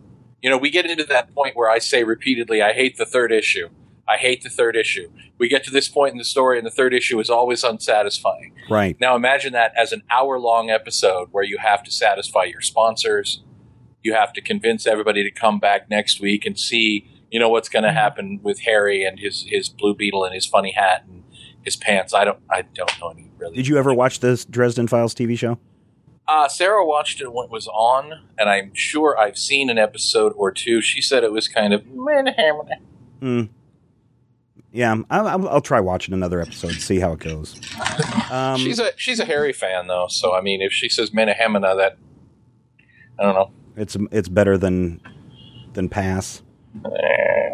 you 0.46 0.52
know, 0.52 0.60
we 0.60 0.70
get 0.70 0.86
into 0.86 1.04
that 1.06 1.34
point 1.34 1.56
where 1.56 1.72
I 1.72 1.80
say 1.80 2.04
repeatedly, 2.04 2.62
I 2.62 2.74
hate 2.74 2.98
the 2.98 3.06
third 3.08 3.32
issue. 3.32 3.70
I 4.08 4.18
hate 4.18 4.44
the 4.44 4.50
third 4.50 4.76
issue. 4.76 5.10
We 5.38 5.48
get 5.48 5.64
to 5.66 5.72
this 5.72 5.88
point 5.88 6.12
in 6.12 6.18
the 6.18 6.26
story, 6.26 6.58
and 6.58 6.66
the 6.66 6.72
third 6.72 6.94
issue 6.94 7.20
is 7.20 7.30
always 7.30 7.64
unsatisfying. 7.64 8.54
Right. 8.70 8.96
Now, 9.00 9.16
imagine 9.16 9.54
that 9.54 9.74
as 9.76 9.92
an 9.92 10.04
hour 10.12 10.40
long 10.40 10.70
episode 10.70 11.30
where 11.32 11.44
you 11.44 11.58
have 11.58 11.84
to 11.84 11.92
satisfy 11.92 12.44
your 12.44 12.62
sponsors. 12.62 13.44
You 14.04 14.14
have 14.14 14.34
to 14.34 14.42
convince 14.42 14.86
everybody 14.86 15.24
to 15.24 15.32
come 15.32 15.60
back 15.60 15.90
next 15.90 16.22
week 16.22 16.46
and 16.46 16.60
see, 16.60 17.10
you 17.32 17.40
know, 17.40 17.50
what's 17.50 17.70
going 17.70 17.84
to 17.84 17.92
happen 17.92 18.40
with 18.44 18.62
Harry 18.62 19.04
and 19.04 19.20
his, 19.20 19.46
his 19.48 19.70
blue 19.70 19.96
beetle 19.96 20.24
and 20.24 20.36
his 20.36 20.46
funny 20.46 20.72
hat 20.72 21.06
and 21.08 21.24
his 21.64 21.76
pants. 21.76 22.14
I 22.14 22.26
don't, 22.26 22.40
I 22.50 22.62
don't 22.62 23.00
know 23.02 23.10
any 23.10 23.32
really. 23.40 23.56
Did 23.56 23.68
you 23.68 23.78
ever 23.78 23.94
watch 23.94 24.20
this 24.20 24.46
Dresden 24.46 24.88
Files 24.88 25.16
TV 25.16 25.38
show? 25.38 25.58
Uh, 26.28 26.48
Sarah 26.48 26.86
watched 26.86 27.22
it 27.22 27.32
when 27.34 27.46
it 27.46 27.52
was 27.52 27.68
on, 27.68 28.14
and 28.38 28.50
I'm 28.50 28.74
sure 28.74 29.18
I've 29.18 29.38
seen 29.38 29.70
an 29.70 29.78
episode 29.78 30.34
or 30.36 30.52
two. 30.52 30.82
She 30.82 31.02
said 31.02 31.24
it 31.24 31.32
was 31.32 31.48
kind 31.48 31.74
of 31.74 31.84
Hmm. 33.20 33.44
Yeah, 34.76 34.98
I'll, 35.10 35.48
I'll, 35.48 35.62
try 35.62 35.80
watching 35.80 36.14
another 36.14 36.42
episode, 36.42 36.74
see 36.74 37.00
how 37.00 37.14
it 37.14 37.20
goes. 37.20 37.56
Um, 38.30 38.60
she's 38.60 38.78
a 38.78 38.92
she's 38.98 39.22
a 39.22 39.26
Harry 39.26 39.54
fan 39.54 39.88
though, 39.88 40.08
so 40.10 40.36
I 40.36 40.42
mean, 40.42 40.62
if 40.62 40.74
she 40.74 40.90
says 40.90 41.12
Menahamina, 41.12 41.78
that 41.78 41.98
I 43.18 43.24
don't 43.24 43.36
know. 43.36 43.52
it's 43.78 43.96
it's 44.12 44.28
better 44.28 44.58
than 44.58 45.00
than 45.74 45.88
pass. 45.88 46.42
Eh, 46.84 47.50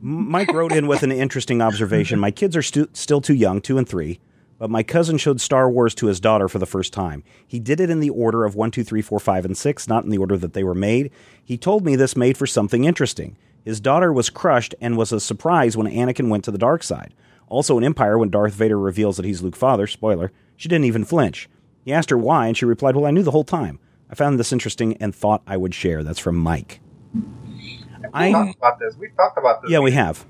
Mike 0.00 0.52
wrote 0.52 0.72
in 0.72 0.88
with 0.88 1.04
an 1.04 1.12
interesting 1.12 1.62
observation. 1.62 2.18
My 2.18 2.32
kids 2.32 2.56
are 2.56 2.62
stu- 2.62 2.88
still 2.92 3.20
too 3.20 3.34
young, 3.34 3.60
two 3.60 3.78
and 3.78 3.88
three, 3.88 4.18
but 4.58 4.68
my 4.68 4.82
cousin 4.82 5.18
showed 5.18 5.40
Star 5.40 5.70
Wars 5.70 5.94
to 5.96 6.06
his 6.06 6.18
daughter 6.18 6.48
for 6.48 6.58
the 6.58 6.66
first 6.66 6.92
time. 6.92 7.22
He 7.46 7.60
did 7.60 7.78
it 7.78 7.88
in 7.88 8.00
the 8.00 8.10
order 8.10 8.44
of 8.44 8.56
one, 8.56 8.72
two, 8.72 8.82
three, 8.82 9.02
four, 9.02 9.20
five, 9.20 9.44
and 9.44 9.56
six, 9.56 9.86
not 9.86 10.02
in 10.02 10.10
the 10.10 10.18
order 10.18 10.36
that 10.36 10.54
they 10.54 10.64
were 10.64 10.74
made. 10.74 11.12
He 11.44 11.56
told 11.56 11.84
me 11.84 11.94
this 11.94 12.16
made 12.16 12.36
for 12.36 12.48
something 12.48 12.84
interesting. 12.84 13.36
His 13.66 13.80
daughter 13.80 14.12
was 14.12 14.30
crushed 14.30 14.76
and 14.80 14.96
was 14.96 15.10
a 15.10 15.18
surprise 15.18 15.76
when 15.76 15.88
Anakin 15.88 16.28
went 16.28 16.44
to 16.44 16.52
the 16.52 16.56
dark 16.56 16.84
side. 16.84 17.12
Also 17.48 17.76
in 17.76 17.82
Empire, 17.82 18.16
when 18.16 18.30
Darth 18.30 18.54
Vader 18.54 18.78
reveals 18.78 19.16
that 19.16 19.26
he's 19.26 19.42
Luke's 19.42 19.58
father, 19.58 19.88
spoiler, 19.88 20.30
she 20.56 20.68
didn't 20.68 20.84
even 20.84 21.04
flinch. 21.04 21.48
He 21.84 21.92
asked 21.92 22.10
her 22.10 22.16
why, 22.16 22.46
and 22.46 22.56
she 22.56 22.64
replied, 22.64 22.94
Well, 22.94 23.06
I 23.06 23.10
knew 23.10 23.24
the 23.24 23.32
whole 23.32 23.42
time. 23.44 23.80
I 24.08 24.14
found 24.14 24.38
this 24.38 24.52
interesting 24.52 24.96
and 24.98 25.12
thought 25.12 25.42
I 25.48 25.56
would 25.56 25.74
share. 25.74 26.04
That's 26.04 26.20
from 26.20 26.36
Mike. 26.36 26.78
We 27.12 27.82
I- 28.14 28.30
talked 28.30 28.56
about 28.56 28.78
this. 28.78 28.96
We 28.96 29.08
talked 29.16 29.36
about 29.36 29.62
this. 29.62 29.70
Yeah, 29.72 29.80
we 29.80 29.90
have. 29.92 30.24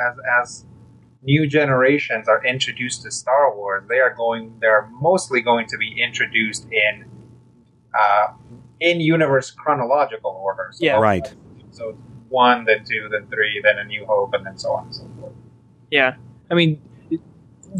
as 0.00 0.16
as 0.40 0.66
new 1.22 1.48
generations 1.48 2.28
are 2.28 2.44
introduced 2.46 3.02
to 3.02 3.10
Star 3.10 3.56
Wars, 3.56 3.82
they 3.88 3.98
are 3.98 4.14
going. 4.14 4.56
They're 4.60 4.88
mostly 5.00 5.40
going 5.40 5.66
to 5.66 5.76
be 5.78 6.00
introduced 6.00 6.64
in 6.70 7.06
uh, 7.92 8.28
in 8.78 9.00
universe 9.00 9.50
chronological 9.50 10.30
order. 10.30 10.68
So 10.72 10.84
Yeah. 10.84 11.00
Right. 11.00 11.34
So 11.72 11.98
one, 12.28 12.64
then 12.64 12.84
two, 12.84 13.08
then 13.10 13.26
three, 13.28 13.60
then 13.62 13.78
A 13.78 13.84
New 13.84 14.06
Hope, 14.06 14.34
and 14.34 14.44
then 14.44 14.58
so 14.58 14.72
on 14.72 14.84
and 14.84 14.94
so 14.94 15.10
forth. 15.20 15.32
Yeah, 15.90 16.16
I 16.50 16.54
mean, 16.54 16.80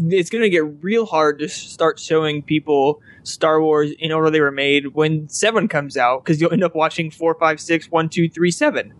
it's 0.09 0.29
going 0.29 0.43
to 0.43 0.49
get 0.49 0.83
real 0.83 1.05
hard 1.05 1.39
to 1.39 1.47
start 1.47 1.99
showing 1.99 2.41
people 2.41 3.01
Star 3.23 3.61
Wars 3.61 3.91
in 3.99 4.11
order 4.11 4.29
they 4.29 4.41
were 4.41 4.51
made 4.51 4.93
when 4.93 5.27
seven 5.29 5.67
comes 5.67 5.97
out 5.97 6.23
because 6.23 6.39
you'll 6.39 6.53
end 6.53 6.63
up 6.63 6.75
watching 6.75 7.11
four, 7.11 7.35
five, 7.35 7.59
six, 7.59 7.89
one, 7.89 8.09
two, 8.09 8.29
three, 8.29 8.51
seven. 8.51 8.93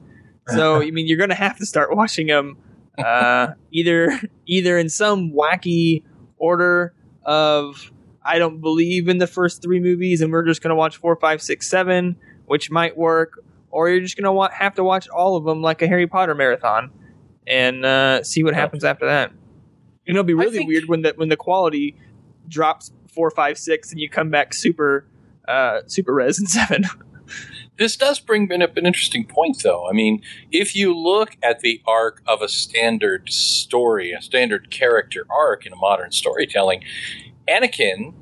So 0.47 0.75
I 0.81 0.91
mean, 0.91 1.07
you're 1.07 1.17
going 1.17 1.29
to 1.29 1.35
have 1.35 1.57
to 1.57 1.65
start 1.65 1.95
watching 1.95 2.27
them 2.27 2.57
uh, 2.97 3.53
either 3.71 4.19
either 4.45 4.77
in 4.77 4.89
some 4.89 5.31
wacky 5.31 6.03
order 6.37 6.93
of 7.23 7.91
I 8.23 8.39
don't 8.39 8.59
believe 8.59 9.07
in 9.07 9.17
the 9.17 9.27
first 9.27 9.61
three 9.61 9.79
movies 9.79 10.21
and 10.21 10.31
we're 10.31 10.45
just 10.45 10.61
going 10.61 10.69
to 10.69 10.75
watch 10.75 10.97
four, 10.97 11.15
five, 11.15 11.41
six, 11.41 11.67
seven, 11.67 12.15
which 12.45 12.69
might 12.69 12.97
work, 12.97 13.43
or 13.71 13.89
you're 13.89 14.01
just 14.01 14.15
going 14.17 14.25
to 14.25 14.31
wa- 14.31 14.51
have 14.51 14.75
to 14.75 14.83
watch 14.83 15.07
all 15.09 15.35
of 15.35 15.43
them 15.43 15.61
like 15.61 15.81
a 15.81 15.87
Harry 15.87 16.07
Potter 16.07 16.35
marathon 16.35 16.91
and 17.47 17.85
uh, 17.85 18.23
see 18.23 18.43
what 18.43 18.53
happens 18.53 18.83
after 18.83 19.05
that. 19.05 19.29
And 19.29 20.15
it'll 20.15 20.23
be 20.23 20.33
really 20.33 20.57
think- 20.57 20.67
weird 20.67 20.85
when 20.87 21.01
the 21.01 21.13
when 21.15 21.29
the 21.29 21.37
quality 21.37 21.95
drops 22.47 22.91
four, 23.13 23.29
five, 23.31 23.57
six, 23.57 23.91
and 23.91 23.99
you 23.99 24.09
come 24.09 24.29
back 24.29 24.53
super 24.53 25.05
uh, 25.47 25.81
super 25.87 26.13
res 26.13 26.39
in 26.39 26.47
seven. 26.47 26.85
This 27.77 27.95
does 27.95 28.19
bring 28.19 28.51
up 28.61 28.75
an 28.75 28.85
interesting 28.85 29.25
point, 29.25 29.63
though. 29.63 29.87
I 29.89 29.93
mean, 29.93 30.21
if 30.51 30.75
you 30.75 30.93
look 30.93 31.37
at 31.41 31.61
the 31.61 31.81
arc 31.87 32.21
of 32.27 32.41
a 32.41 32.49
standard 32.49 33.29
story, 33.29 34.11
a 34.11 34.21
standard 34.21 34.69
character 34.69 35.25
arc 35.29 35.65
in 35.65 35.71
a 35.71 35.77
modern 35.77 36.11
storytelling, 36.11 36.83
Anakin, 37.47 38.15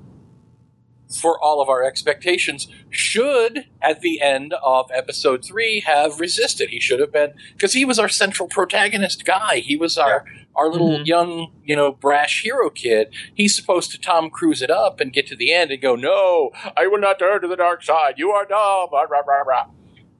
for 1.09 1.39
all 1.43 1.61
of 1.61 1.69
our 1.69 1.84
expectations, 1.84 2.67
should, 2.89 3.65
at 3.81 4.01
the 4.01 4.21
end 4.21 4.53
of 4.63 4.89
episode 4.93 5.43
three, 5.45 5.81
have 5.85 6.19
resisted. 6.19 6.69
He 6.69 6.79
should 6.79 6.99
have 6.99 7.11
been, 7.13 7.34
because 7.53 7.73
he 7.73 7.85
was 7.85 7.97
our 7.99 8.09
central 8.09 8.47
protagonist 8.49 9.25
guy. 9.25 9.57
He 9.59 9.77
was 9.77 9.97
our, 9.97 10.25
our 10.55 10.69
little 10.69 10.99
Mhm. 10.99 11.07
young, 11.07 11.51
you 11.63 11.75
know, 11.75 11.91
brash 11.91 12.41
hero 12.43 12.69
kid. 12.69 13.09
He's 13.34 13.55
supposed 13.55 13.91
to 13.91 13.99
Tom 13.99 14.29
Cruise 14.29 14.61
it 14.61 14.69
up 14.71 14.99
and 14.99 15.13
get 15.13 15.27
to 15.27 15.35
the 15.35 15.53
end 15.53 15.71
and 15.71 15.81
go, 15.81 15.95
No, 15.95 16.51
I 16.75 16.88
will 16.88 16.99
not 16.99 17.19
turn 17.19 17.41
to 17.41 17.47
the 17.47 17.55
dark 17.55 17.84
side. 17.84 18.15
You 18.17 18.31
are 18.31 18.45
dumb. 18.45 18.89
Rah, 18.91 19.03
rah, 19.09 19.21
rah, 19.25 19.41
rah. 19.41 19.65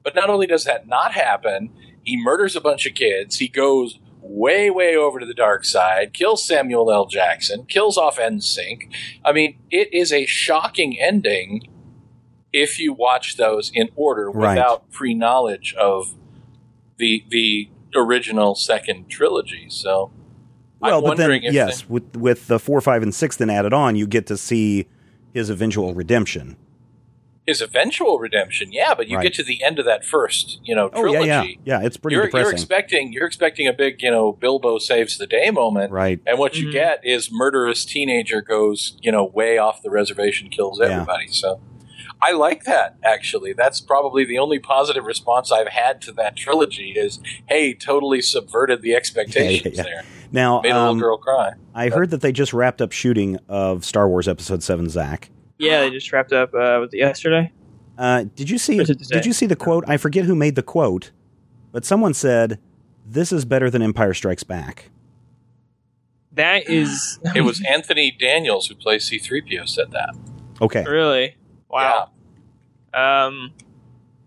But 0.02 0.14
not 0.14 0.30
only 0.30 0.46
does 0.46 0.64
that 0.64 0.86
not 0.86 1.12
happen, 1.12 1.70
he 2.02 2.16
murders 2.16 2.56
a 2.56 2.60
bunch 2.60 2.86
of 2.86 2.94
kids. 2.94 3.38
He 3.38 3.48
goes 3.48 3.98
way, 4.28 4.68
way 4.70 4.94
over 4.94 5.18
to 5.18 5.26
the 5.26 5.34
dark 5.34 5.64
side, 5.64 6.12
kills 6.12 6.46
Samuel 6.46 6.92
L. 6.92 7.06
Jackson, 7.06 7.64
kills 7.66 7.96
off 7.96 8.18
NSYNC. 8.18 8.92
I 9.24 9.32
mean, 9.32 9.58
it 9.70 9.92
is 9.92 10.12
a 10.12 10.26
shocking 10.26 10.98
ending 11.00 11.68
if 12.52 12.78
you 12.78 12.92
watch 12.92 13.36
those 13.36 13.70
in 13.74 13.88
order 13.96 14.30
Right. 14.30 14.54
without 14.54 14.90
pre 14.90 15.14
knowledge 15.14 15.74
of 15.74 16.14
the 16.98 17.24
the 17.28 17.68
original 17.94 18.54
second 18.54 19.08
trilogy. 19.08 19.66
So 19.70 20.10
Well, 20.80 20.98
I'm 20.98 21.04
but 21.04 21.16
then, 21.16 21.40
yes, 21.42 21.88
with, 21.88 22.16
with 22.16 22.46
the 22.48 22.58
4, 22.58 22.80
5, 22.80 23.02
and 23.02 23.14
6 23.14 23.36
then 23.36 23.50
added 23.50 23.72
on, 23.72 23.96
you 23.96 24.06
get 24.06 24.26
to 24.26 24.36
see 24.36 24.86
his 25.32 25.50
eventual 25.50 25.94
redemption. 25.94 26.56
His 27.48 27.62
eventual 27.62 28.18
redemption, 28.18 28.70
yeah, 28.72 28.92
but 28.94 29.08
you 29.08 29.16
Right. 29.16 29.22
get 29.22 29.34
to 29.34 29.42
the 29.42 29.62
end 29.64 29.78
of 29.78 29.86
that 29.86 30.04
first, 30.04 30.60
you 30.62 30.74
know, 30.74 30.90
Oh, 30.92 31.00
trilogy. 31.00 31.26
yeah, 31.28 31.42
yeah. 31.42 31.54
Yeah, 31.80 31.86
it's 31.86 31.96
pretty 31.96 32.14
you're, 32.16 32.28
you're 32.28 32.50
expecting 32.50 33.10
you're 33.12 33.26
expecting 33.26 33.66
a 33.66 33.72
big, 33.72 34.02
you 34.02 34.10
know, 34.10 34.32
Bilbo 34.32 34.76
saves 34.78 35.16
the 35.16 35.26
day 35.26 35.50
moment, 35.50 35.90
right. 35.90 36.20
and 36.26 36.38
what 36.38 36.58
you 36.58 36.68
Mhm. 36.68 36.72
get 36.72 37.00
is 37.04 37.30
murderous 37.32 37.86
teenager 37.86 38.42
goes, 38.42 38.98
you 39.00 39.10
know, 39.10 39.24
way 39.24 39.56
off 39.56 39.82
the 39.82 39.88
reservation, 39.90 40.50
kills 40.50 40.78
Yeah. 40.78 40.88
everybody. 40.92 41.28
So 41.28 41.58
I 42.20 42.32
like 42.32 42.64
that 42.64 42.96
actually. 43.02 43.54
That's 43.54 43.80
probably 43.80 44.26
the 44.26 44.38
only 44.38 44.58
positive 44.58 45.04
response 45.06 45.50
I've 45.50 45.68
had 45.68 46.02
to 46.02 46.12
that 46.12 46.36
trilogy 46.36 46.90
is, 46.96 47.18
hey, 47.48 47.72
totally 47.72 48.20
subverted 48.20 48.82
the 48.82 48.94
expectations 48.94 49.78
yeah. 49.78 49.82
there. 49.84 50.04
Now, 50.30 50.60
Made 50.60 50.72
a 50.72 50.74
little 50.74 50.90
um, 50.90 50.98
girl 50.98 51.16
cry. 51.16 51.52
I 51.74 51.88
heard 51.88 52.10
that 52.10 52.20
they 52.20 52.32
just 52.32 52.52
wrapped 52.52 52.82
up 52.82 52.92
shooting 52.92 53.38
of 53.48 53.86
Star 53.86 54.06
Wars 54.06 54.28
Episode 54.28 54.62
7, 54.62 54.90
Zach. 54.90 55.30
Yeah, 55.58 55.80
they 55.80 55.90
just 55.90 56.12
wrapped 56.12 56.32
up 56.32 56.54
uh, 56.54 56.78
was 56.80 56.90
it 56.92 56.98
yesterday. 56.98 57.52
Uh, 57.96 58.24
did 58.34 58.48
you 58.48 58.58
see? 58.58 58.78
Or 58.78 58.82
is 58.82 58.90
it 58.90 58.98
today? 59.00 59.16
Did 59.16 59.26
you 59.26 59.32
see 59.32 59.46
the 59.46 59.56
quote? 59.56 59.84
I 59.88 59.96
forget 59.96 60.24
who 60.24 60.34
made 60.34 60.54
the 60.54 60.62
quote, 60.62 61.10
but 61.72 61.84
someone 61.84 62.14
said, 62.14 62.58
"This 63.06 63.32
is 63.32 63.44
better 63.44 63.70
than 63.70 63.82
Empire 63.82 64.14
Strikes 64.14 64.44
Back." 64.44 64.90
That 66.32 66.68
is 66.68 67.18
It 67.34 67.40
was 67.40 67.60
Anthony 67.64 68.12
Daniels 68.12 68.68
who 68.68 68.76
plays 68.76 69.10
C3PO 69.10 69.68
said 69.68 69.90
that. 69.90 70.14
Okay, 70.60 70.84
really 70.84 71.36
wow. 71.68 72.10
Um, 72.94 73.52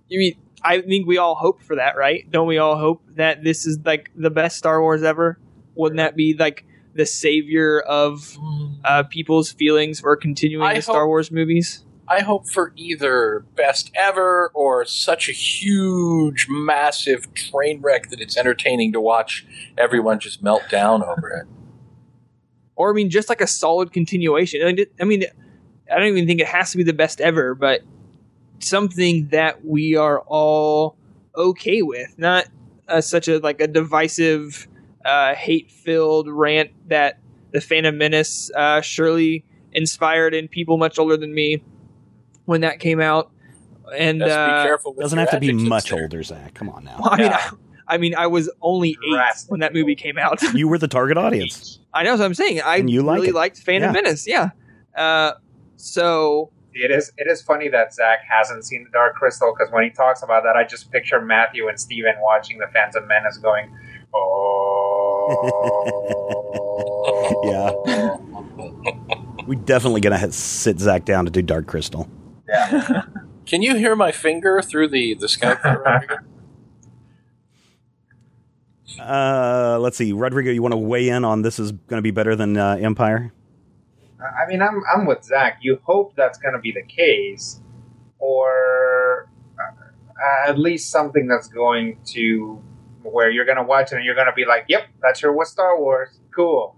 you 0.09 0.19
mean 0.19 0.35
I 0.63 0.81
think 0.81 1.07
we 1.07 1.17
all 1.17 1.35
hope 1.35 1.61
for 1.61 1.77
that, 1.77 1.95
right? 1.95 2.29
Don't 2.29 2.47
we 2.47 2.57
all 2.57 2.77
hope 2.77 3.01
that 3.15 3.43
this 3.43 3.65
is 3.65 3.79
like 3.85 4.11
the 4.15 4.29
best 4.29 4.57
Star 4.57 4.81
Wars 4.81 5.03
ever? 5.03 5.39
Wouldn't 5.75 5.97
that 5.97 6.15
be 6.15 6.35
like 6.37 6.65
the 6.93 7.05
savior 7.05 7.79
of 7.79 8.37
uh, 8.83 9.03
people's 9.03 9.51
feelings 9.51 9.99
for 9.99 10.15
continuing 10.15 10.63
I 10.63 10.75
the 10.75 10.81
Star 10.81 11.01
hope- 11.01 11.07
Wars 11.07 11.31
movies? 11.31 11.83
I 12.07 12.19
hope 12.19 12.49
for 12.49 12.73
either 12.75 13.45
best 13.55 13.89
ever 13.95 14.51
or 14.53 14.83
such 14.83 15.29
a 15.29 15.31
huge, 15.31 16.47
massive 16.49 17.33
train 17.33 17.79
wreck 17.81 18.09
that 18.09 18.19
it's 18.19 18.35
entertaining 18.35 18.91
to 18.93 18.99
watch 18.99 19.45
everyone 19.77 20.19
just 20.19 20.43
melt 20.43 20.63
down 20.69 21.03
over 21.03 21.29
it. 21.29 21.47
Or 22.75 22.91
I 22.91 22.93
mean, 22.93 23.09
just 23.09 23.29
like 23.29 23.39
a 23.39 23.47
solid 23.47 23.93
continuation. 23.93 24.61
I 24.61 24.73
mean, 24.73 24.85
I 24.99 25.03
mean, 25.05 25.23
I 25.89 25.95
don't 25.99 26.07
even 26.07 26.27
think 26.27 26.41
it 26.41 26.47
has 26.47 26.71
to 26.71 26.77
be 26.77 26.83
the 26.83 26.91
best 26.91 27.21
ever, 27.21 27.55
but 27.55 27.81
something 28.59 29.27
that 29.29 29.63
we 29.63 29.95
are 29.95 30.19
all 30.21 30.97
okay 31.35 31.81
with, 31.81 32.17
not 32.17 32.45
uh, 32.89 32.99
such 32.99 33.29
a 33.29 33.37
like 33.39 33.61
a 33.61 33.67
divisive, 33.67 34.67
uh, 35.05 35.35
hate-filled 35.35 36.27
rant 36.29 36.71
that 36.89 37.19
the 37.51 37.61
Phantom 37.61 37.97
Menace 37.97 38.51
uh, 38.55 38.81
surely 38.81 39.43
inspired 39.73 40.33
in 40.33 40.47
people 40.47 40.77
much 40.77 40.99
older 40.99 41.17
than 41.17 41.33
me 41.33 41.63
when 42.45 42.61
that 42.61 42.79
came 42.79 42.99
out. 43.01 43.31
And 43.95 44.19
Just 44.19 44.31
uh, 44.31 44.61
be 44.63 44.67
careful. 44.67 44.93
Doesn't 44.93 45.19
have 45.19 45.31
to 45.31 45.39
be 45.39 45.51
much 45.51 45.89
there. 45.89 46.03
older, 46.03 46.23
Zach. 46.23 46.53
Come 46.53 46.69
on 46.69 46.83
now. 46.85 46.99
I 47.03 47.17
mean, 47.17 47.25
Yeah. 47.31 47.49
I, 47.87 47.95
I 47.95 47.97
mean, 47.97 48.15
I 48.15 48.27
was 48.27 48.49
only 48.61 48.91
eight 48.91 49.13
Drastic. 49.13 49.51
when 49.51 49.59
that 49.59 49.73
movie 49.73 49.95
came 49.95 50.17
out. 50.17 50.41
You 50.53 50.69
were 50.69 50.77
the 50.77 50.87
target 50.87 51.17
audience. 51.17 51.79
I 51.93 52.03
know 52.03 52.11
what 52.13 52.21
I'm 52.21 52.33
saying. 52.33 52.61
I 52.61 52.77
And 52.77 52.89
you 52.89 53.01
like 53.01 53.17
really 53.17 53.29
it. 53.29 53.35
liked 53.35 53.57
Phantom 53.59 53.89
Yeah. 53.93 54.01
Menace. 54.01 54.25
Yeah. 54.27 54.49
Uh, 54.95 55.33
so 55.75 56.51
It 56.73 56.89
is 56.89 57.11
it 57.17 57.27
is 57.29 57.41
funny 57.41 57.67
that 57.67 57.93
Zach 57.93 58.19
hasn't 58.29 58.63
seen 58.63 58.85
the 58.85 58.89
Dark 58.91 59.15
Crystal 59.15 59.53
because 59.57 59.73
when 59.73 59.83
he 59.83 59.89
talks 59.89 60.23
about 60.23 60.43
that, 60.43 60.55
I 60.55 60.63
just 60.63 60.89
picture 60.91 61.19
Matthew 61.19 61.67
and 61.67 61.77
Steven 61.77 62.13
watching 62.21 62.59
the 62.59 62.67
Phantom 62.67 63.05
Menace 63.07 63.37
going, 63.39 63.75
"Oh, 64.13 64.80
Yeah. 67.43 67.71
We 69.47 69.55
definitely 69.55 70.01
gonna 70.01 70.19
ha- 70.19 70.29
sit 70.31 70.79
Zach 70.79 71.05
down 71.05 71.25
to 71.25 71.31
do 71.31 71.41
Dark 71.41 71.65
Crystal. 71.67 72.07
yeah." 72.47 73.03
Can 73.45 73.61
you 73.61 73.75
hear 73.75 73.95
my 73.95 74.11
finger 74.11 74.61
through 74.61 74.89
the 74.89 75.13
the 75.15 75.27
Skype? 75.27 76.19
Uh, 78.99 79.77
let's 79.79 79.97
see, 79.97 80.11
Rodrigo. 80.11 80.51
You 80.51 80.61
want 80.61 80.73
to 80.73 80.77
weigh 80.77 81.09
in 81.09 81.23
on 81.25 81.41
this 81.41 81.59
is 81.59 81.71
going 81.71 81.97
to 81.97 82.03
be 82.03 82.11
better 82.11 82.35
than 82.35 82.57
uh, 82.57 82.77
Empire? 82.79 83.33
I 84.19 84.47
mean, 84.47 84.61
I'm 84.61 84.83
I'm 84.93 85.05
with 85.05 85.23
Zach. 85.23 85.59
You 85.61 85.79
hope 85.83 86.13
that's 86.15 86.37
going 86.37 86.53
to 86.53 86.59
be 86.59 86.71
the 86.71 86.83
case, 86.83 87.61
or 88.19 89.29
uh, 89.57 90.49
at 90.49 90.59
least 90.59 90.91
something 90.91 91.25
that's 91.27 91.47
going 91.47 91.97
to 92.07 92.61
where 93.03 93.29
you're 93.29 93.45
going 93.45 93.57
to 93.57 93.63
watch 93.63 93.91
it 93.91 93.95
and 93.95 94.05
you're 94.05 94.15
going 94.15 94.27
to 94.27 94.33
be 94.33 94.45
like, 94.45 94.65
"Yep, 94.67 94.87
that 95.01 95.17
sure 95.17 95.33
was 95.33 95.49
Star 95.49 95.79
Wars. 95.79 96.19
Cool." 96.35 96.75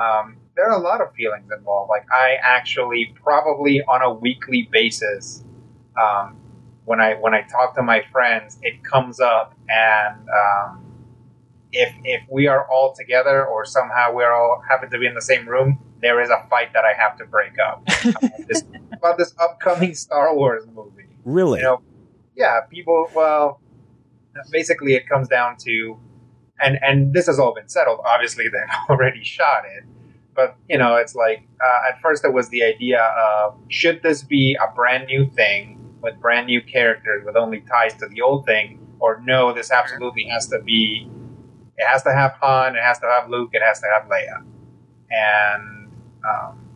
Um, 0.00 0.36
there 0.56 0.68
are 0.68 0.78
a 0.78 0.82
lot 0.82 1.00
of 1.00 1.12
feelings 1.14 1.50
involved. 1.56 1.90
Like 1.90 2.06
I 2.10 2.36
actually 2.42 3.14
probably 3.22 3.82
on 3.82 4.02
a 4.02 4.12
weekly 4.12 4.68
basis, 4.70 5.44
um, 6.00 6.36
when 6.84 7.00
I 7.00 7.14
when 7.14 7.34
I 7.34 7.42
talk 7.42 7.74
to 7.76 7.82
my 7.82 8.02
friends, 8.12 8.58
it 8.62 8.82
comes 8.82 9.20
up, 9.20 9.54
and 9.68 10.28
um, 10.28 10.86
if 11.72 11.94
if 12.04 12.22
we 12.30 12.46
are 12.46 12.66
all 12.70 12.94
together 12.94 13.44
or 13.46 13.64
somehow 13.64 14.12
we're 14.12 14.32
all 14.32 14.62
happen 14.68 14.90
to 14.90 14.98
be 14.98 15.06
in 15.06 15.14
the 15.14 15.22
same 15.22 15.48
room, 15.48 15.78
there 16.00 16.20
is 16.20 16.30
a 16.30 16.46
fight 16.48 16.72
that 16.72 16.84
I 16.84 16.92
have 16.92 17.16
to 17.18 17.26
break 17.26 17.58
up 17.58 17.82
about 18.04 18.48
this, 18.48 18.64
about 18.92 19.18
this 19.18 19.34
upcoming 19.38 19.94
Star 19.94 20.34
Wars 20.34 20.64
movie. 20.72 21.08
Really? 21.24 21.60
You 21.60 21.64
know, 21.64 21.82
yeah, 22.34 22.60
people. 22.70 23.08
Well, 23.14 23.60
basically 24.50 24.94
it 24.94 25.08
comes 25.08 25.28
down 25.28 25.56
to, 25.58 25.98
and 26.60 26.78
and 26.82 27.12
this 27.12 27.26
has 27.26 27.38
all 27.38 27.54
been 27.54 27.68
settled. 27.68 28.00
Obviously, 28.04 28.44
they've 28.48 28.90
already 28.90 29.24
shot 29.24 29.64
it, 29.66 29.84
but 30.34 30.56
you 30.68 30.78
know, 30.78 30.96
it's 30.96 31.14
like 31.14 31.46
uh, 31.60 31.88
at 31.88 32.00
first 32.00 32.24
it 32.24 32.32
was 32.32 32.48
the 32.50 32.62
idea 32.62 33.02
of 33.02 33.58
should 33.68 34.02
this 34.02 34.22
be 34.22 34.56
a 34.56 34.72
brand 34.74 35.06
new 35.06 35.28
thing 35.30 35.76
with 36.02 36.20
brand 36.20 36.46
new 36.46 36.62
characters 36.62 37.24
with 37.24 37.36
only 37.36 37.60
ties 37.62 37.94
to 37.94 38.06
the 38.08 38.20
old 38.20 38.46
thing, 38.46 38.78
or 39.00 39.20
no, 39.24 39.52
this 39.52 39.70
absolutely 39.70 40.24
has 40.24 40.46
to 40.48 40.60
be. 40.62 41.10
It 41.78 41.86
has 41.86 42.02
to 42.04 42.12
have 42.12 42.32
Han. 42.40 42.74
It 42.74 42.82
has 42.82 42.98
to 43.00 43.06
have 43.06 43.28
Luke. 43.28 43.50
It 43.52 43.62
has 43.62 43.80
to 43.80 43.86
have 43.92 44.08
Leia. 44.08 44.42
And 45.10 45.92
um, 46.24 46.66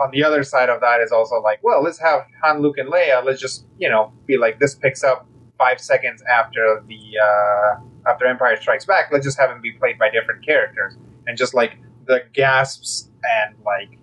on 0.00 0.10
the 0.10 0.24
other 0.24 0.42
side 0.42 0.68
of 0.68 0.80
that 0.80 1.00
is 1.00 1.12
also 1.12 1.40
like, 1.40 1.62
well, 1.62 1.82
let's 1.82 2.00
have 2.00 2.26
Han, 2.42 2.60
Luke, 2.60 2.78
and 2.78 2.90
Leia. 2.90 3.24
Let's 3.24 3.40
just 3.40 3.64
you 3.78 3.88
know 3.88 4.12
be 4.26 4.36
like 4.36 4.58
this 4.58 4.74
picks 4.74 5.04
up 5.04 5.26
five 5.62 5.80
seconds 5.80 6.22
after 6.22 6.82
the 6.88 7.18
uh, 7.18 8.10
after 8.10 8.26
Empire 8.26 8.56
Strikes 8.60 8.84
Back. 8.84 9.10
Let's 9.12 9.24
just 9.24 9.38
have 9.38 9.50
them 9.50 9.60
be 9.60 9.72
played 9.72 9.98
by 9.98 10.10
different 10.10 10.44
characters, 10.44 10.96
and 11.26 11.38
just 11.38 11.54
like 11.54 11.78
the 12.06 12.22
gasps 12.32 13.10
and 13.22 13.54
like 13.64 13.98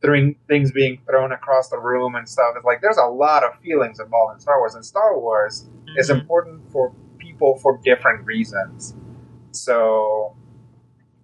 throwing 0.00 0.36
things 0.48 0.70
being 0.70 1.00
thrown 1.08 1.32
across 1.32 1.68
the 1.68 1.78
room 1.78 2.14
and 2.14 2.28
stuff. 2.28 2.54
It's 2.56 2.64
like 2.64 2.80
there's 2.80 2.98
a 2.98 3.06
lot 3.06 3.42
of 3.42 3.58
feelings 3.60 3.98
involved 3.98 4.34
in 4.34 4.40
Star 4.40 4.58
Wars, 4.58 4.74
and 4.74 4.84
Star 4.84 5.18
Wars 5.18 5.66
mm-hmm. 5.68 5.98
is 5.98 6.10
important 6.10 6.70
for 6.70 6.92
people 7.18 7.58
for 7.58 7.80
different 7.82 8.24
reasons. 8.24 8.94
So, 9.50 10.36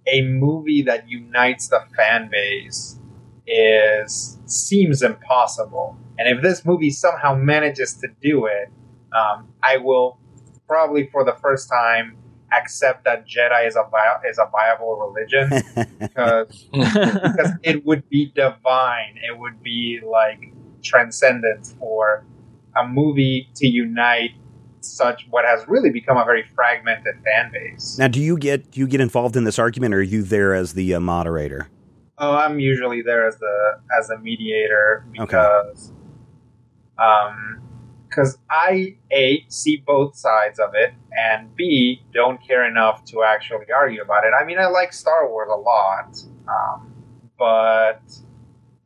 a 0.07 0.23
movie 0.23 0.83
that 0.83 1.09
unites 1.09 1.69
the 1.69 1.83
fan 1.97 2.29
base 2.31 2.99
is 3.47 4.39
seems 4.47 5.03
impossible. 5.03 5.97
And 6.19 6.29
if 6.29 6.43
this 6.43 6.65
movie 6.65 6.91
somehow 6.91 7.35
manages 7.35 7.95
to 7.95 8.09
do 8.21 8.47
it, 8.47 8.71
um, 9.13 9.49
I 9.63 9.77
will 9.77 10.19
probably 10.67 11.09
for 11.11 11.25
the 11.25 11.35
first 11.43 11.69
time 11.69 12.17
accept 12.53 13.05
that 13.05 13.27
Jedi 13.27 13.67
is 13.67 13.77
a 13.77 13.85
vi- 13.91 14.29
is 14.29 14.39
a 14.39 14.49
viable 14.51 14.97
religion 14.97 15.51
because 15.99 16.69
because 16.73 17.51
it 17.63 17.85
would 17.85 18.09
be 18.09 18.33
divine. 18.35 19.19
It 19.23 19.39
would 19.39 19.63
be 19.63 20.01
like 20.05 20.53
transcendent 20.83 21.75
for 21.79 22.25
a 22.77 22.87
movie 22.87 23.49
to 23.57 23.67
unite 23.67 24.31
such 24.81 25.27
what 25.29 25.45
has 25.45 25.67
really 25.69 25.91
become 25.91 26.17
a 26.17 26.25
very 26.25 26.45
fragmented 26.55 27.15
fan 27.25 27.51
base. 27.53 27.99
Now, 27.99 28.09
do 28.09 28.21
you 28.21 28.39
get 28.39 28.71
do 28.71 28.81
you 28.81 28.87
get 28.87 29.01
involved 29.01 29.37
in 29.37 29.45
this 29.45 29.59
argument, 29.59 29.95
or 29.95 29.99
are 29.99 30.03
you 30.03 30.23
there 30.23 30.55
as 30.55 30.75
the 30.75 30.95
uh, 30.95 31.01
moderator? 31.01 31.69
Oh, 32.19 32.35
I'm 32.35 32.61
usually 32.61 33.03
there 33.03 33.27
as 33.27 33.37
the 33.39 33.81
as 33.99 34.11
a 34.11 34.19
mediator 34.19 35.05
because, 35.13 35.93
okay. 36.99 37.07
um, 37.07 37.63
because 38.11 38.39
I 38.51 38.97
a 39.13 39.45
see 39.49 39.77
both 39.87 40.17
sides 40.17 40.59
of 40.59 40.71
it, 40.75 40.93
and 41.13 41.55
b 41.55 42.03
don't 42.13 42.45
care 42.47 42.69
enough 42.69 43.05
to 43.07 43.23
actually 43.23 43.67
argue 43.75 44.03
about 44.03 44.25
it. 44.25 44.33
I 44.39 44.45
mean, 44.45 44.59
I 44.59 44.67
like 44.67 44.93
Star 44.93 45.29
Wars 45.29 45.49
a 45.51 45.57
lot, 45.57 46.19
um, 46.49 46.93
but 47.39 48.03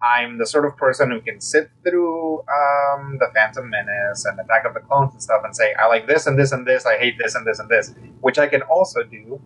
I'm 0.03 0.37
the 0.37 0.47
sort 0.47 0.67
of 0.67 0.77
person 0.77 1.11
who 1.11 1.21
can 1.23 1.41
sit 1.41 1.71
through 1.83 2.41
um, 2.41 3.17
the 3.19 3.29
Phantom 3.35 3.69
Menace 3.69 4.27
and 4.27 4.39
Attack 4.39 4.67
of 4.67 4.75
the 4.75 4.81
Clones 4.81 5.13
and 5.15 5.23
stuff 5.23 5.41
and 5.45 5.57
say 5.57 5.75
I 5.75 5.87
like 5.87 6.07
this 6.07 6.27
and 6.27 6.39
this 6.39 6.53
and 6.53 6.67
this, 6.67 6.85
I 6.85 6.99
hate 6.99 7.17
this 7.19 7.35
and 7.35 7.47
this 7.47 7.59
and 7.59 7.69
this, 7.69 7.95
which 8.21 8.39
I 8.39 8.47
can 8.47 8.61
also 8.63 9.03
do 9.03 9.41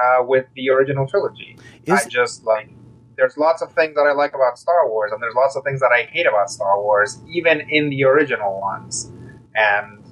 uh, 0.00 0.22
with 0.22 0.46
the 0.54 0.70
original 0.70 1.06
trilogy. 1.08 1.58
Is- 1.84 2.06
I 2.06 2.08
just 2.08 2.44
like 2.44 2.70
there's 3.18 3.36
lots 3.36 3.62
of 3.62 3.72
things 3.72 3.96
that 3.96 4.02
I 4.02 4.12
like 4.12 4.32
about 4.34 4.58
Star 4.58 4.88
Wars, 4.88 5.10
and 5.12 5.20
there's 5.20 5.34
lots 5.34 5.56
of 5.56 5.64
things 5.64 5.80
that 5.80 5.90
I 5.92 6.02
hate 6.02 6.26
about 6.26 6.50
Star 6.50 6.80
Wars, 6.80 7.20
even 7.28 7.60
in 7.68 7.90
the 7.90 8.04
original 8.04 8.60
ones. 8.60 9.12
And 9.56 10.04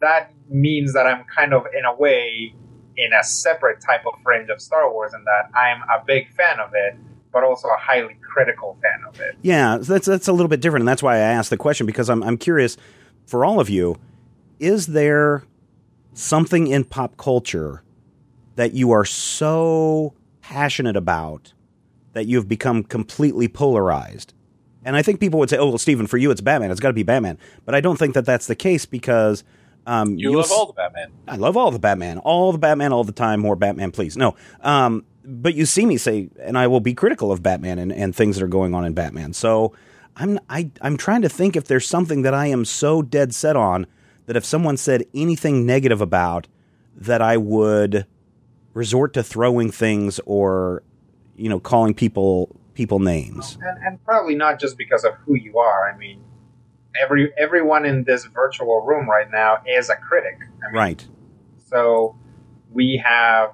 that 0.00 0.32
means 0.50 0.92
that 0.94 1.06
I'm 1.06 1.24
kind 1.34 1.54
of, 1.54 1.64
in 1.78 1.84
a 1.84 1.94
way, 1.94 2.52
in 2.96 3.12
a 3.12 3.22
separate 3.22 3.80
type 3.80 4.02
of 4.04 4.20
fringe 4.24 4.50
of 4.50 4.60
Star 4.60 4.92
Wars, 4.92 5.14
in 5.14 5.24
that 5.24 5.56
I'm 5.56 5.82
a 5.82 6.04
big 6.04 6.28
fan 6.32 6.58
of 6.58 6.72
it, 6.74 6.96
but 7.32 7.44
also 7.44 7.68
a 7.68 7.78
highly 7.78 8.18
critical 8.20 8.76
fan 8.82 9.08
of 9.08 9.20
it. 9.20 9.36
Yeah, 9.42 9.78
that's 9.80 10.06
that's 10.06 10.26
a 10.26 10.32
little 10.32 10.48
bit 10.48 10.60
different, 10.60 10.82
and 10.82 10.88
that's 10.88 11.04
why 11.04 11.14
I 11.14 11.20
asked 11.20 11.50
the 11.50 11.56
question 11.56 11.86
because 11.86 12.10
I'm 12.10 12.22
I'm 12.24 12.36
curious 12.36 12.76
for 13.26 13.44
all 13.44 13.60
of 13.60 13.70
you. 13.70 13.96
Is 14.58 14.88
there 14.88 15.44
something 16.14 16.66
in 16.66 16.82
pop 16.84 17.16
culture 17.16 17.84
that 18.56 18.72
you 18.72 18.90
are 18.90 19.04
so 19.04 20.14
passionate 20.42 20.96
about 20.96 21.53
that 22.14 22.26
you've 22.26 22.48
become 22.48 22.82
completely 22.82 23.46
polarized. 23.46 24.32
And 24.84 24.96
I 24.96 25.02
think 25.02 25.20
people 25.20 25.38
would 25.40 25.50
say, 25.50 25.58
"Oh, 25.58 25.68
well, 25.68 25.78
Stephen, 25.78 26.06
for 26.06 26.16
you, 26.16 26.30
it's 26.30 26.40
Batman. 26.40 26.70
It's 26.70 26.80
got 26.80 26.88
to 26.88 26.94
be 26.94 27.02
Batman." 27.02 27.38
But 27.64 27.74
I 27.74 27.80
don't 27.80 27.98
think 27.98 28.14
that 28.14 28.26
that's 28.26 28.46
the 28.46 28.54
case 28.54 28.86
because 28.86 29.44
um, 29.86 30.18
you 30.18 30.36
love 30.36 30.50
all 30.50 30.66
the 30.66 30.72
Batman. 30.72 31.12
I 31.28 31.36
love 31.36 31.56
all 31.56 31.70
the 31.70 31.78
Batman, 31.78 32.18
all 32.18 32.52
the 32.52 32.58
Batman, 32.58 32.92
all 32.92 33.04
the 33.04 33.12
time. 33.12 33.40
More 33.40 33.56
Batman, 33.56 33.92
please. 33.92 34.16
No, 34.16 34.36
um, 34.60 35.04
but 35.24 35.54
you 35.54 35.66
see 35.66 35.86
me 35.86 35.96
say, 35.96 36.28
and 36.40 36.58
I 36.58 36.66
will 36.66 36.80
be 36.80 36.94
critical 36.94 37.32
of 37.32 37.42
Batman 37.42 37.78
and, 37.78 37.92
and 37.92 38.14
things 38.14 38.36
that 38.36 38.44
are 38.44 38.48
going 38.48 38.74
on 38.74 38.84
in 38.84 38.94
Batman. 38.94 39.32
So 39.32 39.74
I'm 40.16 40.38
I, 40.48 40.70
I'm 40.80 40.96
trying 40.96 41.22
to 41.22 41.28
think 41.28 41.56
if 41.56 41.64
there's 41.64 41.86
something 41.86 42.22
that 42.22 42.34
I 42.34 42.46
am 42.46 42.64
so 42.64 43.02
dead 43.02 43.34
set 43.34 43.56
on 43.56 43.86
that 44.26 44.36
if 44.36 44.44
someone 44.44 44.76
said 44.76 45.04
anything 45.14 45.66
negative 45.66 46.00
about, 46.00 46.46
that 46.96 47.20
I 47.20 47.36
would 47.36 48.06
resort 48.72 49.12
to 49.14 49.22
throwing 49.22 49.70
things 49.70 50.20
or 50.24 50.82
you 51.36 51.48
know, 51.48 51.60
calling 51.60 51.94
people 51.94 52.54
people 52.74 52.98
names. 52.98 53.58
And, 53.62 53.78
and 53.84 54.04
probably 54.04 54.34
not 54.34 54.60
just 54.60 54.76
because 54.76 55.04
of 55.04 55.14
who 55.24 55.34
you 55.34 55.58
are. 55.58 55.90
I 55.90 55.96
mean, 55.96 56.22
every 57.00 57.32
everyone 57.38 57.84
in 57.84 58.04
this 58.04 58.24
virtual 58.26 58.80
room 58.82 59.08
right 59.08 59.30
now 59.30 59.58
is 59.66 59.90
a 59.90 59.96
critic. 59.96 60.38
I 60.62 60.72
mean, 60.72 60.74
right. 60.74 61.06
So 61.68 62.16
we 62.70 63.02
have 63.04 63.52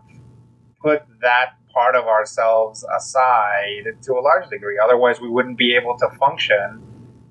put 0.82 1.02
that 1.20 1.54
part 1.72 1.94
of 1.94 2.06
ourselves 2.06 2.84
aside 2.96 3.84
to 4.02 4.12
a 4.12 4.20
large 4.20 4.48
degree. 4.48 4.78
Otherwise, 4.82 5.20
we 5.20 5.28
wouldn't 5.28 5.56
be 5.56 5.76
able 5.76 5.96
to 5.98 6.08
function 6.18 6.82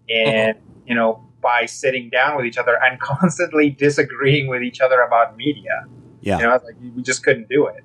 in, 0.07 0.27
mm-hmm. 0.27 0.59
you 0.85 0.95
know, 0.95 1.23
by 1.41 1.65
sitting 1.65 2.09
down 2.09 2.37
with 2.37 2.45
each 2.45 2.57
other 2.57 2.77
and 2.81 2.99
constantly 3.01 3.69
disagreeing 3.69 4.47
with 4.47 4.61
each 4.61 4.81
other 4.81 5.01
about 5.01 5.35
media. 5.35 5.85
Yeah. 6.21 6.37
You 6.37 6.43
know, 6.43 6.49
like 6.51 6.95
we 6.95 7.01
just 7.01 7.23
couldn't 7.23 7.49
do 7.49 7.67
it. 7.67 7.83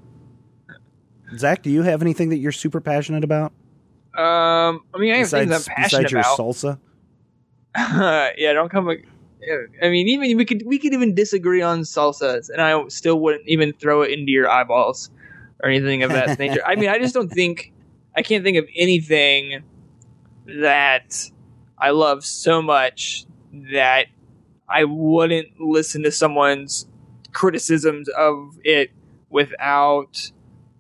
Zach, 1.37 1.63
do 1.63 1.71
you 1.71 1.83
have 1.83 2.03
anything 2.03 2.31
that 2.31 2.39
you're 2.39 2.53
super 2.53 2.81
passionate 2.81 3.25
about? 3.25 3.53
Um, 4.17 4.85
I 4.95 4.99
mean, 4.99 5.13
I 5.13 5.19
have 5.19 5.27
besides, 5.27 5.51
things 5.51 5.69
I'm 5.69 5.75
passionate 5.75 6.11
besides 6.11 6.13
your 6.13 6.21
about. 6.21 6.39
salsa. 6.39 6.79
yeah, 8.39 8.53
don't 8.53 8.71
come. 8.71 8.89
I 8.89 9.89
mean, 9.89 10.09
even 10.09 10.37
we 10.37 10.45
could 10.45 10.63
we 10.65 10.79
could 10.79 10.93
even 10.93 11.15
disagree 11.15 11.63
on 11.63 11.81
salsas, 11.81 12.49
and 12.49 12.63
I 12.63 12.87
still 12.89 13.19
wouldn't 13.19 13.49
even 13.49 13.73
throw 13.73 14.03
it 14.03 14.11
into 14.13 14.31
your 14.31 14.49
eyeballs 14.49 15.11
or 15.63 15.69
anything 15.69 16.03
of 16.03 16.11
that 16.11 16.39
nature. 16.39 16.63
I 16.65 16.77
mean, 16.77 16.89
I 16.89 16.99
just 16.99 17.15
don't 17.15 17.29
think 17.29 17.73
I 18.15 18.23
can't 18.23 18.45
think 18.45 18.57
of 18.57 18.67
anything 18.77 19.65
that 20.47 21.31
I 21.79 21.91
love 21.91 22.25
so 22.25 22.63
much 22.63 23.27
that 23.73 24.07
I 24.69 24.85
wouldn't 24.85 25.61
listen 25.61 26.03
to 26.05 26.13
someone's 26.13 26.87
criticisms 27.33 28.09
of 28.09 28.57
it 28.63 28.91
without 29.31 30.31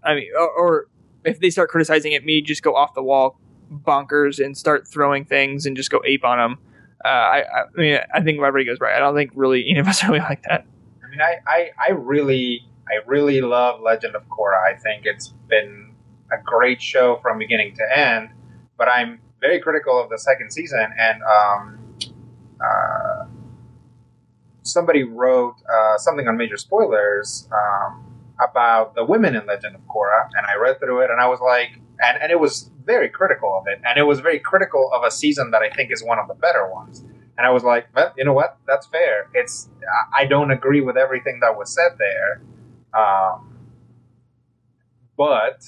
I 0.05 0.14
mean, 0.14 0.28
or, 0.39 0.51
or 0.51 0.89
if 1.24 1.40
they 1.40 1.51
start 1.51 1.70
criticizing 1.70 2.12
it, 2.12 2.24
me 2.24 2.43
just 2.43 2.62
go 2.62 2.74
off 2.74 2.94
the 2.94 3.02
wall 3.02 3.39
bonkers 3.72 4.44
and 4.44 4.56
start 4.56 4.86
throwing 4.86 5.24
things 5.24 5.66
and 5.66 5.76
just 5.76 5.90
go 5.90 6.02
ape 6.05 6.24
on 6.24 6.39
them. 6.39 6.59
Uh, 7.05 7.09
I, 7.09 7.39
I, 7.40 7.64
mean, 7.74 7.98
I 8.14 8.22
think 8.22 8.40
Rodrigo's 8.40 8.81
right. 8.81 8.94
I 8.94 8.98
don't 8.98 9.14
think 9.14 9.32
really 9.35 9.68
any 9.68 9.81
of 9.81 9.89
us 9.89 10.02
really 10.09 10.20
like 10.20 10.43
that. 10.44 10.66
I 11.05 11.10
mean, 11.10 11.20
I, 11.20 11.36
I, 11.47 11.70
I 11.89 11.90
really, 11.93 12.66
I 12.89 13.06
really 13.06 13.40
love 13.40 13.81
Legend 13.81 14.14
of 14.14 14.26
Korra. 14.28 14.62
I 14.64 14.76
think 14.76 15.05
it's 15.05 15.28
been 15.48 15.94
a 16.32 16.43
great 16.43 16.81
show 16.81 17.18
from 17.22 17.39
beginning 17.39 17.74
to 17.76 17.98
end. 17.98 18.31
But 18.76 18.89
I'm 18.89 19.20
very 19.40 19.60
critical 19.60 20.02
of 20.02 20.10
the 20.10 20.18
second 20.18 20.51
season, 20.51 20.86
and 20.98 21.22
um, 21.22 21.97
uh, 22.60 23.26
somebody 24.62 25.05
wrote 25.05 25.56
uh, 25.72 25.98
something 25.98 26.26
on 26.26 26.36
major 26.36 26.56
spoilers. 26.56 27.48
Um, 27.52 28.03
about 28.40 28.94
the 28.94 29.05
women 29.05 29.36
in 29.36 29.47
Legend 29.47 29.74
of 29.77 29.82
Korra, 29.82 30.28
and 30.35 30.47
I 30.47 30.56
read 30.56 30.78
through 30.81 31.02
it, 31.02 31.11
and 31.11 31.20
I 31.20 31.28
was 31.28 31.40
like, 31.40 31.81
and, 32.01 32.20
and 32.23 32.32
it 32.32 32.40
was 32.40 32.70
very 32.85 33.09
critical 33.09 33.56
of 33.56 33.65
it, 33.66 33.81
and 33.85 33.98
it 33.98 34.02
was 34.02 34.20
very 34.20 34.39
critical 34.39 34.90
of 34.93 35.05
a 35.05 35.11
season 35.11 35.51
that 35.52 35.62
I 35.62 35.70
think 35.70 35.93
is 35.93 36.02
one 36.02 36.19
of 36.19 36.28
the 36.28 36.35
better 36.35 36.69
ones. 36.70 37.05
And 37.36 37.47
I 37.47 37.51
was 37.51 37.65
like, 37.65 37.86
well, 37.94 38.12
you 38.16 38.24
know 38.24 38.32
what? 38.32 38.59
That's 38.66 38.86
fair. 38.86 39.28
It's 39.35 39.69
I 40.16 40.24
don't 40.24 40.51
agree 40.51 40.81
with 40.81 40.97
everything 40.97 41.40
that 41.40 41.56
was 41.56 41.74
said 41.74 41.98
there, 41.98 42.43
um, 42.94 43.59
but 45.16 45.62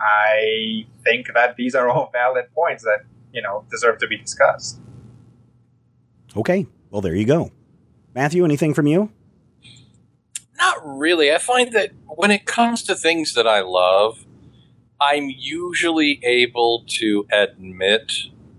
I 0.00 0.86
think 1.04 1.26
that 1.34 1.56
these 1.56 1.74
are 1.74 1.88
all 1.88 2.10
valid 2.12 2.46
points 2.54 2.82
that 2.84 3.00
you 3.32 3.42
know 3.42 3.64
deserve 3.70 3.98
to 3.98 4.06
be 4.06 4.16
discussed. 4.16 4.80
Okay, 6.36 6.66
well 6.90 7.02
there 7.02 7.14
you 7.14 7.26
go. 7.26 7.50
Matthew, 8.14 8.44
anything 8.44 8.74
from 8.74 8.86
you? 8.86 9.12
Not 10.60 10.98
really. 10.98 11.32
I 11.32 11.38
find 11.38 11.72
that 11.72 11.92
when 12.06 12.30
it 12.30 12.44
comes 12.44 12.82
to 12.84 12.94
things 12.94 13.34
that 13.34 13.46
I 13.46 13.62
love, 13.62 14.26
I'm 15.00 15.30
usually 15.30 16.20
able 16.22 16.84
to 16.88 17.26
admit 17.32 18.12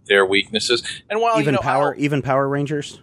their 0.07 0.25
weaknesses. 0.25 0.83
And 1.09 1.21
while 1.21 1.39
even 1.39 1.53
you 1.53 1.57
know, 1.57 1.61
power, 1.61 1.93
even 1.95 2.21
Power 2.21 2.49
Rangers. 2.49 2.99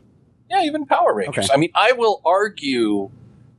Yeah, 0.50 0.62
even 0.62 0.84
Power 0.84 1.14
Rangers. 1.14 1.44
Okay. 1.44 1.54
I 1.54 1.56
mean, 1.56 1.70
I 1.74 1.92
will 1.92 2.20
argue 2.24 3.10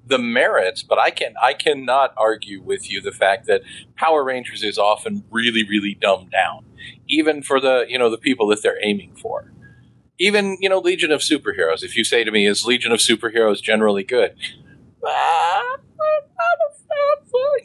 the 0.05 0.19
merits, 0.19 0.83
but 0.83 0.99
I 0.99 1.11
can 1.11 1.35
I 1.41 1.53
cannot 1.53 2.13
argue 2.17 2.61
with 2.61 2.91
you 2.91 2.99
the 2.99 3.11
fact 3.11 3.45
that 3.47 3.61
Power 3.95 4.23
Rangers 4.23 4.63
is 4.63 4.77
often 4.77 5.23
really 5.31 5.63
really 5.63 5.95
dumbed 5.95 6.31
down, 6.31 6.65
even 7.07 7.41
for 7.41 7.61
the 7.61 7.85
you 7.87 7.97
know 7.97 8.09
the 8.09 8.17
people 8.17 8.47
that 8.47 8.61
they're 8.61 8.83
aiming 8.83 9.15
for. 9.15 9.53
Even 10.19 10.57
you 10.59 10.67
know 10.67 10.79
Legion 10.79 11.11
of 11.11 11.21
Superheroes. 11.21 11.83
If 11.83 11.95
you 11.95 12.03
say 12.03 12.25
to 12.25 12.31
me, 12.31 12.45
"Is 12.45 12.65
Legion 12.65 12.91
of 12.91 12.99
Superheroes 12.99 13.61
generally 13.61 14.03
good?" 14.03 14.35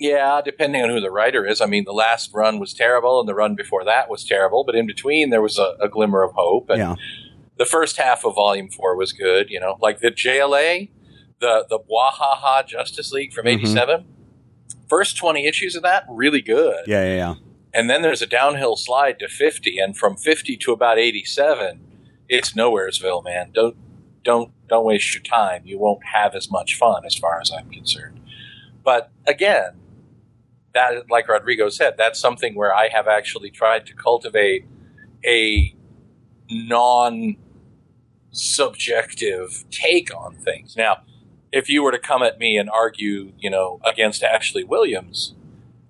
Yeah, 0.01 0.41
depending 0.45 0.83
on 0.83 0.91
who 0.91 1.01
the 1.01 1.11
writer 1.11 1.47
is. 1.47 1.61
I 1.61 1.67
mean, 1.67 1.85
the 1.85 1.93
last 1.93 2.31
run 2.35 2.59
was 2.59 2.75
terrible, 2.75 3.21
and 3.21 3.29
the 3.29 3.35
run 3.35 3.55
before 3.55 3.85
that 3.85 4.11
was 4.11 4.25
terrible. 4.25 4.65
But 4.65 4.75
in 4.75 4.87
between, 4.87 5.31
there 5.31 5.41
was 5.43 5.59
a, 5.59 5.77
a 5.81 5.89
glimmer 5.89 6.23
of 6.23 6.33
hope. 6.35 6.69
And 6.71 6.79
Yeah. 6.79 6.95
the 7.57 7.65
first 7.65 7.97
half 7.97 8.25
of 8.25 8.35
Volume 8.35 8.69
Four 8.69 8.97
was 8.97 9.13
good. 9.13 9.51
You 9.51 9.61
know, 9.61 9.77
like 9.81 10.01
the 10.01 10.11
JLA, 10.11 10.91
the 11.41 11.65
the 11.69 11.79
Wahaha 11.79 12.67
Justice 12.67 13.13
League 13.13 13.33
from 13.33 13.47
Mhm. 13.47 13.55
'87. 13.61 14.05
First 14.89 15.17
twenty 15.17 15.47
issues 15.47 15.75
of 15.77 15.83
that 15.83 16.05
really 16.09 16.43
good, 16.43 16.87
Yeah, 16.87 17.05
yeah, 17.05 17.17
yeah. 17.17 17.35
and 17.73 17.89
then 17.89 18.03
there's 18.03 18.21
a 18.23 18.27
downhill 18.27 18.77
slide 18.77 19.19
to 19.21 19.29
fifty, 19.29 19.79
and 19.79 19.97
from 19.97 20.17
fifty 20.17 20.57
to 20.59 20.73
about 20.73 20.99
eighty-seven, 20.99 21.81
it's 22.29 22.53
nowheresville, 22.53 23.25
man. 23.25 23.51
Don't 23.55 23.77
don't 24.25 24.51
don't 24.69 24.85
waste 24.85 25.15
your 25.15 25.23
time. 25.23 25.63
You 25.65 25.79
won't 25.79 26.05
have 26.07 26.35
as 26.35 26.51
much 26.51 26.77
fun, 26.77 27.05
as 27.05 27.15
far 27.15 27.41
as 27.41 27.53
I'm 27.53 27.71
concerned. 27.71 28.21
But 28.83 29.11
again, 29.27 29.73
that 30.73 31.11
like 31.11 31.29
Rodrigo 31.29 31.69
said, 31.69 31.95
that's 31.97 32.19
something 32.19 32.55
where 32.55 32.75
I 32.75 32.89
have 32.89 33.07
actually 33.07 33.51
tried 33.51 33.87
to 33.87 33.95
cultivate 33.95 34.67
a 35.25 35.75
non 36.51 37.37
subjective 38.31 39.65
take 39.71 40.15
on 40.15 40.35
things. 40.37 40.77
Now, 40.77 41.03
if 41.53 41.69
you 41.69 41.85
were 41.85 41.93
to 41.93 41.99
come 41.99 42.23
at 42.23 42.39
me 42.39 42.57
and 42.57 42.69
argue, 42.69 43.33
you 43.39 43.49
know, 43.49 43.79
against 43.85 44.25
Ashley 44.25 44.65
Williams, 44.65 45.35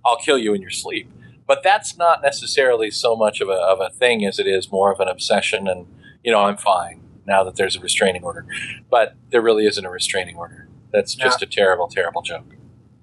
I'll 0.05 0.19
kill 0.19 0.37
you 0.37 0.53
in 0.53 0.61
your 0.61 0.71
sleep. 0.71 1.11
But 1.47 1.63
that's 1.63 1.97
not 1.97 2.23
necessarily 2.23 2.91
so 2.91 3.17
much 3.17 3.41
of 3.41 3.49
a, 3.49 3.53
of 3.53 3.81
a 3.81 3.91
thing 3.91 4.25
as 4.25 4.39
it 4.39 4.47
is 4.47 4.71
more 4.71 4.93
of 4.93 5.01
an 5.01 5.09
obsession. 5.09 5.69
And, 5.69 5.87
you 6.23 6.33
know, 6.33 6.41
I'm 6.41 6.57
fine 6.57 7.04
now 7.27 7.45
that 7.45 7.57
there's 7.57 7.77
a 7.77 7.81
restraining 7.81 8.25
order. 8.25 8.47
But 8.91 9.15
there 9.31 9.43
really 9.43 9.67
isn't 9.67 9.85
a 9.85 9.91
restraining 9.91 10.37
order. 10.37 10.69
That's 10.93 11.15
just 11.15 11.43
a 11.43 11.47
terrible, 11.47 11.89
terrible 11.89 12.23
joke. 12.23 12.55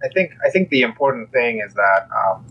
I 0.03 0.07
think 0.07 0.31
I 0.45 0.49
think 0.49 0.69
the 0.69 0.81
important 0.81 1.31
thing 1.31 1.61
is 1.65 1.73
that 1.73 2.07
um, 2.15 2.45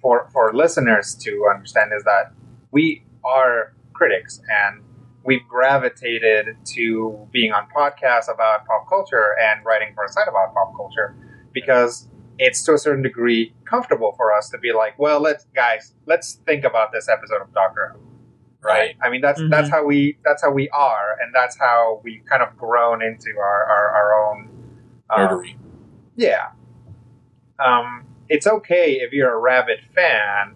for 0.00 0.28
for 0.32 0.52
listeners 0.54 1.14
to 1.16 1.46
understand 1.52 1.92
is 1.96 2.04
that 2.04 2.32
we 2.70 3.04
are 3.24 3.74
critics 3.92 4.40
and 4.48 4.82
we've 5.24 5.46
gravitated 5.48 6.56
to 6.64 7.28
being 7.32 7.52
on 7.52 7.68
podcasts 7.74 8.32
about 8.32 8.66
pop 8.66 8.88
culture 8.88 9.36
and 9.40 9.64
writing 9.64 9.94
for 9.94 10.04
a 10.04 10.08
site 10.08 10.26
about 10.28 10.52
pop 10.54 10.74
culture 10.76 11.14
because 11.52 12.08
it's 12.38 12.64
to 12.64 12.74
a 12.74 12.78
certain 12.78 13.02
degree 13.02 13.54
comfortable 13.64 14.12
for 14.16 14.32
us 14.32 14.48
to 14.50 14.58
be 14.58 14.72
like, 14.72 14.98
well, 14.98 15.20
let's 15.20 15.44
guys, 15.54 15.94
let's 16.06 16.34
think 16.46 16.64
about 16.64 16.92
this 16.92 17.08
episode 17.08 17.40
of 17.42 17.52
Doctor 17.54 17.94
Who. 17.94 18.11
Right. 18.62 18.94
I 19.02 19.10
mean, 19.10 19.20
that's 19.20 19.40
Mhm. 19.40 19.50
that's 19.50 19.68
how 19.70 19.84
we 19.84 20.18
that's 20.24 20.42
how 20.42 20.50
we 20.50 20.68
are, 20.70 21.16
and 21.20 21.34
that's 21.34 21.58
how 21.58 22.00
we've 22.04 22.24
kind 22.26 22.42
of 22.42 22.56
grown 22.56 23.02
into 23.02 23.30
our 23.38 23.64
our, 23.64 23.90
our 23.90 24.30
own 24.30 24.48
um, 25.10 25.20
Nerdery. 25.28 25.56
yeah. 26.16 26.48
Um, 27.58 28.04
it's 28.28 28.46
okay 28.46 28.92
if 29.00 29.12
you're 29.12 29.32
a 29.34 29.38
rabid 29.38 29.80
fan. 29.94 30.54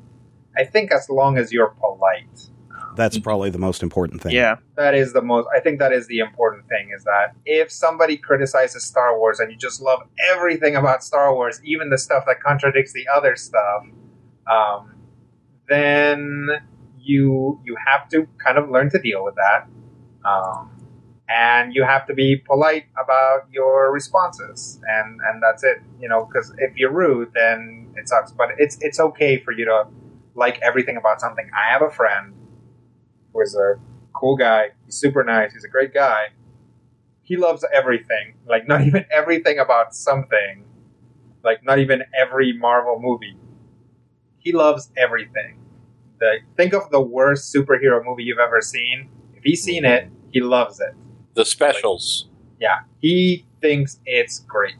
I 0.56 0.64
think 0.64 0.90
as 0.92 1.08
long 1.10 1.36
as 1.36 1.52
you're 1.52 1.74
polite. 1.80 2.48
That's 2.96 3.18
probably 3.18 3.50
the 3.50 3.58
most 3.58 3.82
important 3.82 4.22
thing. 4.22 4.32
Yeah. 4.32 4.56
That 4.76 4.94
is 4.94 5.12
the 5.12 5.20
most. 5.20 5.46
I 5.54 5.60
think 5.60 5.78
that 5.80 5.92
is 5.92 6.06
the 6.06 6.20
important 6.20 6.66
thing. 6.68 6.90
Is 6.96 7.04
that 7.04 7.34
if 7.44 7.70
somebody 7.70 8.16
criticizes 8.16 8.84
Star 8.84 9.18
Wars 9.18 9.38
and 9.38 9.50
you 9.52 9.58
just 9.58 9.82
love 9.82 10.00
everything 10.32 10.76
about 10.76 11.04
Star 11.04 11.34
Wars, 11.34 11.60
even 11.62 11.90
the 11.90 11.98
stuff 11.98 12.24
that 12.26 12.40
contradicts 12.40 12.94
the 12.94 13.06
other 13.14 13.36
stuff, 13.36 13.84
um, 14.50 14.94
then 15.68 16.48
you 17.06 17.60
you 17.64 17.76
have 17.86 18.08
to 18.10 18.26
kind 18.44 18.58
of 18.58 18.70
learn 18.70 18.90
to 18.90 18.98
deal 18.98 19.24
with 19.24 19.36
that, 19.36 19.68
um, 20.28 20.70
and 21.28 21.74
you 21.74 21.84
have 21.84 22.06
to 22.06 22.14
be 22.14 22.36
polite 22.36 22.86
about 23.02 23.46
your 23.50 23.92
responses, 23.92 24.80
and 24.86 25.20
and 25.26 25.42
that's 25.42 25.64
it. 25.64 25.78
You 26.00 26.08
know, 26.08 26.24
because 26.24 26.52
if 26.58 26.76
you're 26.76 26.92
rude, 26.92 27.32
then 27.34 27.94
it 27.96 28.08
sucks. 28.08 28.32
But 28.32 28.50
it's 28.58 28.78
it's 28.80 29.00
okay 29.00 29.38
for 29.38 29.52
you 29.52 29.64
to 29.66 29.84
like 30.34 30.58
everything 30.62 30.96
about 30.96 31.20
something. 31.20 31.48
I 31.54 31.72
have 31.72 31.82
a 31.82 31.90
friend 31.90 32.34
who 33.32 33.40
is 33.42 33.54
a 33.54 33.74
cool 34.12 34.36
guy. 34.36 34.70
He's 34.84 34.96
super 34.96 35.24
nice. 35.24 35.52
He's 35.52 35.64
a 35.64 35.68
great 35.68 35.94
guy. 35.94 36.28
He 37.22 37.36
loves 37.36 37.64
everything. 37.72 38.34
Like 38.46 38.68
not 38.68 38.82
even 38.86 39.04
everything 39.10 39.58
about 39.58 39.94
something. 39.94 40.64
Like 41.44 41.64
not 41.64 41.78
even 41.78 42.02
every 42.18 42.52
Marvel 42.52 42.98
movie. 43.00 43.36
He 44.38 44.52
loves 44.52 44.90
everything. 44.96 45.58
The, 46.18 46.38
think 46.56 46.72
of 46.72 46.90
the 46.90 47.00
worst 47.00 47.54
superhero 47.54 48.04
movie 48.04 48.24
you've 48.24 48.38
ever 48.38 48.60
seen. 48.60 49.10
If 49.34 49.44
he's 49.44 49.62
seen 49.62 49.84
it, 49.84 50.10
he 50.30 50.40
loves 50.40 50.80
it. 50.80 50.94
The 51.34 51.44
specials. 51.44 52.28
Yeah, 52.58 52.80
he 53.00 53.46
thinks 53.60 54.00
it's 54.06 54.40
great. 54.40 54.76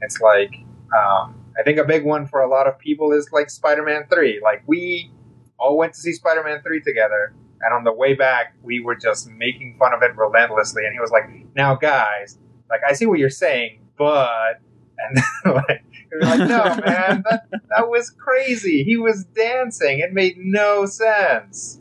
It's 0.00 0.20
like 0.20 0.54
um, 0.96 1.42
I 1.58 1.62
think 1.64 1.78
a 1.78 1.84
big 1.84 2.04
one 2.04 2.26
for 2.26 2.40
a 2.40 2.48
lot 2.48 2.66
of 2.66 2.78
people 2.78 3.12
is 3.12 3.28
like 3.32 3.50
Spider-Man 3.50 4.06
Three. 4.12 4.40
Like 4.42 4.62
we 4.66 5.10
all 5.58 5.76
went 5.76 5.94
to 5.94 6.00
see 6.00 6.12
Spider-Man 6.12 6.62
Three 6.62 6.80
together, 6.80 7.34
and 7.60 7.74
on 7.74 7.84
the 7.84 7.92
way 7.92 8.14
back, 8.14 8.54
we 8.62 8.80
were 8.80 8.94
just 8.94 9.28
making 9.30 9.76
fun 9.78 9.92
of 9.92 10.02
it 10.02 10.16
relentlessly. 10.16 10.84
And 10.84 10.92
he 10.92 11.00
was 11.00 11.10
like, 11.10 11.24
"Now, 11.54 11.74
guys, 11.74 12.38
like 12.70 12.80
I 12.88 12.92
see 12.92 13.06
what 13.06 13.18
you're 13.18 13.30
saying, 13.30 13.80
but," 13.96 14.60
and 14.98 15.54
like 15.54 15.84
we 16.12 16.18
were 16.18 16.24
like, 16.24 16.38
"No, 16.40 16.64
man, 16.86 17.24
that 17.30 17.46
that 17.50 17.88
was 17.88 18.10
crazy. 18.10 18.84
He 18.84 18.96
was 18.96 19.24
dancing. 19.34 19.98
It 20.00 20.12
made 20.12 20.36
no 20.38 20.86
sense." 20.86 21.80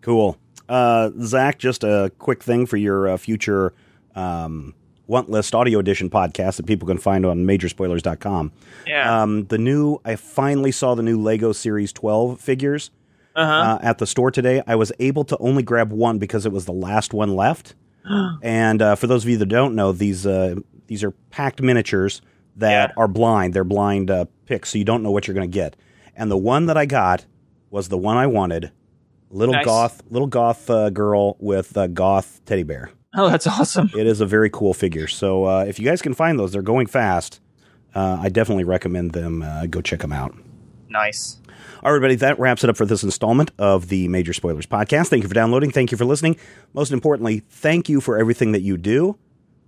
Cool. 0.00 0.36
Uh, 0.68 1.10
Zach, 1.22 1.58
just 1.58 1.84
a 1.84 2.12
quick 2.18 2.42
thing 2.42 2.66
for 2.66 2.76
your 2.76 3.08
uh, 3.08 3.16
future 3.16 3.72
um, 4.14 4.74
Want 5.06 5.30
List 5.30 5.54
Audio 5.54 5.78
Edition 5.78 6.10
podcast 6.10 6.56
that 6.56 6.66
people 6.66 6.86
can 6.86 6.98
find 6.98 7.24
on 7.24 7.44
majorspoilers.com. 7.46 8.52
Yeah. 8.86 9.22
Um, 9.22 9.46
the 9.46 9.56
new, 9.58 9.98
I 10.04 10.16
finally 10.16 10.70
saw 10.72 10.94
the 10.94 11.02
new 11.02 11.20
Lego 11.20 11.52
Series 11.52 11.92
12 11.92 12.40
figures 12.40 12.90
Uh 13.34 13.46
huh. 13.46 13.52
uh, 13.52 13.78
at 13.82 13.98
the 13.98 14.06
store 14.06 14.30
today. 14.30 14.62
I 14.66 14.74
was 14.76 14.92
able 14.98 15.24
to 15.24 15.38
only 15.38 15.62
grab 15.62 15.90
one 15.92 16.18
because 16.18 16.44
it 16.44 16.52
was 16.52 16.66
the 16.66 16.72
last 16.72 17.14
one 17.14 17.34
left. 17.34 17.74
and 18.42 18.82
uh, 18.82 18.94
for 18.94 19.06
those 19.06 19.24
of 19.24 19.30
you 19.30 19.38
that 19.38 19.46
don't 19.46 19.74
know, 19.74 19.92
these 19.92 20.26
uh, 20.26 20.56
these 20.86 21.02
are 21.02 21.10
packed 21.30 21.60
miniatures 21.62 22.20
that 22.58 22.90
Yeah. 22.90 22.94
are 22.96 23.08
blind. 23.08 23.54
They're 23.54 23.64
blind 23.64 24.10
uh, 24.10 24.26
picks, 24.46 24.70
so 24.70 24.78
you 24.78 24.84
don't 24.84 25.02
know 25.02 25.10
what 25.10 25.26
you're 25.26 25.34
going 25.34 25.50
to 25.50 25.54
get. 25.54 25.74
And 26.14 26.30
the 26.30 26.36
one 26.36 26.66
that 26.66 26.76
I 26.76 26.86
got 26.86 27.24
was 27.70 27.88
the 27.88 27.98
one 27.98 28.16
I 28.16 28.26
wanted. 28.26 28.70
Little 29.30 29.54
Nice. 29.54 29.64
goth, 29.64 30.02
little 30.10 30.28
goth 30.28 30.68
uh, 30.70 30.90
girl 30.90 31.36
with 31.38 31.76
a 31.76 31.86
goth 31.88 32.40
teddy 32.46 32.62
bear. 32.62 32.90
oh, 33.14 33.28
that's 33.28 33.46
awesome. 33.46 33.90
It 33.96 34.06
is 34.06 34.20
a 34.20 34.26
very 34.26 34.48
cool 34.50 34.72
figure. 34.74 35.06
So 35.06 35.44
uh, 35.44 35.64
if 35.68 35.78
you 35.78 35.84
guys 35.84 36.00
can 36.02 36.14
find 36.14 36.38
those, 36.38 36.52
they're 36.52 36.62
going 36.62 36.86
fast. 36.86 37.40
Uh, 37.94 38.18
I 38.20 38.28
definitely 38.28 38.64
recommend 38.64 39.12
them. 39.12 39.42
Uh, 39.42 39.66
go 39.66 39.80
check 39.80 40.00
them 40.00 40.12
out. 40.12 40.34
Nice. 40.88 41.38
All 41.82 41.90
right, 41.92 41.96
everybody, 41.96 42.14
that 42.16 42.38
wraps 42.38 42.64
it 42.64 42.70
up 42.70 42.76
for 42.76 42.86
this 42.86 43.02
installment 43.02 43.50
of 43.58 43.88
the 43.88 44.08
Major 44.08 44.32
Spoilers 44.32 44.66
Podcast. 44.66 45.08
Thank 45.08 45.22
you 45.22 45.28
for 45.28 45.34
downloading. 45.34 45.70
Thank 45.70 45.92
you 45.92 45.98
for 45.98 46.04
listening. 46.04 46.36
Most 46.74 46.92
importantly, 46.92 47.42
thank 47.50 47.88
you 47.88 48.00
for 48.00 48.18
everything 48.18 48.52
that 48.52 48.62
you 48.62 48.76
do. 48.76 49.16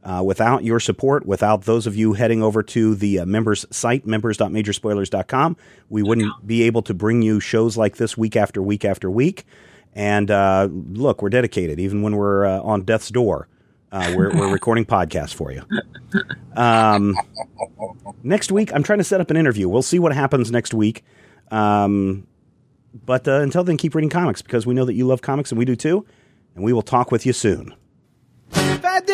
Uh, 0.02 0.22
without 0.24 0.64
your 0.64 0.80
support, 0.80 1.26
without 1.26 1.64
those 1.64 1.86
of 1.86 1.94
you 1.94 2.14
heading 2.14 2.42
over 2.42 2.62
to 2.62 2.94
the 2.94 3.18
uh, 3.18 3.26
members 3.26 3.66
site, 3.70 4.06
members.majorspoilers.com, 4.06 5.56
we 5.90 6.02
wouldn't 6.02 6.46
be 6.46 6.62
able 6.62 6.80
to 6.80 6.94
bring 6.94 7.20
you 7.20 7.38
shows 7.38 7.76
like 7.76 7.96
this 7.96 8.16
week 8.16 8.34
after 8.34 8.62
week 8.62 8.84
after 8.86 9.10
week. 9.10 9.44
And 9.94 10.30
uh, 10.30 10.68
look, 10.70 11.20
we're 11.20 11.28
dedicated, 11.28 11.78
even 11.78 12.00
when 12.00 12.16
we're 12.16 12.46
uh, 12.46 12.60
on 12.62 12.82
death's 12.82 13.10
door. 13.10 13.48
Uh, 13.92 14.14
we're, 14.16 14.34
we're 14.34 14.52
recording 14.52 14.86
podcasts 14.86 15.34
for 15.34 15.52
you. 15.52 15.62
Um, 16.56 17.14
next 18.22 18.52
week, 18.52 18.72
I'm 18.72 18.82
trying 18.82 18.98
to 18.98 19.04
set 19.04 19.20
up 19.20 19.30
an 19.30 19.36
interview. 19.36 19.68
We'll 19.68 19.82
see 19.82 19.98
what 19.98 20.14
happens 20.14 20.50
next 20.50 20.72
week. 20.72 21.04
Um, 21.50 22.26
but 23.04 23.26
uh, 23.26 23.40
until 23.40 23.64
then, 23.64 23.76
keep 23.76 23.94
reading 23.94 24.10
comics 24.10 24.42
because 24.42 24.66
we 24.66 24.74
know 24.74 24.84
that 24.84 24.94
you 24.94 25.06
love 25.06 25.22
comics 25.22 25.50
and 25.50 25.58
we 25.58 25.64
do 25.64 25.76
too. 25.76 26.06
And 26.54 26.64
we 26.64 26.72
will 26.72 26.82
talk 26.82 27.12
with 27.12 27.26
you 27.26 27.32
soon. 27.32 27.74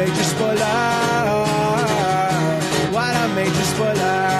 A 0.00 0.02
major 0.02 0.24
spoiler. 0.24 0.56
What 2.90 3.16
a 3.16 3.28
major 3.34 3.64
spoiler. 3.64 4.30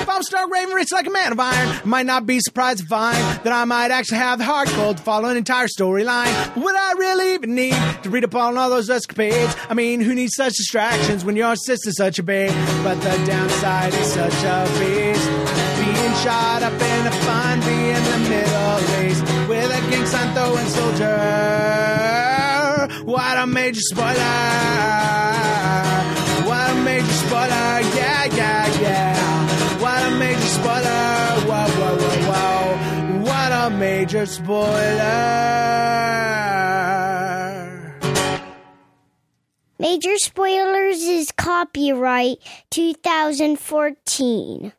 If 0.00 0.08
I'm 0.08 0.22
Stark 0.22 0.50
Raven 0.50 0.72
rich 0.74 0.90
like 0.90 1.06
a 1.06 1.10
man 1.10 1.32
of 1.32 1.40
iron, 1.40 1.80
might 1.84 2.06
not 2.06 2.24
be 2.24 2.40
surprised 2.40 2.78
to 2.78 2.86
find 2.86 3.18
that 3.44 3.52
I 3.52 3.66
might 3.66 3.90
actually 3.90 4.18
have 4.18 4.38
the 4.38 4.46
hard 4.46 4.68
cold 4.68 4.96
to 4.96 5.02
follow 5.02 5.28
an 5.28 5.36
entire 5.36 5.66
storyline. 5.66 6.56
Would 6.56 6.74
I 6.74 6.92
really 6.92 7.34
even 7.34 7.54
need 7.54 7.76
to 8.04 8.10
read 8.10 8.24
up 8.24 8.34
on 8.34 8.56
all 8.56 8.70
those 8.70 8.88
escapades? 8.88 9.54
I 9.68 9.74
mean, 9.74 10.00
who 10.00 10.14
needs 10.14 10.34
such 10.34 10.54
distractions 10.54 11.26
when 11.26 11.36
your 11.36 11.56
sister's 11.56 11.98
such 11.98 12.18
a 12.18 12.22
babe? 12.22 12.54
But 12.82 12.94
the 13.02 13.22
downside 13.26 13.92
is 13.92 14.12
such 14.14 14.44
a 14.44 14.64
beast. 14.78 15.28
Being 15.76 16.14
shot 16.24 16.62
up 16.62 16.72
in 16.72 17.06
a 17.06 17.12
fun 17.12 17.62
in 17.64 18.02
the 18.02 18.18
Middle 18.30 18.80
East 19.04 19.22
with 19.46 19.70
a 19.70 19.90
gang 19.90 20.06
sign 20.06 20.34
throwing 20.34 20.68
soldier. 20.68 22.31
What 23.12 23.36
a 23.36 23.44
major 23.46 23.82
spoiler! 23.82 24.16
What 26.48 26.70
a 26.70 26.74
major 26.82 27.12
spoiler! 27.12 27.80
Yeah, 27.94 28.24
yeah, 28.24 28.80
yeah! 28.80 29.78
What 29.82 30.02
a 30.02 30.10
major 30.16 30.40
spoiler! 30.40 31.44
Whoa, 31.44 31.68
whoa, 31.76 31.96
whoa, 32.00 32.32
whoa! 32.32 33.20
What 33.20 33.52
a 33.52 33.68
major 33.68 34.24
spoiler! 34.24 34.64
Major 39.78 40.16
Spoilers 40.16 41.02
is 41.02 41.30
copyright 41.32 42.38
2014. 42.70 44.72